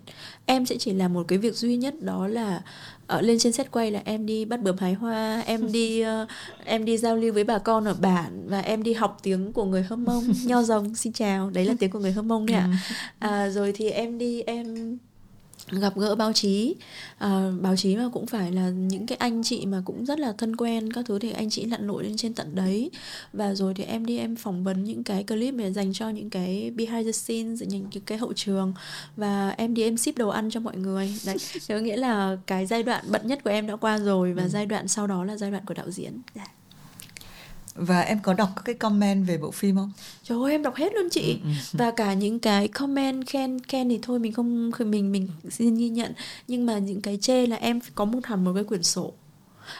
Em 0.46 0.66
sẽ 0.66 0.76
chỉ 0.78 0.92
làm 0.92 1.12
một 1.12 1.24
cái 1.28 1.38
việc 1.38 1.54
duy 1.54 1.76
nhất 1.76 2.02
đó 2.02 2.26
là 2.26 2.62
ở 3.06 3.20
lên 3.20 3.38
trên 3.38 3.52
set 3.52 3.70
quay 3.70 3.90
là 3.90 4.02
em 4.04 4.26
đi 4.26 4.44
bắt 4.44 4.62
bướm 4.62 4.76
hái 4.78 4.94
hoa 4.94 5.42
em 5.46 5.72
đi 5.72 6.04
uh, 6.04 6.28
em 6.64 6.84
đi 6.84 6.98
giao 6.98 7.16
lưu 7.16 7.32
với 7.32 7.44
bà 7.44 7.58
con 7.58 7.84
ở 7.84 7.94
bản 7.94 8.48
và 8.48 8.60
em 8.60 8.82
đi 8.82 8.92
học 8.92 9.18
tiếng 9.22 9.52
của 9.52 9.64
người 9.64 9.82
hâm 9.82 10.04
mông 10.04 10.24
nho 10.44 10.62
rồng 10.62 10.94
xin 10.94 11.12
chào. 11.12 11.50
Đấy 11.50 11.64
là 11.64 11.74
tiếng 11.78 11.90
của 11.90 11.98
người 11.98 12.12
hâm 12.12 12.28
mông 12.28 12.46
đấy 12.46 12.56
ạ 12.56 12.68
ừ. 13.20 13.26
à, 13.28 13.48
rồi 13.50 13.72
thì 13.76 13.90
em 13.90 14.18
đi 14.18 14.42
em 14.42 14.98
gặp 15.70 15.96
gỡ 15.96 16.14
báo 16.14 16.32
chí. 16.32 16.74
À, 17.18 17.50
báo 17.60 17.76
chí 17.76 17.96
mà 17.96 18.08
cũng 18.12 18.26
phải 18.26 18.52
là 18.52 18.68
những 18.68 19.06
cái 19.06 19.18
anh 19.18 19.42
chị 19.42 19.66
mà 19.66 19.82
cũng 19.84 20.04
rất 20.06 20.18
là 20.18 20.32
thân 20.38 20.56
quen 20.56 20.92
các 20.92 21.04
thứ 21.08 21.18
thì 21.18 21.30
anh 21.30 21.50
chị 21.50 21.64
lặn 21.64 21.86
lội 21.86 22.04
lên 22.04 22.16
trên 22.16 22.34
tận 22.34 22.54
đấy. 22.54 22.90
Và 23.32 23.54
rồi 23.54 23.74
thì 23.74 23.84
em 23.84 24.06
đi 24.06 24.18
em 24.18 24.36
phỏng 24.36 24.64
vấn 24.64 24.84
những 24.84 25.04
cái 25.04 25.24
clip 25.24 25.54
để 25.54 25.72
dành 25.72 25.92
cho 25.92 26.08
những 26.08 26.30
cái 26.30 26.70
behind 26.70 27.06
the 27.06 27.12
scenes 27.12 27.62
những 27.62 27.86
cái 28.06 28.18
hậu 28.18 28.32
trường. 28.32 28.74
Và 29.16 29.50
em 29.50 29.74
đi 29.74 29.82
em 29.82 29.96
ship 29.96 30.16
đồ 30.16 30.28
ăn 30.28 30.50
cho 30.50 30.60
mọi 30.60 30.76
người. 30.76 31.14
Đấy 31.26 31.36
có 31.68 31.78
nghĩa 31.78 31.96
là 31.96 32.36
cái 32.46 32.66
giai 32.66 32.82
đoạn 32.82 33.04
bận 33.08 33.26
nhất 33.26 33.44
của 33.44 33.50
em 33.50 33.66
đã 33.66 33.76
qua 33.76 33.98
rồi 33.98 34.32
và 34.32 34.42
ừ. 34.42 34.48
giai 34.48 34.66
đoạn 34.66 34.88
sau 34.88 35.06
đó 35.06 35.24
là 35.24 35.36
giai 35.36 35.50
đoạn 35.50 35.64
của 35.66 35.74
đạo 35.74 35.90
diễn. 35.90 36.12
Yeah. 36.34 36.50
Và 37.76 38.00
em 38.00 38.18
có 38.22 38.34
đọc 38.34 38.48
các 38.56 38.62
cái 38.64 38.74
comment 38.74 39.26
về 39.26 39.38
bộ 39.38 39.50
phim 39.50 39.76
không? 39.76 39.92
Trời 40.22 40.38
ơi 40.42 40.52
em 40.52 40.62
đọc 40.62 40.74
hết 40.74 40.94
luôn 40.94 41.08
chị. 41.10 41.38
Ừ, 41.42 41.48
ừ. 41.48 41.52
Và 41.72 41.90
cả 41.90 42.14
những 42.14 42.38
cái 42.38 42.68
comment 42.68 43.26
khen 43.26 43.60
khen 43.60 43.88
thì 43.88 43.98
thôi 44.02 44.18
mình 44.18 44.32
không 44.32 44.70
mình 44.78 45.12
mình 45.12 45.28
xin 45.50 45.76
ghi 45.76 45.88
nhận 45.88 46.12
nhưng 46.48 46.66
mà 46.66 46.78
những 46.78 47.00
cái 47.00 47.18
chê 47.20 47.46
là 47.46 47.56
em 47.56 47.80
có 47.94 48.04
một 48.04 48.20
hẳn 48.24 48.44
một 48.44 48.52
cái 48.54 48.64
quyển 48.64 48.82
sổ 48.82 49.12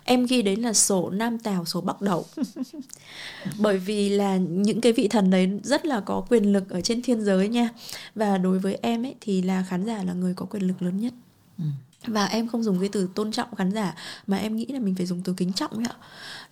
em 0.05 0.27
ghi 0.27 0.43
đấy 0.43 0.57
là 0.57 0.73
sổ 0.73 1.11
nam 1.11 1.39
tào 1.39 1.65
sổ 1.65 1.81
bắc 1.81 2.03
đầu 2.03 2.27
bởi 3.59 3.79
vì 3.79 4.09
là 4.09 4.37
những 4.37 4.81
cái 4.81 4.93
vị 4.93 5.09
thần 5.09 5.31
đấy 5.31 5.61
rất 5.63 5.87
là 5.87 6.01
có 6.01 6.25
quyền 6.29 6.53
lực 6.53 6.71
ở 6.71 6.81
trên 6.81 7.03
thiên 7.03 7.21
giới 7.21 7.49
nha 7.49 7.69
và 8.15 8.39
đối 8.39 8.59
với 8.59 8.79
em 8.83 9.07
ấy 9.07 9.15
thì 9.21 9.43
là 9.43 9.65
khán 9.69 9.87
giả 9.87 10.03
là 10.03 10.13
người 10.13 10.35
có 10.35 10.47
quyền 10.47 10.63
lực 10.63 10.83
lớn 10.83 11.01
nhất 11.01 11.13
ừ. 11.59 11.65
và 12.07 12.27
em 12.27 12.49
không 12.49 12.63
dùng 12.63 12.81
cái 12.81 12.89
từ 12.93 13.09
tôn 13.15 13.33
trọng 13.33 13.55
khán 13.55 13.73
giả 13.73 13.95
mà 14.27 14.37
em 14.37 14.57
nghĩ 14.57 14.67
là 14.67 14.79
mình 14.79 14.95
phải 14.95 15.07
dùng 15.07 15.23
từ 15.23 15.35
kính 15.37 15.53
trọng 15.53 15.71
ấy 15.71 15.87
ạ 15.89 15.97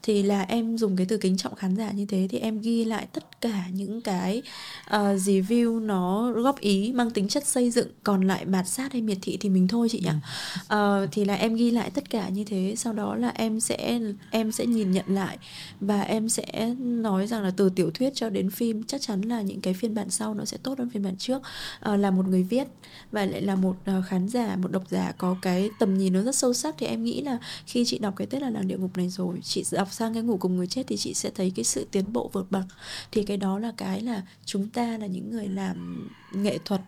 thì 0.07 0.23
là 0.23 0.43
em 0.43 0.79
dùng 0.79 0.97
cái 0.97 1.07
từ 1.07 1.17
kính 1.17 1.37
trọng 1.37 1.55
khán 1.55 1.77
giả 1.77 1.91
như 1.91 2.07
thế 2.07 2.29
thì 2.31 2.39
em 2.39 2.61
ghi 2.61 2.85
lại 2.85 3.07
tất 3.13 3.41
cả 3.41 3.65
những 3.73 4.01
cái 4.01 4.43
uh, 4.87 4.93
review 4.97 5.87
nó 5.87 6.33
góp 6.33 6.61
ý 6.61 6.93
mang 6.93 7.11
tính 7.11 7.29
chất 7.29 7.47
xây 7.47 7.71
dựng. 7.71 7.89
Còn 8.03 8.27
lại 8.27 8.45
mạt 8.45 8.69
sát 8.69 8.93
hay 8.93 9.03
miệt 9.03 9.19
thị 9.23 9.37
thì 9.41 9.49
mình 9.49 9.69
thôi 9.69 9.89
chị 9.91 10.01
nhỉ? 10.05 10.11
Uh, 10.77 11.09
thì 11.13 11.25
là 11.25 11.35
em 11.35 11.55
ghi 11.55 11.71
lại 11.71 11.91
tất 11.91 12.11
cả 12.11 12.29
như 12.29 12.45
thế 12.45 12.75
sau 12.77 12.93
đó 12.93 13.17
là 13.17 13.29
em 13.29 13.61
sẽ 13.61 14.01
em 14.31 14.53
sẽ 14.53 14.67
nhìn 14.67 14.91
nhận 14.91 15.05
lại 15.09 15.39
và 15.81 16.01
em 16.01 16.29
sẽ 16.29 16.75
nói 16.79 17.27
rằng 17.27 17.43
là 17.43 17.53
từ 17.57 17.71
tiểu 17.71 17.91
thuyết 17.91 18.15
cho 18.15 18.31
đến 18.31 18.51
phim 18.51 18.83
chắc 18.83 19.01
chắn 19.01 19.21
là 19.21 19.43
những 19.43 19.61
cái 19.61 19.75
phiên 19.75 19.95
bản 19.95 20.11
sau 20.11 20.35
nó 20.35 20.45
sẽ 20.45 20.57
tốt 20.63 20.79
hơn 20.79 20.91
phiên 20.91 21.03
bản 21.03 21.17
trước. 21.17 21.43
Uh, 21.91 21.99
là 21.99 22.11
một 22.11 22.27
người 22.29 22.43
viết 22.43 22.69
và 23.13 23.25
lại 23.27 23.43
là 23.43 23.55
một 23.55 23.77
uh, 23.99 24.05
khán 24.07 24.29
giả 24.29 24.57
một 24.57 24.73
độc 24.73 24.91
giả 24.91 25.13
có 25.19 25.37
cái 25.43 25.71
tầm 25.79 25.99
nhìn 25.99 26.13
nó 26.13 26.23
rất 26.23 26.37
sâu 26.37 26.53
sắc. 26.53 26.75
Thì 26.79 26.87
em 26.87 27.05
nghĩ 27.05 27.23
là 27.23 27.39
khi 27.67 27.85
chị 27.87 27.99
đọc 27.99 28.15
cái 28.17 28.27
tết 28.27 28.43
là 28.43 28.51
làng 28.51 28.69
địa 28.69 28.77
ngục 28.77 28.97
này 28.97 29.09
rồi 29.09 29.41
chị 29.43 29.65
đọc 29.73 29.89
sang 29.95 30.15
cái 30.15 30.23
ngủ 30.23 30.37
cùng 30.37 30.57
người 30.57 30.67
chết 30.67 30.83
thì 30.87 30.97
chị 30.97 31.15
sẽ 31.15 31.31
thấy 31.35 31.53
cái 31.57 31.65
sự 31.65 31.87
tiến 31.91 32.13
bộ 32.13 32.31
vượt 32.33 32.51
bậc. 32.51 32.65
Thì 33.13 33.23
cái 33.23 33.37
đó 33.37 33.59
là 33.59 33.73
cái 33.77 34.01
là 34.01 34.23
chúng 34.45 34.69
ta 34.69 34.99
là 34.99 35.07
những 35.07 35.31
người 35.31 35.49
làm 35.49 36.09
nghệ 36.33 36.59
thuật. 36.65 36.81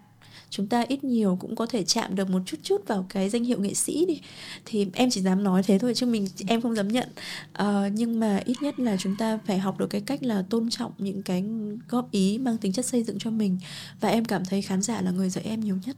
Chúng 0.50 0.66
ta 0.66 0.84
ít 0.88 1.04
nhiều 1.04 1.38
cũng 1.40 1.56
có 1.56 1.66
thể 1.66 1.84
chạm 1.84 2.14
được 2.14 2.30
một 2.30 2.40
chút 2.46 2.56
chút 2.62 2.86
vào 2.86 3.06
cái 3.08 3.28
danh 3.28 3.44
hiệu 3.44 3.60
nghệ 3.60 3.74
sĩ 3.74 4.06
đi. 4.06 4.20
Thì 4.64 4.86
em 4.92 5.10
chỉ 5.10 5.20
dám 5.20 5.44
nói 5.44 5.62
thế 5.62 5.78
thôi 5.78 5.94
chứ 5.94 6.06
mình 6.06 6.26
em 6.46 6.60
không 6.60 6.74
dám 6.74 6.88
nhận. 6.88 7.08
À, 7.52 7.88
nhưng 7.94 8.20
mà 8.20 8.40
ít 8.44 8.56
nhất 8.62 8.80
là 8.80 8.96
chúng 8.96 9.16
ta 9.16 9.38
phải 9.46 9.58
học 9.58 9.78
được 9.78 9.86
cái 9.90 10.00
cách 10.00 10.22
là 10.22 10.44
tôn 10.50 10.70
trọng 10.70 10.92
những 10.98 11.22
cái 11.22 11.44
góp 11.88 12.10
ý 12.10 12.38
mang 12.38 12.58
tính 12.58 12.72
chất 12.72 12.86
xây 12.86 13.02
dựng 13.02 13.18
cho 13.18 13.30
mình. 13.30 13.58
Và 14.00 14.08
em 14.08 14.24
cảm 14.24 14.44
thấy 14.44 14.62
khán 14.62 14.82
giả 14.82 15.00
là 15.00 15.10
người 15.10 15.30
dạy 15.30 15.44
em 15.44 15.60
nhiều 15.60 15.78
nhất. 15.86 15.96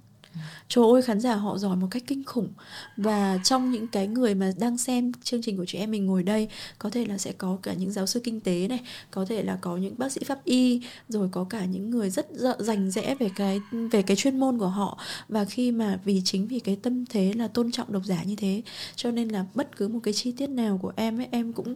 Trời 0.68 0.84
ơi, 0.93 1.03
khán 1.03 1.20
giả 1.20 1.34
họ 1.34 1.59
giỏi 1.59 1.76
một 1.76 1.86
cách 1.91 2.03
kinh 2.07 2.24
khủng. 2.24 2.49
Và 2.97 3.39
trong 3.45 3.70
những 3.70 3.86
cái 3.86 4.07
người 4.07 4.34
mà 4.34 4.53
đang 4.59 4.78
xem 4.78 5.12
chương 5.22 5.43
trình 5.43 5.57
của 5.57 5.64
chị 5.64 5.78
em 5.78 5.91
mình 5.91 6.07
ngồi 6.07 6.22
đây, 6.22 6.49
Có 6.78 6.91
thể 6.91 7.05
là 7.07 7.18
sẽ 7.18 7.32
có 7.32 7.59
cả 7.62 7.72
những 7.72 7.93
giáo 7.93 8.07
sư 8.07 8.20
kinh 8.24 8.41
tế 8.41 8.68
này, 8.68 8.80
Có 9.11 9.24
thể 9.24 9.43
là 9.43 9.59
có 9.61 9.76
những 9.76 9.95
bác 9.99 10.12
sĩ 10.12 10.20
pháp 10.24 10.45
y, 10.45 10.82
Rồi 11.09 11.28
có 11.32 11.45
cả 11.45 11.64
những 11.64 11.91
người 11.91 12.11
rất 12.11 12.28
rành 12.59 12.91
rẽ 12.91 13.14
về 13.14 13.30
cái 13.36 13.61
về 13.70 14.03
cái 14.03 14.16
chuyên 14.16 14.41
môn 14.41 14.59
của 14.59 14.68
họ. 14.68 14.99
Và 15.28 15.45
khi 15.45 15.72
mà 15.72 15.99
vì 16.05 16.22
chính 16.24 16.47
vì 16.47 16.59
cái 16.59 16.76
tâm 16.76 17.07
thế 17.07 17.32
là 17.32 17.49
tôn 17.49 17.72
trọng 17.72 17.93
độc 17.93 18.05
giả 18.05 18.22
như 18.22 18.36
thế, 18.36 18.62
Cho 18.97 19.11
nên 19.11 19.28
là 19.28 19.45
bất 19.55 19.76
cứ 19.76 19.89
một 19.89 20.01
cái 20.03 20.14
chi 20.14 20.32
tiết 20.32 20.47
nào 20.47 20.78
của 20.82 20.93
em 20.97 21.20
ấy, 21.20 21.28
em 21.30 21.53
cũng 21.53 21.74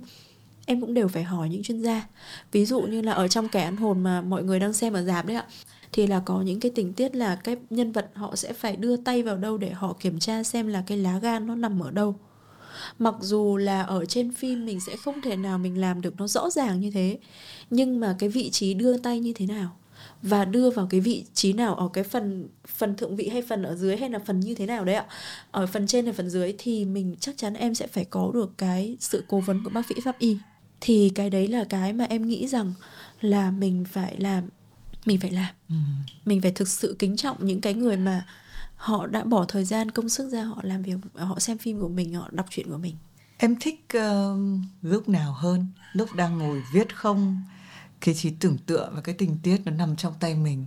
em 0.66 0.80
cũng 0.80 0.94
đều 0.94 1.08
phải 1.08 1.22
hỏi 1.22 1.48
những 1.48 1.62
chuyên 1.62 1.82
gia. 1.82 2.06
Ví 2.52 2.66
dụ 2.66 2.80
như 2.80 3.00
là 3.00 3.12
ở 3.12 3.28
trong 3.28 3.48
kẻ 3.48 3.62
ăn 3.62 3.76
hồn 3.76 4.02
mà 4.02 4.20
mọi 4.20 4.42
người 4.42 4.60
đang 4.60 4.72
xem 4.72 4.92
ở 4.92 5.02
dạp 5.02 5.26
đấy 5.26 5.36
ạ 5.36 5.46
thì 5.92 6.06
là 6.06 6.20
có 6.20 6.42
những 6.42 6.60
cái 6.60 6.72
tình 6.74 6.92
tiết 6.92 7.16
là 7.16 7.36
cái 7.36 7.56
nhân 7.70 7.92
vật 7.92 8.10
họ 8.14 8.36
sẽ 8.36 8.52
phải 8.52 8.76
đưa 8.76 8.96
tay 8.96 9.22
vào 9.22 9.36
đâu 9.36 9.58
để 9.58 9.70
họ 9.70 9.96
kiểm 10.00 10.18
tra 10.18 10.42
xem 10.42 10.68
là 10.68 10.84
cái 10.86 10.98
lá 10.98 11.18
gan 11.18 11.46
nó 11.46 11.54
nằm 11.54 11.80
ở 11.80 11.90
đâu. 11.90 12.16
Mặc 12.98 13.14
dù 13.20 13.56
là 13.56 13.82
ở 13.82 14.04
trên 14.04 14.32
phim 14.32 14.66
mình 14.66 14.80
sẽ 14.80 14.96
không 14.96 15.20
thể 15.20 15.36
nào 15.36 15.58
mình 15.58 15.80
làm 15.80 16.00
được 16.00 16.14
nó 16.16 16.26
rõ 16.26 16.50
ràng 16.50 16.80
như 16.80 16.90
thế, 16.90 17.18
nhưng 17.70 18.00
mà 18.00 18.16
cái 18.18 18.28
vị 18.28 18.50
trí 18.50 18.74
đưa 18.74 18.98
tay 18.98 19.20
như 19.20 19.32
thế 19.32 19.46
nào 19.46 19.76
và 20.22 20.44
đưa 20.44 20.70
vào 20.70 20.86
cái 20.90 21.00
vị 21.00 21.24
trí 21.34 21.52
nào 21.52 21.74
ở 21.74 21.88
cái 21.92 22.04
phần 22.04 22.48
phần 22.66 22.96
thượng 22.96 23.16
vị 23.16 23.28
hay 23.28 23.42
phần 23.42 23.62
ở 23.62 23.74
dưới 23.74 23.96
hay 23.96 24.10
là 24.10 24.18
phần 24.18 24.40
như 24.40 24.54
thế 24.54 24.66
nào 24.66 24.84
đấy 24.84 24.94
ạ, 24.94 25.06
ở 25.50 25.66
phần 25.66 25.86
trên 25.86 26.04
hay 26.04 26.14
phần 26.14 26.30
dưới 26.30 26.54
thì 26.58 26.84
mình 26.84 27.16
chắc 27.20 27.36
chắn 27.38 27.54
em 27.54 27.74
sẽ 27.74 27.86
phải 27.86 28.04
có 28.04 28.30
được 28.34 28.52
cái 28.58 28.96
sự 29.00 29.24
cố 29.28 29.40
vấn 29.40 29.64
của 29.64 29.70
bác 29.70 29.86
sĩ 29.86 29.94
pháp 30.04 30.18
y. 30.18 30.36
Thì 30.80 31.12
cái 31.14 31.30
đấy 31.30 31.48
là 31.48 31.64
cái 31.64 31.92
mà 31.92 32.04
em 32.04 32.26
nghĩ 32.26 32.48
rằng 32.48 32.72
là 33.20 33.50
mình 33.50 33.84
phải 33.92 34.16
làm 34.18 34.48
mình 35.06 35.20
phải 35.20 35.30
làm. 35.30 35.54
Ừ. 35.68 35.74
mình 36.24 36.40
phải 36.40 36.52
thực 36.52 36.68
sự 36.68 36.96
kính 36.98 37.16
trọng 37.16 37.46
những 37.46 37.60
cái 37.60 37.74
người 37.74 37.96
mà 37.96 38.26
họ 38.76 39.06
đã 39.06 39.24
bỏ 39.24 39.44
thời 39.48 39.64
gian 39.64 39.90
công 39.90 40.08
sức 40.08 40.28
ra 40.28 40.42
họ 40.42 40.60
làm 40.62 40.82
việc 40.82 40.96
họ 41.14 41.38
xem 41.38 41.58
phim 41.58 41.80
của 41.80 41.88
mình 41.88 42.14
họ 42.14 42.28
đọc 42.32 42.46
truyện 42.50 42.70
của 42.70 42.78
mình. 42.78 42.96
Em 43.36 43.56
thích 43.60 43.86
uh, 43.96 44.38
lúc 44.82 45.08
nào 45.08 45.32
hơn? 45.32 45.66
Lúc 45.92 46.14
đang 46.14 46.38
ngồi 46.38 46.62
viết 46.72 46.96
không? 46.96 47.42
Cái 48.00 48.14
trí 48.14 48.30
tưởng 48.30 48.58
tượng 48.58 48.92
và 48.94 49.00
cái 49.00 49.14
tình 49.14 49.38
tiết 49.42 49.60
nó 49.64 49.72
nằm 49.72 49.96
trong 49.96 50.14
tay 50.20 50.34
mình. 50.34 50.66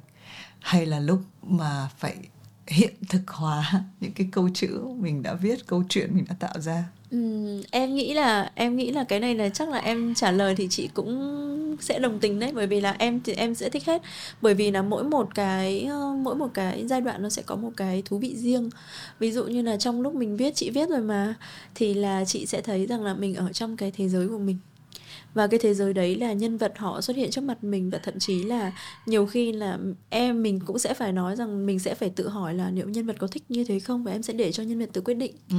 Hay 0.59 0.85
là 0.85 0.99
lúc 0.99 1.21
mà 1.41 1.89
phải 1.97 2.17
hiện 2.67 2.93
thực 3.09 3.27
hóa 3.27 3.83
những 4.01 4.11
cái 4.11 4.27
câu 4.31 4.49
chữ 4.53 4.79
mình 4.99 5.23
đã 5.23 5.33
viết 5.33 5.67
câu 5.67 5.83
chuyện 5.89 6.15
mình 6.15 6.25
đã 6.29 6.35
tạo 6.39 6.59
ra. 6.59 6.83
Ừ, 7.11 7.17
em 7.71 7.95
nghĩ 7.95 8.13
là 8.13 8.51
em 8.55 8.75
nghĩ 8.75 8.91
là 8.91 9.03
cái 9.03 9.19
này 9.19 9.35
là 9.35 9.49
chắc 9.49 9.69
là 9.69 9.77
em 9.77 10.13
trả 10.15 10.31
lời 10.31 10.55
thì 10.57 10.67
chị 10.69 10.89
cũng 10.93 11.77
sẽ 11.81 11.99
đồng 11.99 12.19
tình 12.19 12.39
đấy. 12.39 12.51
Bởi 12.55 12.67
vì 12.67 12.81
là 12.81 12.95
em 12.99 13.21
thì 13.23 13.33
em 13.33 13.55
sẽ 13.55 13.69
thích 13.69 13.85
hết. 13.85 14.01
Bởi 14.41 14.53
vì 14.53 14.71
là 14.71 14.81
mỗi 14.81 15.03
một 15.03 15.35
cái 15.35 15.83
ờ, 15.83 16.13
mỗi 16.21 16.35
một 16.35 16.47
cái 16.53 16.87
giai 16.87 17.01
đoạn 17.01 17.23
nó 17.23 17.29
sẽ 17.29 17.41
có 17.45 17.55
một 17.55 17.71
cái 17.77 18.03
thú 18.05 18.17
vị 18.17 18.35
riêng. 18.37 18.69
Ví 19.19 19.31
dụ 19.31 19.45
như 19.45 19.61
là 19.61 19.77
trong 19.77 20.01
lúc 20.01 20.15
mình 20.15 20.37
viết 20.37 20.55
chị 20.55 20.69
viết 20.69 20.89
rồi 20.89 21.01
mà 21.01 21.35
thì 21.75 21.93
là 21.93 22.25
chị 22.25 22.45
sẽ 22.45 22.61
thấy 22.61 22.85
rằng 22.85 23.03
là 23.03 23.13
mình 23.13 23.35
ở 23.35 23.53
trong 23.53 23.77
cái 23.77 23.91
thế 23.91 24.09
giới 24.09 24.27
của 24.27 24.37
mình 24.39 24.57
và 25.35 25.47
cái 25.47 25.59
thế 25.59 25.73
giới 25.73 25.93
đấy 25.93 26.15
là 26.15 26.33
nhân 26.33 26.57
vật 26.57 26.73
họ 26.77 27.01
xuất 27.01 27.17
hiện 27.17 27.31
trước 27.31 27.43
mặt 27.43 27.63
mình 27.63 27.89
và 27.89 27.97
thậm 27.97 28.19
chí 28.19 28.43
là 28.43 28.71
nhiều 29.05 29.25
khi 29.25 29.51
là 29.51 29.77
em 30.09 30.43
mình 30.43 30.59
cũng 30.65 30.79
sẽ 30.79 30.93
phải 30.93 31.11
nói 31.11 31.35
rằng 31.35 31.65
mình 31.65 31.79
sẽ 31.79 31.95
phải 31.95 32.09
tự 32.09 32.27
hỏi 32.27 32.53
là 32.53 32.69
liệu 32.69 32.89
nhân 32.89 33.05
vật 33.05 33.15
có 33.19 33.27
thích 33.27 33.43
như 33.49 33.63
thế 33.63 33.79
không? 33.79 34.03
Và 34.03 34.11
em 34.11 34.23
sẽ 34.23 34.33
để 34.33 34.51
cho 34.51 34.63
nhân 34.63 34.79
vật 34.79 34.89
tự 34.93 35.01
quyết 35.01 35.13
định. 35.13 35.35
Ừ 35.49 35.57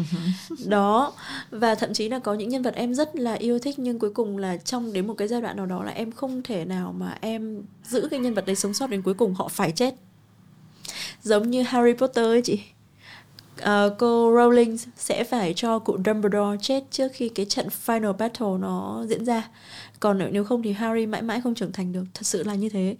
đó. 0.69 1.13
Và 1.51 1.75
thậm 1.75 1.93
chí 1.93 2.09
là 2.09 2.19
có 2.19 2.35
những 2.35 2.49
nhân 2.49 2.63
vật 2.63 2.75
em 2.75 2.95
rất 2.95 3.17
là 3.17 3.35
yêu 3.35 3.59
thích 3.59 3.79
nhưng 3.79 3.99
cuối 3.99 4.11
cùng 4.11 4.39
là 4.39 4.57
trong 4.57 4.93
đến 4.93 5.07
một 5.07 5.15
cái 5.15 5.29
giai 5.29 5.41
đoạn 5.41 5.57
nào 5.57 5.67
đó 5.67 5.85
là 5.85 5.91
em 5.91 6.13
không 6.13 6.43
thể 6.43 6.65
nào 6.65 6.95
mà 6.99 7.19
em 7.21 7.63
giữ 7.85 8.09
cái 8.11 8.21
nhân 8.21 8.35
vật 8.35 8.47
đấy 8.47 8.57
sống 8.57 8.75
sót 8.75 8.91
đến 8.91 9.03
cuối 9.03 9.15
cùng 9.15 9.35
họ 9.35 9.49
phải 9.49 9.73
chết. 9.73 9.95
Giống 11.23 11.51
như 11.51 11.63
Harry 11.63 11.93
Potter 11.93 12.25
ấy 12.25 12.43
chị 12.43 12.61
uh, 13.63 13.99
cô 13.99 14.33
Rowling 14.33 14.77
sẽ 14.97 15.25
phải 15.25 15.53
cho 15.57 15.79
cụ 15.79 15.99
Dumbledore 16.05 16.59
chết 16.61 16.85
trước 16.91 17.09
khi 17.15 17.29
cái 17.29 17.47
trận 17.47 17.69
final 17.87 18.13
battle 18.13 18.59
nó 18.61 19.05
diễn 19.09 19.25
ra 19.25 19.49
còn 20.01 20.19
nếu 20.33 20.45
không 20.45 20.63
thì 20.63 20.73
Harry 20.73 21.07
mãi 21.07 21.23
mãi 21.23 21.41
không 21.41 21.55
trưởng 21.55 21.73
thành 21.73 21.93
được. 21.93 22.05
Thật 22.15 22.23
sự 22.27 22.43
là 22.43 22.55
như 22.55 22.69
thế. 22.69 22.97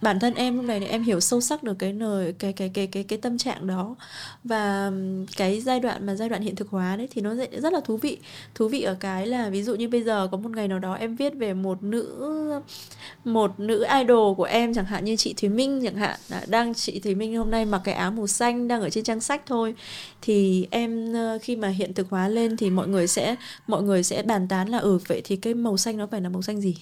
Bản 0.00 0.20
thân 0.20 0.34
em 0.34 0.56
lúc 0.56 0.64
này 0.64 0.80
thì 0.80 0.86
em 0.86 1.02
hiểu 1.02 1.20
sâu 1.20 1.40
sắc 1.40 1.62
được 1.62 1.74
cái 1.78 1.92
lời 1.92 2.34
cái 2.38 2.52
cái 2.52 2.68
cái 2.68 2.86
cái 2.86 3.02
cái 3.02 3.18
tâm 3.18 3.38
trạng 3.38 3.66
đó. 3.66 3.96
Và 4.44 4.90
cái 5.36 5.60
giai 5.60 5.80
đoạn 5.80 6.06
mà 6.06 6.14
giai 6.14 6.28
đoạn 6.28 6.42
hiện 6.42 6.56
thực 6.56 6.70
hóa 6.70 6.96
đấy 6.96 7.08
thì 7.10 7.22
nó 7.22 7.34
rất 7.34 7.72
là 7.72 7.80
thú 7.84 7.96
vị. 7.96 8.18
Thú 8.54 8.68
vị 8.68 8.82
ở 8.82 8.94
cái 8.94 9.26
là 9.26 9.48
ví 9.48 9.62
dụ 9.62 9.74
như 9.74 9.88
bây 9.88 10.02
giờ 10.02 10.28
có 10.30 10.36
một 10.36 10.50
ngày 10.50 10.68
nào 10.68 10.78
đó 10.78 10.94
em 10.94 11.16
viết 11.16 11.34
về 11.36 11.54
một 11.54 11.82
nữ 11.82 12.14
một 13.24 13.60
nữ 13.60 13.84
idol 14.00 14.34
của 14.36 14.44
em, 14.44 14.74
chẳng 14.74 14.84
hạn 14.84 15.04
như 15.04 15.16
chị 15.16 15.34
Thúy 15.36 15.48
Minh 15.48 15.80
chẳng 15.84 15.96
hạn. 15.96 16.20
Đang 16.46 16.74
chị 16.74 17.00
Thúy 17.00 17.14
Minh 17.14 17.36
hôm 17.36 17.50
nay 17.50 17.64
mặc 17.64 17.80
cái 17.84 17.94
áo 17.94 18.10
màu 18.10 18.26
xanh 18.26 18.68
đang 18.68 18.80
ở 18.80 18.90
trên 18.90 19.04
trang 19.04 19.20
sách 19.20 19.42
thôi. 19.46 19.74
Thì 20.22 20.66
em 20.70 21.14
khi 21.42 21.56
mà 21.56 21.68
hiện 21.68 21.94
thực 21.94 22.10
hóa 22.10 22.28
lên 22.28 22.56
thì 22.56 22.70
mọi 22.70 22.88
người 22.88 23.06
sẽ 23.06 23.36
mọi 23.66 23.82
người 23.82 24.02
sẽ 24.02 24.22
bàn 24.22 24.48
tán 24.48 24.68
là 24.68 24.78
ừ 24.78 24.98
vậy 25.08 25.20
thì 25.24 25.36
cái 25.36 25.54
màu 25.54 25.76
xanh 25.76 25.96
nó 25.96 26.06
phải 26.06 26.20
là 26.20 26.28
màu 26.28 26.37
xanh 26.42 26.60
gì? 26.60 26.76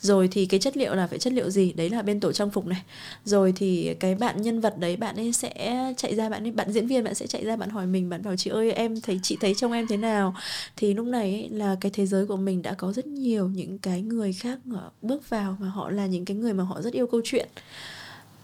Rồi 0.00 0.28
thì 0.28 0.46
cái 0.46 0.60
chất 0.60 0.76
liệu 0.76 0.94
là 0.94 1.06
phải 1.06 1.18
chất 1.18 1.32
liệu 1.32 1.50
gì? 1.50 1.72
Đấy 1.72 1.90
là 1.90 2.02
bên 2.02 2.20
tổ 2.20 2.32
trang 2.32 2.50
phục 2.50 2.66
này. 2.66 2.82
Rồi 3.24 3.52
thì 3.56 3.94
cái 4.00 4.14
bạn 4.14 4.42
nhân 4.42 4.60
vật 4.60 4.78
đấy 4.78 4.96
bạn 4.96 5.16
ấy 5.16 5.32
sẽ 5.32 5.92
chạy 5.96 6.14
ra 6.14 6.28
bạn 6.28 6.44
ấy 6.44 6.50
bạn 6.50 6.72
diễn 6.72 6.86
viên 6.86 7.04
bạn 7.04 7.14
sẽ 7.14 7.26
chạy 7.26 7.44
ra 7.44 7.56
bạn 7.56 7.70
hỏi 7.70 7.86
mình 7.86 8.10
bạn 8.10 8.22
bảo 8.22 8.36
chị 8.36 8.50
ơi 8.50 8.72
em 8.72 9.00
thấy 9.00 9.20
chị 9.22 9.36
thấy 9.40 9.54
trong 9.54 9.72
em 9.72 9.86
thế 9.88 9.96
nào? 9.96 10.34
Thì 10.76 10.94
lúc 10.94 11.06
này 11.06 11.32
ấy, 11.32 11.48
là 11.48 11.76
cái 11.80 11.92
thế 11.94 12.06
giới 12.06 12.26
của 12.26 12.36
mình 12.36 12.62
đã 12.62 12.74
có 12.74 12.92
rất 12.92 13.06
nhiều 13.06 13.48
những 13.48 13.78
cái 13.78 14.02
người 14.02 14.32
khác 14.32 14.58
bước 15.02 15.28
vào 15.30 15.56
và 15.60 15.68
họ 15.68 15.90
là 15.90 16.06
những 16.06 16.24
cái 16.24 16.36
người 16.36 16.52
mà 16.52 16.64
họ 16.64 16.82
rất 16.82 16.92
yêu 16.92 17.06
câu 17.06 17.20
chuyện. 17.24 17.48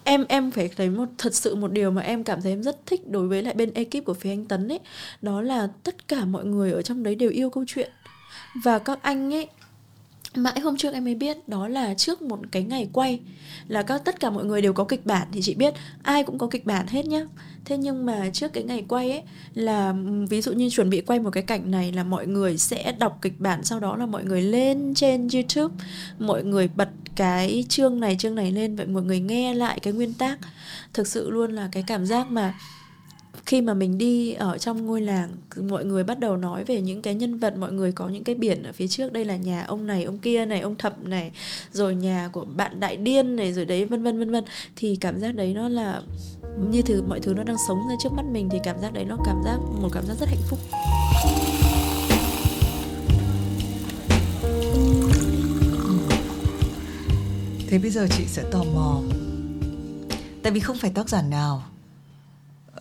Em 0.04 0.24
em 0.28 0.50
phải 0.50 0.68
thấy 0.76 0.90
một 0.90 1.08
thật 1.18 1.34
sự 1.34 1.54
một 1.54 1.72
điều 1.72 1.90
mà 1.90 2.02
em 2.02 2.24
cảm 2.24 2.42
thấy 2.42 2.52
em 2.52 2.62
rất 2.62 2.86
thích 2.86 3.08
đối 3.08 3.28
với 3.28 3.42
lại 3.42 3.54
bên 3.54 3.74
ekip 3.74 4.04
của 4.04 4.14
phía 4.14 4.30
anh 4.30 4.44
Tấn 4.44 4.68
ấy 4.68 4.80
đó 5.22 5.42
là 5.42 5.68
tất 5.82 6.08
cả 6.08 6.24
mọi 6.24 6.44
người 6.44 6.72
ở 6.72 6.82
trong 6.82 7.02
đấy 7.02 7.14
đều 7.14 7.30
yêu 7.30 7.50
câu 7.50 7.64
chuyện. 7.66 7.90
Và 8.64 8.78
các 8.78 8.98
anh 9.02 9.34
ấy 9.34 9.48
mãi 10.36 10.60
hôm 10.60 10.76
trước 10.76 10.92
em 10.94 11.04
mới 11.04 11.14
biết 11.14 11.48
đó 11.48 11.68
là 11.68 11.94
trước 11.94 12.22
một 12.22 12.38
cái 12.50 12.62
ngày 12.62 12.88
quay. 12.92 13.20
Là 13.68 13.82
các, 13.82 14.04
tất 14.04 14.20
cả 14.20 14.30
mọi 14.30 14.44
người 14.44 14.62
đều 14.62 14.72
có 14.72 14.84
kịch 14.84 15.06
bản 15.06 15.28
thì 15.32 15.42
chị 15.42 15.54
biết, 15.54 15.74
ai 16.02 16.24
cũng 16.24 16.38
có 16.38 16.46
kịch 16.46 16.66
bản 16.66 16.86
hết 16.86 17.06
nhá. 17.06 17.26
Thế 17.64 17.76
nhưng 17.76 18.06
mà 18.06 18.30
trước 18.32 18.52
cái 18.52 18.64
ngày 18.64 18.84
quay 18.88 19.10
ấy, 19.10 19.22
là 19.54 19.94
ví 20.28 20.42
dụ 20.42 20.52
như 20.52 20.70
chuẩn 20.70 20.90
bị 20.90 21.00
quay 21.00 21.20
một 21.20 21.30
cái 21.30 21.42
cảnh 21.42 21.70
này 21.70 21.92
là 21.92 22.04
mọi 22.04 22.26
người 22.26 22.58
sẽ 22.58 22.92
đọc 22.98 23.18
kịch 23.22 23.40
bản 23.40 23.64
sau 23.64 23.80
đó 23.80 23.96
là 23.96 24.06
mọi 24.06 24.24
người 24.24 24.42
lên 24.42 24.94
trên 24.94 25.28
youtube, 25.34 25.74
mọi 26.18 26.44
người 26.44 26.68
bật 26.68 26.88
cái 27.16 27.64
chương 27.68 28.00
này 28.00 28.16
chương 28.18 28.34
này 28.34 28.52
lên 28.52 28.76
vậy 28.76 28.86
mọi 28.86 29.02
người 29.02 29.20
nghe 29.20 29.54
lại 29.54 29.80
cái 29.80 29.92
nguyên 29.92 30.12
tác. 30.12 30.38
Thực 30.92 31.06
sự 31.06 31.30
luôn 31.30 31.52
là 31.52 31.68
cái 31.72 31.84
cảm 31.86 32.06
giác 32.06 32.30
mà 32.30 32.54
khi 33.46 33.60
mà 33.60 33.74
mình 33.74 33.98
đi 33.98 34.32
ở 34.32 34.58
trong 34.58 34.86
ngôi 34.86 35.00
làng 35.00 35.30
mọi 35.68 35.84
người 35.84 36.04
bắt 36.04 36.18
đầu 36.18 36.36
nói 36.36 36.64
về 36.64 36.80
những 36.80 37.02
cái 37.02 37.14
nhân 37.14 37.38
vật, 37.38 37.56
mọi 37.56 37.72
người 37.72 37.92
có 37.92 38.08
những 38.08 38.24
cái 38.24 38.34
biển 38.34 38.62
ở 38.62 38.72
phía 38.72 38.88
trước, 38.88 39.12
đây 39.12 39.24
là 39.24 39.36
nhà 39.36 39.64
ông 39.64 39.86
này, 39.86 40.04
ông 40.04 40.18
kia 40.18 40.46
này, 40.46 40.60
ông 40.60 40.76
thập 40.76 41.04
này, 41.04 41.32
rồi 41.72 41.94
nhà 41.94 42.28
của 42.32 42.44
bạn 42.44 42.80
đại 42.80 42.96
điên 42.96 43.36
này, 43.36 43.52
rồi 43.52 43.64
đấy, 43.64 43.84
vân 43.84 44.02
vân 44.02 44.18
vân 44.18 44.30
vân. 44.30 44.44
Thì 44.76 44.96
cảm 45.00 45.20
giác 45.20 45.34
đấy 45.34 45.54
nó 45.54 45.68
là 45.68 46.02
như 46.70 46.82
thứ, 46.82 47.02
mọi 47.02 47.20
thứ 47.20 47.34
nó 47.34 47.44
đang 47.44 47.56
sống 47.68 47.78
ra 47.88 47.94
trước 48.02 48.12
mắt 48.12 48.24
mình, 48.32 48.48
thì 48.52 48.58
cảm 48.64 48.80
giác 48.80 48.92
đấy 48.92 49.04
nó 49.04 49.16
cảm 49.24 49.36
giác, 49.44 49.58
một 49.82 49.88
cảm 49.92 50.06
giác 50.06 50.14
rất 50.20 50.28
hạnh 50.28 50.42
phúc. 50.48 50.58
Thế 57.68 57.78
bây 57.78 57.90
giờ 57.90 58.06
chị 58.18 58.24
sẽ 58.26 58.42
tò 58.50 58.64
mò. 58.74 59.00
Tại 60.42 60.52
vì 60.52 60.60
không 60.60 60.76
phải 60.76 60.90
tác 60.94 61.08
giả 61.08 61.22
nào 61.22 61.62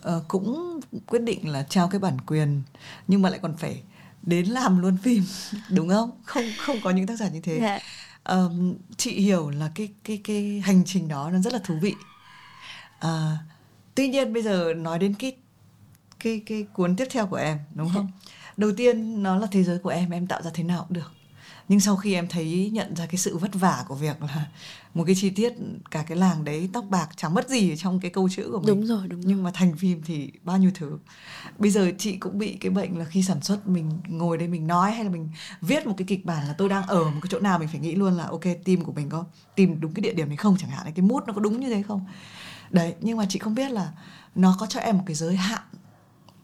uh, 0.08 0.28
cũng 0.28 0.80
quyết 1.06 1.22
định 1.22 1.48
là 1.48 1.62
trao 1.62 1.88
cái 1.88 1.98
bản 1.98 2.20
quyền 2.26 2.62
nhưng 3.08 3.22
mà 3.22 3.30
lại 3.30 3.38
còn 3.42 3.56
phải 3.56 3.82
đến 4.22 4.46
làm 4.46 4.82
luôn 4.82 4.96
phim 4.96 5.24
đúng 5.70 5.88
không? 5.88 6.10
Không 6.24 6.44
không 6.58 6.76
có 6.82 6.90
những 6.90 7.06
tác 7.06 7.16
giả 7.16 7.28
như 7.28 7.40
thế. 7.40 7.58
Yeah. 7.58 7.82
Dạ. 8.24 8.34
um, 8.34 8.74
chị 8.96 9.10
hiểu 9.10 9.50
là 9.50 9.70
cái 9.74 9.88
cái 10.04 10.20
cái 10.24 10.62
hành 10.64 10.82
trình 10.86 11.08
đó 11.08 11.30
nó 11.30 11.38
rất 11.38 11.52
là 11.52 11.58
thú 11.64 11.74
vị. 11.82 11.94
Uh, 13.06 13.10
tuy 13.94 14.08
nhiên 14.08 14.32
bây 14.32 14.42
giờ 14.42 14.74
nói 14.76 14.98
đến 14.98 15.14
cái 15.14 15.32
cái 16.18 16.42
cái 16.46 16.66
cuốn 16.72 16.96
tiếp 16.96 17.08
theo 17.10 17.26
của 17.26 17.36
em 17.36 17.58
đúng 17.74 17.90
không? 17.94 18.08
Đầu 18.56 18.72
tiên 18.76 19.22
nó 19.22 19.36
là 19.36 19.46
thế 19.50 19.64
giới 19.64 19.78
của 19.78 19.90
em 19.90 20.10
em 20.10 20.26
tạo 20.26 20.42
ra 20.42 20.50
thế 20.54 20.62
nào 20.62 20.84
cũng 20.88 20.92
được 20.92 21.12
nhưng 21.68 21.80
sau 21.80 21.96
khi 21.96 22.14
em 22.14 22.28
thấy 22.28 22.70
nhận 22.72 22.96
ra 22.96 23.06
cái 23.06 23.16
sự 23.16 23.36
vất 23.36 23.54
vả 23.54 23.84
của 23.88 23.94
việc 23.94 24.22
là 24.22 24.46
một 24.94 25.04
cái 25.06 25.14
chi 25.14 25.30
tiết 25.30 25.52
cả 25.90 26.04
cái 26.06 26.18
làng 26.18 26.44
đấy 26.44 26.68
tóc 26.72 26.84
bạc 26.90 27.08
chẳng 27.16 27.34
mất 27.34 27.48
gì 27.48 27.76
trong 27.76 28.00
cái 28.00 28.10
câu 28.10 28.28
chữ 28.28 28.48
của 28.52 28.58
mình. 28.58 28.66
Đúng 28.66 28.86
rồi 28.86 29.08
đúng 29.08 29.20
rồi. 29.20 29.28
nhưng 29.28 29.42
mà 29.42 29.50
thành 29.54 29.76
phim 29.76 30.02
thì 30.02 30.32
bao 30.42 30.58
nhiêu 30.58 30.70
thứ. 30.74 30.98
Bây 31.58 31.70
giờ 31.70 31.92
chị 31.98 32.16
cũng 32.16 32.38
bị 32.38 32.56
cái 32.60 32.70
bệnh 32.70 32.98
là 32.98 33.04
khi 33.04 33.22
sản 33.22 33.42
xuất 33.42 33.68
mình 33.68 33.90
ngồi 34.06 34.38
đây 34.38 34.48
mình 34.48 34.66
nói 34.66 34.92
hay 34.92 35.04
là 35.04 35.10
mình 35.10 35.28
viết 35.60 35.86
một 35.86 35.94
cái 35.96 36.06
kịch 36.06 36.24
bản 36.24 36.46
là 36.46 36.54
tôi 36.58 36.68
đang 36.68 36.86
ở 36.86 37.04
một 37.04 37.18
cái 37.22 37.28
chỗ 37.30 37.40
nào 37.40 37.58
mình 37.58 37.68
phải 37.68 37.80
nghĩ 37.80 37.94
luôn 37.94 38.14
là 38.14 38.24
ok 38.24 38.44
tim 38.64 38.84
của 38.84 38.92
mình 38.92 39.08
có 39.08 39.24
tìm 39.54 39.80
đúng 39.80 39.94
cái 39.94 40.00
địa 40.00 40.14
điểm 40.14 40.28
này 40.28 40.36
không 40.36 40.56
chẳng 40.58 40.70
hạn 40.70 40.92
cái 40.94 41.02
mút 41.02 41.26
nó 41.26 41.32
có 41.32 41.40
đúng 41.40 41.60
như 41.60 41.74
thế 41.74 41.82
không? 41.82 42.06
Đấy 42.70 42.94
nhưng 43.00 43.18
mà 43.18 43.26
chị 43.28 43.38
không 43.38 43.54
biết 43.54 43.70
là 43.70 43.92
nó 44.34 44.56
có 44.60 44.66
cho 44.66 44.80
em 44.80 44.96
một 44.98 45.04
cái 45.06 45.14
giới 45.14 45.36
hạn 45.36 45.62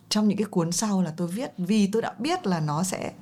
trong 0.09 0.29
những 0.29 0.39
cái 0.39 0.45
cuốn 0.45 0.73
sau 0.73 1.03
là 1.03 1.13
tôi 1.17 1.29
viết 1.29 1.51
vì 1.59 1.87
tôi 1.87 2.03
đã 2.03 2.15
biết 2.19 2.47
là 2.47 2.61
nó 2.61 2.83
sẽ 2.83 3.13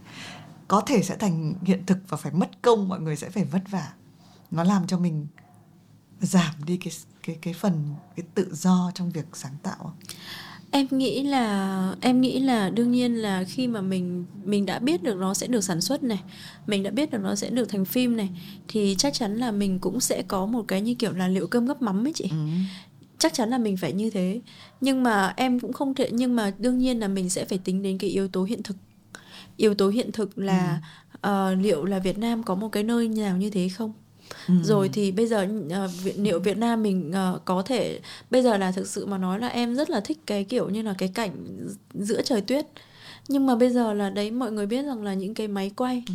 có 0.68 0.80
thể 0.80 1.02
sẽ 1.02 1.16
thành 1.16 1.54
hiện 1.62 1.86
thực 1.86 1.98
và 2.08 2.16
phải 2.16 2.32
mất 2.32 2.62
công 2.62 2.88
mọi 2.88 3.00
người 3.00 3.16
sẽ 3.16 3.30
phải 3.30 3.44
vất 3.44 3.62
vả. 3.70 3.92
Nó 4.50 4.64
làm 4.64 4.86
cho 4.86 4.98
mình 4.98 5.26
giảm 6.20 6.54
đi 6.66 6.76
cái 6.76 6.92
cái 7.22 7.38
cái 7.42 7.54
phần 7.54 7.94
cái 8.16 8.26
tự 8.34 8.54
do 8.54 8.90
trong 8.94 9.10
việc 9.10 9.26
sáng 9.32 9.54
tạo 9.62 9.94
em 10.70 10.86
nghĩ 10.90 11.22
là 11.22 11.94
em 12.00 12.20
nghĩ 12.20 12.40
là 12.40 12.70
đương 12.70 12.92
nhiên 12.92 13.14
là 13.14 13.44
khi 13.44 13.66
mà 13.66 13.80
mình 13.80 14.24
mình 14.44 14.66
đã 14.66 14.78
biết 14.78 15.02
được 15.02 15.16
nó 15.16 15.34
sẽ 15.34 15.46
được 15.46 15.60
sản 15.60 15.80
xuất 15.80 16.02
này 16.02 16.20
mình 16.66 16.82
đã 16.82 16.90
biết 16.90 17.10
được 17.10 17.18
nó 17.22 17.34
sẽ 17.34 17.50
được 17.50 17.68
thành 17.68 17.84
phim 17.84 18.16
này 18.16 18.28
thì 18.68 18.94
chắc 18.98 19.14
chắn 19.14 19.36
là 19.36 19.50
mình 19.50 19.78
cũng 19.78 20.00
sẽ 20.00 20.22
có 20.22 20.46
một 20.46 20.64
cái 20.68 20.80
như 20.80 20.94
kiểu 20.94 21.12
là 21.12 21.28
liệu 21.28 21.46
cơm 21.46 21.66
gấp 21.66 21.82
mắm 21.82 22.06
ấy 22.06 22.12
chị. 22.12 22.28
Ừ. 22.30 22.36
Chắc 23.18 23.34
chắn 23.34 23.50
là 23.50 23.58
mình 23.58 23.76
phải 23.76 23.92
như 23.92 24.10
thế. 24.10 24.40
Nhưng 24.80 25.02
mà 25.02 25.34
em 25.36 25.60
cũng 25.60 25.72
không 25.72 25.94
thể 25.94 26.10
nhưng 26.12 26.36
mà 26.36 26.52
đương 26.58 26.78
nhiên 26.78 27.00
là 27.00 27.08
mình 27.08 27.30
sẽ 27.30 27.44
phải 27.44 27.58
tính 27.58 27.82
đến 27.82 27.98
cái 27.98 28.10
yếu 28.10 28.28
tố 28.28 28.44
hiện 28.44 28.62
thực 28.62 28.76
yếu 29.58 29.74
tố 29.74 29.88
hiện 29.88 30.12
thực 30.12 30.38
là 30.38 30.80
ừ. 31.22 31.52
uh, 31.52 31.64
liệu 31.64 31.84
là 31.84 31.98
Việt 31.98 32.18
Nam 32.18 32.42
có 32.42 32.54
một 32.54 32.68
cái 32.68 32.82
nơi 32.82 33.08
nào 33.08 33.36
như 33.36 33.50
thế 33.50 33.68
không 33.68 33.92
Ừ. 34.48 34.54
rồi 34.62 34.88
thì 34.88 35.12
bây 35.12 35.26
giờ 35.26 35.46
uh, 35.84 35.90
liệu 36.16 36.40
Việt 36.40 36.56
Nam 36.56 36.82
mình 36.82 37.12
uh, 37.34 37.44
có 37.44 37.62
thể 37.62 38.00
bây 38.30 38.42
giờ 38.42 38.56
là 38.56 38.72
thực 38.72 38.86
sự 38.86 39.06
mà 39.06 39.18
nói 39.18 39.40
là 39.40 39.48
em 39.48 39.74
rất 39.74 39.90
là 39.90 40.00
thích 40.00 40.18
cái 40.26 40.44
kiểu 40.44 40.68
như 40.68 40.82
là 40.82 40.94
cái 40.98 41.08
cảnh 41.14 41.66
giữa 41.94 42.22
trời 42.22 42.40
tuyết 42.40 42.66
nhưng 43.28 43.46
mà 43.46 43.56
bây 43.56 43.70
giờ 43.70 43.92
là 43.92 44.10
đấy 44.10 44.30
mọi 44.30 44.52
người 44.52 44.66
biết 44.66 44.82
rằng 44.82 45.02
là 45.02 45.14
những 45.14 45.34
cái 45.34 45.48
máy 45.48 45.70
quay 45.76 46.02
ừ. 46.08 46.14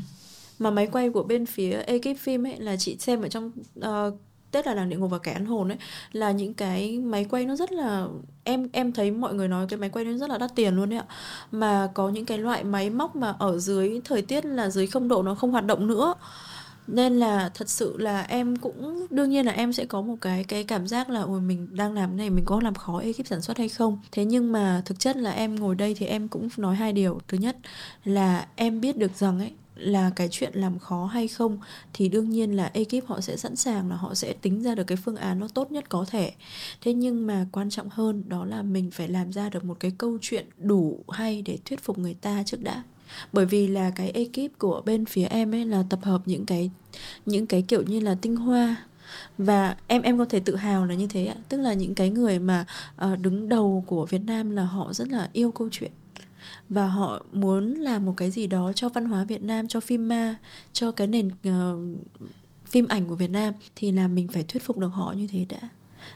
mà 0.59 0.71
máy 0.71 0.87
quay 0.91 1.09
của 1.09 1.23
bên 1.23 1.45
phía 1.45 1.71
ekip 1.71 2.17
phim 2.19 2.47
ấy 2.47 2.59
là 2.59 2.75
chị 2.77 2.97
xem 2.99 3.21
ở 3.21 3.27
trong 3.27 3.51
uh, 3.79 4.13
Tết 4.53 4.67
là 4.67 4.73
làng 4.73 4.89
địa 4.89 4.97
ngục 4.97 5.11
và 5.11 5.17
kẻ 5.17 5.31
ăn 5.31 5.45
hồn 5.45 5.71
ấy, 5.71 5.77
là 6.11 6.31
những 6.31 6.53
cái 6.53 6.99
máy 6.99 7.25
quay 7.29 7.45
nó 7.45 7.55
rất 7.55 7.71
là, 7.71 8.07
em 8.43 8.67
em 8.73 8.91
thấy 8.91 9.11
mọi 9.11 9.33
người 9.33 9.47
nói 9.47 9.65
cái 9.69 9.79
máy 9.79 9.89
quay 9.89 10.05
nó 10.05 10.13
rất 10.13 10.29
là 10.29 10.37
đắt 10.37 10.55
tiền 10.55 10.75
luôn 10.75 10.89
đấy 10.89 10.99
ạ. 10.99 11.05
Mà 11.51 11.89
có 11.93 12.09
những 12.09 12.25
cái 12.25 12.37
loại 12.37 12.63
máy 12.63 12.89
móc 12.89 13.15
mà 13.15 13.33
ở 13.39 13.59
dưới 13.59 14.01
thời 14.03 14.21
tiết 14.21 14.45
là 14.45 14.69
dưới 14.69 14.87
không 14.87 15.07
độ 15.07 15.23
nó 15.23 15.35
không 15.35 15.51
hoạt 15.51 15.65
động 15.65 15.87
nữa. 15.87 16.13
Nên 16.87 17.19
là 17.19 17.49
thật 17.53 17.69
sự 17.69 17.97
là 17.97 18.21
em 18.21 18.55
cũng, 18.55 19.07
đương 19.09 19.29
nhiên 19.29 19.45
là 19.45 19.51
em 19.51 19.73
sẽ 19.73 19.85
có 19.85 20.01
một 20.01 20.15
cái 20.21 20.43
cái 20.43 20.63
cảm 20.63 20.87
giác 20.87 21.09
là, 21.09 21.21
ôi, 21.21 21.41
mình 21.41 21.67
đang 21.71 21.93
làm 21.93 22.17
này, 22.17 22.29
mình 22.29 22.45
có 22.45 22.59
làm 22.63 22.73
khó 22.73 22.99
ekip 22.99 23.27
sản 23.27 23.41
xuất 23.41 23.57
hay 23.57 23.69
không? 23.69 23.99
Thế 24.11 24.25
nhưng 24.25 24.51
mà 24.51 24.81
thực 24.85 24.99
chất 24.99 25.17
là 25.17 25.31
em 25.31 25.55
ngồi 25.55 25.75
đây 25.75 25.95
thì 25.97 26.05
em 26.05 26.27
cũng 26.27 26.49
nói 26.57 26.75
hai 26.75 26.93
điều. 26.93 27.19
Thứ 27.27 27.37
nhất 27.37 27.57
là 28.05 28.47
em 28.55 28.81
biết 28.81 28.97
được 28.97 29.11
rằng 29.15 29.39
ấy 29.39 29.51
là 29.75 30.11
cái 30.15 30.27
chuyện 30.31 30.53
làm 30.53 30.79
khó 30.79 31.05
hay 31.05 31.27
không 31.27 31.59
thì 31.93 32.09
đương 32.09 32.29
nhiên 32.29 32.55
là 32.55 32.71
ekip 32.73 33.05
họ 33.05 33.21
sẽ 33.21 33.37
sẵn 33.37 33.55
sàng 33.55 33.89
là 33.89 33.95
họ 33.95 34.13
sẽ 34.13 34.33
tính 34.33 34.63
ra 34.63 34.75
được 34.75 34.83
cái 34.83 34.97
phương 34.97 35.15
án 35.15 35.39
nó 35.39 35.47
tốt 35.47 35.71
nhất 35.71 35.89
có 35.89 36.05
thể. 36.09 36.33
Thế 36.81 36.93
nhưng 36.93 37.27
mà 37.27 37.47
quan 37.51 37.69
trọng 37.69 37.89
hơn 37.89 38.23
đó 38.27 38.45
là 38.45 38.61
mình 38.61 38.91
phải 38.91 39.07
làm 39.07 39.31
ra 39.33 39.49
được 39.49 39.63
một 39.63 39.79
cái 39.79 39.91
câu 39.97 40.17
chuyện 40.21 40.45
đủ 40.57 40.99
hay 41.09 41.41
để 41.41 41.57
thuyết 41.65 41.83
phục 41.83 41.97
người 41.97 42.13
ta 42.13 42.43
trước 42.45 42.63
đã. 42.63 42.83
Bởi 43.33 43.45
vì 43.45 43.67
là 43.67 43.89
cái 43.89 44.11
ekip 44.11 44.59
của 44.59 44.81
bên 44.85 45.05
phía 45.05 45.25
em 45.25 45.53
ấy 45.55 45.65
là 45.65 45.83
tập 45.89 45.99
hợp 46.03 46.21
những 46.25 46.45
cái 46.45 46.71
những 47.25 47.47
cái 47.47 47.61
kiểu 47.61 47.83
như 47.83 47.99
là 47.99 48.15
tinh 48.21 48.35
hoa. 48.35 48.75
Và 49.37 49.75
em 49.87 50.01
em 50.01 50.17
có 50.17 50.25
thể 50.25 50.39
tự 50.39 50.55
hào 50.55 50.85
là 50.85 50.95
như 50.95 51.07
thế 51.07 51.25
ạ. 51.25 51.35
Tức 51.49 51.57
là 51.57 51.73
những 51.73 51.95
cái 51.95 52.09
người 52.09 52.39
mà 52.39 52.65
uh, 53.05 53.19
đứng 53.19 53.49
đầu 53.49 53.83
của 53.87 54.05
Việt 54.05 54.21
Nam 54.25 54.51
là 54.51 54.63
họ 54.63 54.93
rất 54.93 55.07
là 55.07 55.29
yêu 55.33 55.51
câu 55.51 55.69
chuyện 55.71 55.91
và 56.73 56.87
họ 56.87 57.25
muốn 57.31 57.73
làm 57.73 58.05
một 58.05 58.13
cái 58.17 58.31
gì 58.31 58.47
đó 58.47 58.73
cho 58.73 58.89
văn 58.89 59.05
hóa 59.05 59.23
Việt 59.23 59.43
Nam 59.43 59.67
cho 59.67 59.79
phim 59.79 60.07
ma 60.07 60.35
cho 60.73 60.91
cái 60.91 61.07
nền 61.07 61.27
uh, 61.27 61.97
phim 62.65 62.87
ảnh 62.87 63.07
của 63.07 63.15
Việt 63.15 63.29
Nam 63.29 63.53
thì 63.75 63.91
là 63.91 64.07
mình 64.07 64.27
phải 64.27 64.43
thuyết 64.43 64.63
phục 64.63 64.77
được 64.77 64.87
họ 64.87 65.13
như 65.17 65.27
thế 65.27 65.45
đã. 65.49 65.69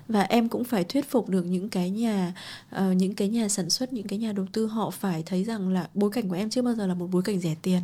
Và 0.08 0.22
em 0.22 0.50
cũng 0.50 0.64
phải 0.64 0.84
thuyết 0.84 1.10
phục 1.10 1.30
được 1.30 1.46
những 1.46 1.70
cái 1.70 1.90
nhà 1.90 2.34
uh, 2.76 2.96
những 2.96 3.14
cái 3.14 3.28
nhà 3.28 3.50
sản 3.50 3.70
xuất 3.70 3.94
những 3.94 4.08
cái 4.08 4.20
nhà 4.20 4.32
đầu 4.32 4.46
tư. 4.54 4.66
Họ 4.68 4.90
phải 4.90 5.24
thấy 5.26 5.44
rằng 5.44 5.70
là 5.70 5.88
bối 5.94 6.10
cảnh 6.10 6.30
của 6.30 6.36
em 6.36 6.50
chưa 6.50 6.62
bao 6.62 6.76
giờ 6.76 6.88
là 6.88 6.94
một 6.94 7.08
bối 7.12 7.22
cảnh 7.22 7.40
rẻ 7.40 7.56
tiền 7.62 7.82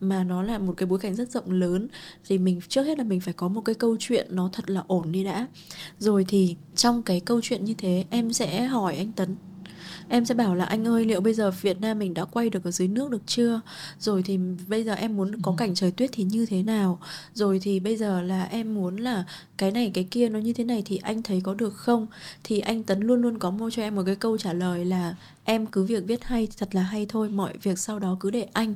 mà 0.00 0.24
nó 0.24 0.42
là 0.42 0.58
một 0.58 0.74
cái 0.76 0.86
bối 0.86 0.98
cảnh 0.98 1.14
rất 1.14 1.30
rộng 1.30 1.50
lớn. 1.50 1.88
Thì 2.28 2.38
mình 2.38 2.60
trước 2.68 2.82
hết 2.82 2.98
là 2.98 3.04
mình 3.04 3.20
phải 3.20 3.34
có 3.34 3.48
một 3.48 3.60
cái 3.60 3.74
câu 3.74 3.96
chuyện 3.98 4.26
nó 4.30 4.50
thật 4.52 4.70
là 4.70 4.82
ổn 4.86 5.12
đi 5.12 5.24
đã. 5.24 5.46
Rồi 5.98 6.24
thì 6.28 6.56
trong 6.76 7.02
cái 7.02 7.20
câu 7.20 7.40
chuyện 7.42 7.64
như 7.64 7.74
thế 7.78 8.04
em 8.10 8.32
sẽ 8.32 8.64
hỏi 8.64 8.96
anh 8.96 9.12
Tấn 9.12 9.36
em 10.08 10.24
sẽ 10.24 10.34
bảo 10.34 10.54
là 10.54 10.64
anh 10.64 10.86
ơi 10.86 11.04
liệu 11.04 11.20
bây 11.20 11.34
giờ 11.34 11.50
Việt 11.50 11.80
Nam 11.80 11.98
mình 11.98 12.14
đã 12.14 12.24
quay 12.24 12.50
được 12.50 12.64
ở 12.64 12.70
dưới 12.70 12.88
nước 12.88 13.10
được 13.10 13.22
chưa? 13.26 13.60
Rồi 13.98 14.22
thì 14.22 14.38
bây 14.68 14.84
giờ 14.84 14.94
em 14.94 15.16
muốn 15.16 15.42
có 15.42 15.50
ừ. 15.50 15.54
cảnh 15.58 15.74
trời 15.74 15.90
tuyết 15.90 16.10
thì 16.12 16.24
như 16.24 16.46
thế 16.46 16.62
nào? 16.62 16.98
Rồi 17.34 17.60
thì 17.62 17.80
bây 17.80 17.96
giờ 17.96 18.22
là 18.22 18.44
em 18.44 18.74
muốn 18.74 18.96
là 18.96 19.24
cái 19.58 19.70
này 19.70 19.90
cái 19.94 20.04
kia 20.10 20.28
nó 20.28 20.38
như 20.38 20.52
thế 20.52 20.64
này 20.64 20.82
thì 20.86 20.96
anh 20.96 21.22
thấy 21.22 21.40
có 21.40 21.54
được 21.54 21.74
không? 21.74 22.06
Thì 22.44 22.60
anh 22.60 22.82
Tấn 22.82 23.00
luôn 23.00 23.22
luôn 23.22 23.38
có 23.38 23.50
mua 23.50 23.70
cho 23.70 23.82
em 23.82 23.94
một 23.94 24.02
cái 24.06 24.16
câu 24.16 24.38
trả 24.38 24.52
lời 24.52 24.84
là 24.84 25.14
em 25.44 25.66
cứ 25.66 25.84
việc 25.84 26.04
viết 26.06 26.24
hay 26.24 26.48
thật 26.56 26.74
là 26.74 26.82
hay 26.82 27.06
thôi 27.08 27.28
mọi 27.28 27.52
việc 27.62 27.78
sau 27.78 27.98
đó 27.98 28.16
cứ 28.20 28.30
để 28.30 28.46
anh. 28.52 28.74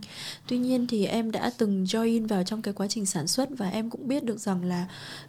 Tuy 0.49 0.59
nhiên 0.59 0.87
thì 0.87 1.07
em 1.07 1.31
đã 1.31 1.51
từng 1.59 1.85
join 1.85 2.29
vào 2.29 2.45
trong 2.45 2.63
cái 2.63 2.75
quá 2.75 2.87
trình 2.89 3.07
sản 3.07 3.27
xuất 3.27 3.49
và 3.59 3.69
em 3.69 3.91
cũng 3.91 4.09
biết 4.09 4.25
được 4.25 4.41
rằng 4.41 4.65
là 4.65 4.87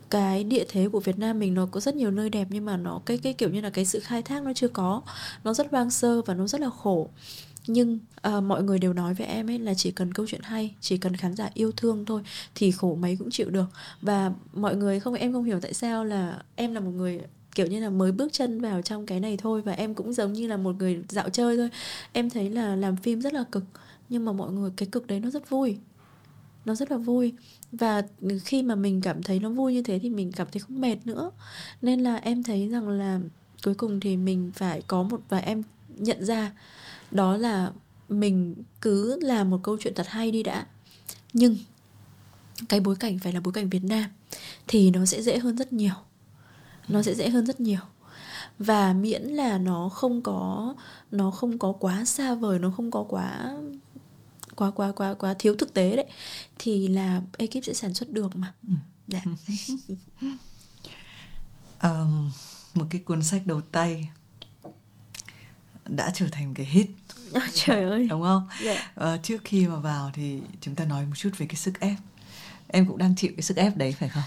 cái 0.09 0.43
địa 0.43 0.65
thế 0.69 0.89
của 0.91 0.99
Việt 0.99 1.19
Nam 1.19 1.39
mình 1.39 1.53
nó 1.53 1.65
có 1.71 1.79
rất 1.79 1.95
nhiều 1.95 2.11
nơi 2.11 2.29
đẹp 2.29 2.47
nhưng 2.49 2.65
mà 2.65 2.77
nó 2.77 3.01
cái 3.05 3.17
cái 3.17 3.33
kiểu 3.33 3.49
như 3.49 3.61
là 3.61 3.69
cái 3.69 3.85
sự 3.85 3.99
khai 3.99 4.21
thác 4.21 4.43
nó 4.43 4.53
chưa 4.53 4.67
có. 4.67 5.01
Nó 5.43 5.53
rất 5.53 5.67
hoang 5.71 5.91
sơ 5.91 6.21
và 6.21 6.33
nó 6.33 6.47
rất 6.47 6.61
là 6.61 6.69
khổ. 6.69 7.09
Nhưng 7.67 7.99
uh, 8.27 8.43
mọi 8.43 8.63
người 8.63 8.79
đều 8.79 8.93
nói 8.93 9.13
với 9.13 9.27
em 9.27 9.49
ấy 9.49 9.59
là 9.59 9.73
chỉ 9.73 9.91
cần 9.91 10.13
câu 10.13 10.25
chuyện 10.29 10.41
hay 10.43 10.75
chỉ 10.81 10.97
cần 10.97 11.15
khán 11.15 11.35
giả 11.35 11.49
yêu 11.53 11.71
thương 11.71 12.05
thôi 12.05 12.21
thì 12.55 12.71
khổ 12.71 12.95
mấy 12.95 13.15
cũng 13.15 13.29
chịu 13.31 13.49
được. 13.49 13.65
Và 14.01 14.31
mọi 14.53 14.75
người 14.75 14.99
không 14.99 15.13
em 15.13 15.33
không 15.33 15.43
hiểu 15.43 15.59
tại 15.59 15.73
sao 15.73 16.05
là 16.05 16.41
em 16.55 16.73
là 16.73 16.79
một 16.79 16.91
người 16.91 17.19
kiểu 17.59 17.67
như 17.67 17.79
là 17.79 17.89
mới 17.89 18.11
bước 18.11 18.33
chân 18.33 18.61
vào 18.61 18.81
trong 18.81 19.05
cái 19.05 19.19
này 19.19 19.37
thôi 19.37 19.61
và 19.61 19.71
em 19.71 19.93
cũng 19.93 20.13
giống 20.13 20.33
như 20.33 20.47
là 20.47 20.57
một 20.57 20.75
người 20.79 21.03
dạo 21.09 21.29
chơi 21.29 21.57
thôi. 21.57 21.69
Em 22.13 22.29
thấy 22.29 22.49
là 22.49 22.75
làm 22.75 22.95
phim 22.95 23.21
rất 23.21 23.33
là 23.33 23.43
cực, 23.51 23.63
nhưng 24.09 24.25
mà 24.25 24.31
mọi 24.31 24.51
người, 24.51 24.71
cái 24.77 24.87
cực 24.91 25.07
đấy 25.07 25.19
nó 25.19 25.29
rất 25.29 25.49
vui. 25.49 25.77
Nó 26.65 26.75
rất 26.75 26.91
là 26.91 26.97
vui. 26.97 27.33
Và 27.71 28.01
khi 28.45 28.63
mà 28.63 28.75
mình 28.75 29.01
cảm 29.01 29.23
thấy 29.23 29.39
nó 29.39 29.49
vui 29.49 29.73
như 29.73 29.83
thế 29.83 29.99
thì 29.99 30.09
mình 30.09 30.31
cảm 30.31 30.47
thấy 30.51 30.59
không 30.59 30.81
mệt 30.81 30.95
nữa. 31.05 31.31
Nên 31.81 31.99
là 31.99 32.15
em 32.15 32.43
thấy 32.43 32.69
rằng 32.69 32.89
là 32.89 33.19
cuối 33.63 33.73
cùng 33.73 33.99
thì 33.99 34.17
mình 34.17 34.51
phải 34.55 34.81
có 34.87 35.03
một, 35.03 35.21
và 35.29 35.37
em 35.37 35.63
nhận 35.97 36.25
ra 36.25 36.51
đó 37.11 37.37
là 37.37 37.71
mình 38.09 38.55
cứ 38.81 39.19
làm 39.21 39.49
một 39.49 39.59
câu 39.63 39.77
chuyện 39.79 39.93
thật 39.95 40.07
hay 40.07 40.31
đi 40.31 40.43
đã. 40.43 40.65
Nhưng 41.33 41.57
cái 42.69 42.79
bối 42.79 42.95
cảnh 42.95 43.19
phải 43.19 43.33
là 43.33 43.39
bối 43.39 43.53
cảnh 43.53 43.69
Việt 43.69 43.83
Nam 43.83 44.05
thì 44.67 44.91
nó 44.91 45.05
sẽ 45.05 45.21
dễ 45.21 45.37
hơn 45.37 45.57
rất 45.57 45.73
nhiều 45.73 45.93
nó 46.89 47.01
sẽ 47.01 47.15
dễ 47.15 47.29
hơn 47.29 47.45
rất 47.45 47.59
nhiều. 47.59 47.79
Và 48.59 48.93
miễn 48.93 49.21
là 49.21 49.57
nó 49.57 49.89
không 49.89 50.21
có 50.21 50.73
nó 51.11 51.31
không 51.31 51.59
có 51.59 51.71
quá 51.79 52.05
xa 52.05 52.35
vời 52.35 52.59
nó 52.59 52.71
không 52.77 52.91
có 52.91 53.05
quá 53.09 53.55
quá 54.55 54.71
quá 54.71 54.91
quá 54.91 55.13
quá 55.13 55.35
thiếu 55.39 55.55
thực 55.59 55.73
tế 55.73 55.95
đấy 55.95 56.05
thì 56.59 56.87
là 56.87 57.21
ekip 57.37 57.63
sẽ 57.63 57.73
sản 57.73 57.93
xuất 57.93 58.09
được 58.09 58.35
mà. 58.35 58.53
Ừ. 58.67 58.73
dạ. 59.07 59.21
um, 61.89 62.31
một 62.73 62.85
cái 62.89 63.01
cuốn 63.01 63.23
sách 63.23 63.41
đầu 63.45 63.61
tay 63.61 64.09
đã 65.85 66.11
trở 66.13 66.27
thành 66.31 66.53
cái 66.53 66.65
hit. 66.65 66.87
Trời 67.53 67.83
ơi. 67.83 68.07
Đúng 68.09 68.21
không? 68.21 68.47
Dạ. 68.63 68.91
uh, 69.13 69.23
trước 69.23 69.41
khi 69.43 69.67
mà 69.67 69.79
vào 69.79 70.11
thì 70.13 70.41
chúng 70.61 70.75
ta 70.75 70.85
nói 70.85 71.05
một 71.05 71.15
chút 71.15 71.29
về 71.37 71.45
cái 71.45 71.55
sức 71.55 71.79
ép. 71.79 71.95
Em 72.67 72.87
cũng 72.87 72.97
đang 72.97 73.15
chịu 73.15 73.31
cái 73.35 73.41
sức 73.41 73.57
ép 73.57 73.77
đấy 73.77 73.95
phải 73.99 74.09
không 74.09 74.23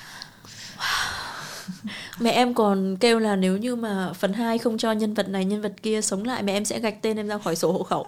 mẹ 2.20 2.30
em 2.30 2.54
còn 2.54 2.96
kêu 3.00 3.18
là 3.18 3.36
nếu 3.36 3.56
như 3.56 3.76
mà 3.76 4.12
phần 4.12 4.32
2 4.32 4.58
không 4.58 4.78
cho 4.78 4.92
nhân 4.92 5.14
vật 5.14 5.28
này 5.28 5.44
nhân 5.44 5.62
vật 5.62 5.74
kia 5.82 6.00
sống 6.02 6.24
lại 6.24 6.42
mẹ 6.42 6.52
em 6.52 6.64
sẽ 6.64 6.80
gạch 6.80 7.02
tên 7.02 7.16
em 7.16 7.28
ra 7.28 7.38
khỏi 7.38 7.56
sổ 7.56 7.72
hộ 7.72 7.82
khẩu. 7.82 8.06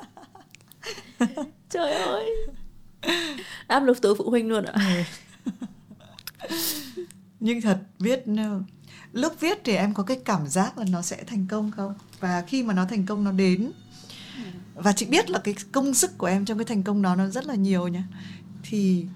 Trời 1.71 1.93
ơi! 1.93 2.31
Áp 3.67 3.81
lực 3.81 4.03
từ 4.03 4.15
phụ 4.15 4.31
huynh 4.31 4.49
luôn 4.49 4.65
ạ. 4.65 5.05
Nhưng 7.41 7.61
thật 7.61 7.79
viết 7.99 8.25
lúc 9.13 9.41
viết 9.41 9.59
thì 9.65 9.75
em 9.75 9.95
có 9.95 10.03
cái 10.03 10.21
cảm 10.25 10.47
giác 10.49 10.79
là 10.79 10.85
nó 10.91 11.03
sẽ 11.03 11.25
thành 11.27 11.47
công 11.51 11.71
không? 11.71 11.95
Và 12.21 12.45
khi 12.47 12.63
mà 12.63 12.75
nó 12.75 12.85
thành 12.85 13.07
công 13.07 13.25
nó 13.25 13.33
đến. 13.33 13.73
Và 14.75 14.93
chị 14.93 15.07
biết 15.07 15.31
là 15.31 15.39
cái 15.39 15.55
công 15.73 15.95
sức 15.95 16.19
của 16.19 16.27
em 16.27 16.45
trong 16.45 16.59
cái 16.59 16.65
thành 16.65 16.83
công 16.83 17.03
đó 17.03 17.17
nó 17.17 17.29
rất 17.29 17.47
là 17.47 17.55
nhiều 17.55 17.89
nhá 17.89 18.05
thì 18.63 19.07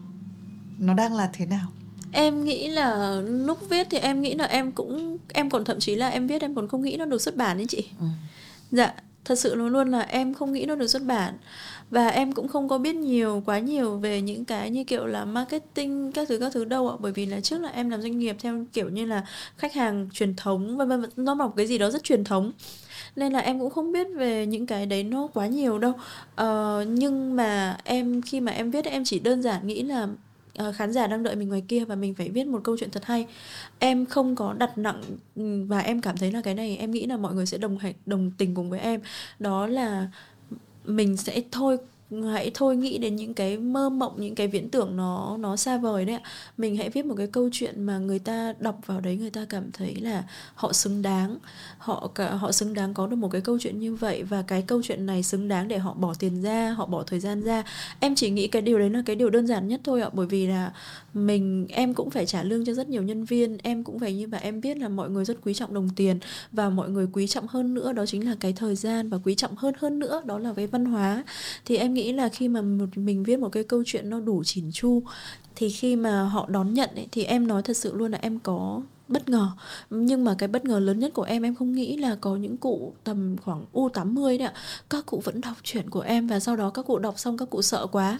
nó 0.78 0.94
đang 0.94 1.14
là 1.14 1.30
thế 1.32 1.46
nào 1.46 1.72
em 2.12 2.44
nghĩ 2.44 2.68
là 2.68 3.20
lúc 3.20 3.68
viết 3.68 3.86
thì 3.90 3.98
em 3.98 4.20
nghĩ 4.22 4.34
là 4.34 4.44
em 4.44 4.72
cũng 4.72 5.18
em 5.28 5.50
còn 5.50 5.64
thậm 5.64 5.80
chí 5.80 5.94
là 5.94 6.08
em 6.08 6.26
viết 6.26 6.42
em 6.42 6.54
còn 6.54 6.68
không 6.68 6.82
nghĩ 6.82 6.96
nó 6.96 7.04
được 7.04 7.22
xuất 7.22 7.36
bản 7.36 7.56
đấy 7.56 7.66
chị. 7.68 7.88
Ừ. 8.00 8.06
dạ 8.70 8.94
thật 9.28 9.38
sự 9.38 9.54
luôn 9.54 9.68
luôn 9.68 9.90
là 9.90 10.00
em 10.00 10.34
không 10.34 10.52
nghĩ 10.52 10.66
nó 10.66 10.74
được 10.74 10.86
xuất 10.86 11.02
bản. 11.02 11.34
Và 11.90 12.08
em 12.08 12.32
cũng 12.32 12.48
không 12.48 12.68
có 12.68 12.78
biết 12.78 12.96
nhiều 12.96 13.42
quá 13.46 13.58
nhiều 13.58 13.98
về 13.98 14.20
những 14.20 14.44
cái 14.44 14.70
như 14.70 14.84
kiểu 14.84 15.06
là 15.06 15.24
marketing 15.24 16.12
các 16.12 16.28
thứ 16.28 16.38
các 16.38 16.52
thứ 16.52 16.64
đâu 16.64 16.88
ạ. 16.88 16.96
Bởi 17.00 17.12
vì 17.12 17.26
là 17.26 17.40
trước 17.40 17.60
là 17.60 17.68
em 17.68 17.90
làm 17.90 18.02
doanh 18.02 18.18
nghiệp 18.18 18.36
theo 18.40 18.64
kiểu 18.72 18.88
như 18.88 19.06
là 19.06 19.24
khách 19.56 19.74
hàng 19.74 20.08
truyền 20.12 20.36
thống 20.36 20.76
vân 20.76 20.88
vân 20.88 21.04
nó 21.16 21.34
một 21.34 21.56
cái 21.56 21.66
gì 21.66 21.78
đó 21.78 21.90
rất 21.90 22.04
truyền 22.04 22.24
thống. 22.24 22.52
Nên 23.16 23.32
là 23.32 23.38
em 23.38 23.60
cũng 23.60 23.70
không 23.70 23.92
biết 23.92 24.06
về 24.16 24.46
những 24.46 24.66
cái 24.66 24.86
đấy 24.86 25.02
nó 25.02 25.28
quá 25.34 25.46
nhiều 25.46 25.78
đâu. 25.78 25.92
Ờ, 26.34 26.84
nhưng 26.88 27.36
mà 27.36 27.78
em 27.84 28.22
khi 28.22 28.40
mà 28.40 28.52
em 28.52 28.70
viết 28.70 28.84
em 28.84 29.04
chỉ 29.04 29.18
đơn 29.18 29.42
giản 29.42 29.66
nghĩ 29.66 29.82
là 29.82 30.08
Ờ, 30.58 30.72
khán 30.72 30.92
giả 30.92 31.06
đang 31.06 31.22
đợi 31.22 31.36
mình 31.36 31.48
ngoài 31.48 31.62
kia 31.68 31.84
và 31.84 31.94
mình 31.94 32.14
phải 32.14 32.28
viết 32.30 32.46
một 32.46 32.60
câu 32.64 32.76
chuyện 32.80 32.90
thật 32.90 33.04
hay. 33.04 33.26
Em 33.78 34.06
không 34.06 34.36
có 34.36 34.52
đặt 34.52 34.78
nặng 34.78 35.02
ừ, 35.36 35.64
và 35.68 35.78
em 35.80 36.00
cảm 36.00 36.16
thấy 36.16 36.32
là 36.32 36.40
cái 36.42 36.54
này 36.54 36.76
em 36.76 36.90
nghĩ 36.90 37.06
là 37.06 37.16
mọi 37.16 37.34
người 37.34 37.46
sẽ 37.46 37.58
đồng 37.58 37.78
hành 37.78 37.94
đồng 38.06 38.30
tình 38.38 38.54
cùng 38.54 38.70
với 38.70 38.80
em. 38.80 39.00
Đó 39.38 39.66
là 39.66 40.08
mình 40.84 41.16
sẽ 41.16 41.42
thôi 41.52 41.78
hãy 42.10 42.50
thôi 42.54 42.76
nghĩ 42.76 42.98
đến 42.98 43.16
những 43.16 43.34
cái 43.34 43.56
mơ 43.56 43.88
mộng, 43.88 44.14
những 44.16 44.34
cái 44.34 44.48
viễn 44.48 44.68
tưởng 44.68 44.96
nó 44.96 45.36
nó 45.36 45.56
xa 45.56 45.78
vời 45.78 46.04
đấy 46.04 46.16
ạ. 46.16 46.22
Mình 46.56 46.76
hãy 46.76 46.90
viết 46.90 47.06
một 47.06 47.14
cái 47.18 47.26
câu 47.26 47.48
chuyện 47.52 47.82
mà 47.82 47.98
người 47.98 48.18
ta 48.18 48.54
đọc 48.58 48.80
vào 48.86 49.00
đấy, 49.00 49.16
người 49.16 49.30
ta 49.30 49.46
cảm 49.48 49.72
thấy 49.72 49.94
là 49.94 50.24
họ 50.54 50.72
xứng 50.72 51.02
đáng. 51.02 51.38
Họ 51.78 52.10
cả, 52.14 52.30
họ 52.30 52.52
xứng 52.52 52.74
đáng 52.74 52.94
có 52.94 53.06
được 53.06 53.16
một 53.16 53.28
cái 53.28 53.40
câu 53.40 53.58
chuyện 53.58 53.78
như 53.78 53.94
vậy 53.94 54.22
và 54.22 54.42
cái 54.42 54.62
câu 54.62 54.82
chuyện 54.82 55.06
này 55.06 55.22
xứng 55.22 55.48
đáng 55.48 55.68
để 55.68 55.78
họ 55.78 55.94
bỏ 55.94 56.14
tiền 56.18 56.42
ra, 56.42 56.70
họ 56.70 56.86
bỏ 56.86 57.02
thời 57.02 57.20
gian 57.20 57.42
ra. 57.42 57.62
Em 58.00 58.14
chỉ 58.14 58.30
nghĩ 58.30 58.48
cái 58.48 58.62
điều 58.62 58.78
đấy 58.78 58.90
là 58.90 59.02
cái 59.06 59.16
điều 59.16 59.30
đơn 59.30 59.46
giản 59.46 59.68
nhất 59.68 59.80
thôi 59.84 60.02
ạ, 60.02 60.10
bởi 60.12 60.26
vì 60.26 60.46
là 60.46 60.72
mình 61.14 61.66
em 61.68 61.94
cũng 61.94 62.10
phải 62.10 62.26
trả 62.26 62.42
lương 62.42 62.64
cho 62.64 62.74
rất 62.74 62.88
nhiều 62.88 63.02
nhân 63.02 63.24
viên. 63.24 63.58
Em 63.62 63.84
cũng 63.84 63.98
phải 63.98 64.14
như 64.14 64.28
vậy 64.28 64.40
em 64.42 64.60
biết 64.60 64.76
là 64.78 64.88
mọi 64.88 65.10
người 65.10 65.24
rất 65.24 65.38
quý 65.44 65.54
trọng 65.54 65.74
đồng 65.74 65.88
tiền 65.96 66.18
và 66.52 66.70
mọi 66.70 66.90
người 66.90 67.06
quý 67.12 67.26
trọng 67.26 67.46
hơn 67.48 67.74
nữa 67.74 67.92
đó 67.92 68.06
chính 68.06 68.28
là 68.28 68.36
cái 68.40 68.52
thời 68.52 68.76
gian 68.76 69.08
và 69.08 69.18
quý 69.24 69.34
trọng 69.34 69.56
hơn 69.56 69.74
hơn 69.78 69.98
nữa 69.98 70.22
đó 70.24 70.38
là 70.38 70.52
cái 70.56 70.66
văn 70.66 70.84
hóa. 70.84 71.24
Thì 71.64 71.76
em 71.76 71.94
nghĩ 71.94 72.12
là 72.12 72.28
khi 72.28 72.48
mà 72.48 72.62
một 72.62 72.98
mình 72.98 73.22
viết 73.22 73.38
một 73.38 73.48
cái 73.48 73.64
câu 73.64 73.82
chuyện 73.86 74.10
nó 74.10 74.20
đủ 74.20 74.44
chỉn 74.44 74.64
chu 74.72 75.02
thì 75.56 75.70
khi 75.70 75.96
mà 75.96 76.22
họ 76.22 76.46
đón 76.48 76.74
nhận 76.74 76.90
ấy, 76.94 77.08
thì 77.12 77.24
em 77.24 77.46
nói 77.46 77.62
thật 77.62 77.76
sự 77.76 77.94
luôn 77.94 78.12
là 78.12 78.18
em 78.22 78.38
có 78.38 78.82
bất 79.08 79.28
ngờ. 79.28 79.48
Nhưng 79.90 80.24
mà 80.24 80.34
cái 80.38 80.48
bất 80.48 80.64
ngờ 80.64 80.78
lớn 80.80 80.98
nhất 80.98 81.12
của 81.14 81.22
em 81.22 81.42
em 81.42 81.54
không 81.54 81.72
nghĩ 81.72 81.96
là 81.96 82.16
có 82.20 82.36
những 82.36 82.56
cụ 82.56 82.92
tầm 83.04 83.36
khoảng 83.44 83.64
u 83.72 83.88
80 83.88 84.38
đấy 84.38 84.46
ạ. 84.46 84.54
Các 84.90 85.06
cụ 85.06 85.20
vẫn 85.24 85.40
đọc 85.40 85.56
chuyện 85.62 85.90
của 85.90 86.00
em 86.00 86.26
và 86.26 86.40
sau 86.40 86.56
đó 86.56 86.70
các 86.70 86.86
cụ 86.86 86.98
đọc 86.98 87.18
xong 87.18 87.38
các 87.38 87.50
cụ 87.50 87.62
sợ 87.62 87.86
quá 87.86 88.18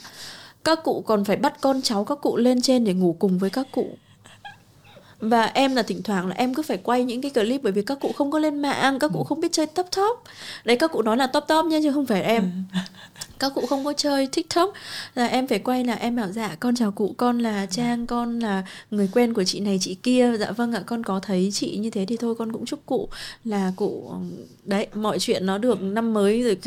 các 0.68 0.82
cụ 0.82 1.02
còn 1.06 1.24
phải 1.24 1.36
bắt 1.36 1.60
con 1.60 1.82
cháu 1.82 2.04
các 2.04 2.18
cụ 2.20 2.36
lên 2.36 2.60
trên 2.60 2.84
để 2.84 2.94
ngủ 2.94 3.16
cùng 3.18 3.38
với 3.38 3.50
các 3.50 3.66
cụ. 3.72 3.88
Và 5.20 5.44
em 5.44 5.74
là 5.74 5.82
thỉnh 5.82 6.02
thoảng 6.02 6.26
là 6.26 6.34
em 6.34 6.54
cứ 6.54 6.62
phải 6.62 6.76
quay 6.76 7.04
những 7.04 7.22
cái 7.22 7.30
clip 7.30 7.62
bởi 7.62 7.72
vì 7.72 7.82
các 7.82 8.00
cụ 8.00 8.12
không 8.12 8.30
có 8.30 8.38
lên 8.38 8.62
mạng 8.62 8.98
các 8.98 9.10
cụ 9.14 9.24
không 9.24 9.40
biết 9.40 9.52
chơi 9.52 9.66
top 9.66 9.86
top. 9.96 10.18
Đấy 10.64 10.76
các 10.76 10.92
cụ 10.92 11.02
nói 11.02 11.16
là 11.16 11.26
top 11.26 11.44
top 11.48 11.66
nha 11.66 11.78
chứ 11.82 11.92
không 11.92 12.06
phải 12.06 12.22
em. 12.22 12.64
Các 13.38 13.52
cụ 13.54 13.66
không 13.66 13.84
có 13.84 13.92
chơi 13.92 14.26
tiktok. 14.26 14.72
Là 15.14 15.26
em 15.26 15.46
phải 15.46 15.58
quay 15.58 15.84
là 15.84 15.94
em 15.94 16.16
bảo 16.16 16.28
dạ 16.32 16.56
con 16.60 16.74
chào 16.74 16.92
cụ 16.92 17.14
con 17.16 17.38
là 17.38 17.66
trang 17.66 18.06
con 18.06 18.38
là 18.38 18.64
người 18.90 19.08
quen 19.12 19.34
của 19.34 19.44
chị 19.44 19.60
này 19.60 19.78
chị 19.80 19.94
kia. 19.94 20.36
Dạ 20.38 20.50
vâng 20.50 20.72
ạ 20.72 20.82
con 20.86 21.04
có 21.04 21.20
thấy 21.20 21.50
chị 21.52 21.76
như 21.76 21.90
thế 21.90 22.06
thì 22.06 22.16
thôi 22.16 22.34
con 22.38 22.52
cũng 22.52 22.66
chúc 22.66 22.86
cụ 22.86 23.08
là 23.44 23.72
cụ 23.76 24.12
đấy 24.64 24.86
mọi 24.94 25.18
chuyện 25.18 25.46
nó 25.46 25.58
được 25.58 25.82
năm 25.82 26.14
mới 26.14 26.42
rồi. 26.42 26.58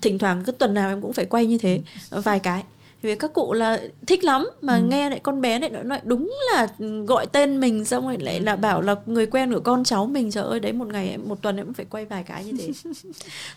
Thỉnh 0.00 0.18
thoảng 0.18 0.42
cứ 0.46 0.52
tuần 0.52 0.74
nào 0.74 0.88
em 0.88 1.00
cũng 1.00 1.12
phải 1.12 1.24
quay 1.24 1.46
như 1.46 1.58
thế 1.58 1.80
vài 2.10 2.38
cái 2.38 2.62
vì 3.04 3.14
các 3.14 3.32
cụ 3.32 3.52
là 3.52 3.80
thích 4.06 4.24
lắm 4.24 4.50
mà 4.60 4.76
ừ. 4.76 4.82
nghe 4.82 5.10
lại 5.10 5.20
con 5.22 5.40
bé 5.40 5.58
lại 5.58 5.70
nói 5.70 6.00
đúng 6.04 6.32
là 6.52 6.68
gọi 7.06 7.26
tên 7.26 7.60
mình 7.60 7.84
xong 7.84 8.06
rồi 8.06 8.16
lại 8.18 8.40
là 8.40 8.56
bảo 8.56 8.80
là 8.80 8.96
người 9.06 9.26
quen 9.26 9.52
của 9.52 9.60
con 9.60 9.84
cháu 9.84 10.06
mình 10.06 10.30
trời 10.30 10.44
ơi 10.44 10.60
đấy 10.60 10.72
một 10.72 10.88
ngày 10.88 11.08
em 11.08 11.20
một 11.28 11.42
tuần 11.42 11.56
em 11.56 11.74
phải 11.74 11.86
quay 11.90 12.04
vài 12.04 12.22
cái 12.22 12.44
như 12.44 12.52
thế. 12.58 12.92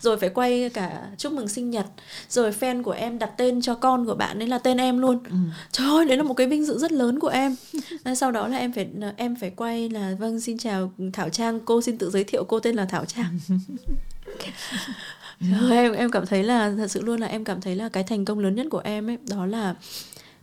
Rồi 0.00 0.16
phải 0.16 0.28
quay 0.28 0.70
cả 0.74 1.06
chúc 1.18 1.32
mừng 1.32 1.48
sinh 1.48 1.70
nhật. 1.70 1.86
Rồi 2.28 2.50
fan 2.60 2.82
của 2.82 2.92
em 2.92 3.18
đặt 3.18 3.30
tên 3.36 3.62
cho 3.62 3.74
con 3.74 4.06
của 4.06 4.14
bạn 4.14 4.42
ấy 4.42 4.48
là 4.48 4.58
tên 4.58 4.76
em 4.76 4.98
luôn. 4.98 5.18
Ừ. 5.24 5.36
trời 5.72 5.86
ơi 5.88 6.04
đấy 6.04 6.16
là 6.16 6.22
một 6.22 6.34
cái 6.34 6.46
vinh 6.46 6.64
dự 6.64 6.78
rất 6.78 6.92
lớn 6.92 7.18
của 7.18 7.28
em. 7.28 7.56
Sau 8.16 8.32
đó 8.32 8.48
là 8.48 8.58
em 8.58 8.72
phải 8.72 8.88
em 9.16 9.36
phải 9.36 9.50
quay 9.50 9.88
là 9.88 10.14
vâng 10.18 10.40
xin 10.40 10.58
chào 10.58 10.92
thảo 11.12 11.28
trang 11.28 11.60
cô 11.60 11.82
xin 11.82 11.98
tự 11.98 12.10
giới 12.10 12.24
thiệu 12.24 12.44
cô 12.44 12.60
tên 12.60 12.76
là 12.76 12.84
thảo 12.84 13.04
trang 13.04 13.38
Em 15.70 15.92
em 15.92 16.10
cảm 16.10 16.26
thấy 16.26 16.44
là 16.44 16.74
thật 16.76 16.90
sự 16.90 17.02
luôn 17.02 17.20
là 17.20 17.26
em 17.26 17.44
cảm 17.44 17.60
thấy 17.60 17.76
là 17.76 17.88
cái 17.88 18.02
thành 18.02 18.24
công 18.24 18.38
lớn 18.38 18.54
nhất 18.54 18.66
của 18.70 18.78
em 18.78 19.10
ấy, 19.10 19.18
đó 19.28 19.46
là 19.46 19.74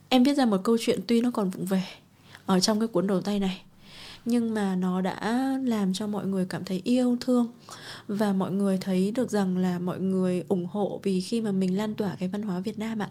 em 0.10 0.24
viết 0.24 0.34
ra 0.34 0.46
một 0.46 0.58
câu 0.64 0.78
chuyện 0.82 1.00
tuy 1.08 1.22
nó 1.22 1.32
còn 1.32 1.50
vụng 1.50 1.66
về 1.66 1.84
ở 2.46 2.60
trong 2.60 2.80
cái 2.80 2.88
cuốn 2.88 3.08
đầu 3.08 3.22
tay 3.22 3.40
này 3.40 3.62
nhưng 4.26 4.54
mà 4.54 4.76
nó 4.76 5.02
đã 5.02 5.50
làm 5.64 5.94
cho 5.94 6.08
mọi 6.08 6.26
người 6.26 6.46
cảm 6.46 6.66
thấy 6.66 6.82
yêu 6.84 7.18
thương 7.22 7.48
và 8.08 8.34
mọi 8.34 8.52
người 8.52 8.78
thấy 8.82 9.12
được 9.12 9.32
rằng 9.32 9.58
là 9.58 9.80
mọi 9.80 10.00
người 10.00 10.44
ủng 10.48 10.66
hộ 10.66 11.00
vì 11.04 11.22
khi 11.22 11.42
mà 11.42 11.52
mình 11.52 11.78
lan 11.78 11.94
tỏa 11.96 12.16
cái 12.20 12.30
văn 12.30 12.42
hóa 12.42 12.60
Việt 12.60 12.80
Nam 12.80 13.00
ạ. 13.00 13.10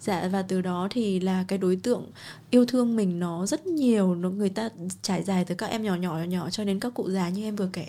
Dạ 0.00 0.28
và 0.28 0.42
từ 0.42 0.60
đó 0.60 0.88
thì 0.90 1.20
là 1.20 1.44
cái 1.48 1.58
đối 1.58 1.76
tượng 1.76 2.06
yêu 2.50 2.66
thương 2.66 2.96
mình 2.96 3.20
nó 3.20 3.46
rất 3.46 3.66
nhiều, 3.66 4.14
nó 4.14 4.30
người 4.30 4.48
ta 4.48 4.68
trải 5.02 5.22
dài 5.22 5.44
từ 5.44 5.54
các 5.54 5.66
em 5.66 5.82
nhỏ 5.82 5.94
nhỏ 5.94 6.18
nhỏ 6.18 6.50
cho 6.50 6.64
đến 6.64 6.80
các 6.80 6.94
cụ 6.94 7.10
già 7.10 7.28
như 7.28 7.44
em 7.44 7.56
vừa 7.56 7.70
kể. 7.72 7.86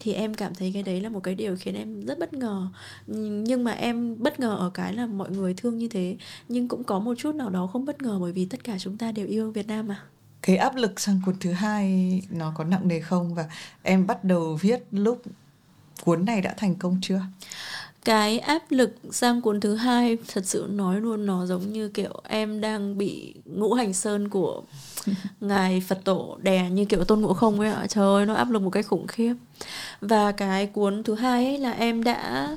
Thì 0.00 0.12
em 0.12 0.34
cảm 0.34 0.54
thấy 0.54 0.70
cái 0.74 0.82
đấy 0.82 1.00
là 1.00 1.08
một 1.08 1.20
cái 1.20 1.34
điều 1.34 1.56
khiến 1.56 1.74
em 1.74 2.06
rất 2.06 2.18
bất 2.18 2.34
ngờ. 2.34 2.68
Nhưng 3.06 3.64
mà 3.64 3.72
em 3.72 4.22
bất 4.22 4.40
ngờ 4.40 4.56
ở 4.58 4.70
cái 4.74 4.94
là 4.94 5.06
mọi 5.06 5.30
người 5.30 5.54
thương 5.54 5.78
như 5.78 5.88
thế, 5.88 6.16
nhưng 6.48 6.68
cũng 6.68 6.84
có 6.84 6.98
một 6.98 7.14
chút 7.18 7.34
nào 7.34 7.50
đó 7.50 7.66
không 7.66 7.84
bất 7.84 8.02
ngờ 8.02 8.18
bởi 8.20 8.32
vì 8.32 8.44
tất 8.44 8.64
cả 8.64 8.76
chúng 8.78 8.96
ta 8.96 9.12
đều 9.12 9.26
yêu 9.26 9.50
Việt 9.50 9.66
Nam 9.66 9.88
mà 9.88 10.00
cái 10.42 10.56
áp 10.56 10.76
lực 10.76 11.00
sang 11.00 11.20
cuốn 11.26 11.34
thứ 11.40 11.52
hai 11.52 12.22
nó 12.30 12.52
có 12.56 12.64
nặng 12.64 12.88
nề 12.88 13.00
không? 13.00 13.34
Và 13.34 13.44
em 13.82 14.06
bắt 14.06 14.24
đầu 14.24 14.58
viết 14.60 14.82
lúc 14.90 15.22
cuốn 16.04 16.24
này 16.24 16.40
đã 16.40 16.54
thành 16.56 16.74
công 16.74 16.98
chưa? 17.02 17.20
Cái 18.04 18.38
áp 18.38 18.62
lực 18.70 18.96
sang 19.10 19.40
cuốn 19.42 19.60
thứ 19.60 19.74
hai 19.74 20.16
thật 20.32 20.46
sự 20.46 20.66
nói 20.70 21.00
luôn 21.00 21.26
nó 21.26 21.46
giống 21.46 21.72
như 21.72 21.88
kiểu 21.88 22.22
em 22.28 22.60
đang 22.60 22.98
bị 22.98 23.34
ngũ 23.44 23.74
hành 23.74 23.92
sơn 23.92 24.28
của 24.28 24.62
ngài 25.40 25.80
phật 25.80 26.04
tổ 26.04 26.38
đè 26.42 26.70
như 26.70 26.84
kiểu 26.84 27.04
tôn 27.04 27.20
ngộ 27.20 27.34
không 27.34 27.60
ấy 27.60 27.72
ạ. 27.72 27.86
Trời 27.88 28.04
ơi 28.04 28.26
nó 28.26 28.34
áp 28.34 28.50
lực 28.50 28.62
một 28.62 28.70
cách 28.70 28.86
khủng 28.86 29.06
khiếp. 29.06 29.34
Và 30.00 30.32
cái 30.32 30.66
cuốn 30.66 31.02
thứ 31.02 31.14
hai 31.14 31.44
ấy 31.44 31.58
là 31.58 31.70
em 31.70 32.04
đã 32.04 32.56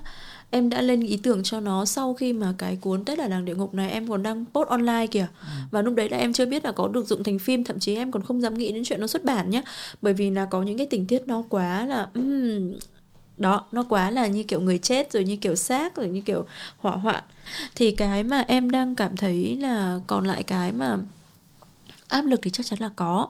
em 0.51 0.69
đã 0.69 0.81
lên 0.81 1.01
ý 1.01 1.17
tưởng 1.17 1.43
cho 1.43 1.59
nó 1.59 1.85
sau 1.85 2.13
khi 2.13 2.33
mà 2.33 2.53
cái 2.57 2.77
cuốn 2.81 3.05
Tết 3.05 3.19
ở 3.19 3.27
làng 3.27 3.45
địa 3.45 3.55
ngục 3.55 3.73
này 3.73 3.91
em 3.91 4.07
còn 4.07 4.23
đang 4.23 4.45
post 4.53 4.69
online 4.69 5.07
kìa. 5.07 5.27
Ừ. 5.41 5.47
và 5.71 5.81
lúc 5.81 5.95
đấy 5.95 6.09
là 6.09 6.17
em 6.17 6.33
chưa 6.33 6.45
biết 6.45 6.65
là 6.65 6.71
có 6.71 6.87
được 6.87 7.07
dựng 7.07 7.23
thành 7.23 7.39
phim 7.39 7.63
thậm 7.63 7.79
chí 7.79 7.95
em 7.95 8.11
còn 8.11 8.23
không 8.23 8.41
dám 8.41 8.53
nghĩ 8.53 8.71
đến 8.71 8.83
chuyện 8.83 9.01
nó 9.01 9.07
xuất 9.07 9.23
bản 9.23 9.49
nhé 9.49 9.61
bởi 10.01 10.13
vì 10.13 10.29
là 10.29 10.45
có 10.45 10.63
những 10.63 10.77
cái 10.77 10.87
tình 10.87 11.07
tiết 11.07 11.27
nó 11.27 11.43
quá 11.49 11.85
là 11.85 12.07
um, 12.13 12.73
đó 13.37 13.65
nó 13.71 13.83
quá 13.89 14.11
là 14.11 14.27
như 14.27 14.43
kiểu 14.43 14.61
người 14.61 14.77
chết 14.77 15.11
rồi 15.11 15.23
như 15.23 15.35
kiểu 15.35 15.55
xác 15.55 15.95
rồi 15.95 16.07
như 16.07 16.21
kiểu 16.21 16.45
hỏa 16.77 16.95
hoạn. 16.95 17.23
Thì 17.75 17.91
cái 17.91 18.23
mà 18.23 18.45
em 18.47 18.69
đang 18.69 18.95
cảm 18.95 19.17
thấy 19.17 19.57
là 19.61 19.99
còn 20.07 20.27
lại 20.27 20.43
cái 20.43 20.71
mà 20.71 20.97
áp 22.07 22.21
lực 22.21 22.39
thì 22.43 22.51
chắc 22.51 22.65
chắn 22.65 22.79
là 22.79 22.89
có. 22.95 23.27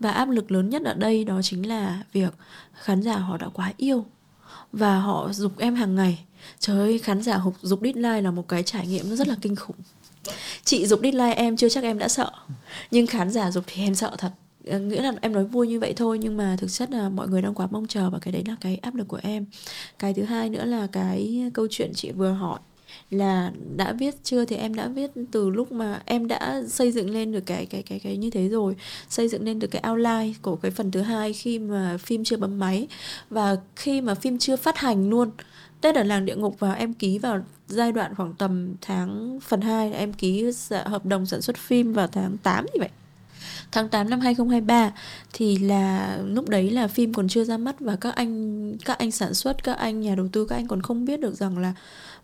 Và 0.00 0.10
áp 0.10 0.28
lực 0.28 0.52
lớn 0.52 0.70
nhất 0.70 0.82
ở 0.84 0.94
đây 0.94 1.24
đó 1.24 1.42
chính 1.42 1.68
là 1.68 2.02
việc 2.12 2.34
khán 2.74 3.02
giả 3.02 3.16
họ 3.16 3.36
đã 3.36 3.48
quá 3.54 3.72
yêu. 3.76 4.04
Và 4.72 4.98
họ 4.98 5.28
dục 5.32 5.58
em 5.58 5.74
hàng 5.74 5.94
ngày 5.94 6.24
trời 6.58 6.78
ơi, 6.78 6.98
khán 6.98 7.22
giả 7.22 7.40
dục 7.44 7.54
dục 7.62 7.80
deadline 7.82 8.20
là 8.20 8.30
một 8.30 8.48
cái 8.48 8.62
trải 8.62 8.86
nghiệm 8.86 9.10
nó 9.10 9.16
rất 9.16 9.28
là 9.28 9.36
kinh 9.40 9.56
khủng. 9.56 9.76
Chị 10.64 10.86
dục 10.86 11.00
deadline 11.02 11.34
em 11.34 11.56
chưa 11.56 11.68
chắc 11.68 11.84
em 11.84 11.98
đã 11.98 12.08
sợ, 12.08 12.30
nhưng 12.90 13.06
khán 13.06 13.30
giả 13.30 13.50
dục 13.50 13.64
thì 13.66 13.82
em 13.82 13.94
sợ 13.94 14.14
thật. 14.18 14.32
Ờ, 14.66 14.78
nghĩa 14.78 15.02
là 15.02 15.12
em 15.20 15.32
nói 15.32 15.44
vui 15.44 15.68
như 15.68 15.80
vậy 15.80 15.92
thôi, 15.96 16.18
nhưng 16.18 16.36
mà 16.36 16.56
thực 16.58 16.72
chất 16.72 16.90
là 16.90 17.08
mọi 17.08 17.28
người 17.28 17.42
đang 17.42 17.54
quá 17.54 17.68
mong 17.70 17.86
chờ 17.86 18.10
và 18.10 18.18
cái 18.18 18.32
đấy 18.32 18.42
là 18.46 18.56
cái 18.60 18.76
áp 18.76 18.94
lực 18.94 19.08
của 19.08 19.20
em. 19.22 19.46
Cái 19.98 20.14
thứ 20.14 20.22
hai 20.22 20.50
nữa 20.50 20.64
là 20.64 20.86
cái 20.86 21.50
câu 21.54 21.66
chuyện 21.70 21.92
chị 21.94 22.10
vừa 22.10 22.32
hỏi 22.32 22.58
là 23.14 23.52
đã 23.76 23.92
viết 23.92 24.14
chưa? 24.24 24.44
Thì 24.44 24.56
em 24.56 24.74
đã 24.74 24.88
viết 24.88 25.10
từ 25.30 25.50
lúc 25.50 25.72
mà 25.72 26.02
em 26.04 26.28
đã 26.28 26.62
xây 26.68 26.92
dựng 26.92 27.10
lên 27.10 27.32
được 27.32 27.46
cái 27.46 27.66
cái 27.66 27.82
cái 27.82 27.98
cái 27.98 28.16
như 28.16 28.30
thế 28.30 28.48
rồi. 28.48 28.76
Xây 29.08 29.28
dựng 29.28 29.44
lên 29.44 29.58
được 29.58 29.68
cái 29.70 29.82
outline 29.90 30.32
của 30.42 30.56
cái 30.56 30.70
phần 30.70 30.90
thứ 30.90 31.00
hai 31.00 31.32
khi 31.32 31.58
mà 31.58 31.96
phim 31.98 32.24
chưa 32.24 32.36
bấm 32.36 32.58
máy. 32.58 32.88
Và 33.30 33.56
khi 33.76 34.00
mà 34.00 34.14
phim 34.14 34.38
chưa 34.38 34.56
phát 34.56 34.78
hành 34.78 35.10
luôn 35.10 35.30
Tết 35.80 35.94
ở 35.94 36.02
làng 36.02 36.24
địa 36.24 36.36
ngục 36.36 36.56
và 36.58 36.72
em 36.72 36.94
ký 36.94 37.18
vào 37.18 37.44
giai 37.68 37.92
đoạn 37.92 38.14
khoảng 38.14 38.34
tầm 38.34 38.74
tháng 38.80 39.38
phần 39.42 39.60
2 39.60 39.92
em 39.92 40.12
ký 40.12 40.50
hợp 40.84 41.06
đồng 41.06 41.26
sản 41.26 41.42
xuất 41.42 41.56
phim 41.56 41.92
vào 41.92 42.06
tháng 42.06 42.36
8 42.38 42.64
như 42.64 42.80
vậy. 42.80 42.88
Tháng 43.72 43.88
8 43.88 44.10
năm 44.10 44.20
2023 44.20 44.92
thì 45.32 45.58
là 45.58 46.18
lúc 46.24 46.48
đấy 46.48 46.70
là 46.70 46.88
phim 46.88 47.14
còn 47.14 47.28
chưa 47.28 47.44
ra 47.44 47.56
mắt 47.56 47.80
và 47.80 47.96
các 47.96 48.14
anh 48.14 48.76
các 48.84 48.98
anh 48.98 49.10
sản 49.10 49.34
xuất, 49.34 49.64
các 49.64 49.78
anh 49.78 50.00
nhà 50.00 50.14
đầu 50.14 50.28
tư 50.32 50.46
các 50.48 50.56
anh 50.56 50.68
còn 50.68 50.82
không 50.82 51.04
biết 51.04 51.20
được 51.20 51.34
rằng 51.34 51.58
là 51.58 51.72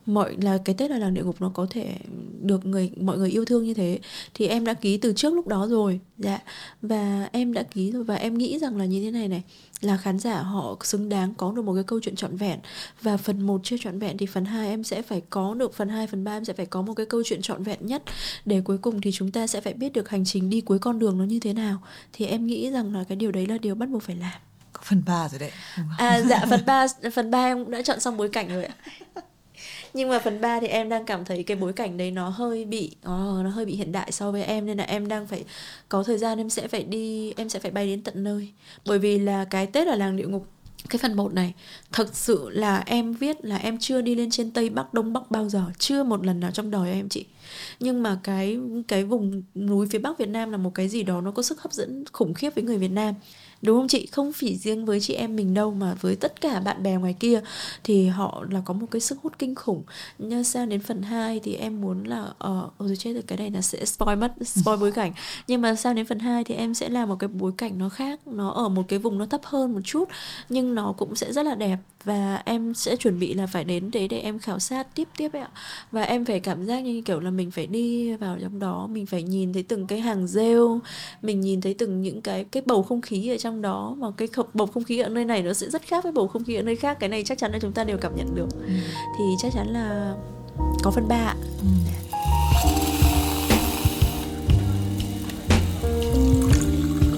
mọi 0.08 0.36
là 0.42 0.58
cái 0.64 0.74
tết 0.74 0.90
ở 0.90 0.98
làng 0.98 1.14
địa 1.14 1.22
ngục 1.22 1.36
nó 1.40 1.48
có 1.54 1.66
thể 1.70 1.94
được 2.40 2.66
người 2.66 2.90
mọi 3.00 3.18
người 3.18 3.30
yêu 3.30 3.44
thương 3.44 3.64
như 3.64 3.74
thế 3.74 3.98
thì 4.34 4.46
em 4.46 4.64
đã 4.64 4.74
ký 4.74 4.96
từ 4.96 5.12
trước 5.12 5.34
lúc 5.34 5.46
đó 5.46 5.66
rồi. 5.70 6.00
Dạ. 6.18 6.38
Và 6.82 7.28
em 7.32 7.52
đã 7.52 7.62
ký 7.62 7.92
rồi 7.92 8.04
và 8.04 8.14
em 8.14 8.38
nghĩ 8.38 8.58
rằng 8.58 8.76
là 8.76 8.84
như 8.84 9.04
thế 9.04 9.10
này 9.10 9.28
này 9.28 9.42
là 9.80 9.96
khán 9.96 10.18
giả 10.18 10.42
họ 10.42 10.76
xứng 10.84 11.08
đáng 11.08 11.34
có 11.34 11.52
được 11.52 11.62
một 11.62 11.74
cái 11.74 11.84
câu 11.84 12.00
chuyện 12.02 12.16
trọn 12.16 12.36
vẹn. 12.36 12.58
Và 13.02 13.16
phần 13.16 13.40
1 13.40 13.60
chưa 13.64 13.76
trọn 13.80 13.98
vẹn 13.98 14.18
thì 14.18 14.26
phần 14.26 14.44
2 14.44 14.68
em 14.68 14.84
sẽ 14.84 15.02
phải 15.02 15.22
có 15.30 15.54
được 15.54 15.74
phần 15.74 15.88
2 15.88 16.06
phần 16.06 16.24
3 16.24 16.36
em 16.36 16.44
sẽ 16.44 16.52
phải 16.52 16.66
có 16.66 16.82
một 16.82 16.94
cái 16.94 17.06
câu 17.06 17.22
chuyện 17.24 17.42
trọn 17.42 17.62
vẹn 17.62 17.86
nhất. 17.86 18.02
Để 18.44 18.60
cuối 18.60 18.78
cùng 18.78 19.00
thì 19.00 19.12
chúng 19.12 19.30
ta 19.30 19.46
sẽ 19.46 19.60
phải 19.60 19.74
biết 19.74 19.92
được 19.92 20.08
hành 20.08 20.24
trình 20.24 20.50
đi 20.50 20.60
cuối 20.60 20.78
con 20.78 20.98
đường 20.98 21.18
nó 21.18 21.24
như 21.24 21.40
thế 21.40 21.52
nào. 21.52 21.78
Thì 22.12 22.26
em 22.26 22.46
nghĩ 22.46 22.70
rằng 22.70 22.94
là 22.94 23.04
cái 23.04 23.16
điều 23.16 23.32
đấy 23.32 23.46
là 23.46 23.58
điều 23.58 23.74
bắt 23.74 23.88
buộc 23.88 24.02
phải 24.02 24.16
làm. 24.16 24.40
Phần 24.82 25.02
3 25.06 25.28
rồi 25.28 25.38
đấy 25.38 25.50
à 25.98 26.20
dạ 26.20 26.46
phần 26.50 26.60
3 26.66 26.86
phần 27.14 27.30
3 27.30 27.44
em 27.44 27.64
cũng 27.64 27.70
đã 27.70 27.82
chọn 27.82 28.00
xong 28.00 28.16
bối 28.16 28.28
cảnh 28.28 28.48
rồi 28.48 28.64
ạ 28.64 28.74
nhưng 29.94 30.08
mà 30.08 30.18
phần 30.18 30.40
3 30.40 30.60
thì 30.60 30.66
em 30.66 30.88
đang 30.88 31.04
cảm 31.04 31.24
thấy 31.24 31.42
cái 31.42 31.56
bối 31.56 31.72
cảnh 31.72 31.96
đấy 31.96 32.10
nó 32.10 32.28
hơi 32.28 32.64
bị 32.64 32.90
oh, 32.98 33.44
nó 33.44 33.50
hơi 33.50 33.64
bị 33.64 33.74
hiện 33.74 33.92
đại 33.92 34.12
so 34.12 34.30
với 34.30 34.44
em 34.44 34.66
nên 34.66 34.78
là 34.78 34.84
em 34.84 35.08
đang 35.08 35.26
phải 35.26 35.44
có 35.88 36.02
thời 36.02 36.18
gian 36.18 36.38
em 36.38 36.50
sẽ 36.50 36.68
phải 36.68 36.82
đi 36.82 37.32
em 37.36 37.48
sẽ 37.48 37.58
phải 37.58 37.70
bay 37.70 37.86
đến 37.86 38.02
tận 38.02 38.24
nơi. 38.24 38.52
Bởi 38.86 38.98
vì 38.98 39.18
là 39.18 39.44
cái 39.44 39.66
Tết 39.66 39.88
ở 39.88 39.94
làng 39.94 40.16
địa 40.16 40.26
ngục 40.26 40.46
cái 40.88 40.98
phần 40.98 41.14
1 41.14 41.32
này 41.34 41.54
thật 41.92 42.16
sự 42.16 42.48
là 42.50 42.82
em 42.86 43.12
viết 43.12 43.44
là 43.44 43.56
em 43.56 43.78
chưa 43.78 44.00
đi 44.00 44.14
lên 44.14 44.30
trên 44.30 44.50
tây 44.50 44.70
bắc 44.70 44.94
đông 44.94 45.12
bắc 45.12 45.30
bao 45.30 45.48
giờ 45.48 45.62
chưa 45.78 46.02
một 46.02 46.26
lần 46.26 46.40
nào 46.40 46.50
trong 46.50 46.70
đời 46.70 46.92
em 46.92 47.08
chị. 47.08 47.26
Nhưng 47.80 48.02
mà 48.02 48.18
cái 48.22 48.58
cái 48.88 49.04
vùng 49.04 49.42
núi 49.54 49.86
phía 49.90 49.98
bắc 49.98 50.18
việt 50.18 50.28
nam 50.28 50.50
là 50.50 50.56
một 50.56 50.74
cái 50.74 50.88
gì 50.88 51.02
đó 51.02 51.20
nó 51.20 51.30
có 51.30 51.42
sức 51.42 51.60
hấp 51.60 51.72
dẫn 51.72 52.04
khủng 52.12 52.34
khiếp 52.34 52.54
với 52.54 52.64
người 52.64 52.78
việt 52.78 52.88
nam 52.88 53.14
đúng 53.62 53.78
không 53.78 53.88
chị? 53.88 54.06
Không 54.06 54.32
chỉ 54.38 54.56
riêng 54.56 54.84
với 54.86 55.00
chị 55.00 55.14
em 55.14 55.36
mình 55.36 55.54
đâu 55.54 55.74
mà 55.74 55.94
với 56.00 56.16
tất 56.16 56.40
cả 56.40 56.60
bạn 56.60 56.82
bè 56.82 56.96
ngoài 56.96 57.14
kia. 57.20 57.40
Thì 57.84 58.06
họ 58.06 58.44
là 58.50 58.62
có 58.64 58.74
một 58.74 58.86
cái 58.90 59.00
sức 59.00 59.18
hút 59.22 59.32
kinh 59.38 59.54
khủng. 59.54 59.82
Nhưng 60.18 60.44
sang 60.44 60.68
đến 60.68 60.80
phần 60.80 61.02
2 61.02 61.40
thì 61.40 61.54
em 61.54 61.80
muốn 61.80 62.04
là 62.04 62.24
ờ 62.38 62.70
ờ, 62.78 62.86
rồi 62.86 62.96
chết 62.96 63.12
rồi 63.12 63.22
cái 63.26 63.38
này 63.38 63.50
là 63.50 63.60
sẽ 63.60 63.84
spoil 63.84 64.18
mất 64.18 64.32
spoil 64.44 64.80
bối 64.80 64.92
cảnh. 64.92 65.12
Nhưng 65.46 65.60
mà 65.60 65.74
sang 65.74 65.94
đến 65.94 66.06
phần 66.06 66.18
2 66.18 66.44
thì 66.44 66.54
em 66.54 66.74
sẽ 66.74 66.88
làm 66.88 67.08
một 67.08 67.16
cái 67.18 67.28
bối 67.28 67.52
cảnh 67.56 67.78
nó 67.78 67.88
khác. 67.88 68.20
Nó 68.26 68.50
ở 68.50 68.68
một 68.68 68.82
cái 68.88 68.98
vùng 68.98 69.18
nó 69.18 69.26
thấp 69.26 69.40
hơn 69.44 69.72
một 69.72 69.80
chút 69.84 70.08
nhưng 70.48 70.74
nó 70.74 70.94
cũng 70.98 71.14
sẽ 71.16 71.32
rất 71.32 71.42
là 71.46 71.54
đẹp. 71.54 71.76
Và 72.04 72.42
em 72.44 72.74
sẽ 72.74 72.96
chuẩn 72.96 73.18
bị 73.18 73.34
là 73.34 73.46
phải 73.46 73.64
đến 73.64 73.90
đấy 73.90 74.08
để 74.08 74.18
em 74.18 74.38
khảo 74.38 74.58
sát 74.58 74.94
tiếp 74.94 75.08
tiếp 75.16 75.32
ấy 75.32 75.42
ạ. 75.42 75.50
Và 75.92 76.02
em 76.02 76.24
phải 76.24 76.40
cảm 76.40 76.64
giác 76.66 76.80
như 76.80 77.02
kiểu 77.02 77.20
là 77.20 77.30
mình 77.30 77.50
phải 77.50 77.66
đi 77.66 78.16
vào 78.16 78.38
trong 78.42 78.58
đó 78.58 78.86
mình 78.86 79.06
phải 79.06 79.22
nhìn 79.22 79.52
thấy 79.52 79.62
từng 79.62 79.86
cái 79.86 80.00
hàng 80.00 80.26
rêu 80.26 80.80
mình 81.22 81.40
nhìn 81.40 81.60
thấy 81.60 81.74
từng 81.74 82.02
những 82.02 82.22
cái 82.22 82.44
cái 82.44 82.62
bầu 82.66 82.82
không 82.82 83.00
khí 83.00 83.28
ở 83.28 83.36
trong 83.36 83.47
đó 83.62 83.94
mà 83.98 84.06
cái 84.16 84.28
bầu 84.54 84.66
không 84.66 84.84
khí 84.84 84.98
ở 84.98 85.08
nơi 85.08 85.24
này 85.24 85.42
nó 85.42 85.52
sẽ 85.52 85.70
rất 85.70 85.82
khác 85.82 86.04
với 86.04 86.12
bầu 86.12 86.28
không 86.28 86.44
khí 86.44 86.54
ở 86.54 86.62
nơi 86.62 86.76
khác. 86.76 86.96
Cái 87.00 87.08
này 87.08 87.24
chắc 87.24 87.38
chắn 87.38 87.52
là 87.52 87.58
chúng 87.58 87.72
ta 87.72 87.84
đều 87.84 87.98
cảm 87.98 88.16
nhận 88.16 88.34
được. 88.34 88.48
Ừ. 88.52 88.72
thì 89.18 89.24
chắc 89.42 89.52
chắn 89.54 89.66
là 89.68 90.14
có 90.82 90.90
phần 90.90 91.08
ba 91.08 91.16
ạ. 91.16 91.36
Ừ. 91.60 91.66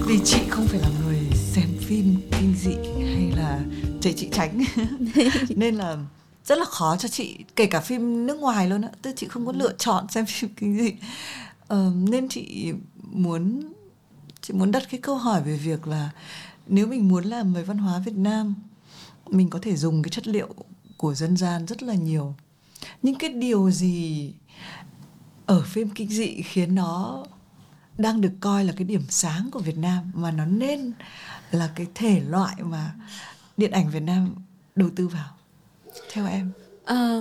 vì 0.07 0.19
chị 0.25 0.41
không 0.49 0.67
phải 0.67 0.81
là 0.81 0.89
người 1.05 1.19
xem 1.35 1.69
phim 1.81 2.17
kinh 2.31 2.55
dị 2.57 2.75
hay 3.15 3.33
là 3.37 3.61
chị 4.01 4.13
chị 4.13 4.29
tránh. 4.33 4.65
Nên 5.57 5.75
là 5.75 5.97
rất 6.45 6.59
là 6.59 6.65
khó 6.65 6.97
cho 6.97 7.09
chị 7.09 7.37
kể 7.57 7.67
cả 7.67 7.81
phim 7.81 8.27
nước 8.27 8.39
ngoài 8.39 8.69
luôn 8.69 8.83
á 8.83 8.89
tức 9.03 9.13
chị 9.17 9.27
không 9.29 9.47
có 9.47 9.53
lựa 9.53 9.73
chọn 9.79 10.07
xem 10.09 10.25
phim 10.27 10.51
kinh 10.57 10.79
dị. 10.79 10.93
Ờ, 11.69 11.93
nên 11.95 12.29
chị 12.29 12.73
muốn 13.13 13.61
chị 14.41 14.55
muốn 14.55 14.71
đặt 14.71 14.83
cái 14.91 15.01
câu 15.01 15.17
hỏi 15.17 15.43
về 15.43 15.57
việc 15.57 15.87
là 15.87 16.11
nếu 16.67 16.87
mình 16.87 17.09
muốn 17.09 17.25
làm 17.25 17.53
về 17.53 17.63
văn 17.63 17.79
hóa 17.79 17.99
Việt 17.99 18.17
Nam 18.17 18.55
mình 19.27 19.51
có 19.51 19.59
thể 19.63 19.77
dùng 19.77 20.03
cái 20.03 20.11
chất 20.11 20.29
liệu 20.29 20.55
của 20.97 21.15
dân 21.15 21.37
gian 21.37 21.67
rất 21.67 21.83
là 21.83 21.95
nhiều. 21.95 22.35
Nhưng 23.03 23.15
cái 23.15 23.31
điều 23.31 23.71
gì 23.71 24.33
ở 25.47 25.63
phim 25.63 25.91
kinh 25.91 26.09
dị 26.09 26.43
khiến 26.43 26.75
nó 26.75 27.25
đang 27.99 28.21
được 28.21 28.33
coi 28.41 28.65
là 28.65 28.73
cái 28.77 28.85
điểm 28.85 29.03
sáng 29.09 29.49
của 29.53 29.61
Việt 29.61 29.79
Nam 29.79 30.13
mà 30.15 30.31
nó 30.31 30.45
nên 30.45 30.93
là 31.51 31.71
cái 31.75 31.87
thể 31.95 32.21
loại 32.21 32.55
mà 32.63 32.95
điện 33.57 33.71
ảnh 33.71 33.91
Việt 33.91 34.03
Nam 34.03 34.35
đầu 34.77 34.91
tư 34.97 35.09
vào? 35.09 35.29
Theo 36.13 36.27
em. 36.27 36.53
À, 36.85 37.21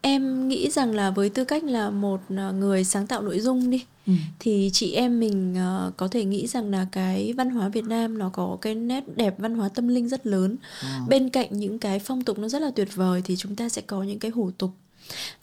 em 0.00 0.48
nghĩ 0.48 0.70
rằng 0.70 0.94
là 0.94 1.10
với 1.10 1.30
tư 1.30 1.44
cách 1.44 1.64
là 1.64 1.90
một 1.90 2.20
à, 2.36 2.50
người 2.50 2.84
sáng 2.84 3.06
tạo 3.06 3.22
nội 3.22 3.40
dung 3.40 3.70
đi 3.70 3.84
ừ. 4.10 4.32
thì 4.38 4.70
chị 4.72 4.92
em 4.92 5.20
mình 5.20 5.54
uh, 5.54 5.96
có 5.96 6.08
thể 6.08 6.24
nghĩ 6.24 6.46
rằng 6.46 6.70
là 6.70 6.86
cái 6.92 7.32
văn 7.32 7.50
hóa 7.50 7.68
Việt 7.68 7.84
Nam 7.84 8.18
nó 8.18 8.28
có 8.28 8.58
cái 8.60 8.74
nét 8.74 9.04
đẹp 9.16 9.34
văn 9.38 9.54
hóa 9.54 9.68
tâm 9.68 9.88
linh 9.88 10.08
rất 10.08 10.26
lớn. 10.26 10.56
Ừ. 10.82 10.88
Bên 11.08 11.28
cạnh 11.28 11.48
những 11.50 11.78
cái 11.78 11.98
phong 11.98 12.24
tục 12.24 12.38
nó 12.38 12.48
rất 12.48 12.62
là 12.62 12.70
tuyệt 12.70 12.88
vời 12.94 13.22
thì 13.24 13.36
chúng 13.36 13.56
ta 13.56 13.68
sẽ 13.68 13.82
có 13.82 14.02
những 14.02 14.18
cái 14.18 14.30
hủ 14.30 14.50
tục 14.58 14.70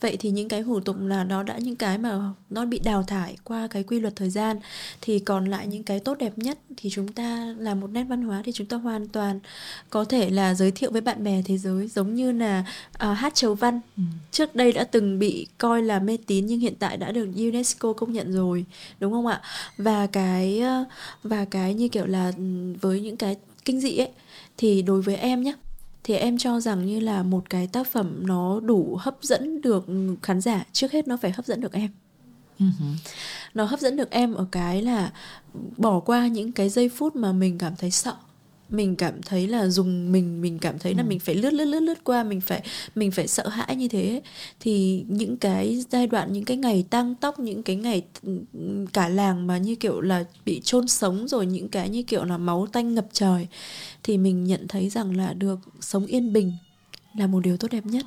vậy 0.02 0.18
thì 0.20 0.30
những 0.30 0.50
cái 0.50 0.62
hủ 0.62 0.80
tục 0.80 0.96
là 1.00 1.24
nó 1.24 1.44
đã 1.44 1.58
những 1.58 1.76
cái 1.76 1.98
mà 1.98 2.20
nó 2.50 2.66
bị 2.66 2.80
đào 2.80 3.04
thải 3.04 3.38
qua 3.44 3.68
cái 3.68 3.84
quy 3.84 4.00
luật 4.00 4.16
thời 4.16 4.30
gian. 4.30 4.60
Thì 5.02 5.20
còn 5.20 5.46
lại 5.46 5.68
những 5.68 5.84
cái 5.84 6.00
tốt 6.00 6.18
đẹp 6.18 6.34
nhất 6.36 6.58
thì 6.78 6.90
chúng 6.90 7.08
ta 7.08 7.56
là 7.58 7.76
một 7.76 7.88
nét 7.88 8.04
văn 8.04 8.22
hóa 8.22 8.42
thì 8.46 8.52
chúng 8.52 8.68
ta 8.68 8.78
hoàn 8.78 9.08
toàn 9.08 9.40
có 9.90 10.06
thể 10.06 10.30
là 10.30 10.54
giới 10.54 10.72
thiệu 10.72 10.92
với 10.92 11.02
bạn 11.02 11.24
bè 11.24 11.42
thế 11.46 11.58
giới 11.58 11.88
giống 11.88 12.16
như 12.16 12.32
là 12.32 12.64
uh, 12.90 13.18
hát 13.18 13.36
chầu 13.36 13.56
văn. 13.56 13.80
Ừ. 13.98 14.04
trước 14.32 14.56
đây 14.56 14.72
đã 14.72 14.84
từng 14.84 15.20
bị 15.20 15.48
coi 15.58 15.84
là 15.84 16.00
mê 16.00 16.18
tín 16.28 16.46
nhưng 16.46 16.60
hiện 16.60 16.76
tại 16.80 16.98
đã 16.98 17.12
được 17.12 17.28
UNESCO 17.36 17.94
công 17.94 18.14
nhận 18.14 18.34
rồi 18.34 18.66
đúng 19.00 19.14
không 19.14 19.28
ạ? 19.28 19.42
Và 19.78 20.08
cái 20.08 20.64
và 21.24 21.46
cái 21.46 21.74
như 21.74 21.90
kiểu 21.90 22.06
là 22.06 22.32
ừ, 22.38 22.44
với 22.82 23.02
những 23.02 23.18
cái 23.18 23.36
kinh 23.66 23.80
dị 23.80 23.98
ấy 23.98 24.10
thì 24.58 24.82
đối 24.82 25.02
với 25.02 25.16
em 25.16 25.44
nhé 25.44 25.54
thì 26.08 26.16
em 26.16 26.38
cho 26.38 26.60
rằng 26.60 26.86
như 26.86 27.00
là 27.00 27.24
một 27.24 27.50
cái 27.50 27.68
tác 27.68 27.88
phẩm 27.88 28.28
nó 28.28 28.60
đủ 28.60 28.98
hấp 29.00 29.18
dẫn 29.22 29.62
được 29.62 29.86
khán 30.24 30.42
giả. 30.42 30.66
Trước 30.72 30.92
hết 30.92 31.08
nó 31.08 31.18
phải 31.18 31.32
hấp 31.32 31.46
dẫn 31.46 31.62
được 31.62 31.74
em. 31.74 31.90
Uh-huh. 32.60 32.96
nó 33.54 33.66
hấp 33.66 33.80
dẫn 33.80 33.96
được 33.96 34.12
em 34.12 34.34
ở 34.34 34.46
cái 34.52 34.82
là 34.82 35.12
bỏ 35.78 36.00
qua 36.00 36.28
những 36.28 36.52
cái 36.52 36.70
giây 36.70 36.90
phút 36.90 37.16
mà 37.16 37.32
mình 37.32 37.58
cảm 37.58 37.76
thấy 37.76 37.92
sợ 37.92 38.16
mình 38.70 38.96
cảm 38.96 39.22
thấy 39.22 39.48
là 39.48 39.68
dùng 39.68 40.12
mình 40.12 40.42
mình 40.42 40.60
cảm 40.60 40.80
thấy 40.80 40.94
là 40.94 41.04
ừ. 41.04 41.08
mình 41.08 41.20
phải 41.20 41.36
lướt 41.36 41.54
lướt 41.54 41.66
lướt 41.66 41.80
lướt 41.80 42.04
qua 42.04 42.24
mình 42.24 42.42
phải 42.42 42.64
mình 42.96 43.12
phải 43.12 43.28
sợ 43.28 43.48
hãi 43.48 43.76
như 43.76 43.88
thế 43.88 44.22
thì 44.60 45.06
những 45.08 45.38
cái 45.38 45.84
giai 45.90 46.08
đoạn 46.08 46.34
những 46.34 46.46
cái 46.46 46.58
ngày 46.58 46.86
tăng 46.90 47.16
tóc 47.16 47.40
những 47.40 47.64
cái 47.64 47.76
ngày 47.76 48.02
cả 48.94 49.10
làng 49.10 49.48
mà 49.48 49.58
như 49.58 49.76
kiểu 49.76 50.02
là 50.02 50.24
bị 50.46 50.62
chôn 50.64 50.88
sống 50.88 51.28
rồi 51.28 51.46
những 51.46 51.70
cái 51.70 51.90
như 51.90 52.04
kiểu 52.04 52.24
là 52.24 52.38
máu 52.38 52.68
tanh 52.72 52.96
ngập 52.96 53.06
trời 53.12 53.48
thì 54.04 54.18
mình 54.18 54.44
nhận 54.44 54.68
thấy 54.68 54.90
rằng 54.90 55.18
là 55.18 55.34
được 55.34 55.60
sống 55.80 56.06
yên 56.06 56.34
bình 56.34 56.54
là 57.18 57.28
một 57.28 57.40
điều 57.40 57.58
tốt 57.58 57.68
đẹp 57.72 57.86
nhất 57.86 58.06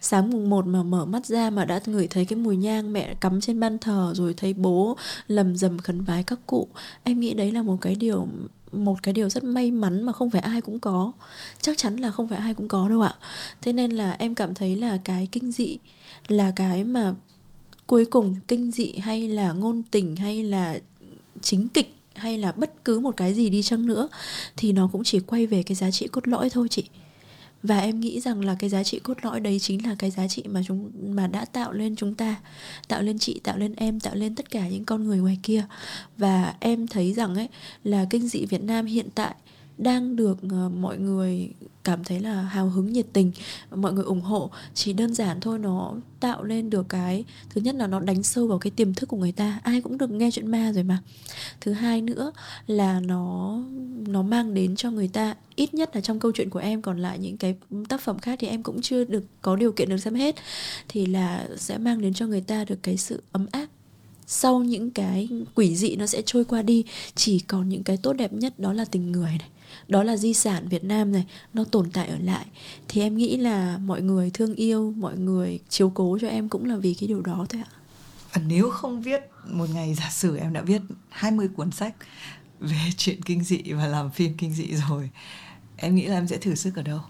sáng 0.00 0.30
mùng 0.30 0.50
một 0.50 0.66
mà 0.66 0.82
mở 0.82 1.04
mắt 1.04 1.26
ra 1.26 1.50
mà 1.50 1.64
đã 1.64 1.80
ngửi 1.86 2.06
thấy 2.06 2.24
cái 2.24 2.38
mùi 2.38 2.56
nhang 2.56 2.92
mẹ 2.92 3.14
cắm 3.20 3.40
trên 3.40 3.60
ban 3.60 3.78
thờ 3.78 4.12
rồi 4.16 4.34
thấy 4.34 4.52
bố 4.52 4.96
lầm 5.26 5.56
rầm 5.56 5.78
khấn 5.78 6.00
vái 6.00 6.22
các 6.22 6.38
cụ 6.46 6.68
em 7.02 7.20
nghĩ 7.20 7.34
đấy 7.34 7.52
là 7.52 7.62
một 7.62 7.78
cái 7.80 7.94
điều 7.94 8.28
một 8.72 9.02
cái 9.02 9.14
điều 9.14 9.28
rất 9.28 9.44
may 9.44 9.70
mắn 9.70 10.02
mà 10.02 10.12
không 10.12 10.30
phải 10.30 10.40
ai 10.40 10.60
cũng 10.60 10.80
có. 10.80 11.12
Chắc 11.60 11.78
chắn 11.78 11.96
là 11.96 12.10
không 12.10 12.28
phải 12.28 12.38
ai 12.38 12.54
cũng 12.54 12.68
có 12.68 12.88
đâu 12.88 13.00
ạ. 13.00 13.14
Thế 13.62 13.72
nên 13.72 13.90
là 13.90 14.16
em 14.18 14.34
cảm 14.34 14.54
thấy 14.54 14.76
là 14.76 14.98
cái 15.04 15.28
kinh 15.32 15.52
dị 15.52 15.78
là 16.28 16.52
cái 16.56 16.84
mà 16.84 17.14
cuối 17.86 18.04
cùng 18.04 18.36
kinh 18.48 18.70
dị 18.70 18.92
hay 18.92 19.28
là 19.28 19.52
ngôn 19.52 19.82
tình 19.90 20.16
hay 20.16 20.44
là 20.44 20.78
chính 21.40 21.68
kịch 21.68 21.94
hay 22.14 22.38
là 22.38 22.52
bất 22.52 22.84
cứ 22.84 23.00
một 23.00 23.16
cái 23.16 23.34
gì 23.34 23.50
đi 23.50 23.62
chăng 23.62 23.86
nữa 23.86 24.08
thì 24.56 24.72
nó 24.72 24.88
cũng 24.92 25.04
chỉ 25.04 25.20
quay 25.20 25.46
về 25.46 25.62
cái 25.62 25.74
giá 25.74 25.90
trị 25.90 26.08
cốt 26.08 26.28
lõi 26.28 26.50
thôi 26.50 26.68
chị 26.70 26.84
và 27.62 27.78
em 27.78 28.00
nghĩ 28.00 28.20
rằng 28.20 28.44
là 28.44 28.56
cái 28.58 28.70
giá 28.70 28.82
trị 28.82 28.98
cốt 28.98 29.18
lõi 29.22 29.40
đấy 29.40 29.58
chính 29.58 29.86
là 29.86 29.94
cái 29.98 30.10
giá 30.10 30.28
trị 30.28 30.42
mà 30.46 30.60
chúng, 30.66 30.90
mà 31.04 31.26
đã 31.26 31.44
tạo 31.44 31.72
lên 31.72 31.96
chúng 31.96 32.14
ta, 32.14 32.36
tạo 32.88 33.02
lên 33.02 33.18
chị, 33.18 33.40
tạo 33.44 33.58
lên 33.58 33.74
em, 33.76 34.00
tạo 34.00 34.14
lên 34.14 34.34
tất 34.34 34.50
cả 34.50 34.68
những 34.68 34.84
con 34.84 35.04
người 35.04 35.18
ngoài 35.18 35.38
kia. 35.42 35.64
Và 36.18 36.54
em 36.60 36.86
thấy 36.86 37.12
rằng 37.12 37.34
ấy, 37.34 37.48
là 37.84 38.06
kinh 38.10 38.28
dị 38.28 38.46
Việt 38.46 38.62
Nam 38.62 38.86
hiện 38.86 39.08
tại 39.14 39.34
đang 39.82 40.16
được 40.16 40.38
ờ, 40.50 40.68
mọi 40.68 40.98
người 40.98 41.48
cảm 41.84 42.04
thấy 42.04 42.20
là 42.20 42.42
hào 42.42 42.68
hứng 42.68 42.92
nhiệt 42.92 43.06
tình, 43.12 43.32
mọi 43.74 43.92
người 43.92 44.04
ủng 44.04 44.20
hộ. 44.20 44.50
Chỉ 44.74 44.92
đơn 44.92 45.14
giản 45.14 45.40
thôi, 45.40 45.58
nó 45.58 45.94
tạo 46.20 46.44
lên 46.44 46.70
được 46.70 46.88
cái, 46.88 47.24
thứ 47.50 47.60
nhất 47.60 47.74
là 47.74 47.86
nó 47.86 48.00
đánh 48.00 48.22
sâu 48.22 48.46
vào 48.46 48.58
cái 48.58 48.70
tiềm 48.70 48.94
thức 48.94 49.08
của 49.08 49.16
người 49.16 49.32
ta, 49.32 49.60
ai 49.62 49.80
cũng 49.80 49.98
được 49.98 50.10
nghe 50.10 50.30
chuyện 50.30 50.50
ma 50.50 50.72
rồi 50.74 50.84
mà. 50.84 50.98
Thứ 51.60 51.72
hai 51.72 52.00
nữa 52.00 52.32
là 52.66 53.00
nó 53.00 53.58
nó 54.06 54.22
mang 54.22 54.54
đến 54.54 54.76
cho 54.76 54.90
người 54.90 55.08
ta, 55.08 55.34
ít 55.56 55.74
nhất 55.74 55.90
là 55.94 56.00
trong 56.00 56.18
câu 56.18 56.32
chuyện 56.32 56.50
của 56.50 56.58
em, 56.58 56.82
còn 56.82 56.98
lại 56.98 57.18
những 57.18 57.36
cái 57.36 57.56
tác 57.88 58.00
phẩm 58.00 58.18
khác 58.18 58.38
thì 58.42 58.48
em 58.48 58.62
cũng 58.62 58.82
chưa 58.82 59.04
được 59.04 59.24
có 59.42 59.56
điều 59.56 59.72
kiện 59.72 59.88
được 59.88 59.98
xem 59.98 60.14
hết, 60.14 60.36
thì 60.88 61.06
là 61.06 61.48
sẽ 61.56 61.78
mang 61.78 62.00
đến 62.00 62.14
cho 62.14 62.26
người 62.26 62.40
ta 62.40 62.64
được 62.64 62.78
cái 62.82 62.96
sự 62.96 63.22
ấm 63.32 63.46
áp. 63.52 63.66
Sau 64.26 64.62
những 64.62 64.90
cái 64.90 65.28
quỷ 65.54 65.76
dị 65.76 65.96
nó 65.96 66.06
sẽ 66.06 66.22
trôi 66.26 66.44
qua 66.44 66.62
đi, 66.62 66.84
chỉ 67.14 67.38
còn 67.38 67.68
những 67.68 67.82
cái 67.82 67.96
tốt 67.96 68.12
đẹp 68.12 68.32
nhất 68.32 68.58
đó 68.58 68.72
là 68.72 68.84
tình 68.84 69.12
người 69.12 69.30
này 69.38 69.48
đó 69.88 70.02
là 70.02 70.16
di 70.16 70.34
sản 70.34 70.68
Việt 70.68 70.84
Nam 70.84 71.12
này, 71.12 71.26
nó 71.54 71.64
tồn 71.64 71.90
tại 71.90 72.08
ở 72.08 72.18
lại. 72.18 72.46
Thì 72.88 73.00
em 73.00 73.16
nghĩ 73.16 73.36
là 73.36 73.78
mọi 73.78 74.02
người 74.02 74.30
thương 74.30 74.54
yêu, 74.54 74.94
mọi 74.96 75.16
người 75.18 75.58
chiếu 75.68 75.90
cố 75.90 76.18
cho 76.20 76.28
em 76.28 76.48
cũng 76.48 76.64
là 76.64 76.76
vì 76.76 76.94
cái 76.94 77.08
điều 77.08 77.20
đó 77.20 77.46
thôi 77.48 77.62
ạ. 77.64 77.70
Và 78.32 78.42
nếu 78.46 78.70
không 78.70 79.02
viết 79.02 79.20
một 79.46 79.66
ngày, 79.74 79.94
giả 79.94 80.10
sử 80.10 80.36
em 80.36 80.52
đã 80.52 80.60
viết 80.60 80.82
20 81.08 81.48
cuốn 81.56 81.70
sách 81.70 81.94
về 82.60 82.78
chuyện 82.96 83.22
kinh 83.22 83.44
dị 83.44 83.72
và 83.72 83.86
làm 83.86 84.10
phim 84.10 84.34
kinh 84.36 84.54
dị 84.54 84.74
rồi, 84.88 85.10
em 85.76 85.94
nghĩ 85.94 86.06
là 86.06 86.14
em 86.14 86.28
sẽ 86.28 86.36
thử 86.36 86.54
sức 86.54 86.76
ở 86.76 86.82
đâu? 86.82 87.00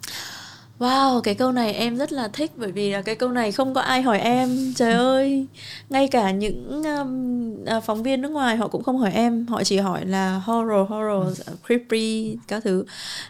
Wow, 0.83 1.20
cái 1.20 1.35
câu 1.35 1.53
này 1.53 1.72
em 1.72 1.97
rất 1.97 2.12
là 2.12 2.28
thích 2.28 2.51
bởi 2.57 2.72
vì 2.72 2.91
là 2.91 3.03
cái 3.03 3.14
câu 3.14 3.28
này 3.28 3.53
không 3.53 3.74
có 3.74 3.80
ai 3.80 4.03
hỏi 4.03 4.18
em. 4.18 4.72
Trời 4.76 4.93
ơi, 4.93 5.47
ngay 5.91 6.09
cả 6.09 6.30
những 6.30 6.83
um, 6.85 7.80
phóng 7.87 8.03
viên 8.03 8.22
nước 8.22 8.28
ngoài 8.28 8.57
họ 8.57 8.68
cũng 8.68 8.83
không 8.83 8.99
hỏi 8.99 9.12
em, 9.12 9.47
họ 9.47 9.64
chỉ 9.64 9.76
hỏi 9.76 10.07
là 10.07 10.41
horror, 10.45 10.89
horror, 10.89 11.41
ừ. 11.47 11.53
creepy 11.66 12.37
các 12.49 12.64
thứ. 12.64 12.85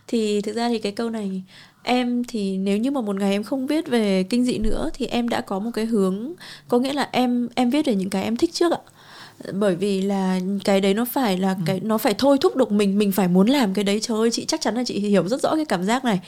Thì 0.08 0.40
thực 0.40 0.56
ra 0.56 0.68
thì 0.68 0.78
cái 0.78 0.92
câu 0.92 1.10
này 1.10 1.42
em 1.82 2.24
thì 2.28 2.58
nếu 2.58 2.78
như 2.78 2.90
mà 2.90 3.00
một 3.00 3.16
ngày 3.16 3.32
em 3.32 3.44
không 3.44 3.66
viết 3.66 3.88
về 3.88 4.22
kinh 4.22 4.44
dị 4.44 4.58
nữa 4.58 4.90
thì 4.94 5.06
em 5.06 5.28
đã 5.28 5.40
có 5.40 5.58
một 5.58 5.70
cái 5.74 5.84
hướng 5.84 6.32
có 6.68 6.78
nghĩa 6.78 6.92
là 6.92 7.08
em 7.12 7.48
em 7.54 7.70
viết 7.70 7.86
về 7.86 7.94
những 7.94 8.10
cái 8.10 8.24
em 8.24 8.36
thích 8.36 8.50
trước 8.52 8.72
ạ 8.72 8.78
bởi 9.52 9.76
vì 9.76 10.02
là 10.02 10.40
cái 10.64 10.80
đấy 10.80 10.94
nó 10.94 11.04
phải 11.04 11.36
là 11.36 11.48
ừ. 11.48 11.62
cái 11.66 11.80
nó 11.80 11.98
phải 11.98 12.14
thôi 12.14 12.38
thúc 12.40 12.56
được 12.56 12.72
mình 12.72 12.98
mình 12.98 13.12
phải 13.12 13.28
muốn 13.28 13.46
làm 13.46 13.74
cái 13.74 13.84
đấy 13.84 14.00
trời 14.02 14.18
ơi 14.18 14.30
chị 14.32 14.44
chắc 14.44 14.60
chắn 14.60 14.74
là 14.74 14.84
chị 14.84 14.98
hiểu 14.98 15.28
rất 15.28 15.42
rõ 15.42 15.56
cái 15.56 15.64
cảm 15.64 15.84
giác 15.84 16.04
này 16.04 16.20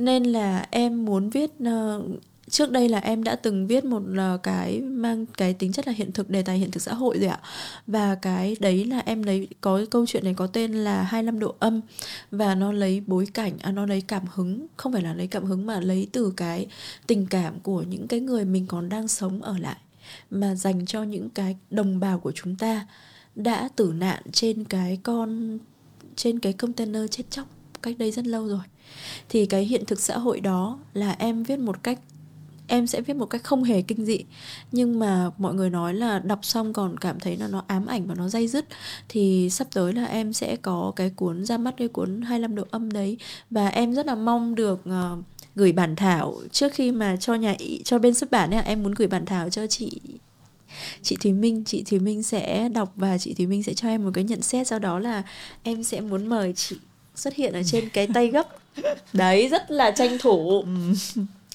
nên 0.00 0.24
là 0.24 0.66
em 0.70 1.04
muốn 1.04 1.30
viết 1.30 1.50
uh, 1.62 2.20
trước 2.50 2.70
đây 2.70 2.88
là 2.88 2.98
em 2.98 3.24
đã 3.24 3.36
từng 3.36 3.66
viết 3.66 3.84
một 3.84 4.02
ờ, 4.16 4.38
cái 4.42 4.80
mang 4.80 5.26
cái 5.26 5.54
tính 5.54 5.72
chất 5.72 5.86
là 5.86 5.92
hiện 5.92 6.12
thực 6.12 6.30
đề 6.30 6.42
tài 6.42 6.58
hiện 6.58 6.70
thực 6.70 6.82
xã 6.82 6.94
hội 6.94 7.18
rồi 7.18 7.28
ạ. 7.28 7.40
Và 7.86 8.14
cái 8.14 8.56
đấy 8.60 8.84
là 8.84 8.98
em 8.98 9.22
lấy 9.22 9.48
có 9.60 9.80
câu 9.90 10.06
chuyện 10.06 10.24
này 10.24 10.34
có 10.34 10.46
tên 10.46 10.72
là 10.72 11.02
25 11.02 11.38
độ 11.38 11.54
âm. 11.58 11.80
Và 12.30 12.54
nó 12.54 12.72
lấy 12.72 13.02
bối 13.06 13.26
cảnh 13.34 13.52
à, 13.60 13.72
nó 13.72 13.86
lấy 13.86 14.00
cảm 14.00 14.22
hứng 14.34 14.66
không 14.76 14.92
phải 14.92 15.02
là 15.02 15.14
lấy 15.14 15.26
cảm 15.26 15.44
hứng 15.44 15.66
mà 15.66 15.80
lấy 15.80 16.08
từ 16.12 16.32
cái 16.36 16.66
tình 17.06 17.26
cảm 17.26 17.60
của 17.60 17.82
những 17.82 18.08
cái 18.08 18.20
người 18.20 18.44
mình 18.44 18.66
còn 18.66 18.88
đang 18.88 19.08
sống 19.08 19.42
ở 19.42 19.58
lại 19.58 19.76
mà 20.30 20.54
dành 20.54 20.86
cho 20.86 21.02
những 21.02 21.30
cái 21.30 21.56
đồng 21.70 22.00
bào 22.00 22.18
của 22.18 22.32
chúng 22.32 22.56
ta 22.56 22.86
đã 23.34 23.68
tử 23.76 23.92
nạn 23.98 24.22
trên 24.32 24.64
cái 24.64 24.98
con 25.02 25.58
trên 26.16 26.38
cái 26.38 26.52
container 26.52 27.02
chết 27.10 27.24
chóc 27.30 27.59
cách 27.82 27.98
đây 27.98 28.10
rất 28.10 28.26
lâu 28.26 28.48
rồi. 28.48 28.62
Thì 29.28 29.46
cái 29.46 29.64
hiện 29.64 29.84
thực 29.86 30.00
xã 30.00 30.18
hội 30.18 30.40
đó 30.40 30.78
là 30.94 31.16
em 31.18 31.42
viết 31.42 31.58
một 31.58 31.82
cách 31.82 31.98
em 32.70 32.86
sẽ 32.86 33.00
viết 33.00 33.16
một 33.16 33.26
cách 33.26 33.44
không 33.44 33.64
hề 33.64 33.82
kinh 33.82 34.04
dị. 34.04 34.18
Nhưng 34.72 34.98
mà 34.98 35.30
mọi 35.38 35.54
người 35.54 35.70
nói 35.70 35.94
là 35.94 36.18
đọc 36.18 36.38
xong 36.42 36.72
còn 36.72 36.98
cảm 36.98 37.20
thấy 37.20 37.36
là 37.36 37.48
nó 37.48 37.64
ám 37.66 37.86
ảnh 37.86 38.06
và 38.06 38.14
nó 38.14 38.28
dây 38.28 38.48
dứt. 38.48 38.66
Thì 39.08 39.50
sắp 39.50 39.66
tới 39.72 39.92
là 39.92 40.04
em 40.04 40.32
sẽ 40.32 40.56
có 40.56 40.92
cái 40.96 41.10
cuốn 41.10 41.44
ra 41.44 41.58
mắt 41.58 41.74
cái 41.76 41.88
cuốn 41.88 42.22
25 42.22 42.54
độ 42.54 42.64
âm 42.70 42.92
đấy. 42.92 43.16
Và 43.50 43.68
em 43.68 43.94
rất 43.94 44.06
là 44.06 44.14
mong 44.14 44.54
được 44.54 44.80
uh, 44.88 45.24
gửi 45.54 45.72
bản 45.72 45.96
thảo 45.96 46.34
trước 46.52 46.72
khi 46.72 46.92
mà 46.92 47.16
cho 47.16 47.34
nhà 47.34 47.54
cho 47.84 47.98
bên 47.98 48.14
xuất 48.14 48.30
bản 48.30 48.50
ấy 48.50 48.62
em 48.62 48.82
muốn 48.82 48.92
gửi 48.92 49.08
bản 49.08 49.26
thảo 49.26 49.50
cho 49.50 49.66
chị 49.66 50.00
chị 51.02 51.16
Thùy 51.20 51.32
Minh. 51.32 51.64
Chị 51.64 51.82
Thùy 51.82 51.98
Minh 51.98 52.22
sẽ 52.22 52.68
đọc 52.68 52.92
và 52.96 53.18
chị 53.18 53.34
Thùy 53.34 53.46
Minh 53.46 53.62
sẽ 53.62 53.74
cho 53.74 53.88
em 53.88 54.04
một 54.04 54.10
cái 54.14 54.24
nhận 54.24 54.42
xét. 54.42 54.66
Sau 54.66 54.78
đó 54.78 54.98
là 54.98 55.22
em 55.62 55.84
sẽ 55.84 56.00
muốn 56.00 56.26
mời 56.26 56.52
chị 56.52 56.76
xuất 57.14 57.34
hiện 57.34 57.52
ở 57.52 57.62
trên 57.62 57.88
cái 57.88 58.06
tay 58.14 58.28
gấp. 58.28 58.46
Đấy 59.12 59.48
rất 59.48 59.70
là 59.70 59.90
tranh 59.90 60.18
thủ. 60.18 60.64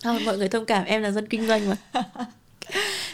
À, 0.02 0.19
mọi 0.26 0.38
người 0.38 0.49
thông 0.49 0.65
cảm 0.65 0.86
em 0.86 1.02
là 1.02 1.11
dân 1.11 1.27
kinh 1.27 1.48
doanh 1.48 1.69
mà. 1.69 1.76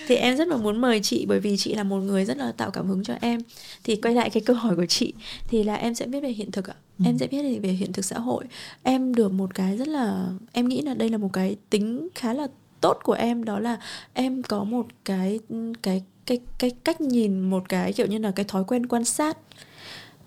Thì 0.07 0.15
em 0.15 0.37
rất 0.37 0.47
là 0.47 0.57
muốn 0.57 0.81
mời 0.81 0.99
chị 1.03 1.25
bởi 1.25 1.39
vì 1.39 1.57
chị 1.57 1.73
là 1.73 1.83
một 1.83 1.97
người 1.97 2.25
rất 2.25 2.37
là 2.37 2.51
tạo 2.51 2.71
cảm 2.71 2.87
hứng 2.87 3.03
cho 3.03 3.13
em. 3.21 3.41
Thì 3.83 3.95
quay 3.95 4.15
lại 4.15 4.29
cái 4.29 4.43
câu 4.45 4.55
hỏi 4.55 4.75
của 4.75 4.85
chị 4.85 5.13
thì 5.47 5.63
là 5.63 5.75
em 5.75 5.95
sẽ 5.95 6.05
biết 6.05 6.19
về 6.19 6.29
hiện 6.29 6.51
thực 6.51 6.69
ạ. 6.69 6.75
Ừ. 6.99 7.05
em 7.07 7.17
sẽ 7.17 7.27
biết 7.27 7.59
về 7.63 7.69
hiện 7.69 7.93
thực 7.93 8.05
xã 8.05 8.19
hội. 8.19 8.45
Em 8.83 9.15
được 9.15 9.31
một 9.31 9.55
cái 9.55 9.77
rất 9.77 9.87
là 9.87 10.27
em 10.51 10.67
nghĩ 10.67 10.81
là 10.81 10.93
đây 10.93 11.09
là 11.09 11.17
một 11.17 11.29
cái 11.33 11.55
tính 11.69 12.07
khá 12.15 12.33
là 12.33 12.47
tốt 12.81 12.99
của 13.03 13.13
em 13.13 13.43
đó 13.43 13.59
là 13.59 13.77
em 14.13 14.43
có 14.43 14.63
một 14.63 14.85
cái 15.05 15.39
cái 15.81 16.03
cái 16.25 16.39
cái 16.59 16.71
cách 16.83 17.01
nhìn 17.01 17.39
một 17.39 17.69
cái 17.69 17.93
kiểu 17.93 18.07
như 18.07 18.17
là 18.17 18.31
cái 18.35 18.45
thói 18.45 18.63
quen 18.63 18.85
quan 18.85 19.05
sát 19.05 19.37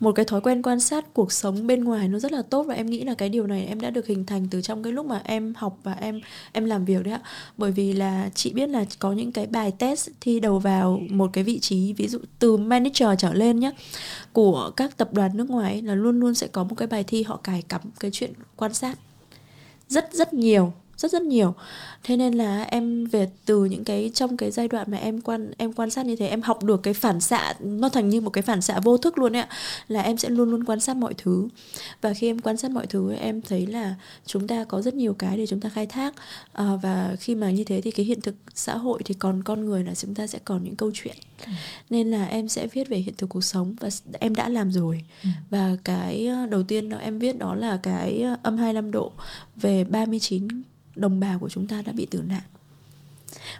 một 0.05 0.13
cái 0.13 0.25
thói 0.25 0.41
quen 0.41 0.63
quan 0.63 0.81
sát 0.81 1.15
cuộc 1.15 1.33
sống 1.33 1.67
bên 1.67 1.85
ngoài 1.85 2.09
nó 2.09 2.19
rất 2.19 2.33
là 2.33 2.43
tốt 2.43 2.63
và 2.63 2.75
em 2.75 2.87
nghĩ 2.87 3.05
là 3.05 3.15
cái 3.15 3.29
điều 3.29 3.47
này 3.47 3.67
em 3.67 3.81
đã 3.81 3.91
được 3.91 4.07
hình 4.07 4.27
thành 4.27 4.49
từ 4.51 4.61
trong 4.63 4.83
cái 4.83 4.93
lúc 4.93 5.07
mà 5.07 5.21
em 5.25 5.55
học 5.57 5.79
và 5.83 5.93
em 5.93 6.21
em 6.53 6.65
làm 6.65 6.85
việc 6.85 7.05
đấy 7.05 7.15
ạ. 7.15 7.21
Bởi 7.57 7.73
vì 7.73 7.93
là 7.93 8.31
chị 8.35 8.53
biết 8.53 8.69
là 8.69 8.85
có 8.99 9.13
những 9.13 9.33
cái 9.33 9.47
bài 9.47 9.73
test 9.79 10.11
thi 10.21 10.41
đầu 10.41 10.59
vào 10.59 11.01
một 11.11 11.31
cái 11.33 11.45
vị 11.45 11.59
trí, 11.59 11.93
ví 11.93 12.09
dụ 12.09 12.19
từ 12.39 12.57
manager 12.57 13.09
trở 13.19 13.33
lên 13.33 13.61
nhé 13.61 13.71
của 14.33 14.71
các 14.77 14.97
tập 14.97 15.13
đoàn 15.13 15.37
nước 15.37 15.51
ngoài 15.51 15.83
là 15.83 15.95
luôn 15.95 16.21
luôn 16.21 16.35
sẽ 16.35 16.47
có 16.47 16.65
một 16.65 16.75
cái 16.75 16.89
bài 16.89 17.05
thi 17.05 17.23
họ 17.23 17.37
cài 17.37 17.63
cắm 17.63 17.81
cái 18.01 18.11
chuyện 18.11 18.33
quan 18.57 18.75
sát 18.75 18.99
rất 19.89 20.13
rất 20.13 20.35
nhiều 20.35 20.73
rất 20.97 21.13
rất 21.13 21.23
nhiều. 21.23 21.55
Thế 22.03 22.17
nên 22.17 22.35
là 22.35 22.63
em 22.63 23.05
về 23.05 23.29
từ 23.45 23.65
những 23.65 23.85
cái 23.85 24.11
trong 24.15 24.37
cái 24.37 24.51
giai 24.51 24.69
đoạn 24.69 24.91
mà 24.91 24.99
em 24.99 25.21
quan 25.21 25.51
em 25.57 25.73
quan 25.73 25.91
sát 25.91 26.07
như 26.07 26.17
thế 26.17 26.29
em 26.29 26.43
học 26.43 26.65
được 26.65 26.83
cái 26.83 26.95
phản 26.95 27.21
xạ 27.21 27.55
nó 27.61 27.89
thành 27.89 28.09
như 28.09 28.21
một 28.21 28.31
cái 28.31 28.43
phản 28.43 28.63
xạ 28.63 28.81
vô 28.81 28.99
thức 28.99 29.19
luôn 29.19 29.37
ấy 29.37 29.43
ạ 29.43 29.49
là 29.89 30.03
em 30.03 30.17
sẽ 30.17 30.29
luôn 30.29 30.51
luôn 30.51 30.65
quan 30.65 30.81
sát 30.81 30.97
mọi 30.97 31.15
thứ. 31.19 31.49
Và 32.01 32.15
khi 32.15 32.27
em 32.27 32.39
quan 32.39 32.57
sát 32.57 32.71
mọi 32.71 32.87
thứ 32.87 33.13
em 33.13 33.43
thấy 33.43 33.67
là 33.67 33.95
chúng 34.27 34.47
ta 34.47 34.65
có 34.65 34.83
rất 34.83 34.95
nhiều 34.95 35.15
cái 35.15 35.37
để 35.37 35.47
chúng 35.47 35.61
ta 35.61 35.69
khai 35.69 35.87
thác. 35.87 36.15
À, 36.53 36.71
và 36.83 37.17
khi 37.21 37.35
mà 37.35 37.51
như 37.51 37.65
thế 37.65 37.81
thì 37.81 37.91
cái 37.91 38.07
hiện 38.07 38.21
thực 38.21 38.35
xã 38.55 38.77
hội 38.77 39.01
thì 39.05 39.15
còn 39.15 39.43
con 39.43 39.65
người 39.65 39.85
là 39.85 39.95
chúng 39.95 40.15
ta 40.15 40.27
sẽ 40.27 40.39
còn 40.45 40.65
những 40.65 40.77
câu 40.77 40.91
chuyện. 40.95 41.17
Ừ. 41.47 41.53
nên 41.91 42.11
là 42.11 42.27
em 42.27 42.49
sẽ 42.49 42.67
viết 42.67 42.89
về 42.89 42.97
hiện 42.97 43.15
thực 43.19 43.29
cuộc 43.29 43.45
sống 43.45 43.77
và 43.81 43.89
em 44.21 44.35
đã 44.35 44.49
làm 44.49 44.73
rồi. 44.73 45.05
Ừ. 45.23 45.29
và 45.51 45.77
cái 45.85 46.27
ờ, 46.27 46.47
đầu 46.47 46.63
tiên 46.63 46.89
đó 46.89 46.99
em 46.99 47.19
viết 47.19 47.39
đó 47.39 47.55
là 47.55 47.79
cái 47.83 48.23
ờ, 48.23 48.37
âm 48.43 48.57
25 48.57 48.91
độ 48.91 49.13
về 49.57 49.85
39 49.85 50.49
đồng 50.97 51.21
bào 51.21 51.39
của 51.39 51.49
chúng 51.49 51.67
ta 51.67 51.83
đã 51.83 51.93
bị 51.93 52.07
tử 52.07 52.23
nạn. 52.29 52.43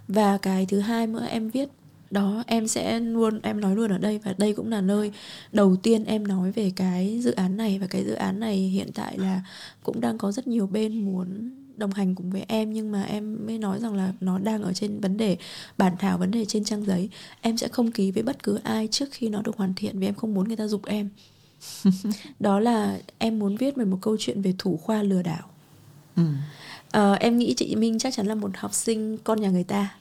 Và 0.09 0.39
cái 0.39 0.67
thứ 0.67 0.81
hai 0.81 1.07
nữa 1.07 1.27
em 1.31 1.51
viết 1.51 1.69
đó 2.11 2.45
em 2.47 2.69
sẽ 2.69 3.01
luôn 3.01 3.41
em 3.43 3.61
nói 3.61 3.77
luôn 3.77 3.91
ở 3.91 3.99
đây 3.99 4.21
và 4.25 4.35
đây 4.39 4.53
cũng 4.53 4.71
là 4.71 4.81
nơi 4.81 5.13
đầu 5.53 5.77
tiên 5.77 6.05
em 6.05 6.27
nói 6.27 6.53
về 6.53 6.73
cái 6.77 7.21
dự 7.23 7.33
án 7.33 7.57
này. 7.57 7.79
Và 7.79 7.87
cái 7.87 8.05
dự 8.05 8.13
án 8.15 8.41
này 8.41 8.57
hiện 8.57 8.91
tại 8.95 9.19
là 9.19 9.43
cũng 9.83 10.01
đang 10.01 10.19
có 10.19 10.33
rất 10.33 10.47
nhiều 10.47 10.67
bên 10.67 11.05
muốn 11.05 11.51
đồng 11.77 11.91
hành 11.91 12.15
cùng 12.15 12.31
với 12.31 12.45
em 12.49 12.73
nhưng 12.73 12.93
mà 12.93 13.03
em 13.03 13.47
mới 13.47 13.59
nói 13.59 13.81
rằng 13.81 13.95
là 13.95 14.13
nó 14.21 14.39
đang 14.39 14.63
ở 14.63 14.73
trên 14.73 15.01
vấn 15.01 15.17
đề 15.17 15.37
bản 15.79 15.93
thảo 15.99 16.19
vấn 16.19 16.31
đề 16.31 16.45
trên 16.45 16.65
trang 16.65 16.85
giấy. 16.85 17.09
Em 17.41 17.57
sẽ 17.57 17.69
không 17.69 17.93
ký 17.93 18.11
với 18.11 18.23
bất 18.23 18.43
cứ 18.43 18.59
ai 18.63 18.89
trước 18.91 19.09
khi 19.13 19.29
nó 19.29 19.43
được 19.43 19.57
hoàn 19.57 19.75
thiện 19.75 19.99
vì 19.99 20.07
em 20.07 20.15
không 20.15 20.35
muốn 20.35 20.49
người 20.49 20.57
ta 20.57 20.67
dục 20.67 20.85
em. 20.87 21.09
Đó 22.41 22.61
là 22.61 22.99
em 23.19 23.39
muốn 23.39 23.57
viết 23.57 23.77
về 23.77 23.85
một 23.85 23.99
câu 24.01 24.17
chuyện 24.19 24.43
về 24.43 24.55
thủ 24.59 24.77
khoa 24.77 25.03
lừa 25.03 25.23
đảo. 25.23 25.49
Ừ 26.17 26.23
uh, 26.99 27.21
em 27.21 27.39
nghĩ 27.39 27.55
chị 27.57 27.77
Minh 27.77 27.99
chắc 27.99 28.15
chắn 28.15 28.27
là 28.27 28.35
một 28.35 28.51
học 28.55 28.75
sinh 28.75 29.19
con 29.25 29.41
nhà 29.41 29.51
người 29.51 29.65
ta. 29.65 29.95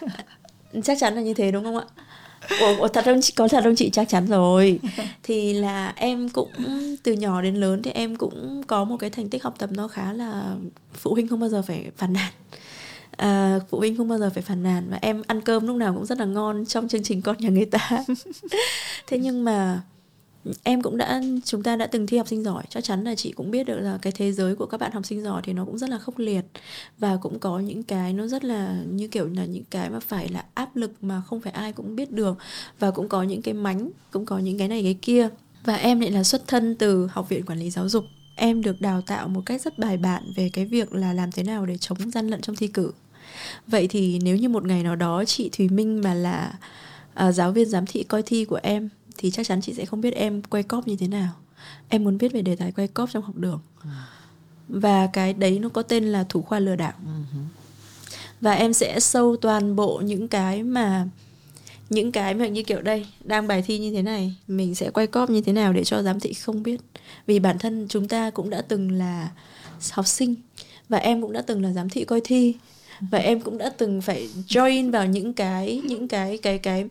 Chắc 0.84 0.98
chắn 1.00 1.14
là 1.14 1.20
như 1.20 1.34
thế 1.34 1.50
đúng 1.50 1.64
không 1.64 1.76
ạ? 1.76 1.84
Ủa, 2.60 2.76
ủa 2.78 2.88
thật 2.88 3.04
không 3.04 3.20
chị? 3.20 3.32
Có 3.36 3.48
thật 3.48 3.64
không 3.64 3.74
chị? 3.74 3.90
Chắc 3.90 4.08
chắn 4.08 4.26
rồi. 4.26 4.80
Thì 5.22 5.52
là 5.52 5.92
em 5.96 6.28
cũng 6.28 6.50
từ 7.02 7.12
nhỏ 7.12 7.42
đến 7.42 7.54
lớn 7.54 7.82
thì 7.82 7.90
em 7.90 8.16
cũng 8.16 8.62
có 8.66 8.84
một 8.84 8.96
cái 8.96 9.10
thành 9.10 9.28
tích 9.28 9.42
học 9.42 9.54
tập 9.58 9.70
nó 9.72 9.88
khá 9.88 10.12
là 10.12 10.56
phụ 10.94 11.12
huynh 11.12 11.28
không 11.28 11.40
bao 11.40 11.48
giờ 11.48 11.62
phải 11.62 11.90
phản 11.96 12.12
nàn. 12.12 12.32
À, 13.16 13.58
phụ 13.70 13.78
huynh 13.78 13.96
không 13.96 14.08
bao 14.08 14.18
giờ 14.18 14.30
phải 14.34 14.42
phản 14.42 14.62
nàn 14.62 14.86
và 14.90 14.98
em 15.02 15.22
ăn 15.26 15.40
cơm 15.40 15.66
lúc 15.66 15.76
nào 15.76 15.94
cũng 15.94 16.06
rất 16.06 16.18
là 16.18 16.24
ngon 16.24 16.66
trong 16.66 16.88
chương 16.88 17.02
trình 17.02 17.22
con 17.22 17.36
nhà 17.38 17.48
người 17.48 17.66
ta. 17.66 17.90
Thế 19.06 19.18
nhưng 19.18 19.44
mà 19.44 19.82
em 20.62 20.82
cũng 20.82 20.96
đã 20.96 21.22
chúng 21.44 21.62
ta 21.62 21.76
đã 21.76 21.86
từng 21.86 22.06
thi 22.06 22.18
học 22.18 22.28
sinh 22.28 22.44
giỏi. 22.44 22.64
Chắc 22.68 22.84
chắn 22.84 23.04
là 23.04 23.14
chị 23.14 23.32
cũng 23.32 23.50
biết 23.50 23.66
được 23.66 23.78
là 23.78 23.98
cái 24.02 24.12
thế 24.12 24.32
giới 24.32 24.56
của 24.56 24.66
các 24.66 24.80
bạn 24.80 24.92
học 24.92 25.06
sinh 25.06 25.22
giỏi 25.22 25.42
thì 25.44 25.52
nó 25.52 25.64
cũng 25.64 25.78
rất 25.78 25.90
là 25.90 25.98
khốc 25.98 26.18
liệt. 26.18 26.44
Và 26.98 27.16
cũng 27.16 27.38
có 27.38 27.58
những 27.58 27.82
cái 27.82 28.12
nó 28.12 28.26
rất 28.26 28.44
là 28.44 28.76
như 28.90 29.08
kiểu 29.08 29.28
là 29.28 29.44
những 29.44 29.64
cái 29.70 29.90
mà 29.90 30.00
phải 30.00 30.28
là 30.28 30.44
áp 30.54 30.76
lực 30.76 30.92
mà 31.00 31.22
không 31.26 31.40
phải 31.40 31.52
ai 31.52 31.72
cũng 31.72 31.96
biết 31.96 32.10
được. 32.10 32.38
Và 32.78 32.90
cũng 32.90 33.08
có 33.08 33.22
những 33.22 33.42
cái 33.42 33.54
mánh 33.54 33.90
cũng 34.10 34.26
có 34.26 34.38
những 34.38 34.58
cái 34.58 34.68
này 34.68 34.82
cái 34.82 34.98
kia. 35.02 35.28
Và 35.64 35.74
em 35.74 36.00
lại 36.00 36.10
là 36.10 36.24
xuất 36.24 36.48
thân 36.48 36.76
từ 36.76 37.06
học 37.06 37.28
viện 37.28 37.44
quản 37.46 37.58
lý 37.58 37.70
giáo 37.70 37.88
dục. 37.88 38.04
Em 38.36 38.62
được 38.62 38.80
đào 38.80 39.00
tạo 39.00 39.28
một 39.28 39.42
cách 39.46 39.62
rất 39.62 39.78
bài 39.78 39.96
bản 39.96 40.32
về 40.36 40.50
cái 40.52 40.64
việc 40.64 40.94
là 40.94 41.12
làm 41.12 41.32
thế 41.32 41.42
nào 41.42 41.66
để 41.66 41.76
chống 41.76 42.10
gian 42.10 42.28
lận 42.28 42.40
trong 42.40 42.56
thi 42.56 42.66
cử. 42.66 42.92
Vậy 43.66 43.86
thì 43.86 44.18
nếu 44.18 44.36
như 44.36 44.48
một 44.48 44.64
ngày 44.64 44.82
nào 44.82 44.96
đó 44.96 45.24
chị 45.24 45.50
thùy 45.52 45.68
minh 45.68 46.00
mà 46.00 46.14
là 46.14 46.54
uh, 47.28 47.34
giáo 47.34 47.52
viên 47.52 47.68
giám 47.68 47.86
thị 47.86 48.02
coi 48.02 48.22
thi 48.22 48.44
của 48.44 48.60
em 48.62 48.88
thì 49.18 49.30
chắc 49.30 49.46
chắn 49.46 49.60
chị 49.60 49.74
sẽ 49.74 49.84
không 49.84 50.00
biết 50.00 50.14
em 50.14 50.42
quay 50.42 50.62
cóp 50.62 50.88
như 50.88 50.96
thế 50.96 51.08
nào. 51.08 51.32
Em 51.88 52.04
muốn 52.04 52.18
viết 52.18 52.32
về 52.32 52.42
đề 52.42 52.56
tài 52.56 52.72
quay 52.72 52.88
cóp 52.88 53.10
trong 53.12 53.22
học 53.22 53.36
đường. 53.36 53.60
Ừ. 53.82 53.88
và 54.68 55.06
cái 55.06 55.32
đấy 55.32 55.58
nó 55.58 55.68
có 55.68 55.82
tên 55.82 56.04
là 56.04 56.24
thủ 56.28 56.42
khoa 56.42 56.58
lừa 56.58 56.76
đảo. 56.76 56.92
Ừ. 57.04 57.38
Và 58.40 58.52
em 58.52 58.72
sẽ 58.72 59.00
sâu 59.00 59.36
toàn 59.36 59.76
bộ 59.76 60.02
những 60.04 60.28
cái 60.28 60.62
mà 60.62 61.08
những 61.90 62.12
cái 62.12 62.34
mà 62.34 62.46
như 62.46 62.62
kiểu 62.62 62.82
đây 62.82 63.06
đang 63.24 63.46
bài 63.46 63.62
thi 63.66 63.78
như 63.78 63.92
thế 63.92 64.02
này 64.02 64.34
mình 64.48 64.74
sẽ 64.74 64.90
quay 64.90 65.06
cóp 65.06 65.30
như 65.30 65.40
thế 65.40 65.52
nào 65.52 65.72
để 65.72 65.84
cho 65.84 66.02
giám 66.02 66.20
thị 66.20 66.32
không 66.32 66.62
biết. 66.62 66.80
Vì 67.26 67.38
bản 67.38 67.58
thân 67.58 67.86
chúng 67.88 68.08
ta 68.08 68.30
cũng 68.30 68.50
đã 68.50 68.62
từng 68.62 68.92
là 68.92 69.30
học 69.92 70.06
sinh 70.06 70.34
và 70.88 70.98
em 70.98 71.22
cũng 71.22 71.32
đã 71.32 71.42
từng 71.42 71.62
là 71.62 71.72
giám 71.72 71.88
thị 71.88 72.04
coi 72.04 72.20
thi 72.24 72.54
và 73.00 73.18
em 73.18 73.40
cũng 73.40 73.58
đã 73.58 73.70
từng 73.78 74.00
phải 74.00 74.28
join 74.48 74.90
vào 74.90 75.06
những 75.06 75.32
cái 75.32 75.82
những 75.84 76.08
cái 76.08 76.38
cái 76.38 76.58
cái 76.58 76.88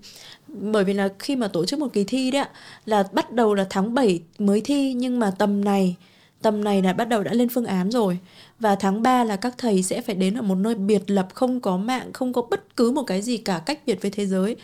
bởi 0.53 0.83
vì 0.83 0.93
là 0.93 1.09
khi 1.19 1.35
mà 1.35 1.47
tổ 1.47 1.65
chức 1.65 1.79
một 1.79 1.93
kỳ 1.93 2.03
thi 2.03 2.31
đấy 2.31 2.41
ạ 2.41 2.49
là 2.85 3.03
bắt 3.11 3.31
đầu 3.31 3.53
là 3.53 3.67
tháng 3.69 3.93
7 3.93 4.21
mới 4.39 4.61
thi 4.61 4.93
nhưng 4.93 5.19
mà 5.19 5.31
tầm 5.31 5.65
này 5.65 5.95
tầm 6.43 6.63
này 6.63 6.81
là 6.81 6.93
bắt 6.93 7.05
đầu 7.05 7.23
đã 7.23 7.33
lên 7.33 7.49
phương 7.49 7.65
án 7.65 7.91
rồi. 7.91 8.17
Và 8.59 8.75
tháng 8.75 9.01
3 9.01 9.23
là 9.23 9.35
các 9.35 9.53
thầy 9.57 9.83
sẽ 9.83 10.01
phải 10.01 10.15
đến 10.15 10.37
ở 10.37 10.41
một 10.41 10.55
nơi 10.55 10.75
biệt 10.75 11.11
lập 11.11 11.27
không 11.33 11.59
có 11.59 11.77
mạng 11.77 12.13
không 12.13 12.33
có 12.33 12.41
bất 12.41 12.75
cứ 12.75 12.91
một 12.91 13.03
cái 13.03 13.21
gì 13.21 13.37
cả 13.37 13.61
cách 13.65 13.79
biệt 13.85 14.01
với 14.01 14.11
thế 14.11 14.25
giới. 14.25 14.55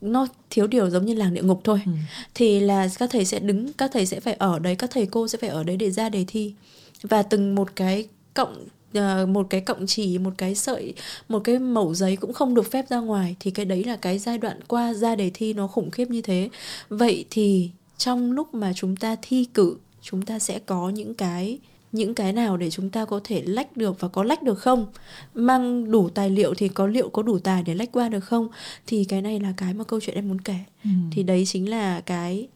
Nó 0.00 0.26
thiếu 0.50 0.66
điều 0.66 0.90
giống 0.90 1.06
như 1.06 1.14
làng 1.14 1.34
địa 1.34 1.42
ngục 1.42 1.60
thôi. 1.64 1.80
Ừ. 1.86 1.92
thì 2.34 2.60
là 2.60 2.88
các 2.98 3.10
thầy 3.10 3.24
sẽ 3.24 3.38
đứng 3.38 3.72
các 3.72 3.90
thầy 3.92 4.06
sẽ 4.06 4.20
phải 4.20 4.34
ở 4.34 4.58
đấy 4.58 4.76
các 4.76 4.90
thầy 4.90 5.06
cô 5.06 5.28
sẽ 5.28 5.38
phải 5.38 5.50
ở 5.50 5.64
đấy 5.64 5.76
để 5.76 5.90
ra 5.90 6.08
đề 6.08 6.24
thi. 6.28 6.54
Và 7.02 7.22
từng 7.22 7.54
một 7.54 7.76
cái 7.76 8.08
cộng 8.34 8.66
uh, 8.98 9.28
một 9.28 9.46
cái 9.50 9.60
cộng 9.60 9.86
chỉ 9.86 10.18
một 10.18 10.32
cái 10.38 10.54
sợi 10.54 10.94
một 11.28 11.40
cái 11.44 11.58
mẩu 11.58 11.94
giấy 11.94 12.16
cũng 12.16 12.32
không 12.32 12.54
được 12.54 12.70
phép 12.70 12.88
ra 12.88 12.98
ngoài 13.00 13.36
thì 13.40 13.50
cái 13.50 13.64
đấy 13.64 13.84
là 13.84 13.96
cái 13.96 14.18
giai 14.18 14.38
đoạn 14.38 14.60
qua 14.68 14.94
ra 14.94 15.16
đề 15.16 15.30
thi 15.34 15.52
nó 15.52 15.66
khủng 15.66 15.90
khiếp 15.90 16.10
như 16.10 16.22
thế 16.22 16.48
vậy 16.88 17.24
thì 17.30 17.70
trong 17.98 18.32
lúc 18.32 18.54
mà 18.54 18.72
chúng 18.74 18.96
ta 18.96 19.16
thi 19.22 19.48
cử 19.54 19.76
chúng 20.02 20.22
ta 20.22 20.38
sẽ 20.38 20.58
có 20.58 20.90
những 20.90 21.14
cái 21.14 21.58
những 21.92 22.14
cái 22.14 22.32
nào 22.32 22.56
để 22.56 22.70
chúng 22.70 22.90
ta 22.90 23.04
có 23.04 23.20
thể 23.24 23.42
lách 23.46 23.76
được 23.76 24.00
và 24.00 24.08
có 24.08 24.22
lách 24.22 24.42
được 24.42 24.58
không 24.58 24.86
mang 25.34 25.90
đủ 25.90 26.08
tài 26.08 26.30
liệu 26.30 26.54
thì 26.54 26.68
có 26.68 26.86
liệu 26.86 27.08
có 27.08 27.22
đủ 27.22 27.38
tài 27.38 27.62
để 27.62 27.74
lách 27.74 27.92
qua 27.92 28.08
được 28.08 28.20
không 28.20 28.48
thì 28.86 29.04
cái 29.04 29.22
này 29.22 29.40
là 29.40 29.52
cái 29.56 29.74
mà 29.74 29.84
câu 29.84 30.00
chuyện 30.00 30.16
em 30.16 30.28
muốn 30.28 30.40
kể 30.40 30.58
ừ. 30.84 30.90
thì 31.12 31.22
đấy 31.22 31.44
chính 31.46 31.70
là 31.70 32.00
cái 32.00 32.48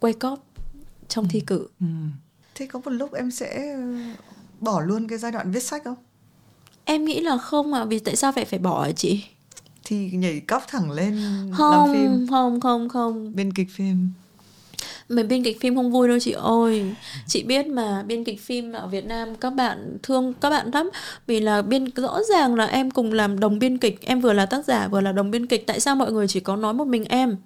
quay 0.00 0.12
cóp 0.12 0.46
trong 1.08 1.24
ừ. 1.24 1.28
thi 1.30 1.40
cử 1.40 1.68
ừ. 1.80 1.86
thế 2.54 2.66
có 2.66 2.80
một 2.84 2.90
lúc 2.90 3.12
em 3.12 3.30
sẽ 3.30 3.76
bỏ 4.60 4.80
luôn 4.80 5.08
cái 5.08 5.18
giai 5.18 5.32
đoạn 5.32 5.50
viết 5.50 5.62
sách 5.62 5.82
không? 5.84 5.96
Em 6.84 7.04
nghĩ 7.04 7.20
là 7.20 7.38
không 7.38 7.72
ạ 7.72 7.80
à, 7.80 7.84
vì 7.84 7.98
tại 7.98 8.16
sao 8.16 8.32
vậy 8.32 8.44
phải 8.44 8.58
bỏ 8.58 8.84
hả 8.84 8.92
chị? 8.92 9.24
Thì 9.84 10.10
nhảy 10.10 10.40
cóc 10.40 10.62
thẳng 10.68 10.90
lên 10.90 11.22
không, 11.52 11.72
làm 11.72 11.92
phim. 11.92 12.26
không 12.30 12.60
không 12.60 12.88
không. 12.88 13.36
Bên 13.36 13.52
kịch 13.52 13.68
phim 13.70 14.08
mà 15.08 15.22
biên 15.22 15.42
kịch 15.42 15.60
phim 15.60 15.76
không 15.76 15.92
vui 15.92 16.08
đâu 16.08 16.18
chị 16.20 16.32
ơi. 16.32 16.94
Chị 17.26 17.42
biết 17.42 17.66
mà 17.66 18.02
biên 18.02 18.24
kịch 18.24 18.40
phim 18.40 18.72
ở 18.72 18.86
Việt 18.86 19.04
Nam 19.04 19.34
các 19.34 19.50
bạn 19.50 19.98
thương, 20.02 20.32
các 20.40 20.50
bạn 20.50 20.70
lắm. 20.72 20.90
Vì 21.26 21.40
là 21.40 21.62
biên 21.62 21.84
rõ 21.96 22.22
ràng 22.22 22.54
là 22.54 22.64
em 22.64 22.90
cùng 22.90 23.12
làm 23.12 23.40
đồng 23.40 23.58
biên 23.58 23.78
kịch, 23.78 23.98
em 24.02 24.20
vừa 24.20 24.32
là 24.32 24.46
tác 24.46 24.64
giả 24.64 24.88
vừa 24.88 25.00
là 25.00 25.12
đồng 25.12 25.30
biên 25.30 25.46
kịch, 25.46 25.66
tại 25.66 25.80
sao 25.80 25.96
mọi 25.96 26.12
người 26.12 26.28
chỉ 26.28 26.40
có 26.40 26.56
nói 26.56 26.74
một 26.74 26.84
mình 26.84 27.04
em? 27.04 27.36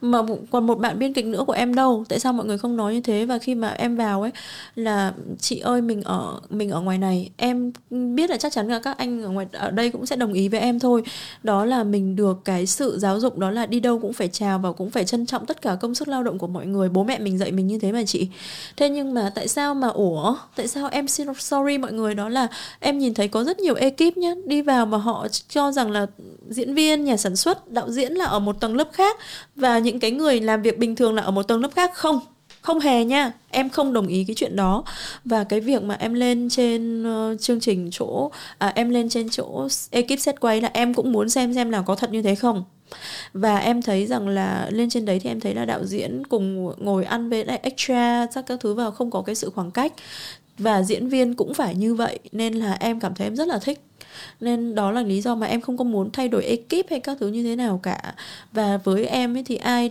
Mà 0.00 0.18
còn 0.50 0.66
một 0.66 0.78
bạn 0.78 0.98
biên 0.98 1.12
kịch 1.12 1.26
nữa 1.26 1.44
của 1.46 1.52
em 1.52 1.74
đâu? 1.74 2.04
Tại 2.08 2.20
sao 2.20 2.32
mọi 2.32 2.46
người 2.46 2.58
không 2.58 2.76
nói 2.76 2.94
như 2.94 3.00
thế? 3.00 3.24
Và 3.24 3.38
khi 3.38 3.54
mà 3.54 3.68
em 3.68 3.96
vào 3.96 4.22
ấy, 4.22 4.30
là 4.74 5.12
chị 5.38 5.58
ơi, 5.58 5.82
mình 5.82 6.02
ở 6.02 6.40
mình 6.50 6.70
ở 6.70 6.80
ngoài 6.80 6.98
này. 6.98 7.30
Em 7.36 7.72
biết 7.90 8.30
là 8.30 8.36
chắc 8.36 8.52
chắn 8.52 8.68
là 8.68 8.80
các 8.80 8.98
anh 8.98 9.22
ở 9.22 9.28
ngoài, 9.28 9.46
ở 9.52 9.70
đây 9.70 9.90
cũng 9.90 10.06
sẽ 10.06 10.16
đồng 10.16 10.32
ý 10.32 10.48
với 10.48 10.60
em 10.60 10.78
thôi. 10.78 11.02
Đó 11.42 11.64
là 11.64 11.84
mình 11.84 12.16
được 12.16 12.40
cái 12.44 12.66
sự 12.66 12.98
giáo 12.98 13.20
dục, 13.20 13.38
đó 13.38 13.50
là 13.50 13.66
đi 13.66 13.80
đâu 13.80 13.98
cũng 13.98 14.12
phải 14.12 14.28
chào 14.28 14.58
và 14.58 14.72
cũng 14.72 14.90
phải 14.90 15.04
trân 15.04 15.26
trọng 15.26 15.46
tất 15.46 15.62
cả 15.62 15.76
công 15.80 15.94
sức 15.94 16.08
lao 16.08 16.22
động 16.22 16.38
của 16.38 16.46
mọi 16.46 16.66
người 16.66 16.88
bố 16.92 17.04
mẹ 17.04 17.18
mình 17.18 17.38
dạy 17.38 17.52
mình 17.52 17.66
như 17.66 17.78
thế 17.78 17.92
mà 17.92 18.02
chị. 18.06 18.28
Thế 18.76 18.88
nhưng 18.88 19.14
mà 19.14 19.32
tại 19.34 19.48
sao 19.48 19.74
mà, 19.74 19.88
ủa, 19.88 20.36
tại 20.56 20.68
sao 20.68 20.88
em 20.92 21.08
xin 21.08 21.26
sorry 21.38 21.78
mọi 21.78 21.92
người? 21.92 22.14
Đó 22.14 22.28
là 22.28 22.48
em 22.80 22.98
nhìn 22.98 23.14
thấy 23.14 23.28
có 23.28 23.44
rất 23.44 23.58
nhiều 23.58 23.74
ekip 23.74 24.16
nhá, 24.16 24.34
đi 24.44 24.62
vào 24.62 24.86
mà 24.86 24.98
họ 24.98 25.26
cho 25.48 25.72
rằng 25.72 25.90
là 25.90 26.06
diễn 26.48 26.74
viên, 26.74 27.04
nhà 27.04 27.16
sản 27.16 27.36
xuất, 27.36 27.70
đạo 27.70 27.90
diễn 27.90 28.12
là 28.12 28.24
ở 28.24 28.38
một 28.38 28.60
tầng 28.60 28.76
lớp 28.76 28.88
khác 28.92 29.16
và 29.56 29.78
những 29.78 30.00
cái 30.00 30.10
người 30.10 30.40
làm 30.40 30.62
việc 30.62 30.78
bình 30.78 30.96
thường 30.96 31.14
là 31.14 31.22
ở 31.22 31.30
một 31.30 31.42
tầng 31.42 31.60
lớp 31.60 31.70
khác. 31.74 31.94
Không 31.94 32.20
không 32.62 32.80
hề 32.80 33.04
nha 33.04 33.32
em 33.50 33.68
không 33.68 33.92
đồng 33.92 34.06
ý 34.06 34.24
cái 34.24 34.34
chuyện 34.34 34.56
đó. 34.56 34.84
Và 35.24 35.44
cái 35.44 35.60
việc 35.60 35.82
mà 35.82 35.94
em 35.94 36.14
lên 36.14 36.48
trên 36.48 37.02
uh, 37.02 37.40
chương 37.40 37.60
trình 37.60 37.88
chỗ 37.92 38.30
à, 38.58 38.72
em 38.74 38.90
lên 38.90 39.08
trên 39.08 39.28
chỗ 39.30 39.68
ekip 39.90 40.20
set 40.20 40.40
quay 40.40 40.60
là 40.60 40.70
em 40.72 40.94
cũng 40.94 41.12
muốn 41.12 41.28
xem 41.28 41.54
xem 41.54 41.70
là 41.70 41.82
có 41.82 41.94
thật 41.94 42.12
như 42.12 42.22
thế 42.22 42.34
không. 42.34 42.64
Và 43.32 43.58
em 43.58 43.82
thấy 43.82 44.06
rằng 44.06 44.28
là 44.28 44.68
lên 44.70 44.90
trên 44.90 45.04
đấy 45.04 45.20
thì 45.20 45.30
em 45.30 45.40
thấy 45.40 45.54
là 45.54 45.64
đạo 45.64 45.84
diễn 45.84 46.26
cùng 46.26 46.72
ngồi 46.84 47.04
ăn 47.04 47.30
với 47.30 47.44
lại 47.44 47.60
extra 47.62 48.26
các 48.34 48.44
các 48.46 48.60
thứ 48.60 48.74
vào 48.74 48.90
không 48.90 49.10
có 49.10 49.22
cái 49.22 49.34
sự 49.34 49.50
khoảng 49.54 49.70
cách. 49.70 49.92
Và 50.58 50.82
diễn 50.82 51.08
viên 51.08 51.34
cũng 51.34 51.54
phải 51.54 51.74
như 51.74 51.94
vậy 51.94 52.18
nên 52.32 52.54
là 52.54 52.72
em 52.80 53.00
cảm 53.00 53.14
thấy 53.14 53.26
em 53.26 53.36
rất 53.36 53.48
là 53.48 53.58
thích 53.58 53.80
nên 54.40 54.74
đó 54.74 54.90
là 54.90 55.02
lý 55.02 55.20
do 55.20 55.34
mà 55.34 55.46
em 55.46 55.60
không 55.60 55.76
có 55.76 55.84
muốn 55.84 56.10
thay 56.10 56.28
đổi 56.28 56.44
ekip 56.44 56.90
hay 56.90 57.00
các 57.00 57.16
thứ 57.20 57.28
như 57.28 57.42
thế 57.42 57.56
nào 57.56 57.80
cả. 57.82 58.14
Và 58.52 58.76
với 58.76 59.06
em 59.06 59.36
ấy 59.36 59.42
thì 59.42 59.56
ai 59.56 59.90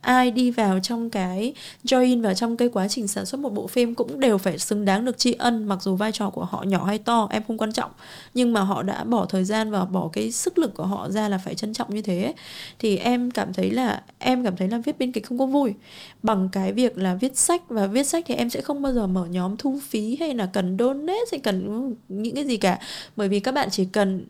ai 0.00 0.30
đi 0.30 0.50
vào 0.50 0.80
trong 0.82 1.10
cái, 1.10 1.54
join 1.84 2.22
vào 2.22 2.34
trong 2.34 2.56
cái 2.56 2.68
quá 2.68 2.88
trình 2.88 3.08
sản 3.08 3.26
xuất 3.26 3.40
một 3.40 3.54
bộ 3.54 3.66
phim 3.66 3.94
cũng 3.94 4.20
đều 4.20 4.38
phải 4.38 4.58
xứng 4.58 4.84
đáng 4.84 5.04
được 5.04 5.18
tri 5.18 5.32
ân, 5.32 5.64
mặc 5.64 5.82
dù 5.82 5.96
vai 5.96 6.12
trò 6.12 6.30
của 6.30 6.44
họ 6.44 6.62
nhỏ 6.62 6.84
hay 6.84 6.98
to, 6.98 7.28
em 7.30 7.42
không 7.48 7.58
quan 7.58 7.72
trọng. 7.72 7.90
Nhưng 8.34 8.52
mà 8.52 8.60
họ 8.60 8.82
đã 8.82 9.04
bỏ 9.04 9.26
thời 9.26 9.44
gian 9.44 9.70
và 9.70 9.84
bỏ 9.84 10.10
cái 10.12 10.32
sức 10.32 10.58
lực 10.58 10.74
của 10.74 10.86
họ 10.86 11.10
ra 11.10 11.28
là 11.28 11.38
phải 11.38 11.54
trân 11.54 11.74
trọng 11.74 11.94
như 11.94 12.02
thế. 12.02 12.34
Thì 12.78 12.96
em 12.96 13.30
cảm 13.30 13.52
thấy 13.52 13.70
là, 13.70 14.02
em 14.18 14.44
cảm 14.44 14.56
thấy 14.56 14.68
là 14.68 14.78
viết 14.84 14.98
biên 14.98 15.12
kịch 15.12 15.26
không 15.26 15.38
có 15.38 15.46
vui. 15.46 15.74
Bằng 16.22 16.48
cái 16.52 16.72
việc 16.72 16.98
là 16.98 17.14
viết 17.14 17.36
sách, 17.36 17.68
và 17.68 17.86
viết 17.86 18.04
sách 18.04 18.24
thì 18.28 18.34
em 18.34 18.50
sẽ 18.50 18.60
không 18.60 18.82
bao 18.82 18.92
giờ 18.92 19.06
mở 19.06 19.26
nhóm 19.26 19.56
thu 19.56 19.78
phí 19.88 20.16
hay 20.20 20.34
là 20.34 20.46
cần 20.46 20.76
donate 20.78 21.24
hay 21.32 21.40
cần 21.40 21.94
những 22.08 22.34
cái 22.34 22.44
gì 22.44 22.56
cả. 22.56 22.78
Bởi 23.16 23.28
vì 23.28 23.40
các 23.40 23.52
bạn 23.52 23.61
chỉ 23.70 23.84
cần 23.84 24.26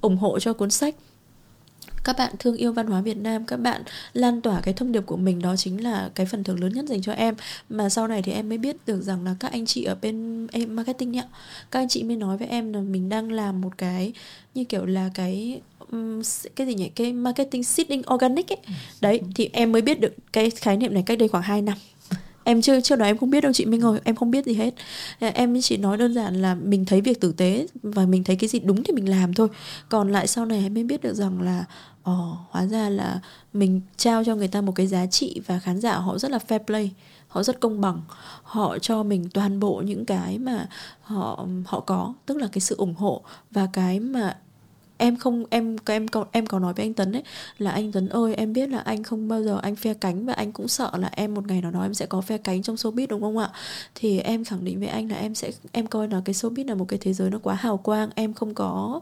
ủng 0.00 0.16
hộ 0.16 0.38
cho 0.38 0.52
cuốn 0.52 0.70
sách. 0.70 0.94
Các 2.04 2.16
bạn 2.18 2.34
thương 2.38 2.56
yêu 2.56 2.72
văn 2.72 2.86
hóa 2.86 3.00
Việt 3.00 3.16
Nam 3.16 3.46
các 3.46 3.56
bạn 3.56 3.82
lan 4.12 4.40
tỏa 4.40 4.60
cái 4.60 4.74
thông 4.74 4.92
điệp 4.92 5.00
của 5.06 5.16
mình 5.16 5.42
đó 5.42 5.56
chính 5.56 5.84
là 5.84 6.10
cái 6.14 6.26
phần 6.26 6.44
thưởng 6.44 6.60
lớn 6.60 6.72
nhất 6.72 6.84
dành 6.88 7.02
cho 7.02 7.12
em. 7.12 7.34
Mà 7.68 7.88
sau 7.88 8.08
này 8.08 8.22
thì 8.22 8.32
em 8.32 8.48
mới 8.48 8.58
biết 8.58 8.76
được 8.86 9.02
rằng 9.02 9.24
là 9.24 9.34
các 9.40 9.52
anh 9.52 9.66
chị 9.66 9.84
ở 9.84 9.94
bên 10.02 10.46
em 10.52 10.76
marketing 10.76 11.12
nhá 11.12 11.22
các 11.70 11.80
anh 11.80 11.88
chị 11.88 12.02
mới 12.02 12.16
nói 12.16 12.36
với 12.36 12.48
em 12.48 12.72
là 12.72 12.80
mình 12.80 13.08
đang 13.08 13.32
làm 13.32 13.60
một 13.60 13.78
cái 13.78 14.12
như 14.54 14.64
kiểu 14.64 14.86
là 14.86 15.10
cái 15.14 15.60
cái 16.56 16.66
gì 16.66 16.74
nhỉ? 16.74 16.88
Cái 16.88 17.12
marketing 17.12 17.64
seeding 17.64 18.02
organic 18.14 18.52
ấy. 18.52 18.58
Ừ. 18.66 18.72
đấy 19.00 19.20
thì 19.34 19.50
em 19.52 19.72
mới 19.72 19.82
biết 19.82 20.00
được 20.00 20.14
cái 20.32 20.50
khái 20.50 20.76
niệm 20.76 20.94
này 20.94 21.02
cách 21.06 21.18
đây 21.18 21.28
khoảng 21.28 21.44
2 21.44 21.62
năm 21.62 21.78
em 22.44 22.62
chưa 22.62 22.80
chưa 22.80 22.96
đó 22.96 23.04
em 23.06 23.18
không 23.18 23.30
biết 23.30 23.40
đâu 23.40 23.52
chị 23.52 23.64
Minh 23.64 23.80
ơi 23.80 24.00
em 24.04 24.16
không 24.16 24.30
biết 24.30 24.46
gì 24.46 24.54
hết. 24.54 24.74
Ờ, 25.20 25.28
em 25.34 25.60
chỉ 25.62 25.76
nói 25.76 25.96
đơn 25.96 26.14
giản 26.14 26.42
là 26.42 26.54
mình 26.54 26.84
thấy 26.84 27.00
việc 27.00 27.20
tử 27.20 27.32
tế 27.32 27.66
và 27.82 28.06
mình 28.06 28.24
thấy 28.24 28.36
cái 28.36 28.48
gì 28.48 28.60
đúng 28.60 28.84
thì 28.84 28.92
mình 28.92 29.08
làm 29.08 29.34
thôi. 29.34 29.48
Còn 29.88 30.12
lại 30.12 30.26
sau 30.26 30.46
này 30.46 30.62
em 30.62 30.74
mới 30.74 30.84
biết 30.84 31.02
được 31.02 31.14
rằng 31.14 31.42
là 31.42 31.64
ồ 32.02 32.30
oh, 32.32 32.38
hóa 32.50 32.66
ra 32.66 32.88
là 32.88 33.20
mình 33.52 33.80
trao 33.96 34.24
cho 34.24 34.34
người 34.34 34.48
ta 34.48 34.60
một 34.60 34.72
cái 34.72 34.86
giá 34.86 35.06
trị 35.06 35.40
và 35.46 35.58
khán 35.58 35.80
giả 35.80 35.96
họ 35.96 36.18
rất 36.18 36.30
là 36.30 36.38
fair 36.48 36.58
play 36.58 36.90
họ 37.28 37.42
rất 37.42 37.60
công 37.60 37.80
bằng. 37.80 38.02
Họ 38.42 38.78
cho 38.78 39.02
mình 39.02 39.28
toàn 39.34 39.60
bộ 39.60 39.82
những 39.86 40.04
cái 40.04 40.38
mà 40.38 40.68
họ 41.02 41.46
họ 41.66 41.80
có 41.80 42.14
tức 42.26 42.36
là 42.36 42.48
cái 42.52 42.60
sự 42.60 42.76
ủng 42.76 42.94
hộ 42.94 43.22
và 43.50 43.68
cái 43.72 44.00
mà 44.00 44.36
em 44.96 45.16
không, 45.16 45.44
em 45.50 45.76
em 45.86 46.08
có 46.08 46.24
em 46.32 46.46
có 46.46 46.58
nói 46.58 46.72
với 46.74 46.86
anh 46.86 46.94
Tấn 46.94 47.12
ấy, 47.12 47.22
là 47.58 47.70
anh 47.70 47.92
Tấn 47.92 48.08
ơi, 48.08 48.34
em 48.34 48.52
biết 48.52 48.68
là 48.68 48.78
anh 48.78 49.02
không 49.02 49.28
bao 49.28 49.42
giờ 49.42 49.58
anh 49.62 49.76
phe 49.76 49.94
cánh 49.94 50.26
và 50.26 50.32
anh 50.32 50.52
cũng 50.52 50.68
sợ 50.68 50.90
là 50.98 51.10
em 51.12 51.34
một 51.34 51.46
ngày 51.46 51.60
nào 51.60 51.70
đó 51.70 51.82
em 51.82 51.94
sẽ 51.94 52.06
có 52.06 52.20
phe 52.20 52.38
cánh 52.38 52.62
trong 52.62 52.76
showbiz, 52.76 53.06
đúng 53.06 53.20
không 53.20 53.38
ạ? 53.38 53.50
Thì 53.94 54.18
em 54.18 54.44
khẳng 54.44 54.64
định 54.64 54.78
với 54.78 54.88
anh 54.88 55.10
là 55.10 55.16
em 55.16 55.34
sẽ, 55.34 55.50
em 55.72 55.86
coi 55.86 56.08
là 56.08 56.22
cái 56.24 56.34
showbiz 56.34 56.68
là 56.68 56.74
một 56.74 56.84
cái 56.88 56.98
thế 57.02 57.12
giới 57.12 57.30
nó 57.30 57.38
quá 57.38 57.54
hào 57.54 57.76
quang, 57.76 58.10
em 58.14 58.32
không 58.32 58.54
có, 58.54 59.00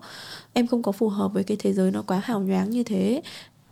em 0.52 0.66
không 0.66 0.82
có 0.82 0.92
phù 0.92 1.08
hợp 1.08 1.32
với 1.32 1.44
cái 1.44 1.56
thế 1.60 1.72
giới 1.72 1.90
nó 1.90 2.02
quá 2.02 2.20
hào 2.24 2.40
nhoáng 2.40 2.70
như 2.70 2.82
thế. 2.82 3.22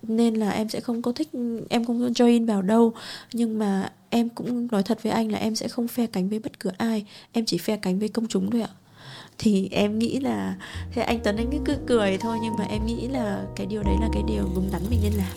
Nên 0.02 0.34
là 0.34 0.50
em 0.50 0.68
sẽ 0.68 0.80
không 0.80 1.02
có 1.02 1.12
thích, 1.12 1.28
em 1.68 1.84
không 1.84 2.12
join 2.12 2.46
vào 2.46 2.62
đâu. 2.62 2.92
Nhưng 3.32 3.58
mà 3.58 3.92
em 4.10 4.28
cũng 4.28 4.68
nói 4.72 4.82
thật 4.82 5.02
với 5.02 5.12
anh 5.12 5.32
là 5.32 5.38
em 5.38 5.54
sẽ 5.54 5.68
không 5.68 5.88
phe 5.88 6.06
cánh 6.06 6.28
với 6.28 6.38
bất 6.38 6.60
cứ 6.60 6.70
ai, 6.78 7.04
em 7.32 7.44
chỉ 7.44 7.58
phe 7.58 7.76
cánh 7.76 7.98
với 7.98 8.08
công 8.08 8.26
chúng 8.26 8.50
thôi 8.50 8.60
ạ 8.60 8.68
thì 9.42 9.68
em 9.72 9.98
nghĩ 9.98 10.20
là 10.20 10.54
thế 10.92 11.02
anh 11.02 11.20
Tuấn 11.24 11.36
anh 11.36 11.64
cứ 11.64 11.76
cười 11.86 12.18
thôi 12.18 12.38
nhưng 12.42 12.56
mà 12.58 12.64
em 12.64 12.86
nghĩ 12.86 13.08
là 13.08 13.44
cái 13.56 13.66
điều 13.66 13.82
đấy 13.82 13.94
là 14.00 14.08
cái 14.12 14.22
điều 14.26 14.44
đúng 14.54 14.68
đắn 14.72 14.82
mình 14.90 15.00
nên 15.02 15.12
làm. 15.12 15.36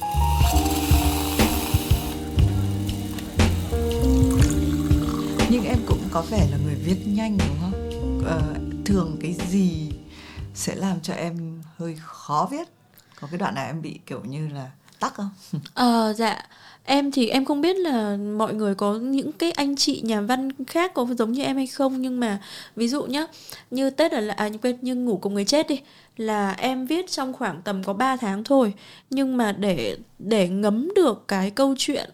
Nhưng 5.49 5.63
em 5.63 5.77
cũng 5.87 5.99
có 6.11 6.21
vẻ 6.21 6.47
là 6.51 6.57
người 6.65 6.75
viết 6.75 6.97
nhanh 7.05 7.37
đúng 7.37 7.57
không? 7.61 7.89
Ờ, 8.25 8.41
thường 8.85 9.17
cái 9.21 9.33
gì 9.33 9.91
sẽ 10.53 10.75
làm 10.75 11.01
cho 11.01 11.13
em 11.13 11.61
hơi 11.77 11.97
khó 12.01 12.47
viết? 12.51 12.67
Có 13.21 13.27
cái 13.31 13.37
đoạn 13.37 13.55
nào 13.55 13.65
em 13.65 13.81
bị 13.81 13.99
kiểu 14.05 14.21
như 14.23 14.47
là 14.47 14.71
tắc 14.99 15.13
không? 15.13 15.29
Ờ 15.73 16.13
dạ 16.17 16.41
em 16.83 17.11
thì 17.11 17.27
em 17.27 17.45
không 17.45 17.61
biết 17.61 17.75
là 17.77 18.17
mọi 18.37 18.53
người 18.53 18.75
có 18.75 18.93
những 18.93 19.31
cái 19.31 19.51
anh 19.51 19.75
chị 19.75 20.01
nhà 20.03 20.21
văn 20.21 20.49
khác 20.67 20.93
có 20.93 21.07
giống 21.17 21.31
như 21.31 21.43
em 21.43 21.55
hay 21.55 21.67
không 21.67 22.01
nhưng 22.01 22.19
mà 22.19 22.39
ví 22.75 22.87
dụ 22.87 23.03
nhá 23.03 23.25
như 23.71 23.89
tết 23.89 24.13
là 24.13 24.33
à 24.33 24.49
như 24.81 24.95
ngủ 24.95 25.17
cùng 25.17 25.33
người 25.33 25.45
chết 25.45 25.67
đi 25.67 25.79
là 26.17 26.51
em 26.51 26.85
viết 26.85 27.11
trong 27.11 27.33
khoảng 27.33 27.61
tầm 27.61 27.83
có 27.83 27.93
3 27.93 28.15
tháng 28.15 28.43
thôi. 28.43 28.73
Nhưng 29.09 29.37
mà 29.37 29.51
để 29.51 29.97
để 30.19 30.49
ngấm 30.49 30.93
được 30.95 31.27
cái 31.27 31.51
câu 31.51 31.75
chuyện 31.77 32.09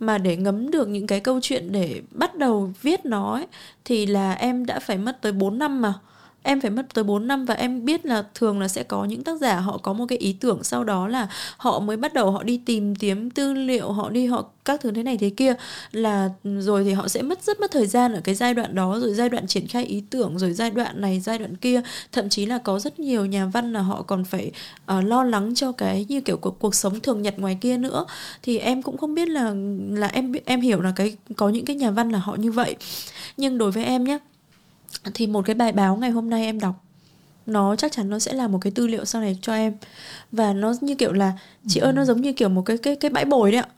mà 0.00 0.18
để 0.18 0.36
ngấm 0.36 0.70
được 0.70 0.88
những 0.88 1.06
cái 1.06 1.20
câu 1.20 1.40
chuyện 1.42 1.72
để 1.72 2.02
bắt 2.10 2.34
đầu 2.34 2.72
viết 2.82 3.04
nó 3.04 3.34
ấy, 3.34 3.46
thì 3.84 4.06
là 4.06 4.32
em 4.32 4.66
đã 4.66 4.80
phải 4.80 4.98
mất 4.98 5.22
tới 5.22 5.32
4 5.32 5.58
năm 5.58 5.82
mà 5.82 5.94
em 6.48 6.60
phải 6.60 6.70
mất 6.70 6.94
tới 6.94 7.04
4 7.04 7.26
năm 7.26 7.44
và 7.44 7.54
em 7.54 7.84
biết 7.84 8.06
là 8.06 8.24
thường 8.34 8.60
là 8.60 8.68
sẽ 8.68 8.82
có 8.82 9.04
những 9.04 9.24
tác 9.24 9.40
giả 9.40 9.60
họ 9.60 9.78
có 9.78 9.92
một 9.92 10.04
cái 10.08 10.18
ý 10.18 10.32
tưởng 10.32 10.64
sau 10.64 10.84
đó 10.84 11.08
là 11.08 11.28
họ 11.56 11.80
mới 11.80 11.96
bắt 11.96 12.14
đầu 12.14 12.30
họ 12.30 12.42
đi 12.42 12.60
tìm 12.66 12.94
kiếm 12.94 13.30
tư 13.30 13.52
liệu 13.52 13.92
họ 13.92 14.10
đi 14.10 14.26
họ 14.26 14.44
các 14.64 14.80
thứ 14.80 14.90
thế 14.90 15.02
này 15.02 15.16
thế 15.16 15.30
kia. 15.30 15.54
Là 15.92 16.30
rồi 16.42 16.84
thì 16.84 16.92
họ 16.92 17.08
sẽ 17.08 17.22
mất 17.22 17.42
rất 17.42 17.60
mất 17.60 17.70
thời 17.70 17.86
gian 17.86 18.12
ở 18.12 18.20
cái 18.24 18.34
giai 18.34 18.54
đoạn 18.54 18.74
đó 18.74 18.98
rồi 19.00 19.14
giai 19.14 19.28
đoạn 19.28 19.46
triển 19.46 19.66
khai 19.66 19.84
ý 19.84 20.02
tưởng 20.10 20.38
rồi 20.38 20.52
giai 20.52 20.70
đoạn 20.70 21.00
này 21.00 21.20
giai 21.20 21.38
đoạn 21.38 21.56
kia. 21.56 21.80
Thậm 22.12 22.28
chí 22.28 22.46
là 22.46 22.58
có 22.58 22.78
rất 22.78 23.00
nhiều 23.00 23.26
nhà 23.26 23.46
văn 23.46 23.72
là 23.72 23.80
họ 23.80 24.02
còn 24.02 24.24
phải 24.24 24.50
uh, 24.98 25.04
lo 25.04 25.24
lắng 25.24 25.54
cho 25.54 25.72
cái 25.72 26.06
như 26.08 26.20
kiểu 26.20 26.36
cuộc 26.36 26.58
cuộc 26.58 26.74
sống 26.74 27.00
thường 27.00 27.22
nhật 27.22 27.38
ngoài 27.38 27.58
kia 27.60 27.76
nữa. 27.76 28.06
Thì 28.42 28.58
em 28.58 28.82
cũng 28.82 28.96
không 28.96 29.14
biết 29.14 29.28
là 29.28 29.54
là 29.90 30.06
em 30.06 30.32
em 30.44 30.60
hiểu 30.60 30.80
là 30.80 30.92
cái 30.96 31.16
có 31.36 31.48
những 31.48 31.64
cái 31.64 31.76
nhà 31.76 31.90
văn 31.90 32.10
là 32.10 32.18
họ 32.18 32.36
như 32.36 32.52
vậy. 32.52 32.76
Nhưng 33.36 33.58
đối 33.58 33.70
với 33.70 33.84
em 33.84 34.04
nhé 34.04 34.18
thì 35.14 35.26
một 35.26 35.44
cái 35.44 35.54
bài 35.54 35.72
báo 35.72 35.96
ngày 35.96 36.10
hôm 36.10 36.30
nay 36.30 36.44
em 36.44 36.60
đọc 36.60 36.84
nó 37.46 37.76
chắc 37.76 37.92
chắn 37.92 38.10
nó 38.10 38.18
sẽ 38.18 38.32
là 38.32 38.48
một 38.48 38.58
cái 38.60 38.70
tư 38.70 38.86
liệu 38.86 39.04
sau 39.04 39.22
này 39.22 39.38
cho 39.42 39.54
em. 39.54 39.76
Và 40.32 40.52
nó 40.52 40.74
như 40.80 40.94
kiểu 40.94 41.12
là 41.12 41.32
chị 41.68 41.80
ơi 41.80 41.92
nó 41.92 42.04
giống 42.04 42.20
như 42.20 42.32
kiểu 42.32 42.48
một 42.48 42.62
cái 42.62 42.78
cái 42.78 42.96
cái 42.96 43.10
bãi 43.10 43.24
bồi 43.24 43.52
đấy 43.52 43.60
ạ 43.60 43.68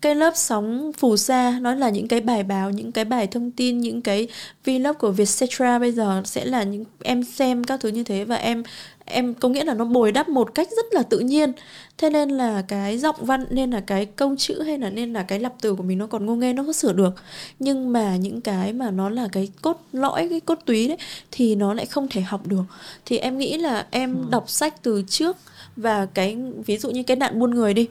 cái 0.00 0.14
lớp 0.14 0.32
sóng 0.36 0.92
phù 0.98 1.16
sa 1.16 1.58
nó 1.60 1.74
là 1.74 1.90
những 1.90 2.08
cái 2.08 2.20
bài 2.20 2.42
báo 2.42 2.70
những 2.70 2.92
cái 2.92 3.04
bài 3.04 3.26
thông 3.26 3.50
tin 3.50 3.80
những 3.80 4.02
cái 4.02 4.28
vlog 4.64 4.96
của 4.98 5.10
Vietcetera 5.10 5.78
bây 5.78 5.92
giờ 5.92 6.22
sẽ 6.24 6.44
là 6.44 6.62
những 6.62 6.84
em 7.02 7.24
xem 7.24 7.64
các 7.64 7.80
thứ 7.80 7.88
như 7.88 8.04
thế 8.04 8.24
và 8.24 8.36
em 8.36 8.62
em 9.10 9.34
có 9.34 9.48
nghĩa 9.48 9.64
là 9.64 9.74
nó 9.74 9.84
bồi 9.84 10.12
đắp 10.12 10.28
một 10.28 10.54
cách 10.54 10.68
rất 10.70 10.86
là 10.92 11.02
tự 11.02 11.18
nhiên. 11.18 11.52
Thế 11.98 12.10
nên 12.10 12.30
là 12.30 12.62
cái 12.68 12.98
giọng 12.98 13.16
văn 13.18 13.44
nên 13.50 13.70
là 13.70 13.80
cái 13.80 14.06
câu 14.06 14.36
chữ 14.38 14.62
hay 14.62 14.78
là 14.78 14.90
nên 14.90 15.12
là 15.12 15.22
cái 15.22 15.40
lập 15.40 15.54
từ 15.60 15.74
của 15.74 15.82
mình 15.82 15.98
nó 15.98 16.06
còn 16.06 16.26
ngô 16.26 16.36
nghê 16.36 16.52
nó 16.52 16.64
có 16.64 16.72
sửa 16.72 16.92
được. 16.92 17.14
Nhưng 17.58 17.92
mà 17.92 18.16
những 18.16 18.40
cái 18.40 18.72
mà 18.72 18.90
nó 18.90 19.08
là 19.08 19.28
cái 19.32 19.48
cốt 19.62 19.80
lõi 19.92 20.28
cái 20.28 20.40
cốt 20.40 20.58
túy 20.64 20.88
đấy 20.88 20.96
thì 21.30 21.54
nó 21.54 21.74
lại 21.74 21.86
không 21.86 22.08
thể 22.08 22.20
học 22.20 22.46
được. 22.46 22.62
Thì 23.06 23.18
em 23.18 23.38
nghĩ 23.38 23.58
là 23.58 23.86
em 23.90 24.14
ừ. 24.14 24.28
đọc 24.30 24.50
sách 24.50 24.82
từ 24.82 25.02
trước 25.08 25.36
và 25.76 26.06
cái 26.06 26.36
ví 26.66 26.78
dụ 26.78 26.90
như 26.90 27.02
cái 27.02 27.16
nạn 27.16 27.38
buôn 27.38 27.50
người 27.50 27.74
đi 27.74 27.88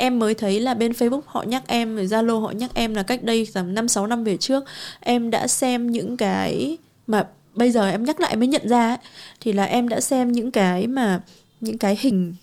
em 0.00 0.18
mới 0.18 0.34
thấy 0.34 0.60
là 0.60 0.74
bên 0.74 0.92
Facebook 0.92 1.20
họ 1.26 1.42
nhắc 1.42 1.62
em 1.66 1.96
rồi 1.96 2.06
Zalo 2.06 2.40
họ 2.40 2.50
nhắc 2.50 2.70
em 2.74 2.94
là 2.94 3.02
cách 3.02 3.22
đây 3.22 3.48
tầm 3.52 3.74
5 3.74 3.88
6 3.88 4.06
năm 4.06 4.24
về 4.24 4.36
trước. 4.36 4.64
Em 5.00 5.30
đã 5.30 5.46
xem 5.46 5.90
những 5.90 6.16
cái 6.16 6.78
mà 7.06 7.28
bây 7.54 7.70
giờ 7.70 7.90
em 7.90 8.04
nhắc 8.04 8.20
lại 8.20 8.36
mới 8.36 8.48
nhận 8.48 8.68
ra 8.68 8.88
ấy, 8.88 8.98
thì 9.40 9.52
là 9.52 9.64
em 9.64 9.88
đã 9.88 10.00
xem 10.00 10.32
những 10.32 10.50
cái 10.50 10.86
mà 10.86 11.20
những 11.60 11.78
cái 11.78 11.96
hình 12.00 12.34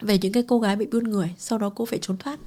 về 0.00 0.18
những 0.18 0.32
cái 0.32 0.42
cô 0.48 0.58
gái 0.58 0.76
bị 0.76 0.86
buôn 0.92 1.04
người 1.04 1.30
sau 1.38 1.58
đó 1.58 1.72
cô 1.74 1.84
phải 1.84 1.98
trốn 2.02 2.16
thoát. 2.16 2.38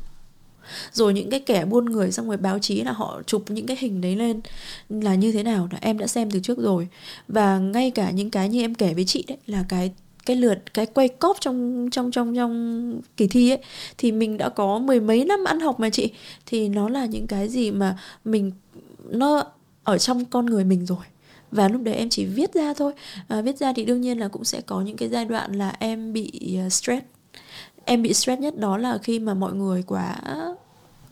Rồi 0.93 1.13
những 1.13 1.29
cái 1.29 1.39
kẻ 1.39 1.65
buôn 1.65 1.85
người 1.85 2.11
xong 2.11 2.27
rồi 2.27 2.37
báo 2.37 2.59
chí 2.59 2.81
là 2.83 2.91
họ 2.91 3.21
chụp 3.27 3.43
những 3.49 3.67
cái 3.67 3.77
hình 3.79 4.01
đấy 4.01 4.15
lên 4.15 4.41
là 4.89 5.15
như 5.15 5.31
thế 5.31 5.43
nào 5.43 5.67
là 5.71 5.77
em 5.81 5.97
đã 5.97 6.07
xem 6.07 6.31
từ 6.31 6.39
trước 6.39 6.57
rồi. 6.57 6.87
Và 7.27 7.59
ngay 7.59 7.91
cả 7.91 8.11
những 8.11 8.29
cái 8.29 8.49
như 8.49 8.61
em 8.61 8.75
kể 8.75 8.93
với 8.93 9.05
chị 9.05 9.25
đấy 9.27 9.37
là 9.47 9.65
cái 9.69 9.91
cái 10.29 10.35
lượt 10.35 10.73
cái 10.73 10.85
quay 10.85 11.07
cóp 11.07 11.37
trong 11.39 11.89
trong 11.91 12.11
trong 12.11 12.35
trong 12.35 13.01
kỳ 13.17 13.27
thi 13.27 13.49
ấy 13.49 13.59
thì 13.97 14.11
mình 14.11 14.37
đã 14.37 14.49
có 14.49 14.79
mười 14.79 14.99
mấy 14.99 15.25
năm 15.25 15.43
ăn 15.43 15.59
học 15.59 15.79
mà 15.79 15.89
chị. 15.89 16.11
Thì 16.45 16.69
nó 16.69 16.89
là 16.89 17.05
những 17.05 17.27
cái 17.27 17.49
gì 17.49 17.71
mà 17.71 17.97
mình 18.25 18.51
nó 19.09 19.43
ở 19.83 19.97
trong 19.97 20.25
con 20.25 20.45
người 20.45 20.63
mình 20.63 20.85
rồi. 20.85 21.05
Và 21.51 21.67
lúc 21.67 21.81
đấy 21.81 21.95
em 21.95 22.09
chỉ 22.09 22.25
viết 22.25 22.53
ra 22.53 22.73
thôi. 22.73 22.93
À, 23.27 23.41
viết 23.41 23.57
ra 23.57 23.73
thì 23.73 23.85
đương 23.85 24.01
nhiên 24.01 24.19
là 24.19 24.27
cũng 24.27 24.43
sẽ 24.43 24.61
có 24.61 24.81
những 24.81 24.97
cái 24.97 25.09
giai 25.09 25.25
đoạn 25.25 25.53
là 25.53 25.75
em 25.79 26.13
bị 26.13 26.57
uh, 26.65 26.73
stress. 26.73 27.05
Em 27.85 28.01
bị 28.01 28.13
stress 28.13 28.41
nhất 28.41 28.57
đó 28.57 28.77
là 28.77 28.97
khi 28.97 29.19
mà 29.19 29.33
mọi 29.33 29.53
người 29.53 29.83
quá 29.87 30.15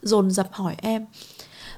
dồn 0.02 0.32
dập 0.32 0.48
hỏi 0.52 0.76
em. 0.82 1.06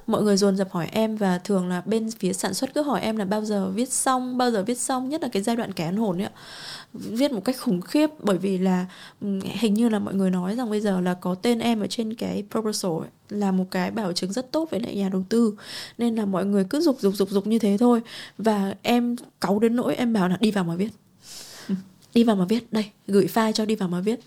Mọi 0.08 0.24
người 0.24 0.38
dồn 0.38 0.58
dập 0.58 0.72
hỏi 0.72 0.88
em 0.92 1.16
và 1.16 1.38
thường 1.38 1.70
là 1.70 1.82
bên 1.86 2.12
phía 2.12 2.34
sản 2.34 2.54
xuất 2.54 2.74
cứ 2.74 2.82
hỏi 2.82 3.02
em 3.02 3.18
là 3.18 3.26
bao 3.26 3.46
giờ 3.46 3.70
viết 3.70 3.90
xong 3.90 4.38
bao 4.38 4.52
giờ 4.52 4.64
viết 4.64 4.78
xong 4.78 5.10
nhất 5.10 5.22
là 5.22 5.30
cái 5.32 5.44
giai 5.44 5.56
đoạn 5.56 5.74
kẻ 5.74 5.86
ăn 5.86 5.98
hồn 5.98 6.18
ấy 6.18 6.26
ạ 6.26 6.32
viết 6.94 7.32
một 7.32 7.46
cách 7.46 7.56
khủng 7.60 7.82
khiếp 7.82 8.10
bởi 8.20 8.38
vì 8.38 8.58
là 8.58 8.86
hình 9.44 9.74
như 9.74 9.90
là 9.90 10.00
mọi 10.00 10.14
người 10.14 10.32
nói 10.32 10.56
rằng 10.56 10.70
bây 10.70 10.82
giờ 10.82 11.02
là 11.02 11.14
có 11.14 11.36
tên 11.36 11.60
em 11.60 11.80
ở 11.80 11.88
trên 11.88 12.14
cái 12.14 12.44
proposal 12.52 12.92
ấy, 12.92 13.10
là 13.30 13.52
một 13.52 13.66
cái 13.72 13.92
bảo 13.92 14.14
chứng 14.14 14.34
rất 14.34 14.52
tốt 14.52 14.68
với 14.72 14.80
lại 14.80 14.96
nhà 14.96 15.10
đầu 15.10 15.24
tư. 15.30 15.54
Nên 15.98 16.16
là 16.16 16.26
mọi 16.26 16.46
người 16.46 16.64
cứ 16.64 16.82
dục 16.82 16.98
dục 17.00 17.16
dục 17.16 17.30
dục 17.30 17.48
như 17.48 17.60
thế 17.60 17.78
thôi. 17.80 18.02
Và 18.38 18.74
em 18.82 19.16
cáu 19.42 19.60
đến 19.60 19.76
nỗi 19.76 19.96
em 19.96 20.14
bảo 20.14 20.30
là 20.30 20.38
đi 20.40 20.52
vào 20.52 20.64
mà 20.64 20.76
viết. 20.76 20.90
Đi 22.14 22.24
vào 22.24 22.36
mà 22.36 22.46
viết. 22.50 22.74
Đây 22.74 22.86
gửi 23.08 23.28
file 23.34 23.52
cho 23.52 23.66
đi 23.66 23.76
vào 23.76 23.90
mà 23.90 24.00
viết. 24.02 24.20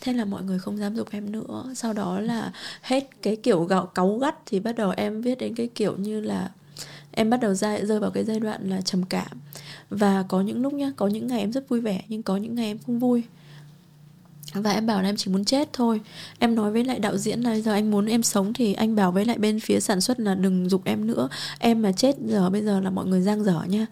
Thế 0.00 0.12
là 0.12 0.24
mọi 0.24 0.42
người 0.42 0.58
không 0.58 0.78
dám 0.78 0.96
dục 0.96 1.08
em 1.10 1.32
nữa. 1.32 1.64
Sau 1.74 1.92
đó 1.92 2.20
là 2.20 2.52
hết 2.82 3.22
cái 3.22 3.36
kiểu 3.36 3.64
gạo 3.64 3.86
cáu 3.86 4.18
gắt 4.18 4.36
thì 4.46 4.60
bắt 4.60 4.76
đầu 4.76 4.92
em 4.96 5.22
viết 5.22 5.38
đến 5.38 5.54
cái 5.54 5.68
kiểu 5.74 5.96
như 5.96 6.20
là 6.20 6.50
em 7.20 7.30
bắt 7.30 7.40
đầu 7.40 7.54
rơi 7.54 7.86
rơi 7.86 8.00
vào 8.00 8.10
cái 8.10 8.24
giai 8.24 8.40
đoạn 8.40 8.70
là 8.70 8.80
trầm 8.80 9.02
cảm. 9.02 9.40
Và 9.90 10.24
có 10.28 10.40
những 10.40 10.62
lúc 10.62 10.72
nhá 10.72 10.92
có 10.96 11.06
những 11.06 11.26
ngày 11.26 11.40
em 11.40 11.52
rất 11.52 11.68
vui 11.68 11.80
vẻ 11.80 12.02
nhưng 12.08 12.22
có 12.22 12.36
những 12.36 12.54
ngày 12.54 12.66
em 12.66 12.78
không 12.78 12.98
vui. 12.98 13.22
Và 14.54 14.70
em 14.70 14.86
bảo 14.86 15.02
là 15.02 15.08
em 15.08 15.16
chỉ 15.16 15.30
muốn 15.30 15.44
chết 15.44 15.68
thôi. 15.72 16.00
Em 16.38 16.54
nói 16.54 16.72
với 16.72 16.84
lại 16.84 16.98
đạo 16.98 17.16
diễn 17.16 17.40
là 17.40 17.60
giờ 17.60 17.72
anh 17.72 17.90
muốn 17.90 18.06
em 18.06 18.22
sống 18.22 18.52
thì 18.52 18.74
anh 18.74 18.96
bảo 18.96 19.12
với 19.12 19.24
lại 19.24 19.38
bên 19.38 19.60
phía 19.60 19.80
sản 19.80 20.00
xuất 20.00 20.20
là 20.20 20.34
đừng 20.34 20.68
dục 20.68 20.82
em 20.84 21.06
nữa. 21.06 21.28
Em 21.58 21.82
mà 21.82 21.92
chết 21.92 22.16
giờ 22.26 22.50
bây 22.50 22.62
giờ 22.62 22.80
là 22.80 22.90
mọi 22.90 23.06
người 23.06 23.20
giang 23.20 23.44
dở 23.44 23.62
nha 23.68 23.86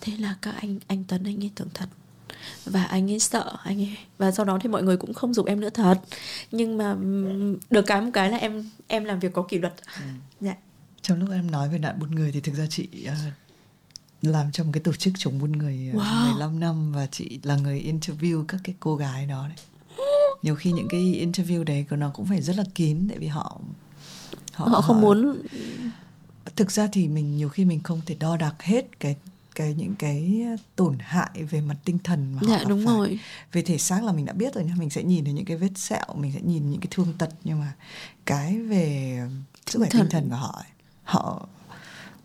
thế 0.00 0.12
là 0.18 0.34
các 0.42 0.54
anh 0.60 0.78
anh 0.86 1.04
tấn 1.04 1.24
anh 1.24 1.44
ấy 1.44 1.50
tưởng 1.54 1.68
thật. 1.74 1.88
Và 2.64 2.84
anh 2.84 3.10
ấy 3.10 3.18
sợ 3.18 3.56
anh 3.64 3.80
ấy 3.80 3.96
và 4.18 4.30
sau 4.30 4.44
đó 4.44 4.58
thì 4.62 4.68
mọi 4.68 4.82
người 4.82 4.96
cũng 4.96 5.14
không 5.14 5.34
dục 5.34 5.46
em 5.46 5.60
nữa 5.60 5.70
thật. 5.70 5.98
Nhưng 6.52 6.78
mà 6.78 6.96
được 7.70 7.86
cái 7.86 8.00
một 8.00 8.10
cái 8.12 8.30
là 8.30 8.36
em 8.36 8.70
em 8.86 9.04
làm 9.04 9.18
việc 9.18 9.32
có 9.32 9.42
kỷ 9.42 9.58
luật. 9.58 9.74
Ừ. 9.96 10.04
dạ 10.40 10.54
trong 11.04 11.18
lúc 11.18 11.30
em 11.30 11.50
nói 11.50 11.68
về 11.68 11.78
nạn 11.78 11.98
buôn 11.98 12.10
người 12.10 12.32
thì 12.32 12.40
thực 12.40 12.54
ra 12.54 12.66
chị 12.70 12.88
uh, 13.08 13.32
làm 14.22 14.52
trong 14.52 14.72
cái 14.72 14.82
tổ 14.82 14.92
chức 14.92 15.14
chống 15.18 15.38
buôn 15.38 15.52
người 15.52 15.90
uh, 15.90 16.02
wow. 16.02 16.30
15 16.30 16.60
năm 16.60 16.92
và 16.92 17.06
chị 17.06 17.40
là 17.42 17.56
người 17.56 17.82
interview 17.82 18.44
các 18.44 18.60
cái 18.64 18.74
cô 18.80 18.96
gái 18.96 19.26
đó 19.26 19.48
đấy 19.48 19.56
nhiều 20.42 20.54
khi 20.54 20.72
những 20.72 20.88
cái 20.88 21.00
interview 21.26 21.64
đấy 21.64 21.86
của 21.90 21.96
nó 21.96 22.10
cũng 22.14 22.26
phải 22.26 22.42
rất 22.42 22.56
là 22.56 22.64
kín 22.74 23.08
tại 23.08 23.18
vì 23.18 23.26
họ 23.26 23.60
họ, 24.52 24.66
họ 24.66 24.80
không 24.80 24.96
họ, 24.96 25.02
muốn 25.02 25.42
thực 26.56 26.70
ra 26.70 26.88
thì 26.92 27.08
mình 27.08 27.36
nhiều 27.36 27.48
khi 27.48 27.64
mình 27.64 27.80
không 27.82 28.00
thể 28.06 28.14
đo 28.14 28.36
đạc 28.36 28.62
hết 28.62 29.00
cái 29.00 29.16
cái 29.54 29.74
những 29.74 29.94
cái 29.94 30.42
tổn 30.76 30.96
hại 31.00 31.44
về 31.50 31.60
mặt 31.60 31.76
tinh 31.84 31.98
thần 32.04 32.34
mà 32.34 32.40
dạ, 32.48 32.58
họ 32.58 32.64
đúng 32.68 32.86
phải. 32.86 32.94
rồi 32.96 33.18
về 33.52 33.62
thể 33.62 33.78
xác 33.78 34.04
là 34.04 34.12
mình 34.12 34.24
đã 34.24 34.32
biết 34.32 34.54
rồi 34.54 34.64
nha 34.64 34.74
mình 34.78 34.90
sẽ 34.90 35.02
nhìn 35.02 35.24
thấy 35.24 35.32
những 35.32 35.44
cái 35.44 35.56
vết 35.56 35.78
sẹo 35.78 36.14
mình 36.14 36.32
sẽ 36.32 36.40
nhìn 36.40 36.70
những 36.70 36.80
cái 36.80 36.88
thương 36.90 37.12
tật 37.18 37.30
nhưng 37.44 37.60
mà 37.60 37.72
cái 38.26 38.58
về 38.58 39.18
sức 39.66 39.78
khỏe 39.78 39.88
tinh 39.92 40.06
thần 40.10 40.28
của 40.30 40.36
họ 40.36 40.62
ấy, 40.64 40.73
họ 41.04 41.48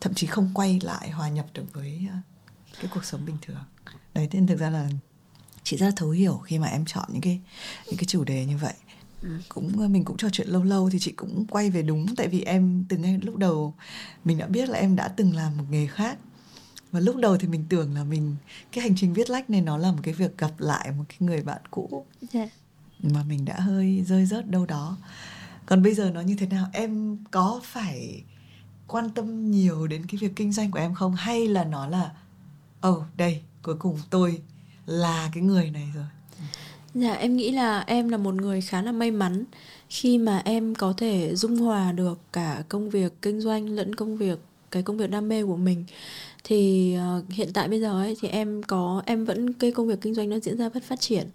thậm 0.01 0.13
chí 0.13 0.27
không 0.27 0.51
quay 0.53 0.79
lại 0.83 1.09
hòa 1.09 1.29
nhập 1.29 1.45
được 1.53 1.73
với 1.73 2.07
ờ, 2.11 2.17
cái 2.81 2.91
cuộc 2.93 3.05
sống 3.05 3.25
bình 3.25 3.37
thường 3.41 3.63
đấy 4.13 4.27
nên 4.31 4.47
thực 4.47 4.59
ra 4.59 4.69
là 4.69 4.89
chị 5.63 5.77
rất 5.77 5.85
là 5.85 5.91
thấu 5.95 6.09
hiểu 6.09 6.37
khi 6.37 6.59
mà 6.59 6.67
em 6.67 6.85
chọn 6.85 7.05
những 7.11 7.21
cái 7.21 7.39
những 7.85 7.97
cái 7.97 8.05
chủ 8.05 8.23
đề 8.23 8.45
như 8.45 8.57
vậy 8.57 8.73
ừ. 9.21 9.29
cũng 9.49 9.79
ờ, 9.79 9.87
mình 9.87 10.03
cũng 10.03 10.17
trò 10.17 10.29
chuyện 10.29 10.47
lâu 10.47 10.63
lâu 10.63 10.89
thì 10.89 10.99
chị 10.99 11.11
cũng 11.11 11.45
quay 11.49 11.69
về 11.69 11.81
đúng 11.81 12.15
tại 12.15 12.27
vì 12.27 12.41
em 12.41 12.85
từ 12.89 12.97
ngay 12.97 13.19
lúc 13.23 13.37
đầu 13.37 13.73
mình 14.25 14.37
đã 14.37 14.47
biết 14.47 14.69
là 14.69 14.79
em 14.79 14.95
đã 14.95 15.07
từng 15.07 15.35
làm 15.35 15.57
một 15.57 15.65
nghề 15.69 15.87
khác 15.87 16.17
và 16.91 16.99
lúc 16.99 17.15
đầu 17.15 17.37
thì 17.37 17.47
mình 17.47 17.65
tưởng 17.69 17.95
là 17.95 18.03
mình 18.03 18.35
cái 18.71 18.83
hành 18.83 18.93
trình 18.97 19.13
viết 19.13 19.29
lách 19.29 19.49
này 19.49 19.61
nó 19.61 19.77
là 19.77 19.91
một 19.91 19.99
cái 20.03 20.13
việc 20.13 20.37
gặp 20.37 20.51
lại 20.57 20.91
một 20.97 21.03
cái 21.09 21.17
người 21.19 21.41
bạn 21.41 21.61
cũ 21.71 22.05
yeah. 22.33 22.49
Dạ. 23.03 23.09
mà 23.13 23.23
mình 23.23 23.45
đã 23.45 23.59
hơi 23.59 24.03
rơi 24.07 24.25
rớt 24.25 24.49
đâu 24.49 24.65
đó 24.65 24.97
còn 25.65 25.83
bây 25.83 25.93
giờ 25.93 26.11
nó 26.13 26.21
như 26.21 26.35
thế 26.35 26.47
nào 26.47 26.67
em 26.73 27.17
có 27.31 27.61
phải 27.63 28.23
quan 28.89 29.09
tâm 29.09 29.51
nhiều 29.51 29.87
đến 29.87 30.05
cái 30.07 30.17
việc 30.17 30.35
kinh 30.35 30.51
doanh 30.51 30.71
của 30.71 30.79
em 30.79 30.93
không? 30.93 31.15
Hay 31.15 31.47
là 31.47 31.63
nó 31.63 31.87
là 31.87 32.11
ồ 32.81 32.91
oh, 32.91 33.03
đây 33.17 33.41
cuối 33.61 33.75
cùng 33.75 33.99
tôi 34.09 34.41
là 34.85 35.29
cái 35.33 35.43
người 35.43 35.69
này 35.69 35.87
rồi? 35.95 36.05
Dạ 36.93 37.13
em 37.13 37.35
nghĩ 37.35 37.51
là 37.51 37.79
em 37.79 38.09
là 38.09 38.17
một 38.17 38.35
người 38.35 38.61
khá 38.61 38.81
là 38.81 38.91
may 38.91 39.11
mắn 39.11 39.43
khi 39.89 40.17
mà 40.17 40.41
em 40.45 40.75
có 40.75 40.93
thể 40.97 41.35
dung 41.35 41.57
hòa 41.57 41.91
được 41.91 42.19
cả 42.33 42.63
công 42.69 42.89
việc 42.89 43.21
kinh 43.21 43.41
doanh 43.41 43.69
lẫn 43.69 43.95
công 43.95 44.17
việc 44.17 44.39
cái 44.71 44.83
công 44.83 44.97
việc 44.97 45.09
đam 45.09 45.29
mê 45.29 45.43
của 45.43 45.57
mình 45.57 45.85
thì 46.43 46.95
uh, 47.17 47.29
hiện 47.29 47.49
tại 47.53 47.67
bây 47.67 47.79
giờ 47.79 48.01
ấy 48.01 48.17
thì 48.21 48.27
em 48.27 48.63
có 48.63 49.03
em 49.05 49.25
vẫn 49.25 49.53
cái 49.53 49.71
công 49.71 49.87
việc 49.87 50.01
kinh 50.01 50.13
doanh 50.13 50.29
nó 50.29 50.39
diễn 50.39 50.57
ra 50.57 50.69
rất 50.69 50.83
phát 50.83 50.99
triển 51.01 51.27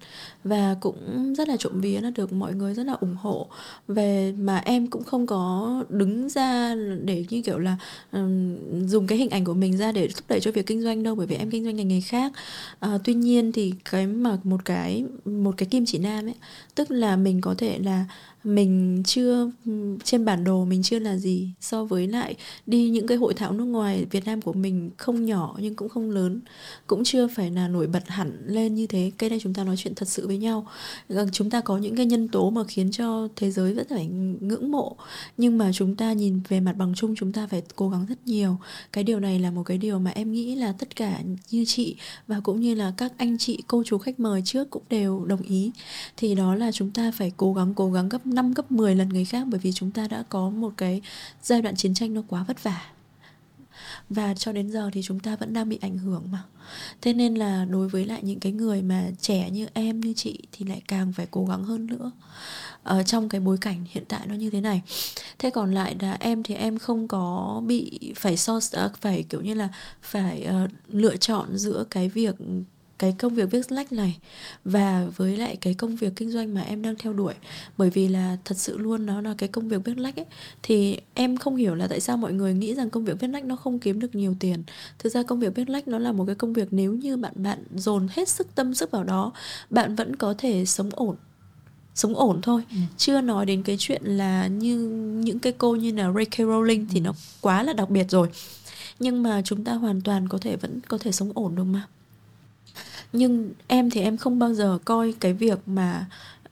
và 0.45 0.77
cũng 0.81 1.35
rất 1.35 1.49
là 1.49 1.57
trộm 1.57 1.81
vía 1.81 2.01
nó 2.01 2.11
được 2.11 2.33
mọi 2.33 2.55
người 2.55 2.75
rất 2.75 2.87
là 2.87 2.93
ủng 2.93 3.17
hộ. 3.21 3.47
Về 3.89 4.35
mà 4.39 4.59
em 4.59 4.87
cũng 4.87 5.05
không 5.05 5.27
có 5.27 5.85
đứng 5.89 6.29
ra 6.29 6.75
để 7.03 7.25
như 7.31 7.43
kiểu 7.43 7.59
là 7.59 7.77
um, 8.13 8.57
dùng 8.87 9.07
cái 9.07 9.19
hình 9.19 9.31
ảnh 9.31 9.45
của 9.45 9.55
mình 9.55 9.77
ra 9.77 9.93
để 9.93 10.09
thúc 10.09 10.25
đẩy 10.29 10.41
cho 10.41 10.51
việc 10.51 10.67
kinh 10.67 10.83
doanh 10.83 11.03
đâu 11.03 11.15
bởi 11.15 11.27
vì 11.27 11.37
em 11.37 11.51
kinh 11.51 11.65
doanh 11.65 11.77
ngành 11.77 11.89
nghề 11.89 12.01
khác. 12.01 12.33
Uh, 12.87 13.01
tuy 13.05 13.15
nhiên 13.15 13.53
thì 13.53 13.75
cái 13.91 14.07
mà 14.07 14.39
một 14.45 14.65
cái 14.65 15.05
một 15.25 15.55
cái 15.57 15.67
kim 15.67 15.87
chỉ 15.87 15.99
nam 15.99 16.27
ấy 16.27 16.35
tức 16.75 16.91
là 16.91 17.17
mình 17.17 17.41
có 17.41 17.55
thể 17.59 17.79
là 17.79 18.05
mình 18.45 19.03
chưa 19.07 19.51
trên 20.05 20.25
bản 20.25 20.45
đồ 20.45 20.65
mình 20.65 20.83
chưa 20.83 20.99
là 20.99 21.17
gì 21.17 21.49
so 21.61 21.85
với 21.85 22.09
lại 22.09 22.35
đi 22.67 22.91
những 22.91 23.07
cái 23.07 23.19
hội 23.19 23.35
thảo 23.35 23.53
nước 23.53 23.65
ngoài 23.65 24.07
Việt 24.11 24.25
Nam 24.25 24.41
của 24.41 24.53
mình 24.53 24.91
không 24.97 25.25
nhỏ 25.25 25.57
nhưng 25.61 25.75
cũng 25.75 25.89
không 25.89 26.11
lớn. 26.11 26.41
Cũng 26.87 27.05
chưa 27.05 27.29
phải 27.29 27.51
là 27.51 27.69
nổi 27.69 27.87
bật 27.87 28.09
hẳn 28.09 28.43
lên 28.47 28.75
như 28.75 28.87
thế. 28.87 29.11
Cái 29.19 29.31
này 29.31 29.39
chúng 29.43 29.55
ta 29.55 29.65
nói 29.65 29.77
chuyện 29.77 29.95
thật 29.95 30.09
sự 30.09 30.27
với 30.27 30.39
nhau. 30.39 30.67
Vâng, 31.09 31.29
chúng 31.33 31.51
ta 31.51 31.61
có 31.61 31.79
những 31.79 31.97
cái 31.97 32.07
nhân 32.07 32.29
tố 32.29 32.51
mà 32.51 32.65
khiến 32.65 32.91
cho 32.93 33.29
thế 33.37 33.51
giới 33.51 33.75
vẫn 33.75 33.87
phải 33.91 34.07
ngưỡng 34.41 34.71
mộ. 34.71 34.97
Nhưng 35.37 35.59
mà 35.59 35.71
chúng 35.73 35.97
ta 35.97 36.13
nhìn 36.13 36.41
về 36.49 36.61
mặt 36.61 36.77
bằng 36.77 36.93
chung 36.97 37.15
chúng 37.17 37.33
ta 37.33 37.47
phải 37.47 37.63
cố 37.77 37.91
gắng 37.91 38.07
rất 38.09 38.27
nhiều. 38.27 38.57
Cái 38.93 39.05
điều 39.05 39.21
này 39.21 39.39
là 39.39 39.51
một 39.51 39.63
cái 39.63 39.79
điều 39.79 39.99
mà 39.99 40.11
em 40.11 40.33
nghĩ 40.33 40.55
là 40.55 40.73
tất 40.73 40.97
cả 40.97 41.21
như 41.51 41.65
chị 41.65 41.97
và 42.27 42.41
cũng 42.41 42.61
như 42.61 42.75
là 42.75 42.93
các 42.97 43.13
anh 43.17 43.39
chị 43.39 43.63
cô 43.67 43.83
chú 43.87 43.99
khách 43.99 44.21
mời 44.21 44.43
trước 44.45 44.71
cũng 44.71 44.83
đều 44.91 45.25
đồng 45.25 45.43
ý. 45.43 45.71
Thì 46.17 46.35
đó 46.35 46.55
là 46.55 46.73
chúng 46.73 46.91
ta 46.91 47.11
phải 47.11 47.33
cố 47.37 47.55
gắng 47.55 47.75
cố 47.75 47.93
gắng 47.93 48.09
gấp 48.09 48.27
5 48.35 48.55
gấp 48.55 48.73
10 48.73 48.95
lần 48.95 49.09
người 49.09 49.25
khác 49.25 49.47
bởi 49.51 49.61
vì 49.61 49.73
chúng 49.73 49.91
ta 49.91 50.09
đã 50.09 50.25
có 50.29 50.51
một 50.51 50.73
cái 50.77 51.01
giai 51.43 51.63
đoạn 51.63 51.77
chiến 51.77 51.95
tranh 51.95 52.15
nó 52.15 52.23
quá 52.29 52.45
vất 52.49 52.63
vả. 52.63 52.83
Và 54.11 54.35
cho 54.35 54.53
đến 54.53 54.71
giờ 54.71 54.91
thì 54.93 55.03
chúng 55.03 55.21
ta 55.21 55.37
vẫn 55.37 55.53
đang 55.53 55.69
bị 55.69 55.79
ảnh 55.81 55.99
hưởng 55.99 56.23
mà. 56.31 56.43
Thế 57.01 57.13
nên 57.13 57.35
là 57.35 57.65
đối 57.65 57.89
với 57.89 58.05
lại 58.05 58.21
những 58.23 58.41
cái 58.41 58.53
người 58.53 58.83
mà 58.83 59.11
trẻ 59.21 59.51
như 59.51 59.67
em 59.75 60.01
như 60.01 60.13
chị 60.17 60.39
thì 60.53 60.67
lại 60.67 60.83
càng 60.89 61.13
phải 61.13 61.27
cố 61.31 61.45
gắng 61.47 61.65
hơn 61.65 61.87
nữa 61.87 62.11
ở 62.83 63.03
trong 63.03 63.29
cái 63.29 63.41
bối 63.41 63.59
cảnh 63.61 63.85
hiện 63.91 64.05
tại 64.09 64.27
nó 64.27 64.35
như 64.35 64.51
thế 64.51 64.61
này. 64.61 64.83
Thế 65.39 65.51
còn 65.51 65.75
lại 65.75 65.97
là 66.01 66.17
em 66.21 66.43
thì 66.43 66.55
em 66.55 66.79
không 66.79 67.09
có 67.09 67.63
bị 67.67 68.13
phải 68.17 68.37
so 68.37 68.61
à, 68.73 68.89
phải 69.01 69.23
kiểu 69.23 69.41
như 69.41 69.55
là 69.55 69.69
phải 70.03 70.49
uh, 70.65 70.71
lựa 70.89 71.17
chọn 71.17 71.59
giữa 71.59 71.85
cái 71.91 72.09
việc 72.09 72.35
cái 72.99 73.15
công 73.19 73.35
việc 73.35 73.51
viết 73.51 73.73
lách 73.73 73.93
này 73.93 74.19
và 74.65 75.07
với 75.17 75.37
lại 75.37 75.57
cái 75.57 75.75
công 75.75 75.97
việc 75.97 76.13
kinh 76.17 76.31
doanh 76.31 76.55
mà 76.55 76.61
em 76.61 76.83
đang 76.83 76.95
theo 76.99 77.13
đuổi 77.13 77.35
bởi 77.77 77.91
vì 77.91 78.09
là 78.09 78.37
thật 78.45 78.59
sự 78.59 78.79
luôn 78.79 79.07
nó 79.07 79.21
là 79.21 79.35
cái 79.39 79.49
công 79.49 79.69
việc 79.69 79.85
viết 79.85 79.99
lách 79.99 80.17
ấy 80.17 80.27
thì 80.63 80.99
em 81.15 81.37
không 81.37 81.57
hiểu 81.57 81.75
là 81.75 81.87
tại 81.87 82.01
sao 82.01 82.17
mọi 82.17 82.33
người 82.33 82.55
nghĩ 82.55 82.75
rằng 82.75 82.91
công 82.91 83.05
việc 83.05 83.21
viết 83.21 83.29
lách 83.29 83.45
nó 83.45 83.57
không 83.57 83.79
kiếm 83.79 84.01
được 84.01 84.15
nhiều 84.15 84.35
tiền 84.41 84.63
thực 84.99 85.13
ra 85.13 85.23
công 85.23 85.41
việc 85.41 85.55
viết 85.55 85.71
lách 85.71 85.89
nó 85.89 85.99
là 85.99 86.13
một 86.13 86.25
cái 86.27 86.35
công 86.35 86.53
việc 86.53 86.69
nếu 86.71 86.95
như 86.95 87.17
bạn 87.17 87.33
bạn 87.37 87.65
dồn 87.75 88.09
hết 88.11 88.29
sức 88.29 88.55
tâm 88.55 88.75
sức 88.75 88.91
vào 88.91 89.05
đó 89.05 89.33
bạn 89.71 89.95
vẫn 89.97 90.17
có 90.17 90.35
thể 90.39 90.65
sống 90.65 90.91
ổn 90.93 91.17
sống 91.95 92.15
ổn 92.15 92.41
thôi 92.43 92.63
ừ. 92.71 92.77
chưa 92.97 93.21
nói 93.21 93.47
đến 93.47 93.63
cái 93.63 93.77
chuyện 93.79 94.03
là 94.05 94.47
như 94.47 94.79
những 95.25 95.39
cái 95.39 95.53
cô 95.59 95.77
như 95.77 95.93
là 95.93 96.13
Ray 96.13 96.25
K. 96.25 96.35
Rowling 96.35 96.87
thì 96.91 97.01
ừ. 97.01 97.05
nó 97.05 97.13
quá 97.41 97.63
là 97.63 97.73
đặc 97.73 97.91
biệt 97.91 98.11
rồi 98.11 98.29
nhưng 98.99 99.23
mà 99.23 99.43
chúng 99.45 99.65
ta 99.65 99.75
hoàn 99.75 100.01
toàn 100.01 100.29
có 100.29 100.39
thể 100.39 100.57
vẫn 100.57 100.81
có 100.89 100.99
thể 100.99 101.13
sống 101.13 101.33
ổn 101.35 101.55
được 101.55 101.65
mà 101.65 101.87
nhưng 103.15 103.53
em 103.67 103.91
thì 103.91 104.01
em 104.01 104.17
không 104.17 104.39
bao 104.39 104.55
giờ 104.55 104.79
coi 104.85 105.15
cái 105.21 105.33
việc 105.33 105.59
mà 105.67 106.07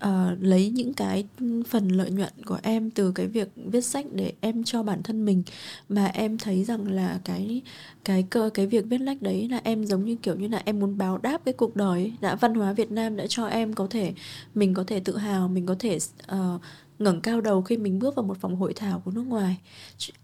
uh, 0.05 0.09
lấy 0.41 0.71
những 0.71 0.95
cái 0.95 1.25
phần 1.69 1.89
lợi 1.89 2.11
nhuận 2.11 2.33
của 2.47 2.59
em 2.63 2.91
từ 2.91 3.13
cái 3.13 3.27
việc 3.27 3.49
viết 3.57 3.81
sách 3.81 4.07
để 4.13 4.33
em 4.41 4.65
cho 4.65 4.83
bản 4.83 5.03
thân 5.03 5.25
mình. 5.25 5.43
Mà 5.89 6.07
em 6.07 6.39
thấy 6.39 6.65
rằng 6.65 6.91
là 6.91 7.19
cái 7.25 7.63
cái 8.05 8.25
cơ 8.31 8.51
cái 8.55 8.67
việc 8.67 8.85
viết 8.89 9.01
lách 9.01 9.23
đấy 9.23 9.49
là 9.49 9.61
em 9.65 9.85
giống 9.85 10.05
như 10.05 10.17
kiểu 10.17 10.37
như 10.37 10.49
là 10.49 10.63
em 10.65 10.81
muốn 10.81 10.99
báo 10.99 11.19
đáp 11.19 11.45
cái 11.45 11.55
cuộc 11.55 11.77
đời 11.77 12.13
đã 12.21 12.35
văn 12.35 12.55
hóa 12.55 12.73
Việt 12.73 12.91
Nam 12.91 13.17
đã 13.17 13.27
cho 13.29 13.47
em 13.47 13.75
có 13.75 13.87
thể 13.91 14.13
mình 14.55 14.75
có 14.75 14.85
thể 14.87 15.01
tự 15.01 15.17
hào 15.17 15.49
mình 15.49 15.67
có 15.67 15.77
thể 15.79 15.99
uh, 16.33 16.61
ngẩng 17.03 17.21
cao 17.21 17.41
đầu 17.41 17.63
khi 17.63 17.77
mình 17.77 17.99
bước 17.99 18.15
vào 18.15 18.25
một 18.25 18.39
phòng 18.41 18.57
hội 18.57 18.73
thảo 18.75 19.03
của 19.05 19.11
nước 19.11 19.23
ngoài. 19.27 19.57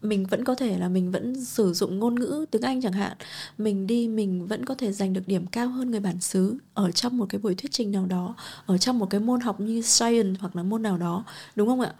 Mình 0.02 0.26
vẫn 0.26 0.44
có 0.44 0.54
thể 0.54 0.78
là 0.78 0.88
mình 0.88 1.10
vẫn 1.10 1.44
sử 1.44 1.72
dụng 1.72 1.98
ngôn 1.98 2.14
ngữ 2.14 2.46
tiếng 2.50 2.62
anh 2.62 2.82
chẳng 2.82 2.92
hạn. 2.92 3.16
Mình 3.58 3.86
đi 3.86 4.08
mình 4.08 4.46
vẫn 4.46 4.64
có 4.64 4.74
thể 4.74 4.92
giành 4.92 5.12
được 5.12 5.20
điểm 5.26 5.46
cao 5.46 5.68
hơn 5.68 5.90
người 5.90 6.00
bản 6.00 6.20
xứ 6.20 6.58
ở 6.74 6.90
trong 6.90 7.18
một 7.18 7.26
cái 7.28 7.38
buổi 7.38 7.54
thuyết 7.54 7.72
trình 7.72 7.92
nào 7.92 8.06
đó 8.06 8.34
ở 8.66 8.78
trong 8.78 8.98
một 8.98 9.06
cái 9.10 9.20
môn 9.20 9.40
học 9.40 9.60
như 9.60 9.82
science 9.82 10.38
hoặc 10.40 10.56
là 10.56 10.62
môn 10.62 10.82
nào 10.82 10.98
đó 10.98 11.24
đúng 11.56 11.68
không 11.68 11.80
ạ? 11.80 11.92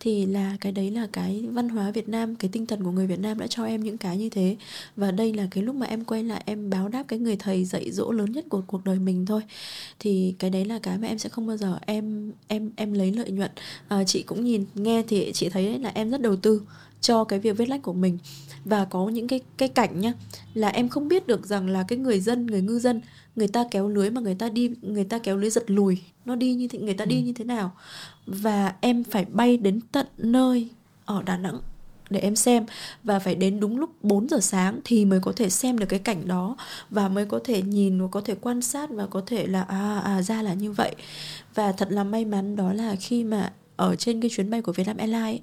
Thì 0.00 0.26
là 0.26 0.56
cái 0.60 0.72
đấy 0.72 0.90
là 0.90 1.06
cái 1.12 1.44
văn 1.52 1.68
hóa 1.68 1.90
việt 1.90 2.08
nam 2.08 2.36
cái 2.36 2.48
tinh 2.52 2.66
thần 2.66 2.84
của 2.84 2.90
người 2.90 3.06
việt 3.06 3.20
nam 3.20 3.38
đã 3.38 3.46
cho 3.46 3.64
em 3.64 3.84
những 3.84 3.98
cái 3.98 4.16
như 4.16 4.30
thế. 4.30 4.56
Và 4.96 5.10
đây 5.10 5.32
là 5.32 5.48
cái 5.50 5.64
lúc 5.64 5.76
mà 5.76 5.86
em 5.86 6.04
quay 6.04 6.24
lại 6.24 6.42
em 6.46 6.70
báo 6.70 6.88
đáp 6.88 7.04
cái 7.08 7.18
người 7.18 7.36
thầy 7.36 7.64
dạy 7.64 7.90
dỗ 7.90 8.10
lớn 8.10 8.32
nhất 8.32 8.44
của 8.48 8.62
cuộc 8.66 8.84
đời 8.84 8.98
mình 8.98 9.26
thôi. 9.26 9.42
Thì 9.98 10.34
cái 10.38 10.50
đấy 10.50 10.64
là 10.64 10.78
cái 10.78 10.98
mà 10.98 11.08
em 11.08 11.18
sẽ 11.18 11.28
không 11.28 11.46
bao 11.46 11.56
giờ 11.56 11.78
em 11.86 12.32
em 12.48 12.70
em 12.76 12.92
lấy 12.92 13.12
lợi 13.12 13.30
nhuận. 13.30 13.50
À, 13.88 14.04
chị 14.04 14.23
cũng 14.26 14.44
nhìn 14.44 14.64
nghe 14.74 15.02
thì 15.08 15.32
chị 15.32 15.48
thấy 15.48 15.78
là 15.78 15.92
em 15.94 16.10
rất 16.10 16.20
đầu 16.20 16.36
tư 16.36 16.62
cho 17.00 17.24
cái 17.24 17.38
việc 17.38 17.56
viết 17.56 17.68
lách 17.68 17.82
của 17.82 17.92
mình. 17.92 18.18
Và 18.64 18.84
có 18.84 19.08
những 19.08 19.28
cái 19.28 19.40
cái 19.56 19.68
cảnh 19.68 20.00
nhá 20.00 20.12
là 20.54 20.68
em 20.68 20.88
không 20.88 21.08
biết 21.08 21.26
được 21.26 21.46
rằng 21.46 21.68
là 21.68 21.84
cái 21.88 21.98
người 21.98 22.20
dân 22.20 22.46
người 22.46 22.62
ngư 22.62 22.78
dân 22.78 23.00
người 23.36 23.48
ta 23.48 23.64
kéo 23.70 23.88
lưới 23.88 24.10
mà 24.10 24.20
người 24.20 24.34
ta 24.34 24.48
đi 24.48 24.70
người 24.82 25.04
ta 25.04 25.18
kéo 25.18 25.36
lưới 25.36 25.50
giật 25.50 25.70
lùi 25.70 25.98
nó 26.24 26.34
đi 26.34 26.54
như 26.54 26.68
thế 26.68 26.78
người 26.78 26.94
ta 26.94 27.04
đi 27.04 27.16
ừ. 27.16 27.22
như 27.22 27.32
thế 27.32 27.44
nào. 27.44 27.72
Và 28.26 28.74
em 28.80 29.04
phải 29.04 29.24
bay 29.24 29.56
đến 29.56 29.80
tận 29.92 30.06
nơi 30.18 30.68
ở 31.04 31.22
Đà 31.22 31.36
Nẵng 31.36 31.58
để 32.10 32.20
em 32.20 32.36
xem. 32.36 32.66
Và 33.04 33.18
phải 33.18 33.34
đến 33.34 33.60
đúng 33.60 33.78
lúc 33.78 33.90
4 34.02 34.28
giờ 34.28 34.40
sáng 34.40 34.80
thì 34.84 35.04
mới 35.04 35.20
có 35.20 35.32
thể 35.36 35.50
xem 35.50 35.78
được 35.78 35.86
cái 35.86 35.98
cảnh 35.98 36.28
đó. 36.28 36.56
Và 36.90 37.08
mới 37.08 37.26
có 37.26 37.40
thể 37.44 37.62
nhìn 37.62 38.00
và 38.02 38.08
có 38.10 38.20
thể 38.20 38.34
quan 38.40 38.62
sát 38.62 38.90
và 38.90 39.06
có 39.06 39.22
thể 39.26 39.46
là 39.46 39.62
à 39.62 39.98
à 39.98 40.22
ra 40.22 40.42
là 40.42 40.54
như 40.54 40.72
vậy. 40.72 40.94
Và 41.54 41.72
thật 41.72 41.88
là 41.90 42.04
may 42.04 42.24
mắn 42.24 42.56
đó 42.56 42.72
là 42.72 42.96
khi 43.00 43.24
mà 43.24 43.52
ở 43.76 43.96
trên 43.96 44.20
cái 44.20 44.30
chuyến 44.34 44.50
bay 44.50 44.62
của 44.62 44.72
Vietnam 44.72 44.96
Airlines. 44.96 45.40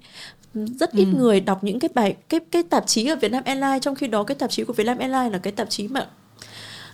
Rất 0.53 0.91
ít 0.91 1.05
ừ. 1.05 1.17
người 1.17 1.39
đọc 1.39 1.63
những 1.63 1.79
cái 1.79 1.89
bài 1.93 2.15
cái 2.29 2.39
cái 2.51 2.63
tạp 2.63 2.87
chí 2.87 3.07
ở 3.07 3.15
Vietnam 3.15 3.43
Airlines 3.43 3.81
trong 3.81 3.95
khi 3.95 4.07
đó 4.07 4.23
cái 4.23 4.35
tạp 4.35 4.51
chí 4.51 4.63
của 4.63 4.73
Vietnam 4.73 4.97
Airlines 4.97 5.33
là 5.33 5.37
cái 5.37 5.53
tạp 5.53 5.69
chí 5.69 5.87
mà 5.87 6.07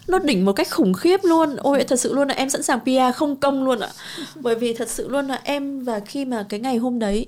nó 0.08 0.20
đỉnh 0.20 0.46
một 0.46 0.54
cách 0.54 0.72
khủng 0.72 0.94
khiếp 0.94 1.20
luôn. 1.24 1.56
Ôi 1.56 1.84
thật 1.88 2.00
sự 2.00 2.14
luôn 2.14 2.28
là 2.28 2.34
em 2.34 2.50
sẵn 2.50 2.64
sàng 2.64 2.80
PR 2.80 3.16
không 3.16 3.36
công 3.36 3.64
luôn 3.64 3.80
ạ. 3.80 3.90
Bởi 4.36 4.56
vì 4.56 4.74
thật 4.74 4.90
sự 4.90 5.08
luôn 5.08 5.28
là 5.28 5.42
em 5.44 5.84
và 5.84 6.00
khi 6.00 6.26
mà 6.26 6.46
cái 6.50 6.60
ngày 6.60 6.78
hôm 6.78 7.00
đấy 7.00 7.28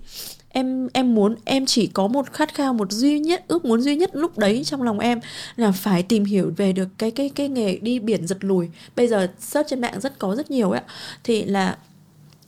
em 0.50 0.90
em 0.94 1.16
muốn 1.16 1.36
em 1.46 1.66
chỉ 1.66 1.88
có 1.88 2.08
một 2.08 2.34
khát 2.34 2.56
khao 2.56 2.74
một 2.74 2.92
duy 2.92 3.20
nhất 3.20 3.44
ước 3.48 3.66
muốn 3.66 3.82
duy 3.82 3.96
nhất 3.96 4.10
lúc 4.14 4.38
đấy 4.38 4.64
trong 4.66 4.82
lòng 4.82 5.00
em 5.00 5.20
là 5.56 5.72
phải 5.72 6.04
tìm 6.04 6.26
hiểu 6.26 6.52
về 6.58 6.74
được 6.74 6.88
cái 6.98 7.12
cái 7.12 7.30
cái 7.36 7.50
nghề 7.50 7.78
đi 7.78 8.00
biển 8.00 8.28
giật 8.28 8.38
lùi. 8.42 8.70
Bây 8.96 9.08
giờ 9.08 9.28
search 9.40 9.70
trên 9.70 9.82
mạng 9.82 10.00
rất 10.00 10.20
có 10.20 10.36
rất 10.36 10.52
nhiều 10.52 10.72
ấy 10.72 10.82
thì 11.24 11.44
là 11.44 11.78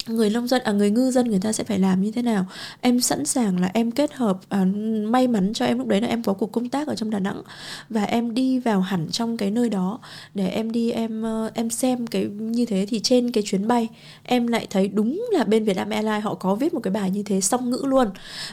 người 0.07 0.29
nông 0.29 0.47
dân 0.47 0.61
à 0.63 0.71
người 0.71 0.91
ngư 0.91 1.11
dân 1.11 1.29
người 1.29 1.39
ta 1.39 1.51
sẽ 1.51 1.63
phải 1.63 1.79
làm 1.79 2.01
như 2.01 2.11
thế 2.11 2.21
nào? 2.21 2.45
Em 2.81 3.01
sẵn 3.01 3.25
sàng 3.25 3.59
là 3.59 3.71
em 3.73 3.91
kết 3.91 4.13
hợp 4.13 4.39
à, 4.49 4.65
may 5.05 5.27
mắn 5.27 5.53
cho 5.53 5.65
em 5.65 5.77
lúc 5.77 5.87
đấy 5.87 6.01
là 6.01 6.07
em 6.07 6.23
có 6.23 6.33
cuộc 6.33 6.51
công 6.51 6.69
tác 6.69 6.87
ở 6.87 6.95
trong 6.95 7.09
đà 7.09 7.19
nẵng 7.19 7.41
và 7.89 8.03
em 8.03 8.33
đi 8.33 8.59
vào 8.59 8.81
hẳn 8.81 9.07
trong 9.11 9.37
cái 9.37 9.51
nơi 9.51 9.69
đó 9.69 9.99
để 10.33 10.47
em 10.47 10.71
đi 10.71 10.91
em 10.91 11.23
ờ, 11.23 11.51
em 11.53 11.69
xem 11.69 12.07
cái 12.07 12.25
như 12.25 12.65
thế 12.65 12.85
thì 12.89 12.99
trên 12.99 13.31
cái 13.31 13.43
chuyến 13.47 13.67
bay 13.67 13.87
em 14.23 14.47
lại 14.47 14.67
thấy 14.69 14.87
đúng 14.87 15.25
là 15.31 15.43
bên 15.43 15.63
Vietnam 15.63 15.89
Airlines 15.89 16.23
họ 16.23 16.33
có 16.35 16.55
viết 16.55 16.73
một 16.73 16.79
cái 16.83 16.91
bài 16.91 17.11
như 17.11 17.23
thế 17.23 17.41
song 17.41 17.69
ngữ 17.69 17.81
luôn 17.85 18.07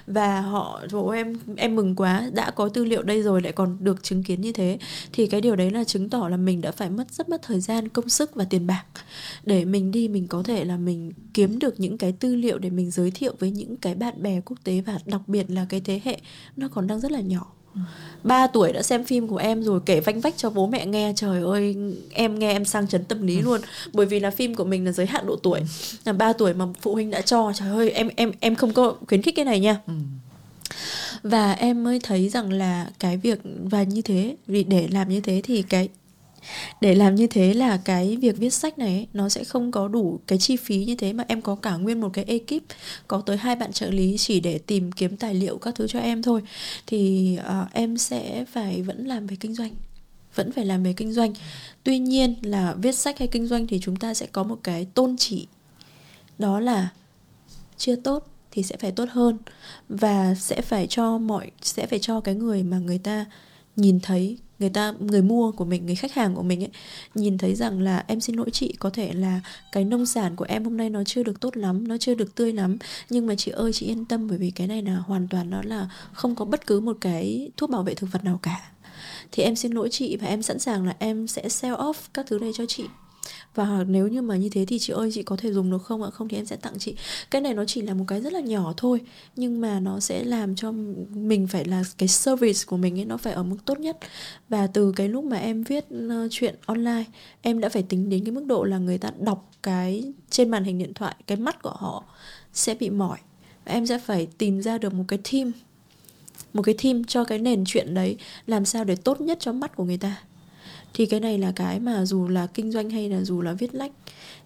và 0.07 0.41
họ 0.41 0.81
bố 0.93 1.11
em 1.11 1.37
em 1.57 1.77
mừng 1.77 1.97
quá 1.97 2.31
đã 2.33 2.51
có 2.51 2.69
tư 2.69 2.85
liệu 2.85 3.03
đây 3.03 3.23
rồi 3.23 3.43
lại 3.43 3.53
còn 3.53 3.77
được 3.81 4.03
chứng 4.03 4.23
kiến 4.23 4.41
như 4.41 4.53
thế. 4.53 4.79
Thì 5.12 5.27
cái 5.27 5.41
điều 5.41 5.57
đấy 5.57 5.70
là 5.70 5.85
chứng 5.85 6.09
tỏ 6.09 6.29
là 6.29 6.37
mình 6.37 6.61
đã 6.61 6.73
phải 6.73 6.91
mất 6.91 7.12
rất 7.12 7.29
mất 7.29 7.43
thời 7.43 7.61
gian 7.61 7.89
công 7.89 8.09
sức 8.09 8.35
và 8.35 8.45
tiền 8.45 8.66
bạc 8.66 8.85
để 9.45 9.65
mình 9.65 9.91
đi 9.91 10.09
mình 10.09 10.27
có 10.29 10.43
thể 10.43 10.65
là 10.65 10.77
mình 10.77 11.12
kiếm 11.39 11.59
được 11.59 11.81
những 11.81 11.98
cái 11.98 12.12
tư 12.12 12.35
liệu 12.35 12.59
để 12.59 12.70
mình 12.70 12.90
giới 12.90 13.10
thiệu 13.10 13.35
với 13.39 13.51
những 13.51 13.77
cái 13.77 13.94
bạn 13.94 14.23
bè 14.23 14.40
quốc 14.40 14.56
tế 14.65 14.81
và 14.81 14.98
đặc 15.06 15.20
biệt 15.27 15.51
là 15.51 15.66
cái 15.69 15.81
thế 15.81 16.01
hệ 16.05 16.19
nó 16.56 16.69
còn 16.69 16.86
đang 16.86 17.01
rất 17.01 17.12
là 17.12 17.20
nhỏ. 17.20 17.52
Ba 18.23 18.47
tuổi 18.47 18.73
đã 18.73 18.82
xem 18.82 19.05
phim 19.05 19.28
của 19.28 19.36
em 19.36 19.62
rồi 19.62 19.81
kể 19.86 20.01
vanh 20.01 20.20
vách 20.20 20.36
cho 20.36 20.51
bố 20.51 20.66
mẹ 20.66 20.86
nghe. 20.86 21.12
Trời 21.16 21.43
ơi 21.43 21.77
em 22.10 22.39
nghe 22.39 22.52
em 22.52 22.65
sang 22.65 22.89
chấn 22.89 23.05
tâm 23.05 23.27
lý 23.27 23.40
luôn. 23.40 23.60
Bởi 23.93 24.06
vì 24.06 24.20
là 24.20 24.31
phim 24.31 24.55
của 24.55 24.65
mình 24.65 24.85
là 24.85 24.93
giới 24.93 25.06
hạn 25.06 25.27
độ 25.27 25.36
tuổi. 25.36 25.60
Là 26.05 26.12
ba 26.12 26.32
tuổi 26.32 26.55
mà 26.55 26.66
phụ 26.81 26.94
huynh 26.94 27.10
đã 27.10 27.20
cho 27.20 27.52
trời 27.55 27.69
ơi 27.69 27.90
em 27.90 28.09
em 28.16 28.32
em 28.40 28.55
không 28.55 28.73
có 28.73 28.97
khuyến 29.09 29.23
khích 29.23 29.36
cái 29.36 29.44
này 29.44 29.60
nha. 29.60 29.81
Và 31.23 31.52
em 31.52 31.85
mới 31.85 32.01
thấy 32.02 32.28
rằng 32.28 32.52
là 32.52 32.90
cái 32.98 33.16
việc 33.16 33.40
và 33.65 33.82
như 33.82 34.02
thế 34.02 34.36
vì 34.47 34.65
để 34.65 34.89
làm 34.90 35.09
như 35.09 35.20
thế 35.20 35.40
thì 35.44 35.62
cái 35.62 35.89
để 36.81 36.94
làm 36.94 37.15
như 37.15 37.27
thế 37.27 37.55
là 37.55 37.77
cái 37.85 38.16
việc 38.16 38.36
viết 38.39 38.51
sách 38.51 38.78
này 38.78 39.06
nó 39.12 39.28
sẽ 39.28 39.44
không 39.44 39.70
có 39.70 39.89
đủ 39.89 40.20
cái 40.27 40.39
chi 40.39 40.56
phí 40.56 40.85
như 40.85 40.94
thế 40.94 41.12
mà 41.12 41.24
em 41.28 41.43
có 41.43 41.55
cả 41.55 41.77
nguyên 41.77 42.01
một 42.01 42.10
cái 42.12 42.24
ekip 42.24 42.62
có 43.09 43.20
tới 43.20 43.36
hai 43.36 43.56
bạn 43.56 43.73
trợ 43.73 43.90
lý 43.90 44.16
chỉ 44.19 44.40
để 44.40 44.59
tìm 44.59 44.93
kiếm 44.93 45.16
tài 45.16 45.35
liệu 45.35 45.59
các 45.59 45.74
thứ 45.74 45.86
cho 45.86 45.98
em 46.01 46.23
thôi. 46.23 46.43
Thì 46.86 47.36
uh, 47.40 47.73
em 47.73 47.98
sẽ 47.98 48.44
phải 48.52 48.82
vẫn 48.82 49.06
làm 49.06 49.27
về 49.27 49.36
kinh 49.40 49.55
doanh 49.55 49.74
vẫn 50.35 50.52
phải 50.52 50.65
làm 50.65 50.82
về 50.82 50.93
kinh 50.93 51.12
doanh. 51.12 51.32
Tuy 51.85 51.98
nhiên 51.98 52.35
là 52.43 52.74
viết 52.82 52.93
sách 52.93 53.19
hay 53.19 53.28
kinh 53.28 53.47
doanh 53.47 53.66
thì 53.66 53.78
chúng 53.82 53.97
ta 53.97 54.15
sẽ 54.15 54.27
có 54.27 54.43
một 54.43 54.59
cái 54.62 54.85
tôn 54.94 55.16
chỉ 55.16 55.47
đó 56.39 56.60
là 56.60 56.89
chưa 57.77 57.97
tốt 57.97 58.27
thì 58.51 58.62
sẽ 58.62 58.77
phải 58.77 58.93
tốt 58.93 59.09
hơn 59.10 59.39
và 59.89 60.35
sẽ 60.35 60.60
phải 60.60 60.86
cho 60.86 61.19
mọi 61.19 61.51
sẽ 61.62 61.86
phải 61.86 61.98
cho 61.98 62.20
cái 62.20 62.35
người 62.35 62.62
mà 62.62 62.78
người 62.78 62.98
ta 62.98 63.24
nhìn 63.77 64.01
thấy 64.01 64.39
người 64.59 64.70
ta, 64.70 64.94
người 65.01 65.22
mua 65.22 65.52
của 65.52 65.64
mình, 65.64 65.86
người 65.86 65.94
khách 65.94 66.12
hàng 66.12 66.35
của 66.35 66.43
mình 66.43 66.62
ấy, 66.62 66.70
nhìn 67.14 67.39
thấy 67.39 67.55
rằng 67.55 67.80
là 67.80 68.05
em 68.06 68.20
xin 68.20 68.36
lỗi 68.36 68.51
chị, 68.51 68.74
có 68.78 68.90
thể 68.90 69.12
là 69.12 69.40
cái 69.72 69.85
nông 69.85 70.06
sản 70.06 70.36
của 70.36 70.44
em 70.44 70.64
hôm 70.64 70.76
nay 70.76 70.90
nó 70.90 71.05
chưa 71.05 71.22
được 71.22 71.40
tốt 71.40 71.56
lắm, 71.56 71.89
nó 71.89 71.97
chưa 71.98 72.14
được 72.14 72.35
tươi 72.35 72.52
lắm. 72.52 72.78
Nhưng 73.10 73.26
mà 73.26 73.35
chị 73.35 73.51
ơi, 73.51 73.72
chị 73.72 73.86
yên 73.86 74.05
tâm, 74.05 74.28
bởi 74.28 74.39
vì 74.39 74.51
cái 74.51 74.66
này 74.66 74.82
là 74.82 74.97
hoàn 74.97 75.28
toàn 75.28 75.51
nó 75.51 75.62
là 75.62 75.89
không 76.12 76.35
có 76.35 76.44
bất 76.44 76.66
cứ 76.66 76.80
một 76.80 76.97
cái 77.01 77.51
thuốc 77.56 77.70
bảo 77.70 77.82
vệ 77.82 77.94
thực 77.94 78.12
vật 78.12 78.24
nào 78.24 78.39
cả. 78.43 78.70
Thì 79.32 79.43
em 79.43 79.56
xin 79.56 79.72
lỗi 79.72 79.89
chị 79.93 80.16
và 80.16 80.26
em 80.26 80.43
sẵn 80.43 80.59
sàng 80.59 80.86
là 80.86 80.97
em 80.98 81.26
sẽ 81.26 81.48
sell 81.48 81.74
off 81.74 81.94
các 82.14 82.26
thứ 82.28 82.39
này 82.39 82.51
cho 82.55 82.66
chị 82.66 82.85
và 83.55 83.85
nếu 83.89 84.09
như 84.09 84.23
mà 84.23 84.37
như 84.37 84.49
thế 84.49 84.65
thì 84.65 84.79
chị 84.79 84.93
ơi, 84.93 85.11
chị 85.15 85.23
có 85.23 85.37
thể 85.37 85.53
dùng 85.53 85.71
được 85.71 85.83
không 85.83 86.03
ạ? 86.03 86.11
Không 86.11 86.29
thì 86.29 86.37
em 86.37 86.47
sẽ 86.47 86.57
tặng 86.57 86.79
chị. 86.79 86.95
Cái 87.31 87.41
này 87.41 87.55
nó 87.55 87.65
chỉ 87.65 87.83
là 87.83 87.95
một 87.95 88.05
cái 88.09 88.21
rất 88.21 88.33
là 88.33 88.41
nhỏ 88.41 88.75
thôi, 88.77 89.01
nhưng 89.37 89.61
mà 89.61 89.81
nó 89.81 90.01
sẽ 90.01 90.25
làm 90.25 90.55
cho 90.55 90.73
mình 91.11 91.47
phải 91.47 91.65
là, 91.65 91.85
cái 91.99 92.09
service 92.09 92.61
của 92.67 92.77
mình 92.77 92.99
ấy, 92.99 93.05
nó 93.05 93.17
phải 93.17 93.33
ở 93.33 93.43
mức 93.43 93.57
tốt 93.65 93.81
nhất. 93.81 93.99
Và 94.49 94.67
từ 94.67 94.93
cái 94.97 95.09
lúc 95.09 95.25
mà 95.25 95.37
em 95.37 95.63
viết 95.63 95.85
ờ, 96.11 96.29
chuyện 96.31 96.55
online, 96.67 97.05
em 97.43 97.61
đã 97.61 97.69
phải 97.69 97.83
tính 97.83 98.11
đến 98.11 98.25
cái 98.25 98.33
mức 98.33 98.45
độ 98.47 98.65
là 98.65 98.79
người 98.79 98.99
ta 98.99 99.11
đọc 99.21 99.51
cái 99.63 100.13
trên 100.31 100.51
màn 100.51 100.65
hình 100.65 100.79
điện 100.79 100.95
thoại, 100.95 101.15
cái 101.27 101.39
mắt 101.39 101.63
của 101.63 101.75
họ 101.77 102.05
sẽ 102.53 102.75
bị 102.75 102.91
mỏi. 102.91 103.19
Và 103.65 103.73
em 103.73 103.87
sẽ 103.87 103.99
phải 103.99 104.29
tìm 104.39 104.63
ra 104.63 104.79
được 104.79 104.95
một 104.95 105.05
cái 105.09 105.19
team 105.33 105.53
một 106.53 106.63
cái 106.63 106.75
team 106.83 107.05
cho 107.05 107.25
cái 107.25 107.39
nền 107.39 107.65
chuyện 107.67 107.95
đấy, 107.95 108.17
làm 108.47 108.65
sao 108.65 108.85
để 108.85 108.97
tốt 108.97 109.21
nhất 109.21 109.39
cho 109.41 109.53
mắt 109.53 109.77
của 109.77 109.85
người 109.85 109.97
ta 109.97 110.17
thì 110.94 111.06
cái 111.06 111.20
này 111.20 111.39
là 111.39 111.52
cái 111.56 111.81
mà 111.81 112.05
dù 112.05 112.28
là 112.28 112.47
kinh 112.47 112.73
doanh 112.73 112.90
hay 112.90 113.09
là 113.09 113.20
dù 113.20 113.43
là 113.43 113.52
viết 113.52 113.74
lách, 113.74 113.93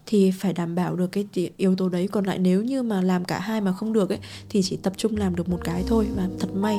thì 0.05 0.31
phải 0.31 0.53
đảm 0.53 0.75
bảo 0.75 0.95
được 0.95 1.11
cái 1.11 1.25
yếu 1.57 1.75
tố 1.75 1.89
đấy. 1.89 2.07
Còn 2.11 2.25
lại 2.25 2.39
nếu 2.39 2.63
như 2.63 2.83
mà 2.83 3.01
làm 3.01 3.25
cả 3.25 3.39
hai 3.39 3.61
mà 3.61 3.73
không 3.73 3.93
được 3.93 4.09
ấy, 4.09 4.19
thì 4.49 4.61
chỉ 4.63 4.77
tập 4.77 4.93
trung 4.97 5.17
làm 5.17 5.35
được 5.35 5.49
một 5.49 5.59
cái 5.63 5.83
thôi 5.87 6.07
và 6.15 6.27
thật 6.39 6.49
may. 6.53 6.77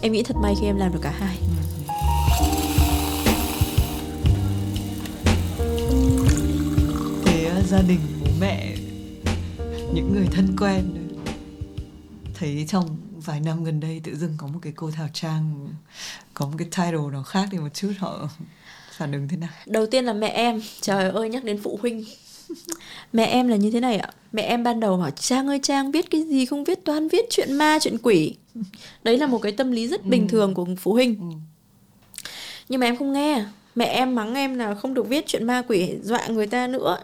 Em 0.00 0.12
nghĩ 0.12 0.22
thật 0.22 0.36
may 0.42 0.54
khi 0.60 0.66
em 0.66 0.76
làm 0.76 0.92
được 0.92 1.00
cả 1.02 1.14
hai. 1.18 1.38
Thế 7.24 7.44
à, 7.44 7.62
gia 7.68 7.82
đình, 7.82 8.00
bố 8.20 8.26
mẹ, 8.40 8.76
những 9.94 10.12
người 10.12 10.26
thân 10.32 10.56
quen, 10.60 10.84
thấy 12.34 12.64
trong 12.68 12.86
vài 13.24 13.40
năm 13.40 13.64
gần 13.64 13.80
đây 13.80 14.00
tự 14.04 14.16
dưng 14.16 14.34
có 14.36 14.46
một 14.46 14.58
cái 14.62 14.72
cô 14.76 14.90
Thảo 14.90 15.08
Trang 15.12 15.68
có 16.34 16.46
một 16.46 16.54
cái 16.58 16.68
title 16.70 17.12
nó 17.12 17.22
khác 17.22 17.48
đi 17.50 17.58
một 17.58 17.74
chút 17.74 17.92
họ 17.98 18.28
phản 18.96 19.12
ứng 19.12 19.28
thế 19.28 19.36
nào? 19.36 19.50
Đầu 19.66 19.86
tiên 19.86 20.04
là 20.04 20.12
mẹ 20.12 20.28
em 20.28 20.62
trời 20.80 21.10
ơi 21.10 21.28
nhắc 21.28 21.44
đến 21.44 21.60
phụ 21.62 21.78
huynh. 21.82 22.04
Mẹ 23.12 23.24
em 23.24 23.48
là 23.48 23.56
như 23.56 23.70
thế 23.70 23.80
này 23.80 23.96
ạ. 23.96 24.10
Mẹ 24.32 24.42
em 24.42 24.64
ban 24.64 24.80
đầu 24.80 24.96
bảo 24.96 25.10
trang 25.10 25.48
ơi 25.48 25.60
trang 25.62 25.92
viết 25.92 26.10
cái 26.10 26.22
gì 26.22 26.46
không 26.46 26.64
viết 26.64 26.84
toán 26.84 27.08
viết 27.08 27.24
chuyện 27.30 27.52
ma 27.52 27.78
chuyện 27.80 27.98
quỷ. 28.02 28.34
Đấy 29.02 29.18
là 29.18 29.26
một 29.26 29.38
cái 29.38 29.52
tâm 29.52 29.72
lý 29.72 29.88
rất 29.88 30.06
bình 30.06 30.22
ừ. 30.22 30.30
thường 30.30 30.54
của 30.54 30.66
phụ 30.80 30.92
huynh. 30.92 31.16
Ừ. 31.20 31.26
nhưng 32.68 32.80
mà 32.80 32.86
em 32.86 32.96
không 32.96 33.12
nghe. 33.12 33.44
Mẹ 33.74 33.84
em 33.84 34.14
mắng 34.14 34.34
em 34.34 34.58
là 34.58 34.74
không 34.74 34.94
được 34.94 35.08
viết 35.08 35.26
chuyện 35.26 35.44
ma 35.44 35.62
quỷ 35.68 35.90
dọa 36.02 36.26
người 36.26 36.46
ta 36.46 36.66
nữa. 36.66 36.98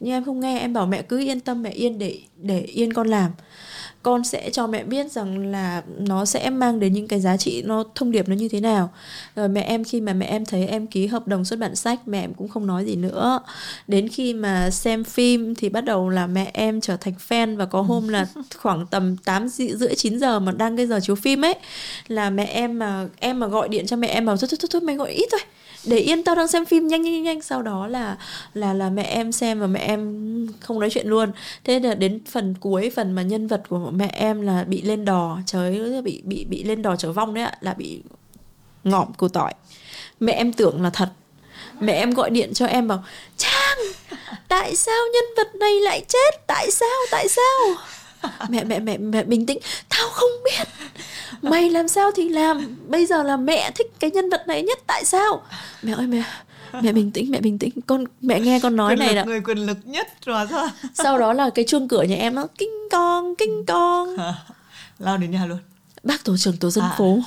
Nhưng 0.00 0.12
em 0.12 0.24
không 0.24 0.40
nghe. 0.40 0.58
Em 0.58 0.72
bảo 0.72 0.86
mẹ 0.86 1.02
cứ 1.02 1.18
yên 1.18 1.40
tâm 1.40 1.62
mẹ 1.62 1.70
yên 1.70 1.98
để 1.98 2.18
để 2.36 2.60
yên 2.60 2.92
con 2.92 3.08
làm 3.08 3.30
con 4.02 4.24
sẽ 4.24 4.50
cho 4.50 4.66
mẹ 4.66 4.84
biết 4.84 5.12
rằng 5.12 5.50
là 5.50 5.82
nó 5.98 6.24
sẽ 6.24 6.50
mang 6.50 6.80
đến 6.80 6.92
những 6.92 7.08
cái 7.08 7.20
giá 7.20 7.36
trị 7.36 7.62
nó 7.62 7.84
thông 7.94 8.10
điệp 8.10 8.28
nó 8.28 8.34
như 8.34 8.48
thế 8.48 8.60
nào. 8.60 8.90
Rồi 9.36 9.48
mẹ 9.48 9.60
em 9.60 9.84
khi 9.84 10.00
mà 10.00 10.12
mẹ 10.12 10.26
em 10.26 10.44
thấy 10.44 10.66
em 10.66 10.86
ký 10.86 11.06
hợp 11.06 11.28
đồng 11.28 11.44
xuất 11.44 11.58
bản 11.58 11.76
sách 11.76 12.08
mẹ 12.08 12.24
em 12.24 12.34
cũng 12.34 12.48
không 12.48 12.66
nói 12.66 12.84
gì 12.84 12.96
nữa. 12.96 13.40
Đến 13.88 14.08
khi 14.08 14.34
mà 14.34 14.70
xem 14.70 15.04
phim 15.04 15.54
thì 15.54 15.68
bắt 15.68 15.80
đầu 15.80 16.08
là 16.08 16.26
mẹ 16.26 16.50
em 16.54 16.80
trở 16.80 16.96
thành 16.96 17.14
fan 17.28 17.56
và 17.56 17.66
có 17.66 17.82
hôm 17.82 18.08
là 18.08 18.26
khoảng 18.56 18.86
tầm 18.86 19.16
8 19.16 19.48
rưỡi 19.48 19.94
9 19.96 20.18
giờ 20.18 20.40
mà 20.40 20.52
đang 20.52 20.76
cái 20.76 20.86
giờ 20.86 21.00
chiếu 21.02 21.16
phim 21.16 21.44
ấy 21.44 21.54
là 22.08 22.30
mẹ 22.30 22.44
em 22.44 22.78
mà 22.78 23.08
em 23.20 23.40
mà 23.40 23.46
gọi 23.46 23.68
điện 23.68 23.86
cho 23.86 23.96
mẹ 23.96 24.08
em 24.08 24.26
bảo 24.26 24.36
thôi 24.36 24.48
thôi 24.50 24.58
thôi, 24.60 24.68
thôi 24.72 24.80
mày 24.80 24.96
gọi 24.96 25.10
ít 25.10 25.28
thôi 25.30 25.40
để 25.84 25.96
yên 25.96 26.24
tao 26.24 26.34
đang 26.34 26.48
xem 26.48 26.64
phim 26.64 26.88
nhanh 26.88 27.02
nhanh 27.02 27.22
nhanh 27.22 27.42
sau 27.42 27.62
đó 27.62 27.86
là 27.86 28.16
là 28.54 28.72
là 28.74 28.90
mẹ 28.90 29.02
em 29.02 29.32
xem 29.32 29.60
và 29.60 29.66
mẹ 29.66 29.80
em 29.80 30.46
không 30.60 30.80
nói 30.80 30.90
chuyện 30.90 31.06
luôn. 31.06 31.32
Thế 31.64 31.80
là 31.80 31.94
đến 31.94 32.24
phần 32.30 32.54
cuối, 32.60 32.90
phần 32.96 33.12
mà 33.12 33.22
nhân 33.22 33.46
vật 33.46 33.62
của 33.68 33.90
mẹ 33.90 34.10
em 34.12 34.40
là 34.42 34.64
bị 34.64 34.82
lên 34.82 35.04
đò, 35.04 35.38
trời 35.46 36.02
bị 36.02 36.22
bị 36.24 36.44
bị 36.44 36.64
lên 36.64 36.82
đò 36.82 36.96
trở 36.96 37.12
vong 37.12 37.34
đấy 37.34 37.44
ạ, 37.44 37.56
là 37.60 37.74
bị 37.74 38.02
ngọm 38.84 39.12
củ 39.12 39.28
tỏi. 39.28 39.54
Mẹ 40.20 40.32
em 40.32 40.52
tưởng 40.52 40.82
là 40.82 40.90
thật. 40.90 41.08
Mẹ 41.80 41.92
em 41.92 42.10
gọi 42.10 42.30
điện 42.30 42.54
cho 42.54 42.66
em 42.66 42.88
bảo, 42.88 43.04
trang, 43.36 43.78
tại 44.48 44.76
sao 44.76 45.04
nhân 45.14 45.24
vật 45.36 45.54
này 45.54 45.80
lại 45.80 46.04
chết? 46.08 46.46
Tại 46.46 46.70
sao? 46.70 46.98
Tại 47.10 47.28
sao? 47.28 47.76
mẹ 48.48 48.64
mẹ 48.64 48.80
mẹ 48.80 48.98
mẹ 48.98 49.24
bình 49.24 49.46
tĩnh. 49.46 49.58
Tao 49.88 50.08
không 50.08 50.30
biết. 50.44 50.68
Mày 51.42 51.70
làm 51.70 51.88
sao 51.88 52.10
thì 52.16 52.28
làm. 52.28 52.76
Bây 52.88 53.06
giờ 53.06 53.22
là 53.22 53.36
mẹ 53.36 53.70
thích 53.70 53.92
cái 54.00 54.10
nhân 54.10 54.30
vật 54.30 54.48
này 54.48 54.62
nhất. 54.62 54.78
Tại 54.86 55.04
sao? 55.04 55.42
Mẹ 55.82 55.92
ơi 55.92 56.06
mẹ 56.06 56.22
mẹ 56.82 56.92
bình 56.92 57.10
tĩnh 57.10 57.30
mẹ 57.30 57.40
bình 57.40 57.58
tĩnh. 57.58 57.70
Con 57.86 58.04
mẹ 58.20 58.40
nghe 58.40 58.60
con 58.60 58.76
nói 58.76 58.92
quyền 58.92 58.98
này 58.98 59.14
là 59.14 59.24
người 59.24 59.40
quyền 59.40 59.58
lực 59.58 59.78
nhất 59.84 60.08
rồi 60.24 60.46
sao? 60.50 60.68
Sau 60.94 61.18
đó 61.18 61.32
là 61.32 61.50
cái 61.50 61.64
chuông 61.68 61.88
cửa 61.88 62.02
nhà 62.02 62.16
em 62.16 62.34
nó 62.34 62.46
kinh 62.58 62.88
con 62.90 63.34
kinh 63.34 63.64
con 63.66 64.16
lao 64.98 65.16
đến 65.16 65.30
nhà 65.30 65.46
luôn. 65.46 65.58
Bác 66.02 66.24
tổ 66.24 66.36
trưởng 66.36 66.56
tổ 66.56 66.70
dân 66.70 66.84
à. 66.84 66.94
phố. 66.98 67.18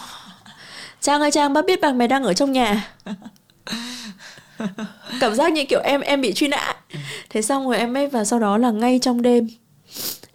Trang 1.01 1.21
ơi 1.21 1.31
trang 1.31 1.53
bác 1.53 1.65
biết 1.65 1.81
bác 1.81 1.95
mày 1.95 2.07
đang 2.07 2.23
ở 2.23 2.33
trong 2.33 2.51
nhà. 2.51 2.91
Cảm 5.19 5.35
giác 5.35 5.53
như 5.53 5.65
kiểu 5.65 5.81
em 5.83 6.01
em 6.01 6.21
bị 6.21 6.33
truy 6.33 6.47
nã. 6.47 6.75
Thế 7.29 7.41
xong 7.41 7.67
rồi 7.67 7.77
em 7.77 7.97
ấy 7.97 8.07
và 8.07 8.25
sau 8.25 8.39
đó 8.39 8.57
là 8.57 8.71
ngay 8.71 8.99
trong 9.01 9.21
đêm 9.21 9.47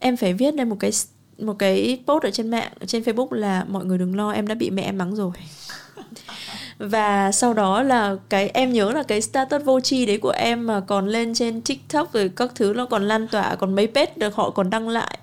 em 0.01 0.17
phải 0.17 0.33
viết 0.33 0.55
lên 0.55 0.69
một 0.69 0.77
cái 0.81 0.91
một 1.39 1.59
cái 1.59 2.03
post 2.07 2.23
ở 2.23 2.31
trên 2.31 2.51
mạng 2.51 2.73
trên 2.87 3.03
Facebook 3.03 3.33
là 3.33 3.65
mọi 3.69 3.85
người 3.85 3.99
đừng 3.99 4.17
lo, 4.17 4.31
em 4.31 4.47
đã 4.47 4.55
bị 4.55 4.71
mẹ 4.71 4.83
em 4.83 4.99
mắng 4.99 5.15
rồi. 5.15 5.31
Và 6.79 7.33
sau 7.33 7.55
đó 7.55 7.83
là 7.83 8.17
cái, 8.29 8.49
em 8.49 8.73
nhớ 8.73 8.93
là 8.93 9.03
cái 9.03 9.21
status 9.21 9.65
vô 9.65 9.81
tri 9.81 10.07
đấy 10.07 10.19
của 10.19 10.31
em 10.31 10.67
mà 10.67 10.81
còn 10.81 11.09
lên 11.09 11.35
trên 11.35 11.61
tiktok 11.61 12.13
rồi 12.13 12.31
các 12.37 12.53
thứ 12.55 12.73
nó 12.77 12.87
còn 12.87 13.09
lan 13.09 13.29
tỏa, 13.29 13.55
còn 13.55 13.75
mấy 13.75 13.87
page 13.87 14.13
được 14.17 14.35
họ 14.35 14.51
còn 14.51 14.71
đăng 14.71 14.89
lại. 14.89 15.19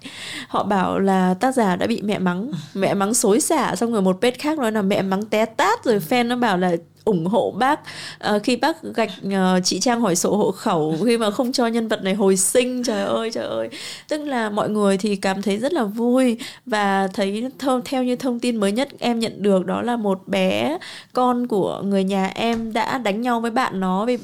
Họ 0.48 0.64
bảo 0.64 1.00
là 1.00 1.34
tác 1.34 1.56
giả 1.56 1.76
đã 1.76 1.88
bị 1.88 2.02
mẹ 2.02 2.20
mắng 2.20 2.52
mẹ 2.74 2.94
mắng 2.94 3.14
xối 3.14 3.40
xả 3.40 3.76
xong 3.76 3.94
rồi 3.94 4.02
một 4.02 4.18
page 4.22 4.38
khác 4.38 4.60
nói 4.60 4.72
là 4.72 4.82
mẹ 4.82 5.02
mắng 5.02 5.26
té 5.26 5.46
tát 5.46 5.84
rồi 5.84 6.00
fan 6.10 6.28
nó 6.28 6.36
bảo 6.36 6.58
là 6.58 6.76
ủng 7.08 7.26
hộ 7.26 7.52
bác. 7.52 7.80
À, 8.20 8.40
khi 8.44 8.56
bác 8.56 8.84
gạch 8.84 9.12
uh, 9.28 9.64
chị 9.64 9.80
Trang 9.80 10.02
hỏi 10.02 10.16
sổ 10.16 10.38
hộ 10.38 10.52
khẩu 10.52 10.98
khi 11.06 11.18
mà 11.18 11.32
không 11.32 11.52
cho 11.52 11.68
nhân 11.68 11.88
vật 11.88 12.04
này 12.04 12.14
hồi 12.14 12.38
sinh 12.38 12.84
trời 12.84 13.04
ơi 13.04 13.32
trời 13.34 13.48
ơi. 13.48 13.70
Tức 14.08 14.18
là 14.18 14.50
mọi 14.50 14.70
người 14.70 14.98
thì 14.98 15.16
cảm 15.16 15.42
thấy 15.42 15.58
rất 15.58 15.74
là 15.74 15.84
vui 15.84 16.38
và 16.66 17.08
thấy 17.14 17.50
th- 17.60 17.82
theo 17.86 18.04
như 18.04 18.16
thông 18.16 18.40
tin 18.40 18.56
mới 18.56 18.72
nhất 18.72 18.90
em 19.00 19.20
nhận 19.20 19.42
được 19.42 19.66
đó 19.66 19.82
là 19.82 19.96
một 19.96 20.28
bé 20.28 20.78
con 21.14 21.48
của 21.48 21.82
người 21.86 22.04
nhà 22.04 22.32
em 22.36 22.74
đã 22.74 22.98
đánh 22.98 23.22
nhau 23.22 23.40
với 23.40 23.52
bạn 23.52 23.80
nó 23.80 24.06
vì 24.06 24.18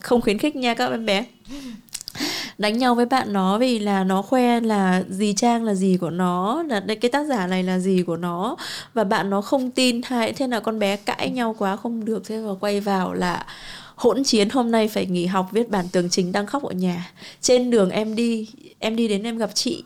không 0.00 0.20
khuyến 0.20 0.38
khích 0.38 0.56
nha 0.56 0.74
các 0.74 0.90
em 0.90 1.06
bé 1.06 1.24
đánh 2.62 2.78
nhau 2.78 2.94
với 2.94 3.06
bạn 3.06 3.32
nó 3.32 3.58
vì 3.58 3.78
là 3.78 4.04
nó 4.04 4.22
khoe 4.22 4.60
là 4.60 5.02
gì 5.08 5.34
trang 5.36 5.64
là 5.64 5.74
gì 5.74 5.96
của 6.00 6.10
nó 6.10 6.62
là 6.62 6.84
cái 7.00 7.10
tác 7.10 7.26
giả 7.26 7.46
này 7.46 7.62
là 7.62 7.78
gì 7.78 8.02
của 8.02 8.16
nó. 8.16 8.56
Và 8.94 9.04
bạn 9.04 9.30
nó 9.30 9.40
không 9.40 9.70
tin 9.70 10.00
hay 10.04 10.32
thế 10.32 10.46
là 10.46 10.60
con 10.60 10.78
bé 10.78 10.96
cãi 10.96 11.30
nhau 11.30 11.54
quá 11.58 11.76
không 11.76 12.04
được 12.04 12.22
thế 12.26 12.40
và 12.40 12.54
quay 12.60 12.80
vào 12.80 13.12
là 13.12 13.46
hỗn 13.94 14.24
chiến 14.24 14.48
hôm 14.50 14.70
nay 14.70 14.88
phải 14.88 15.06
nghỉ 15.06 15.26
học 15.26 15.48
viết 15.52 15.70
bản 15.70 15.88
tường 15.92 16.10
trình 16.10 16.32
đang 16.32 16.46
khóc 16.46 16.62
ở 16.62 16.72
nhà. 16.72 17.12
Trên 17.40 17.70
đường 17.70 17.90
em 17.90 18.14
đi 18.14 18.48
em 18.78 18.96
đi 18.96 19.08
đến 19.08 19.22
em 19.22 19.38
gặp 19.38 19.50
chị 19.54 19.84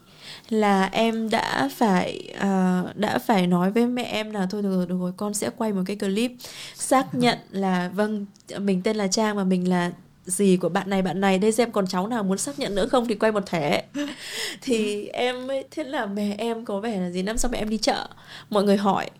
là 0.48 0.88
em 0.92 1.30
đã 1.30 1.70
phải 1.76 2.34
uh, 2.36 2.96
đã 2.96 3.18
phải 3.26 3.46
nói 3.46 3.70
với 3.70 3.86
mẹ 3.86 4.02
em 4.02 4.30
là 4.30 4.46
thôi 4.50 4.62
được 4.62 4.76
rồi, 4.76 4.86
được 4.86 4.96
rồi 5.00 5.12
con 5.16 5.34
sẽ 5.34 5.50
quay 5.56 5.72
một 5.72 5.82
cái 5.86 5.96
clip 5.96 6.32
xác 6.74 7.14
nhận 7.14 7.38
là 7.50 7.90
vâng 7.94 8.26
mình 8.58 8.82
tên 8.82 8.96
là 8.96 9.06
trang 9.06 9.36
và 9.36 9.44
mình 9.44 9.68
là 9.68 9.90
gì 10.26 10.56
của 10.56 10.68
bạn 10.68 10.90
này 10.90 11.02
bạn 11.02 11.20
này 11.20 11.38
đây 11.38 11.52
xem 11.52 11.72
còn 11.72 11.86
cháu 11.86 12.06
nào 12.06 12.22
muốn 12.22 12.38
xác 12.38 12.58
nhận 12.58 12.74
nữa 12.74 12.86
không 12.86 13.06
thì 13.06 13.14
quay 13.14 13.32
một 13.32 13.46
thẻ. 13.46 13.84
Thì 14.62 15.06
em 15.06 15.50
ấy 15.50 15.64
thế 15.70 15.84
là 15.84 16.06
mẹ 16.06 16.34
em 16.38 16.64
có 16.64 16.80
vẻ 16.80 17.00
là 17.00 17.10
gì 17.10 17.22
năm 17.22 17.38
sau 17.38 17.50
mẹ 17.50 17.58
em 17.58 17.68
đi 17.68 17.78
chợ 17.78 18.08
mọi 18.50 18.64
người 18.64 18.76
hỏi. 18.76 19.10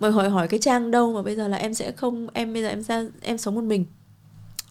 Mọi 0.00 0.10
người 0.10 0.16
hỏi 0.16 0.30
hỏi 0.30 0.48
cái 0.48 0.60
trang 0.60 0.90
đâu 0.90 1.12
mà 1.12 1.22
bây 1.22 1.36
giờ 1.36 1.48
là 1.48 1.56
em 1.56 1.74
sẽ 1.74 1.92
không 1.92 2.26
em 2.32 2.52
bây 2.52 2.62
giờ 2.62 2.68
em 2.68 2.82
ra 2.82 3.04
em 3.22 3.38
sống 3.38 3.54
một 3.54 3.64
mình 3.64 3.84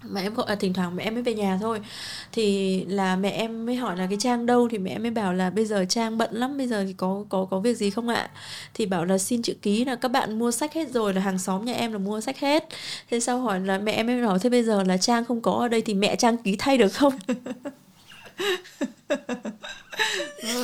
mà 0.10 0.22
em 0.22 0.34
gọi 0.34 0.46
à 0.50 0.56
thỉnh 0.56 0.74
thoảng 0.74 0.96
mẹ 0.96 1.04
em 1.04 1.14
mới 1.14 1.24
về 1.24 1.34
nhà 1.34 1.58
thôi. 1.62 1.82
Thì 2.32 2.86
là 2.86 3.16
mẹ 3.16 3.30
em 3.30 3.66
mới 3.66 3.76
hỏi 3.76 3.98
là 3.98 4.08
cái 4.08 4.18
trang 4.22 4.46
đâu? 4.46 4.68
Thì 4.72 4.78
mẹ 4.78 4.92
em 4.92 5.02
mới 5.02 5.12
bảo 5.12 5.34
là 5.34 5.50
bây 5.50 5.66
giờ 5.66 5.86
trang 5.90 6.18
bận 6.18 6.30
lắm, 6.36 6.58
bây 6.58 6.68
giờ 6.68 6.84
thì 6.88 6.94
có 6.94 7.26
có 7.30 7.46
có 7.52 7.60
việc 7.60 7.78
gì 7.78 7.90
không 7.90 8.08
ạ? 8.08 8.30
Thì 8.74 8.86
bảo 8.86 9.06
là 9.06 9.18
xin 9.18 9.42
chữ 9.42 9.54
ký 9.62 9.86
là 9.86 9.96
các 9.96 10.10
bạn 10.10 10.40
mua 10.40 10.52
sách 10.52 10.74
hết 10.74 10.92
rồi 10.94 11.14
là 11.14 11.22
hàng 11.22 11.40
xóm 11.40 11.66
nhà 11.66 11.74
em 11.74 11.92
là 11.92 11.98
mua 11.98 12.22
sách 12.22 12.40
hết. 12.40 12.68
Thế 13.10 13.20
sau 13.20 13.40
hỏi 13.40 13.60
là 13.60 13.78
mẹ 13.78 13.92
em 13.92 14.08
mới 14.08 14.20
hỏi 14.22 14.40
thế 14.40 14.50
bây 14.50 14.64
giờ 14.64 14.84
là 14.84 14.98
trang 14.98 15.26
không 15.26 15.42
có 15.42 15.52
ở 15.52 15.68
đây 15.68 15.82
thì 15.82 15.94
mẹ 15.94 16.16
trang 16.16 16.38
ký 16.38 16.56
thay 16.60 16.78
được 16.78 16.90
không? 16.94 17.14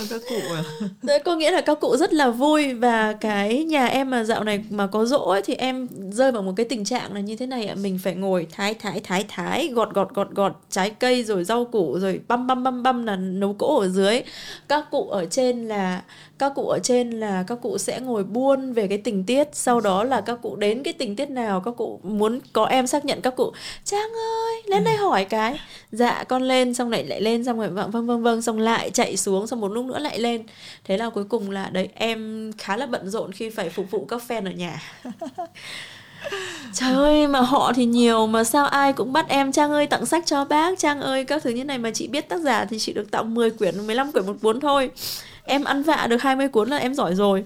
các 0.09 0.21
cụ 0.29 0.35
à. 0.55 0.63
Đấy, 1.03 1.19
có 1.25 1.35
nghĩa 1.35 1.51
là 1.51 1.61
các 1.61 1.79
cụ 1.79 1.97
rất 1.97 2.13
là 2.13 2.29
vui 2.29 2.73
và 2.73 3.13
cái 3.13 3.63
nhà 3.63 3.85
em 3.85 4.09
mà 4.09 4.23
dạo 4.23 4.43
này 4.43 4.63
mà 4.69 4.87
có 4.87 5.05
dỗ 5.05 5.17
ấy, 5.17 5.41
thì 5.41 5.53
em 5.53 5.87
rơi 6.11 6.31
vào 6.31 6.41
một 6.41 6.53
cái 6.55 6.65
tình 6.65 6.85
trạng 6.85 7.13
là 7.13 7.19
như 7.19 7.35
thế 7.35 7.45
này 7.45 7.65
ạ. 7.65 7.75
Mình 7.75 7.99
phải 8.03 8.15
ngồi 8.15 8.47
thái 8.51 8.73
thái 8.73 8.99
thái 9.03 9.25
thái 9.27 9.67
gọt 9.67 9.93
gọt 9.93 10.13
gọt 10.13 10.29
gọt 10.29 10.51
trái 10.69 10.89
cây 10.89 11.23
rồi 11.23 11.43
rau 11.43 11.65
củ 11.65 11.99
rồi 11.99 12.21
băm 12.27 12.47
băm 12.47 12.63
băm 12.63 12.83
băm 12.83 13.05
là 13.05 13.15
nấu 13.15 13.53
cỗ 13.53 13.79
ở 13.79 13.87
dưới. 13.87 14.21
Các 14.67 14.91
cụ 14.91 15.09
ở 15.09 15.25
trên 15.25 15.67
là 15.67 16.01
các 16.39 16.51
cụ 16.55 16.67
ở 16.67 16.79
trên 16.79 17.11
là 17.11 17.43
các 17.47 17.57
cụ 17.61 17.77
sẽ 17.77 17.99
ngồi 17.99 18.23
buôn 18.23 18.73
về 18.73 18.87
cái 18.87 18.97
tình 18.97 19.23
tiết. 19.23 19.47
Sau 19.53 19.81
đó 19.81 20.03
là 20.03 20.21
các 20.21 20.39
cụ 20.41 20.55
đến 20.55 20.83
cái 20.83 20.93
tình 20.93 21.15
tiết 21.15 21.29
nào 21.29 21.61
các 21.65 21.73
cụ 21.77 21.99
muốn 22.03 22.39
có 22.53 22.65
em 22.65 22.87
xác 22.87 23.05
nhận 23.05 23.21
các 23.21 23.35
cụ 23.35 23.51
trang 23.85 24.09
ơi 24.13 24.61
lên 24.65 24.83
đây 24.83 24.95
hỏi 24.95 25.25
cái. 25.25 25.59
Dạ 25.91 26.23
con 26.23 26.43
lên 26.43 26.73
xong 26.73 26.89
lại 26.89 27.03
lại 27.03 27.21
lên 27.21 27.43
xong 27.43 27.59
rồi 27.59 27.69
vâng 27.69 27.91
vâng 27.91 28.07
vâng 28.07 28.23
vâng 28.23 28.30
Vâng, 28.31 28.41
xong 28.41 28.59
lại 28.59 28.91
chạy 28.91 29.17
xuống, 29.17 29.47
xong 29.47 29.61
một 29.61 29.67
lúc 29.67 29.85
nữa 29.85 29.99
lại 29.99 30.19
lên. 30.19 30.43
Thế 30.83 30.97
là 30.97 31.09
cuối 31.09 31.23
cùng 31.23 31.51
là, 31.51 31.69
đấy, 31.69 31.89
em 31.93 32.51
khá 32.57 32.77
là 32.77 32.85
bận 32.85 33.09
rộn 33.09 33.31
khi 33.31 33.49
phải 33.49 33.69
phục 33.69 33.91
vụ 33.91 34.05
các 34.05 34.21
fan 34.27 34.45
ở 34.45 34.51
nhà. 34.51 34.81
Trời 36.73 36.93
ơi, 36.93 37.27
mà 37.27 37.41
họ 37.41 37.73
thì 37.75 37.85
nhiều, 37.85 38.27
mà 38.27 38.43
sao 38.43 38.65
ai 38.65 38.93
cũng 38.93 39.13
bắt 39.13 39.25
em, 39.29 39.51
Trang 39.51 39.71
ơi, 39.71 39.87
tặng 39.87 40.05
sách 40.05 40.25
cho 40.25 40.45
bác, 40.45 40.79
Trang 40.79 41.01
ơi, 41.01 41.23
các 41.23 41.43
thứ 41.43 41.49
như 41.49 41.63
này 41.63 41.77
mà 41.77 41.91
chị 41.91 42.07
biết 42.07 42.29
tác 42.29 42.41
giả 42.41 42.65
thì 42.65 42.79
chị 42.79 42.93
được 42.93 43.11
tặng 43.11 43.33
10 43.33 43.49
quyển 43.51 43.87
15 43.87 44.11
quyển 44.11 44.25
một 44.25 44.35
cuốn 44.41 44.59
thôi. 44.59 44.91
Em 45.43 45.63
ăn 45.63 45.83
vạ 45.83 46.07
được 46.09 46.21
20 46.21 46.47
cuốn 46.47 46.69
là 46.69 46.77
em 46.77 46.95
giỏi 46.95 47.15
rồi. 47.15 47.45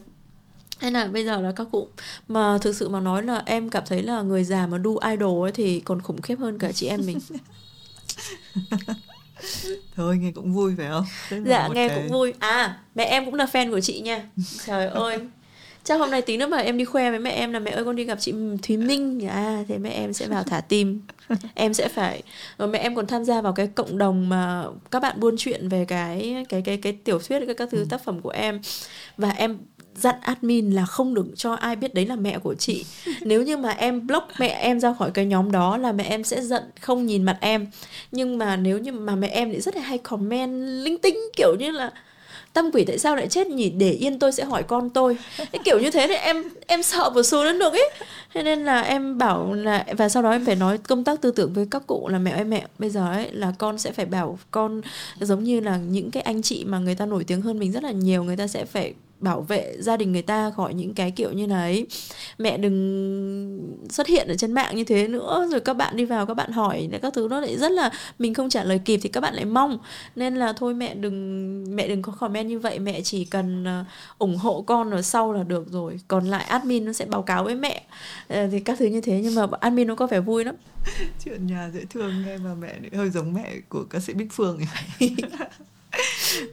Hay 0.78 0.92
là 0.92 1.08
bây 1.08 1.26
giờ 1.26 1.42
là 1.42 1.52
các 1.56 1.68
cụ, 1.72 1.88
mà 2.28 2.58
thực 2.62 2.76
sự 2.76 2.90
mà 2.90 3.00
nói 3.00 3.24
là 3.24 3.44
em 3.46 3.70
cảm 3.70 3.84
thấy 3.88 4.04
là 4.04 4.22
người 4.22 4.44
già 4.44 4.68
mà 4.68 4.78
đu 4.78 4.98
idol 5.12 5.46
ấy 5.46 5.52
thì 5.52 5.80
còn 5.80 6.02
khủng 6.02 6.22
khiếp 6.22 6.40
hơn 6.40 6.60
cả 6.60 6.72
chị 6.72 6.88
em 6.88 7.02
mình. 7.06 7.20
thôi 9.96 10.18
nghe 10.18 10.32
cũng 10.32 10.54
vui 10.54 10.74
phải 10.78 10.88
không? 10.90 11.06
Tức 11.30 11.44
dạ 11.46 11.68
nghe 11.68 11.88
cái... 11.88 11.98
cũng 11.98 12.08
vui. 12.10 12.34
À 12.40 12.80
mẹ 12.96 13.04
em 13.04 13.26
cũng 13.26 13.34
là 13.34 13.46
fan 13.46 13.72
của 13.72 13.80
chị 13.80 14.02
nha. 14.02 14.30
Trời 14.66 14.88
ơi. 14.94 15.20
Chắc 15.84 16.00
hôm 16.00 16.12
nay 16.12 16.22
tí 16.22 16.38
nữa 16.38 16.48
mà 16.48 16.58
em 16.58 16.78
đi 16.78 16.86
khoe 16.86 17.10
với 17.10 17.20
mẹ 17.20 17.32
em 17.32 17.54
là 17.54 17.60
mẹ 17.60 17.72
ơi 17.72 17.86
con 17.86 17.96
đi 17.96 18.04
gặp 18.04 18.18
chị 18.22 18.34
Thúy 18.64 18.78
Minh 18.78 19.28
à 19.28 19.64
thế 19.68 19.78
mẹ 19.78 19.90
em 19.90 20.14
sẽ 20.14 20.28
vào 20.28 20.44
thả 20.44 20.62
tim. 20.62 21.02
Em 21.54 21.74
sẽ 21.74 21.88
phải 21.88 22.24
rồi 22.58 22.68
mẹ 22.68 22.80
em 22.80 22.96
còn 22.96 23.08
tham 23.08 23.26
gia 23.26 23.42
vào 23.42 23.54
cái 23.54 23.68
cộng 23.68 23.98
đồng 23.98 24.30
mà 24.30 24.66
các 24.92 25.02
bạn 25.02 25.20
buôn 25.20 25.36
chuyện 25.38 25.70
về 25.70 25.86
cái 25.86 26.46
cái 26.50 26.62
cái 26.62 26.78
cái 26.78 26.94
tiểu 26.94 27.20
thuyết 27.20 27.40
các 27.48 27.58
các 27.58 27.70
thứ 27.72 27.78
ừ. 27.78 27.86
tác 27.90 28.04
phẩm 28.04 28.22
của 28.22 28.30
em. 28.30 28.60
Và 29.18 29.30
em 29.30 29.58
dặn 29.96 30.16
admin 30.22 30.72
là 30.72 30.86
không 30.86 31.14
được 31.14 31.26
cho 31.36 31.54
ai 31.54 31.76
biết 31.76 31.94
đấy 31.94 32.06
là 32.06 32.16
mẹ 32.16 32.40
của 32.40 32.56
chị. 32.56 32.86
Nếu 33.22 33.44
như 33.44 33.58
mà 33.58 33.70
em 33.70 34.08
block 34.08 34.28
mẹ 34.40 34.48
em 34.48 34.80
ra 34.80 34.94
khỏi 35.00 35.12
cái 35.12 35.26
nhóm 35.26 35.52
đó 35.52 35.78
là 35.78 35.92
mẹ 35.92 36.04
em 36.04 36.24
sẽ 36.24 36.42
giận 36.42 36.64
không 36.82 37.06
nhìn 37.06 37.24
mặt 37.24 37.38
em. 37.42 37.68
Nhưng 38.12 38.38
mà 38.38 38.56
nếu 38.56 38.78
như 38.78 38.92
mà 38.92 39.16
mẹ 39.16 39.28
em 39.28 39.52
thì 39.52 39.62
rất 39.62 39.76
là 39.76 39.82
hay 39.82 39.98
comment 39.98 40.84
linh 40.84 40.98
tinh 40.98 41.18
kiểu 41.36 41.56
như 41.60 41.72
là 41.72 41.92
tâm 42.54 42.70
quỷ 42.74 42.86
tại 42.86 42.98
sao 42.98 43.16
lại 43.16 43.28
chết 43.28 43.48
nhỉ? 43.48 43.70
Để 43.70 43.92
yên 43.92 44.20
tôi 44.20 44.32
sẽ 44.32 44.46
hỏi 44.46 44.64
con 44.64 44.90
tôi. 44.90 45.18
Cái 45.38 45.62
kiểu 45.66 45.80
như 45.80 45.92
thế 45.92 46.08
thì 46.08 46.16
em 46.16 46.44
em 46.68 46.84
sợ 46.84 47.10
một 47.10 47.24
số 47.24 47.44
đến 47.44 47.60
được 47.60 47.74
ấy 47.74 47.90
thế 48.34 48.44
nên 48.44 48.66
là 48.66 48.82
em 48.82 49.18
bảo 49.18 49.54
là 49.54 49.86
và 49.98 50.10
sau 50.10 50.24
đó 50.24 50.32
em 50.32 50.46
phải 50.46 50.56
nói 50.56 50.78
công 50.78 51.04
tác 51.04 51.22
tư 51.22 51.32
tưởng 51.32 51.54
với 51.54 51.68
các 51.72 51.88
cụ 51.88 52.08
là 52.08 52.20
mẹ 52.20 52.32
ơi 52.32 52.44
mẹ 52.44 52.66
bây 52.80 52.90
giờ 52.90 53.12
ấy 53.12 53.32
là 53.32 53.54
con 53.58 53.78
sẽ 53.78 53.92
phải 53.92 54.06
bảo 54.06 54.40
con 54.52 54.82
giống 55.20 55.44
như 55.44 55.60
là 55.60 55.78
những 55.78 56.12
cái 56.12 56.24
anh 56.24 56.42
chị 56.42 56.64
mà 56.66 56.80
người 56.80 56.96
ta 56.96 57.06
nổi 57.06 57.24
tiếng 57.24 57.42
hơn 57.42 57.60
mình 57.60 57.72
rất 57.72 57.84
là 57.84 57.92
nhiều 57.92 58.24
người 58.24 58.38
ta 58.38 58.48
sẽ 58.48 58.66
phải 58.66 58.94
bảo 59.26 59.42
vệ 59.42 59.76
gia 59.80 59.98
đình 59.98 60.12
người 60.12 60.22
ta 60.22 60.52
khỏi 60.56 60.74
những 60.74 60.94
cái 60.94 61.12
kiểu 61.12 61.32
như 61.32 61.46
là 61.46 61.60
ấy 61.60 61.88
mẹ 62.38 62.58
đừng 62.58 63.76
xuất 63.90 64.08
hiện 64.08 64.28
ở 64.28 64.36
trên 64.36 64.52
mạng 64.52 64.76
như 64.76 64.84
thế 64.84 65.08
nữa 65.08 65.48
rồi 65.52 65.60
các 65.60 65.74
bạn 65.74 65.98
đi 65.98 66.06
vào 66.06 66.26
các 66.26 66.34
bạn 66.34 66.52
hỏi 66.52 66.90
các 67.02 67.14
thứ 67.14 67.28
nó 67.30 67.40
lại 67.40 67.58
rất 67.58 67.72
là 67.72 67.92
mình 68.20 68.34
không 68.34 68.50
trả 68.50 68.64
lời 68.64 68.80
kịp 68.86 69.00
thì 69.04 69.10
các 69.10 69.22
bạn 69.22 69.34
lại 69.34 69.46
mong. 69.46 69.78
Nên 70.16 70.36
là 70.36 70.54
thôi 70.54 70.74
mẹ 70.74 70.96
đừng 70.96 71.76
mẹ 71.76 71.88
đừng 71.88 72.02
có 72.02 72.12
comment 72.20 72.50
như 72.50 72.60
vậy 72.60 72.80
mẹ 72.80 73.02
chỉ 73.02 73.26
cần 73.26 73.64
uh, 73.64 73.88
ủng 74.18 74.38
hộ 74.38 74.62
con 74.62 74.92
ở 74.92 75.02
sau 75.02 75.34
là 75.34 75.44
được 75.44 75.72
rồi. 75.72 76.00
Còn 76.08 76.26
lại 76.26 76.46
admin 76.46 76.86
nó 76.86 76.94
sẽ 76.94 77.06
báo 77.06 77.22
cáo 77.22 77.44
với 77.44 77.56
mẹ. 77.56 77.84
Uh, 78.34 78.38
thì 78.52 78.60
các 78.60 78.80
thứ 78.80 78.86
như 78.86 79.02
thế 79.02 79.22
nhưng 79.24 79.36
mà 79.36 79.48
admin 79.60 79.88
nó 79.88 79.96
có 79.96 80.08
vẻ 80.08 80.20
vui 80.20 80.46
lắm. 80.46 80.56
Chuyện 81.24 81.48
nhà 81.48 81.70
dễ 81.74 81.82
thương 81.90 82.26
nghe 82.26 82.38
mà 82.38 82.54
mẹ 82.54 82.74
hơi 82.94 83.10
giống 83.10 83.34
mẹ 83.34 83.54
của 83.70 83.84
ca 83.90 84.00
sĩ 84.00 84.14
Bích 84.14 84.32
Phương 84.32 84.60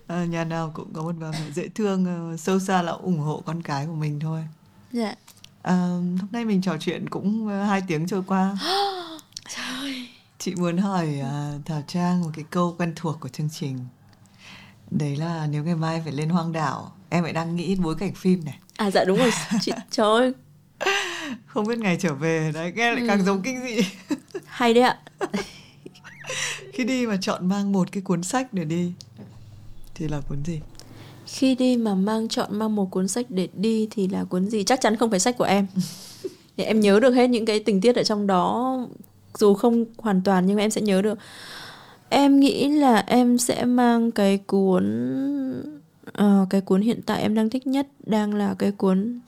à, 0.07 0.25
nhà 0.31 0.45
nào 0.45 0.71
cũng 0.75 0.93
có 0.93 1.03
một 1.03 1.15
bà 1.21 1.31
mẹ 1.31 1.51
dễ 1.55 1.69
thương 1.69 2.33
uh, 2.35 2.41
sâu 2.41 2.59
xa 2.59 2.83
là 2.83 2.93
ủng 2.93 3.19
hộ 3.19 3.43
con 3.47 3.63
cái 3.63 3.87
của 3.87 3.95
mình 3.95 4.21
thôi. 4.21 4.45
Dạ. 4.93 5.15
À, 5.63 5.75
hôm 6.21 6.29
nay 6.33 6.45
mình 6.45 6.63
trò 6.63 6.77
chuyện 6.81 7.09
cũng 7.09 7.49
hai 7.49 7.83
tiếng 7.89 8.07
trôi 8.07 8.23
qua. 8.27 8.59
Trời 9.57 10.09
chị 10.39 10.55
muốn 10.55 10.79
hỏi 10.79 11.21
uh, 11.21 11.67
thảo 11.67 11.83
trang 11.87 12.23
một 12.23 12.31
cái 12.35 12.45
câu 12.51 12.75
quen 12.79 12.93
thuộc 12.97 13.21
của 13.21 13.29
chương 13.29 13.49
trình. 13.53 13.79
Đấy 14.91 15.17
là 15.17 15.47
nếu 15.51 15.65
ngày 15.65 15.75
mai 15.75 16.01
phải 16.05 16.13
lên 16.13 16.29
hoang 16.29 16.53
đảo 16.53 16.93
em 17.11 17.25
lại 17.25 17.33
đang 17.33 17.57
nghĩ 17.57 17.77
bối 17.77 17.95
cảnh 17.99 18.15
phim 18.15 18.45
này. 18.45 18.59
À 18.77 18.91
dạ 18.91 19.05
đúng 19.05 19.19
rồi. 19.19 19.31
Chị 19.61 19.73
trời 19.91 20.07
ơi. 20.07 20.33
Không 21.47 21.67
biết 21.67 21.79
ngày 21.79 21.97
trở 22.01 22.15
về 22.15 22.51
đấy 22.55 22.73
nghe 22.77 22.93
lại 22.93 23.01
ừ. 23.01 23.07
càng 23.09 23.25
giống 23.25 23.43
kinh 23.43 23.63
dị. 23.63 23.81
Hay 24.47 24.75
đấy 24.75 24.85
ạ. 24.85 24.99
Khi 26.73 26.85
đi 26.85 27.07
mà 27.07 27.17
chọn 27.21 27.49
mang 27.49 27.73
một 27.73 27.93
cái 27.93 28.03
cuốn 28.03 28.23
sách 28.23 28.53
để 28.53 28.65
đi 28.65 28.93
thì 29.95 30.09
là 30.09 30.21
cuốn 30.29 30.45
gì? 30.45 30.61
Khi 31.27 31.55
đi 31.55 31.77
mà 31.77 31.95
mang 31.95 32.29
chọn 32.29 32.59
mang 32.59 32.77
một 32.77 32.91
cuốn 32.91 33.09
sách 33.09 33.27
để 33.29 33.49
đi 33.55 33.89
thì 33.91 34.09
là 34.09 34.25
cuốn 34.25 34.51
gì? 34.51 34.65
Chắc 34.65 34.81
chắn 34.81 34.97
không 34.97 35.11
phải 35.11 35.21
sách 35.21 35.39
của 35.39 35.45
em. 35.45 35.67
Để 36.57 36.65
em 36.65 36.81
nhớ 36.81 37.01
được 37.01 37.11
hết 37.11 37.27
những 37.27 37.47
cái 37.47 37.61
tình 37.61 37.81
tiết 37.81 37.97
ở 37.97 38.05
trong 38.05 38.27
đó 38.27 38.77
dù 39.39 39.55
không 39.55 39.85
hoàn 39.99 40.23
toàn 40.23 40.47
nhưng 40.47 40.57
mà 40.57 40.63
em 40.63 40.71
sẽ 40.71 40.81
nhớ 40.81 41.03
được. 41.03 41.19
Em 42.09 42.41
nghĩ 42.41 42.69
là 42.69 43.05
em 43.07 43.39
sẽ 43.39 43.65
mang 43.65 44.11
cái 44.11 44.39
cuốn 44.39 44.85
uh, 46.09 46.51
cái 46.51 46.61
cuốn 46.61 46.81
hiện 46.81 47.01
tại 47.07 47.23
em 47.23 47.35
đang 47.35 47.51
thích 47.51 47.67
nhất 47.67 47.87
đang 48.07 48.35
là 48.35 48.55
cái 48.59 48.73
cuốn 48.73 49.21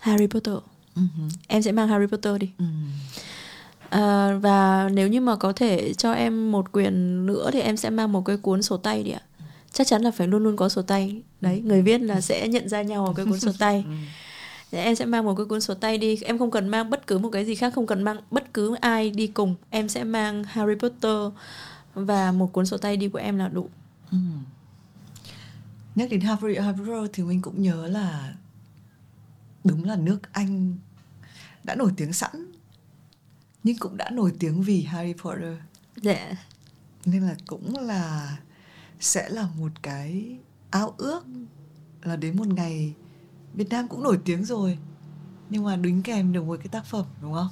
Harry 0.00 0.26
Potter. 0.26 0.54
Uh-huh. 0.96 1.28
em 1.48 1.62
sẽ 1.62 1.72
mang 1.72 1.88
Harry 1.88 2.06
Potter 2.06 2.36
đi. 2.40 2.50
Uh-huh. 2.58 4.36
uh, 4.36 4.42
và 4.42 4.88
nếu 4.92 5.08
như 5.08 5.20
mà 5.20 5.36
có 5.36 5.52
thể 5.52 5.94
cho 5.94 6.12
em 6.12 6.52
một 6.52 6.72
quyển 6.72 7.26
nữa 7.26 7.50
thì 7.52 7.60
em 7.60 7.76
sẽ 7.76 7.90
mang 7.90 8.12
một 8.12 8.24
cái 8.24 8.36
cuốn 8.36 8.62
sổ 8.62 8.76
tay 8.76 9.02
đi 9.02 9.10
ạ 9.10 9.20
chắc 9.74 9.86
chắn 9.86 10.02
là 10.02 10.10
phải 10.10 10.26
luôn 10.26 10.42
luôn 10.42 10.56
có 10.56 10.68
sổ 10.68 10.82
tay. 10.82 11.22
Đấy 11.40 11.62
người 11.64 11.82
viết 11.82 12.00
là 12.00 12.20
sẽ 12.20 12.48
nhận 12.48 12.68
ra 12.68 12.82
nhau 12.82 13.06
ở 13.06 13.12
cái 13.16 13.26
cuốn 13.26 13.40
sổ 13.40 13.52
tay. 13.58 13.84
Để 14.72 14.84
em 14.84 14.94
sẽ 14.94 15.04
mang 15.04 15.24
một 15.24 15.34
cái 15.34 15.46
cuốn 15.46 15.60
sổ 15.60 15.74
tay 15.74 15.98
đi. 15.98 16.18
Em 16.24 16.38
không 16.38 16.50
cần 16.50 16.68
mang 16.68 16.90
bất 16.90 17.06
cứ 17.06 17.18
một 17.18 17.30
cái 17.30 17.44
gì 17.44 17.54
khác 17.54 17.72
không 17.74 17.86
cần 17.86 18.02
mang 18.02 18.16
bất 18.30 18.54
cứ 18.54 18.74
ai 18.80 19.10
đi 19.10 19.26
cùng. 19.26 19.54
Em 19.70 19.88
sẽ 19.88 20.04
mang 20.04 20.44
Harry 20.44 20.74
Potter 20.74 21.32
và 21.94 22.32
một 22.32 22.52
cuốn 22.52 22.66
sổ 22.66 22.76
tay 22.76 22.96
đi 22.96 23.08
của 23.08 23.18
em 23.18 23.38
là 23.38 23.48
đủ. 23.48 23.68
Ừ. 24.10 24.18
nhắc 25.94 26.10
đến 26.10 26.20
Harry 26.20 26.54
Potter 26.58 27.10
thì 27.12 27.22
mình 27.22 27.42
cũng 27.42 27.62
nhớ 27.62 27.88
là 27.88 28.34
đúng 29.64 29.84
là 29.84 29.96
nước 29.96 30.32
Anh 30.32 30.76
đã 31.64 31.74
nổi 31.74 31.92
tiếng 31.96 32.12
sẵn 32.12 32.52
nhưng 33.62 33.76
cũng 33.76 33.96
đã 33.96 34.10
nổi 34.10 34.32
tiếng 34.38 34.62
vì 34.62 34.82
Harry 34.82 35.12
Potter. 35.12 35.56
Dạ. 35.96 36.36
Nên 37.04 37.22
là 37.22 37.34
cũng 37.46 37.78
là 37.78 38.36
sẽ 39.04 39.28
là 39.28 39.48
một 39.58 39.82
cái 39.82 40.38
ao 40.70 40.94
ước 40.98 41.24
là 42.02 42.16
đến 42.16 42.36
một 42.36 42.46
ngày 42.46 42.94
Việt 43.54 43.68
Nam 43.68 43.88
cũng 43.88 44.02
nổi 44.02 44.18
tiếng 44.24 44.44
rồi 44.44 44.78
nhưng 45.50 45.64
mà 45.64 45.76
đính 45.76 46.02
kèm 46.02 46.32
được 46.32 46.44
một 46.44 46.56
cái 46.58 46.68
tác 46.68 46.84
phẩm, 46.84 47.04
đúng 47.22 47.34
không? 47.34 47.48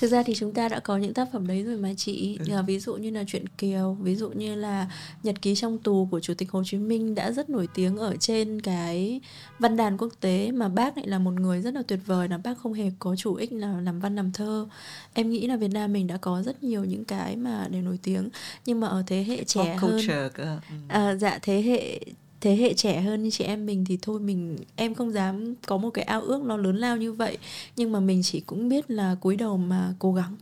Thực 0.00 0.08
ra 0.08 0.22
thì 0.22 0.34
chúng 0.34 0.52
ta 0.52 0.68
đã 0.68 0.80
có 0.80 0.96
những 0.96 1.14
tác 1.14 1.28
phẩm 1.32 1.46
đấy 1.46 1.62
rồi 1.62 1.76
mà 1.76 1.94
chị 1.96 2.38
ừ. 2.48 2.62
Ví 2.66 2.78
dụ 2.78 2.94
như 2.94 3.10
là 3.10 3.24
chuyện 3.26 3.48
Kiều 3.48 3.96
Ví 4.00 4.16
dụ 4.16 4.30
như 4.30 4.54
là 4.54 4.90
Nhật 5.22 5.42
ký 5.42 5.54
trong 5.54 5.78
tù 5.78 6.08
của 6.10 6.20
Chủ 6.20 6.34
tịch 6.34 6.50
Hồ 6.50 6.62
Chí 6.64 6.78
Minh 6.78 7.14
Đã 7.14 7.32
rất 7.32 7.50
nổi 7.50 7.68
tiếng 7.74 7.96
ở 7.96 8.16
trên 8.16 8.60
cái 8.60 9.20
văn 9.58 9.76
đàn 9.76 9.96
quốc 9.98 10.12
tế 10.20 10.52
Mà 10.52 10.68
bác 10.68 10.96
lại 10.96 11.06
là 11.06 11.18
một 11.18 11.30
người 11.30 11.62
rất 11.62 11.74
là 11.74 11.82
tuyệt 11.82 11.98
vời 12.06 12.28
Là 12.28 12.38
bác 12.38 12.58
không 12.58 12.72
hề 12.72 12.90
có 12.98 13.16
chủ 13.16 13.34
ích 13.34 13.52
là 13.52 13.80
làm 13.80 14.00
văn 14.00 14.16
làm 14.16 14.32
thơ 14.32 14.68
Em 15.12 15.30
nghĩ 15.30 15.46
là 15.46 15.56
Việt 15.56 15.70
Nam 15.70 15.92
mình 15.92 16.06
đã 16.06 16.16
có 16.16 16.42
rất 16.42 16.64
nhiều 16.64 16.84
những 16.84 17.04
cái 17.04 17.36
mà 17.36 17.68
đều 17.70 17.82
nổi 17.82 17.98
tiếng 18.02 18.28
Nhưng 18.66 18.80
mà 18.80 18.88
ở 18.88 19.02
thế 19.06 19.24
hệ 19.24 19.44
trẻ 19.44 19.72
Pop 19.72 19.82
hơn 19.82 20.00
ừ. 20.36 20.56
à, 20.88 21.14
Dạ 21.14 21.38
thế 21.42 21.62
hệ 21.62 22.00
thế 22.40 22.56
hệ 22.56 22.74
trẻ 22.74 23.00
hơn 23.00 23.22
như 23.22 23.30
chị 23.30 23.44
em 23.44 23.66
mình 23.66 23.84
thì 23.88 23.98
thôi 24.02 24.20
mình, 24.20 24.56
em 24.76 24.94
không 24.94 25.12
dám 25.12 25.54
có 25.66 25.76
một 25.76 25.90
cái 25.90 26.04
ao 26.04 26.20
ước 26.20 26.42
nó 26.42 26.56
lớn 26.56 26.76
lao 26.76 26.96
như 26.96 27.12
vậy. 27.12 27.38
Nhưng 27.76 27.92
mà 27.92 28.00
mình 28.00 28.22
chỉ 28.22 28.40
cũng 28.40 28.68
biết 28.68 28.90
là 28.90 29.16
cúi 29.20 29.36
đầu 29.36 29.56
mà 29.56 29.94
cố 29.98 30.12
gắng. 30.12 30.36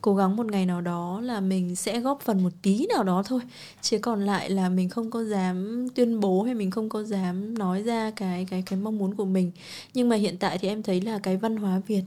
Cố 0.00 0.14
gắng 0.14 0.36
một 0.36 0.46
ngày 0.46 0.66
nào 0.66 0.80
đó 0.80 1.20
là 1.20 1.40
mình 1.40 1.76
sẽ 1.76 2.00
góp 2.00 2.20
phần 2.20 2.42
một 2.42 2.52
tí 2.62 2.86
nào 2.94 3.04
đó 3.04 3.22
thôi. 3.26 3.40
Chứ 3.82 3.98
còn 3.98 4.26
lại 4.26 4.50
là 4.50 4.68
mình 4.68 4.88
không 4.88 5.10
có 5.10 5.24
dám 5.24 5.88
tuyên 5.94 6.20
bố 6.20 6.42
hay 6.42 6.54
mình 6.54 6.70
không 6.70 6.88
có 6.88 7.02
dám 7.02 7.58
nói 7.58 7.82
ra 7.82 8.10
cái 8.10 8.46
cái 8.50 8.62
cái 8.66 8.78
mong 8.78 8.98
muốn 8.98 9.14
của 9.14 9.24
mình. 9.24 9.50
Nhưng 9.94 10.08
mà 10.08 10.16
hiện 10.16 10.36
tại 10.38 10.58
thì 10.58 10.68
em 10.68 10.82
thấy 10.82 11.00
là 11.00 11.18
cái 11.18 11.36
văn 11.36 11.56
hóa 11.56 11.80
việt 11.86 12.02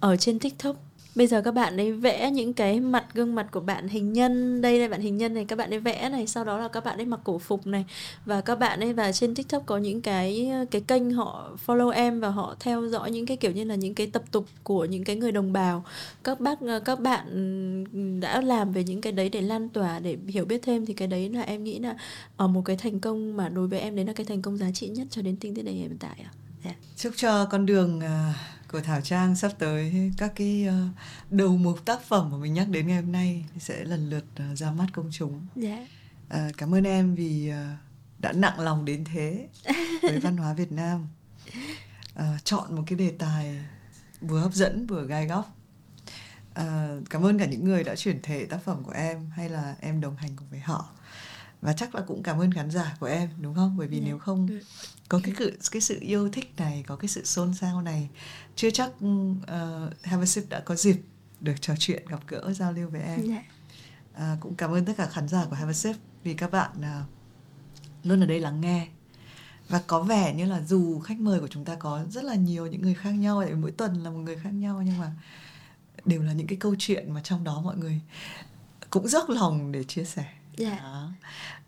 ở 0.00 0.16
trên 0.16 0.38
tiktok 0.38 0.76
bây 1.14 1.26
giờ 1.26 1.42
các 1.42 1.54
bạn 1.54 1.76
ấy 1.76 1.92
vẽ 1.92 2.30
những 2.30 2.52
cái 2.52 2.80
mặt, 2.80 3.06
gương 3.14 3.34
mặt 3.34 3.46
của 3.50 3.60
bạn 3.60 3.88
hình 3.88 4.12
nhân 4.12 4.60
đây 4.60 4.78
là 4.78 4.88
bạn 4.88 5.00
hình 5.00 5.16
nhân 5.16 5.34
này, 5.34 5.44
các 5.44 5.56
bạn 5.56 5.70
ấy 5.70 5.80
vẽ 5.80 6.08
này 6.08 6.26
sau 6.26 6.44
đó 6.44 6.58
là 6.58 6.68
các 6.68 6.84
bạn 6.84 6.96
ấy 6.96 7.06
mặc 7.06 7.20
cổ 7.24 7.38
phục 7.38 7.66
này 7.66 7.84
và 8.26 8.40
các 8.40 8.58
bạn 8.58 8.80
ấy, 8.80 8.92
và 8.92 9.12
trên 9.12 9.34
tiktok 9.34 9.66
có 9.66 9.78
những 9.78 10.00
cái 10.00 10.50
cái 10.70 10.80
kênh 10.80 11.10
họ 11.10 11.50
follow 11.66 11.90
em 11.90 12.20
và 12.20 12.28
họ 12.28 12.56
theo 12.60 12.88
dõi 12.88 13.10
những 13.10 13.26
cái 13.26 13.36
kiểu 13.36 13.52
như 13.52 13.64
là 13.64 13.74
những 13.74 13.94
cái 13.94 14.06
tập 14.06 14.22
tục 14.30 14.46
của 14.62 14.84
những 14.84 15.04
cái 15.04 15.16
người 15.16 15.32
đồng 15.32 15.52
bào 15.52 15.84
các 16.24 16.40
bác 16.40 16.60
ờ, 16.60 16.80
các 16.80 17.00
bạn 17.00 17.24
đã 18.20 18.40
làm 18.40 18.72
về 18.72 18.84
những 18.84 19.00
cái 19.00 19.12
đấy 19.12 19.28
để 19.28 19.40
lan 19.40 19.68
tỏa, 19.68 19.98
để 19.98 20.16
hiểu 20.28 20.44
biết 20.44 20.62
thêm 20.62 20.86
thì 20.86 20.94
cái 20.94 21.08
đấy 21.08 21.28
là 21.28 21.40
em 21.40 21.64
nghĩ 21.64 21.78
là 21.78 21.96
ở 22.36 22.46
một 22.46 22.62
cái 22.64 22.76
thành 22.76 23.00
công 23.00 23.36
mà 23.36 23.48
đối 23.48 23.66
với 23.66 23.80
em 23.80 23.96
đấy 23.96 24.04
là 24.04 24.12
cái 24.12 24.26
thành 24.26 24.42
công 24.42 24.56
giá 24.56 24.70
trị 24.74 24.88
nhất 24.88 25.06
cho 25.10 25.22
đến 25.22 25.36
tinh 25.36 25.54
tế 25.54 25.62
này 25.62 25.74
hiện 25.74 25.96
tại 26.00 26.24
ạ. 26.24 26.30
Yeah. 26.64 26.76
Chúc 26.96 27.12
cho 27.16 27.44
con 27.44 27.66
đường 27.66 27.98
uh 27.98 28.53
của 28.74 28.80
Thảo 28.80 29.00
Trang 29.00 29.36
sắp 29.36 29.52
tới 29.58 30.12
các 30.18 30.32
cái 30.36 30.66
uh, 30.68 30.96
đầu 31.30 31.56
mục 31.56 31.84
tác 31.84 32.02
phẩm 32.02 32.30
mà 32.30 32.36
mình 32.36 32.54
nhắc 32.54 32.68
đến 32.68 32.86
ngày 32.86 32.96
hôm 33.02 33.12
nay 33.12 33.44
sẽ 33.58 33.84
lần 33.84 34.10
lượt 34.10 34.24
uh, 34.52 34.58
ra 34.58 34.70
mắt 34.70 34.86
công 34.92 35.08
chúng. 35.12 35.46
Dạ. 35.56 35.86
Uh, 36.26 36.56
cảm 36.58 36.74
ơn 36.74 36.84
em 36.84 37.14
vì 37.14 37.52
đã 38.18 38.32
nặng 38.32 38.60
lòng 38.60 38.84
đến 38.84 39.04
thế 39.04 39.48
với 40.02 40.20
văn 40.20 40.36
hóa 40.36 40.54
Việt 40.54 40.72
Nam. 40.72 41.08
Uh, 42.14 42.44
chọn 42.44 42.76
một 42.76 42.82
cái 42.86 42.98
đề 42.98 43.12
tài 43.18 43.64
vừa 44.20 44.40
hấp 44.40 44.54
dẫn 44.54 44.86
vừa 44.86 45.06
gai 45.06 45.26
góc. 45.26 45.56
Uh, 46.60 46.64
cảm 47.10 47.22
ơn 47.26 47.38
cả 47.38 47.46
những 47.46 47.64
người 47.64 47.84
đã 47.84 47.96
chuyển 47.96 48.22
thể 48.22 48.46
tác 48.46 48.58
phẩm 48.64 48.82
của 48.82 48.92
em 48.92 49.30
hay 49.30 49.48
là 49.48 49.76
em 49.80 50.00
đồng 50.00 50.16
hành 50.16 50.36
cùng 50.36 50.48
với 50.50 50.60
họ 50.60 50.88
và 51.62 51.72
chắc 51.72 51.94
là 51.94 52.02
cũng 52.06 52.22
cảm 52.22 52.40
ơn 52.40 52.52
khán 52.52 52.70
giả 52.70 52.96
của 53.00 53.06
em 53.06 53.28
đúng 53.40 53.54
không 53.54 53.76
bởi 53.76 53.88
vì 53.88 53.96
yeah. 53.96 54.04
Dạ. 54.04 54.08
nếu 54.08 54.18
không 54.18 54.46
ừ. 54.46 54.60
Có 55.08 55.20
cái 55.24 55.34
sự 55.38 55.58
cái 55.70 55.80
sự 55.80 55.98
yêu 56.00 56.28
thích 56.28 56.52
này 56.56 56.84
có 56.86 56.96
cái 56.96 57.08
sự 57.08 57.24
xôn 57.24 57.54
xao 57.54 57.82
này 57.82 58.08
chưa 58.56 58.70
chắc 58.70 58.88
uh, 58.88 59.42
Have 60.02 60.22
a 60.22 60.26
Sip 60.26 60.48
đã 60.48 60.60
có 60.60 60.74
dịp 60.74 61.00
được 61.40 61.54
trò 61.60 61.74
chuyện 61.78 62.06
gặp 62.08 62.20
gỡ 62.28 62.52
giao 62.52 62.72
lưu 62.72 62.88
với 62.88 63.02
em 63.02 63.30
yeah. 63.30 63.44
Dạ. 64.18 64.32
uh, 64.32 64.40
cũng 64.40 64.54
cảm 64.54 64.72
ơn 64.72 64.84
tất 64.84 64.92
cả 64.96 65.06
khán 65.06 65.28
giả 65.28 65.44
của 65.50 65.56
Have 65.56 65.70
a 65.70 65.72
Sip 65.72 65.96
vì 66.24 66.34
các 66.34 66.50
bạn 66.50 66.70
uh, 66.78 68.06
luôn 68.06 68.20
ở 68.22 68.26
đây 68.26 68.40
lắng 68.40 68.60
nghe 68.60 68.88
và 69.68 69.82
có 69.86 70.02
vẻ 70.02 70.34
như 70.34 70.44
là 70.46 70.60
dù 70.60 71.00
khách 71.00 71.20
mời 71.20 71.40
của 71.40 71.48
chúng 71.48 71.64
ta 71.64 71.74
có 71.74 72.04
rất 72.10 72.24
là 72.24 72.34
nhiều 72.34 72.66
những 72.66 72.82
người 72.82 72.94
khác 72.94 73.10
nhau 73.10 73.42
tại 73.44 73.54
mỗi 73.54 73.70
tuần 73.70 74.02
là 74.04 74.10
một 74.10 74.18
người 74.18 74.36
khác 74.36 74.50
nhau 74.52 74.82
nhưng 74.82 74.98
mà 74.98 75.12
đều 76.04 76.22
là 76.22 76.32
những 76.32 76.46
cái 76.46 76.58
câu 76.58 76.74
chuyện 76.78 77.12
mà 77.14 77.20
trong 77.24 77.44
đó 77.44 77.60
mọi 77.64 77.76
người 77.76 78.00
cũng 78.90 79.08
dốc 79.08 79.30
lòng 79.30 79.72
để 79.72 79.84
chia 79.84 80.04
sẻ 80.04 80.24
dạ 80.56 80.78
Đó. 80.78 81.10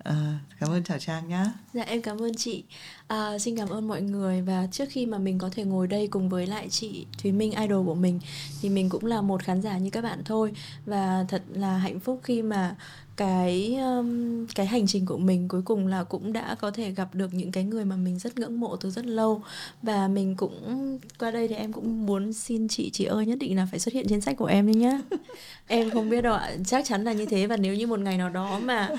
À, 0.06 0.38
cảm 0.60 0.70
ơn 0.70 0.84
Thảo 0.84 0.98
Trang 0.98 1.28
nhá. 1.28 1.44
Dạ 1.74 1.82
em 1.82 2.02
cảm 2.02 2.22
ơn 2.22 2.34
chị. 2.34 2.64
À, 3.06 3.38
xin 3.38 3.56
cảm 3.56 3.68
ơn 3.68 3.88
mọi 3.88 4.02
người 4.02 4.42
và 4.42 4.66
trước 4.72 4.84
khi 4.90 5.06
mà 5.06 5.18
mình 5.18 5.38
có 5.38 5.50
thể 5.52 5.64
ngồi 5.64 5.86
đây 5.86 6.06
cùng 6.06 6.28
với 6.28 6.46
lại 6.46 6.68
chị 6.68 7.06
Thúy 7.22 7.32
Minh 7.32 7.52
idol 7.52 7.86
của 7.86 7.94
mình 7.94 8.20
thì 8.62 8.68
mình 8.68 8.88
cũng 8.88 9.04
là 9.04 9.20
một 9.20 9.42
khán 9.42 9.62
giả 9.62 9.78
như 9.78 9.90
các 9.90 10.04
bạn 10.04 10.22
thôi 10.24 10.52
và 10.86 11.24
thật 11.28 11.42
là 11.52 11.78
hạnh 11.78 12.00
phúc 12.00 12.20
khi 12.22 12.42
mà 12.42 12.76
cái 13.16 13.76
um, 13.80 14.46
cái 14.54 14.66
hành 14.66 14.86
trình 14.86 15.06
của 15.06 15.18
mình 15.18 15.48
cuối 15.48 15.62
cùng 15.64 15.86
là 15.86 16.04
cũng 16.04 16.32
đã 16.32 16.56
có 16.60 16.70
thể 16.70 16.90
gặp 16.90 17.14
được 17.14 17.34
những 17.34 17.52
cái 17.52 17.64
người 17.64 17.84
mà 17.84 17.96
mình 17.96 18.18
rất 18.18 18.38
ngưỡng 18.38 18.60
mộ 18.60 18.76
từ 18.76 18.90
rất 18.90 19.06
lâu. 19.06 19.42
Và 19.82 20.08
mình 20.08 20.36
cũng 20.36 20.98
qua 21.18 21.30
đây 21.30 21.48
thì 21.48 21.54
em 21.54 21.72
cũng 21.72 22.06
muốn 22.06 22.32
xin 22.32 22.68
chị 22.68 22.90
chị 22.90 23.04
ơi 23.04 23.26
nhất 23.26 23.38
định 23.38 23.56
là 23.56 23.66
phải 23.70 23.80
xuất 23.80 23.94
hiện 23.94 24.06
trên 24.08 24.20
sách 24.20 24.36
của 24.36 24.46
em 24.46 24.72
đi 24.72 24.74
nhá. 24.74 25.00
Em 25.66 25.90
không 25.90 26.10
biết 26.10 26.20
đâu 26.20 26.34
ạ 26.34 26.50
chắc 26.66 26.84
chắn 26.84 27.04
là 27.04 27.12
như 27.12 27.26
thế. 27.26 27.46
Và 27.46 27.56
nếu 27.56 27.74
như 27.74 27.86
một 27.86 28.00
ngày 28.00 28.18
nào 28.18 28.30
đó 28.30 28.60
mà 28.62 28.90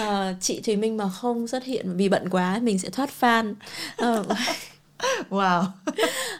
uh, 0.00 0.36
chị 0.40 0.60
Thùy 0.60 0.76
Minh 0.76 0.96
mà 0.96 1.08
không 1.08 1.48
xuất 1.48 1.64
hiện 1.64 1.96
vì 1.96 2.08
bận 2.08 2.28
quá 2.30 2.60
mình 2.62 2.78
sẽ 2.78 2.90
thoát 2.90 3.10
fan. 3.20 3.54
Uh, 4.02 4.26
wow. 5.30 5.64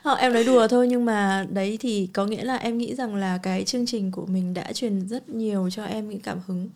Họ, 0.03 0.15
em 0.15 0.33
nói 0.33 0.45
đùa 0.45 0.69
thôi 0.69 0.89
nhưng 0.89 1.05
mà 1.05 1.47
đấy 1.51 1.79
thì 1.81 2.09
có 2.13 2.27
nghĩa 2.27 2.45
là 2.45 2.57
em 2.57 2.79
nghĩ 2.79 2.95
rằng 2.95 3.15
là 3.15 3.39
cái 3.43 3.65
chương 3.65 3.87
trình 3.87 4.11
của 4.11 4.27
mình 4.27 4.55
đã 4.55 4.73
truyền 4.73 5.09
rất 5.09 5.29
nhiều 5.29 5.69
cho 5.71 5.85
em 5.85 6.11
những 6.11 6.21
cảm 6.21 6.39
hứng 6.47 6.69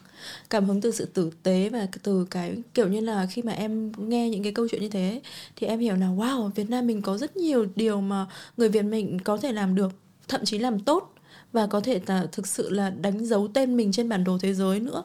cảm 0.50 0.64
hứng 0.64 0.80
từ 0.80 0.90
sự 0.90 1.04
tử 1.04 1.30
tế 1.42 1.68
và 1.68 1.86
từ 2.02 2.26
cái 2.30 2.56
kiểu 2.74 2.88
như 2.88 3.00
là 3.00 3.26
khi 3.30 3.42
mà 3.42 3.52
em 3.52 3.92
nghe 3.96 4.30
những 4.30 4.42
cái 4.42 4.52
câu 4.52 4.68
chuyện 4.70 4.80
như 4.80 4.88
thế 4.88 5.20
thì 5.56 5.66
em 5.66 5.78
hiểu 5.78 5.96
là 5.96 6.06
wow 6.06 6.48
Việt 6.48 6.70
Nam 6.70 6.86
mình 6.86 7.02
có 7.02 7.18
rất 7.18 7.36
nhiều 7.36 7.66
điều 7.76 8.00
mà 8.00 8.26
người 8.56 8.68
Việt 8.68 8.82
mình 8.82 9.18
có 9.24 9.36
thể 9.36 9.52
làm 9.52 9.74
được 9.74 9.92
thậm 10.28 10.44
chí 10.44 10.58
làm 10.58 10.80
tốt 10.80 11.14
và 11.52 11.66
có 11.66 11.80
thể 11.80 12.00
là 12.06 12.26
thực 12.32 12.46
sự 12.46 12.70
là 12.70 12.90
đánh 12.90 13.26
dấu 13.26 13.48
tên 13.48 13.76
mình 13.76 13.92
trên 13.92 14.08
bản 14.08 14.24
đồ 14.24 14.38
thế 14.38 14.54
giới 14.54 14.80
nữa. 14.80 15.02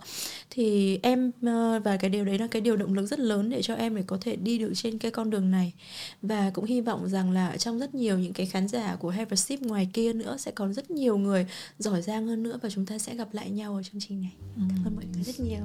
Thì 0.50 1.00
em 1.04 1.32
ờ, 1.42 1.80
và 1.84 1.98
cái 1.98 2.10
điều 2.10 2.26
đấy 2.26 2.40
là 2.40 2.48
cái 2.48 2.62
điều 2.62 2.76
động 2.76 2.94
lực 2.94 3.06
rất 3.06 3.20
lớn 3.20 3.50
để 3.50 3.62
cho 3.62 3.76
em 3.76 3.96
để 3.96 4.04
có 4.08 4.18
thể 4.22 4.36
đi 4.36 4.58
được 4.58 4.72
trên 4.76 4.98
cái 4.98 5.12
con 5.12 5.30
đường 5.30 5.52
này. 5.52 5.74
Và 6.22 6.52
cũng 6.54 6.66
hy 6.66 6.82
vọng 6.82 7.10
rằng 7.10 7.32
là 7.32 7.58
trong 7.58 7.80
rất 7.80 7.96
nhiều 7.96 8.18
những 8.18 8.34
cái 8.34 8.46
khán 8.46 8.68
giả 8.68 8.96
của 8.96 9.10
Have 9.10 9.30
a 9.30 9.36
Sip 9.36 9.62
ngoài 9.62 9.90
kia 9.94 10.14
nữa 10.14 10.36
sẽ 10.40 10.52
còn 10.52 10.74
rất 10.74 10.92
nhiều 10.92 11.18
người 11.18 11.48
giỏi 11.80 12.02
giang 12.02 12.28
hơn 12.28 12.44
nữa 12.44 12.60
và 12.62 12.70
chúng 12.70 12.86
ta 12.86 12.98
sẽ 12.98 13.16
gặp 13.16 13.28
lại 13.32 13.50
nhau 13.50 13.76
ở 13.76 13.84
chương 13.84 14.02
trình 14.02 14.22
này. 14.22 14.32
Cảm 14.56 14.86
ơn 14.86 14.96
mọi 14.96 15.06
người 15.14 15.24
rất 15.24 15.40
nhiều. 15.40 15.64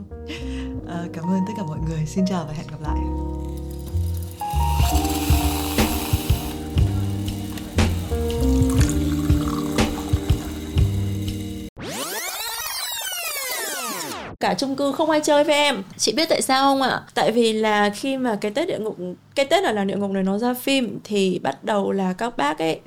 À, 0.88 1.06
cảm 1.12 1.24
ơn 1.24 1.40
tất 1.46 1.52
cả 1.56 1.62
mọi 1.62 1.78
người. 1.88 2.06
Xin 2.06 2.24
chào 2.28 2.46
và 2.46 2.52
hẹn 2.52 2.66
gặp 2.66 2.80
lại 2.82 2.98
cả 14.40 14.55
chung 14.59 14.76
cư 14.76 14.92
không 14.92 15.10
ai 15.10 15.20
chơi 15.24 15.44
với 15.44 15.55
em. 15.55 15.82
Chị 15.96 16.12
biết 16.12 16.28
tại 16.28 16.42
sao 16.42 16.62
không 16.62 16.82
ạ? 16.82 17.00
Tại 17.14 17.32
vì 17.32 17.52
là 17.52 17.90
khi 17.90 18.16
mà 18.16 18.38
cái 18.40 18.50
tết 18.50 18.68
địa 18.68 18.78
ngục 18.78 18.96
cái 19.34 19.46
tết 19.46 19.64
ở 19.64 19.72
là 19.72 19.84
địa 19.84 19.96
ngục 19.96 20.10
này 20.10 20.22
nó 20.22 20.38
ra 20.38 20.55
phim 20.55 20.98
thì 21.05 21.38
bắt 21.38 21.64
đầu 21.64 21.92
là 21.92 22.12
các 22.12 22.36
bác 22.36 22.59
ấy 22.59 22.80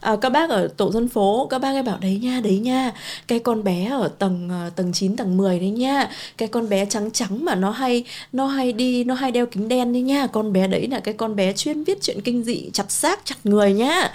à, 0.00 0.16
các 0.20 0.30
bác 0.30 0.50
ở 0.50 0.68
tổ 0.76 0.92
dân 0.92 1.08
phố 1.08 1.46
các 1.50 1.58
bác 1.58 1.72
ấy 1.72 1.82
bảo 1.82 1.98
đấy 2.00 2.20
nha 2.22 2.40
đấy 2.44 2.58
nha 2.58 2.92
cái 3.28 3.38
con 3.38 3.64
bé 3.64 3.88
ở 3.90 4.08
tầng 4.18 4.48
à, 4.50 4.70
tầng 4.76 4.92
9 4.92 5.16
tầng 5.16 5.36
10 5.36 5.58
đấy 5.58 5.70
nha 5.70 6.10
cái 6.38 6.48
con 6.48 6.68
bé 6.68 6.86
trắng 6.86 7.10
trắng 7.10 7.44
mà 7.44 7.54
nó 7.54 7.70
hay 7.70 8.04
nó 8.32 8.46
hay 8.46 8.72
đi 8.72 9.04
nó 9.04 9.14
hay 9.14 9.30
đeo 9.30 9.46
kính 9.46 9.68
đen 9.68 9.92
đấy 9.92 10.02
nha 10.02 10.26
con 10.26 10.52
bé 10.52 10.66
đấy 10.66 10.88
là 10.90 11.00
cái 11.00 11.14
con 11.14 11.36
bé 11.36 11.52
chuyên 11.52 11.84
viết 11.84 11.98
chuyện 12.02 12.20
kinh 12.20 12.44
dị 12.44 12.70
chặt 12.72 12.90
xác 12.90 13.20
chặt 13.24 13.36
người 13.44 13.72
nhá 13.72 14.12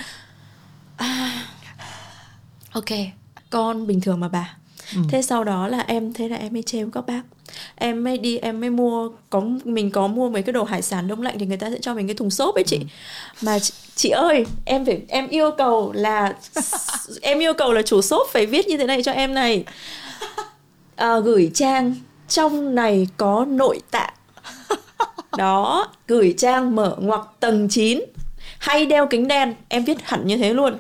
à, 0.98 1.46
ok 2.72 3.23
con 3.54 3.88
bình 3.88 4.02
thường 4.02 4.20
mà 4.20 4.28
bà. 4.28 4.58
Ừ. 4.96 5.02
thế 5.10 5.22
sau 5.22 5.44
đó 5.44 5.68
là 5.68 5.80
em 5.88 6.14
thế 6.14 6.30
là 6.30 6.36
em 6.36 6.54
mới 6.54 6.64
trêu 6.64 6.90
các 6.94 7.06
bác. 7.08 7.22
Em 7.76 8.04
mới 8.04 8.18
đi 8.18 8.38
em 8.38 8.62
mới 8.62 8.70
mua 8.70 9.10
có 9.30 9.42
mình 9.64 9.92
có 9.92 10.08
mua 10.08 10.30
mấy 10.30 10.44
cái 10.44 10.54
đồ 10.54 10.64
hải 10.64 10.82
sản 10.82 11.08
đông 11.08 11.22
lạnh 11.22 11.36
thì 11.40 11.46
người 11.46 11.58
ta 11.58 11.70
sẽ 11.70 11.78
cho 11.82 11.94
mình 11.94 12.08
cái 12.08 12.16
thùng 12.16 12.30
xốp 12.30 12.56
ấy 12.56 12.64
chị. 12.64 12.78
Ừ. 12.80 12.86
mà 13.42 13.60
chị, 13.60 13.74
chị 13.96 14.10
ơi 14.10 14.46
em 14.66 14.86
phải 14.86 15.02
em 15.08 15.28
yêu 15.28 15.52
cầu 15.58 15.92
là 15.96 16.34
em 17.22 17.40
yêu 17.40 17.54
cầu 17.54 17.74
là 17.74 17.82
chủ 17.82 18.02
xốp 18.02 18.28
phải 18.32 18.46
viết 18.46 18.68
như 18.68 18.78
thế 18.78 18.86
này 18.86 19.04
cho 19.04 19.12
em 19.12 19.34
này. 19.34 19.64
À, 20.96 21.20
gửi 21.20 21.52
trang 21.54 21.96
trong 22.28 22.76
này 22.76 23.08
có 23.18 23.46
nội 23.50 23.82
tạng. 23.92 24.14
Đó 25.38 25.88
gửi 26.08 26.34
trang 26.38 26.76
mở 26.76 26.96
ngoặc 27.00 27.22
tầng 27.40 27.68
9 27.70 28.00
hay 28.60 28.86
đeo 28.86 29.08
kính 29.08 29.28
đen 29.28 29.56
em 29.70 29.84
viết 29.84 29.98
hẳn 30.04 30.28
như 30.28 30.38
thế 30.38 30.54
luôn 30.54 30.78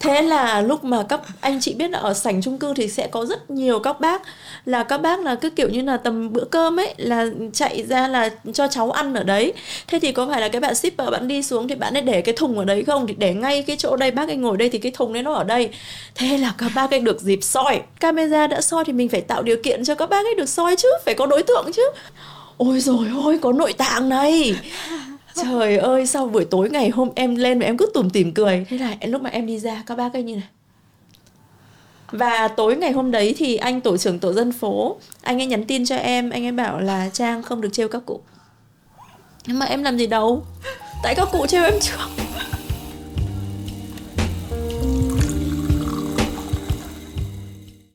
thế 0.00 0.22
là 0.22 0.60
lúc 0.60 0.84
mà 0.84 1.02
các 1.02 1.20
anh 1.40 1.60
chị 1.60 1.74
biết 1.74 1.90
là 1.90 1.98
ở 1.98 2.14
sảnh 2.14 2.42
chung 2.42 2.58
cư 2.58 2.74
thì 2.74 2.88
sẽ 2.88 3.06
có 3.06 3.26
rất 3.26 3.50
nhiều 3.50 3.78
các 3.78 4.00
bác. 4.00 4.22
Là 4.64 4.84
các 4.84 4.98
bác 4.98 5.20
là 5.20 5.34
cứ 5.34 5.50
kiểu 5.50 5.68
như 5.68 5.82
là 5.82 5.96
tầm 5.96 6.32
bữa 6.32 6.44
cơm 6.44 6.80
ấy, 6.80 6.94
là 6.96 7.26
chạy 7.52 7.82
ra 7.82 8.08
là 8.08 8.30
cho 8.52 8.68
cháu 8.68 8.90
ăn 8.90 9.14
ở 9.14 9.22
đấy. 9.22 9.52
Thế 9.86 9.98
thì 9.98 10.12
có 10.12 10.26
phải 10.26 10.40
là 10.40 10.48
cái 10.48 10.60
bạn 10.60 10.74
shipper 10.74 11.10
bạn 11.10 11.28
đi 11.28 11.42
xuống 11.42 11.68
thì 11.68 11.74
bạn 11.74 11.94
ấy 11.94 12.02
để 12.02 12.22
cái 12.22 12.34
thùng 12.34 12.58
ở 12.58 12.64
đấy 12.64 12.84
không? 12.86 13.06
Thì 13.06 13.14
để 13.18 13.34
ngay 13.34 13.62
cái 13.62 13.76
chỗ 13.76 13.96
đây, 13.96 14.10
bác 14.10 14.28
ấy 14.28 14.36
ngồi 14.36 14.56
đây 14.56 14.68
thì 14.68 14.78
cái 14.78 14.92
thùng 14.92 15.12
đấy 15.12 15.22
nó 15.22 15.32
ở 15.32 15.44
đây. 15.44 15.70
Thế 16.14 16.38
là 16.38 16.54
các 16.58 16.70
bác 16.74 16.90
ấy 16.90 17.00
được 17.00 17.20
dịp 17.20 17.38
soi. 17.42 17.80
Camera 18.00 18.46
đã 18.46 18.60
soi 18.60 18.84
thì 18.84 18.92
mình 18.92 19.08
phải 19.08 19.20
tạo 19.20 19.42
điều 19.42 19.56
kiện 19.62 19.84
cho 19.84 19.94
các 19.94 20.10
bác 20.10 20.26
ấy 20.26 20.34
được 20.34 20.48
soi 20.48 20.76
chứ, 20.76 20.88
phải 21.04 21.14
có 21.14 21.26
đối 21.26 21.42
tượng 21.42 21.70
chứ. 21.72 21.82
Ôi 22.56 22.80
rồi 22.80 23.06
ôi 23.24 23.38
có 23.42 23.52
nội 23.52 23.72
tạng 23.72 24.08
này 24.08 24.54
trời 25.34 25.76
ơi 25.76 26.06
sau 26.06 26.26
buổi 26.26 26.44
tối 26.44 26.70
ngày 26.70 26.90
hôm 26.90 27.10
em 27.14 27.36
lên 27.36 27.58
mà 27.58 27.66
em 27.66 27.76
cứ 27.76 27.86
tủm 27.94 28.10
tỉm 28.10 28.34
cười. 28.34 28.66
Thế 28.68 28.78
là 28.78 28.96
lúc 29.06 29.22
mà 29.22 29.30
em 29.30 29.46
đi 29.46 29.58
ra 29.58 29.82
các 29.86 29.98
bác 29.98 30.12
ấy 30.12 30.22
như 30.22 30.34
này. 30.34 30.48
Và 32.10 32.48
tối 32.48 32.76
ngày 32.76 32.92
hôm 32.92 33.10
đấy 33.10 33.34
thì 33.38 33.56
anh 33.56 33.80
tổ 33.80 33.96
trưởng 33.96 34.18
tổ 34.18 34.32
dân 34.32 34.52
phố 34.52 34.96
anh 35.22 35.40
ấy 35.40 35.46
nhắn 35.46 35.64
tin 35.64 35.84
cho 35.84 35.96
em 35.96 36.30
anh 36.30 36.44
ấy 36.44 36.52
bảo 36.52 36.80
là 36.80 37.08
trang 37.12 37.42
không 37.42 37.60
được 37.60 37.72
trêu 37.72 37.88
các 37.88 38.02
cụ. 38.06 38.20
Nhưng 39.46 39.58
mà 39.58 39.66
em 39.66 39.82
làm 39.82 39.98
gì 39.98 40.06
đâu? 40.06 40.44
Tại 41.02 41.14
các 41.14 41.28
cụ 41.32 41.46
trêu 41.46 41.64
em 41.64 41.74
trước 41.80 41.96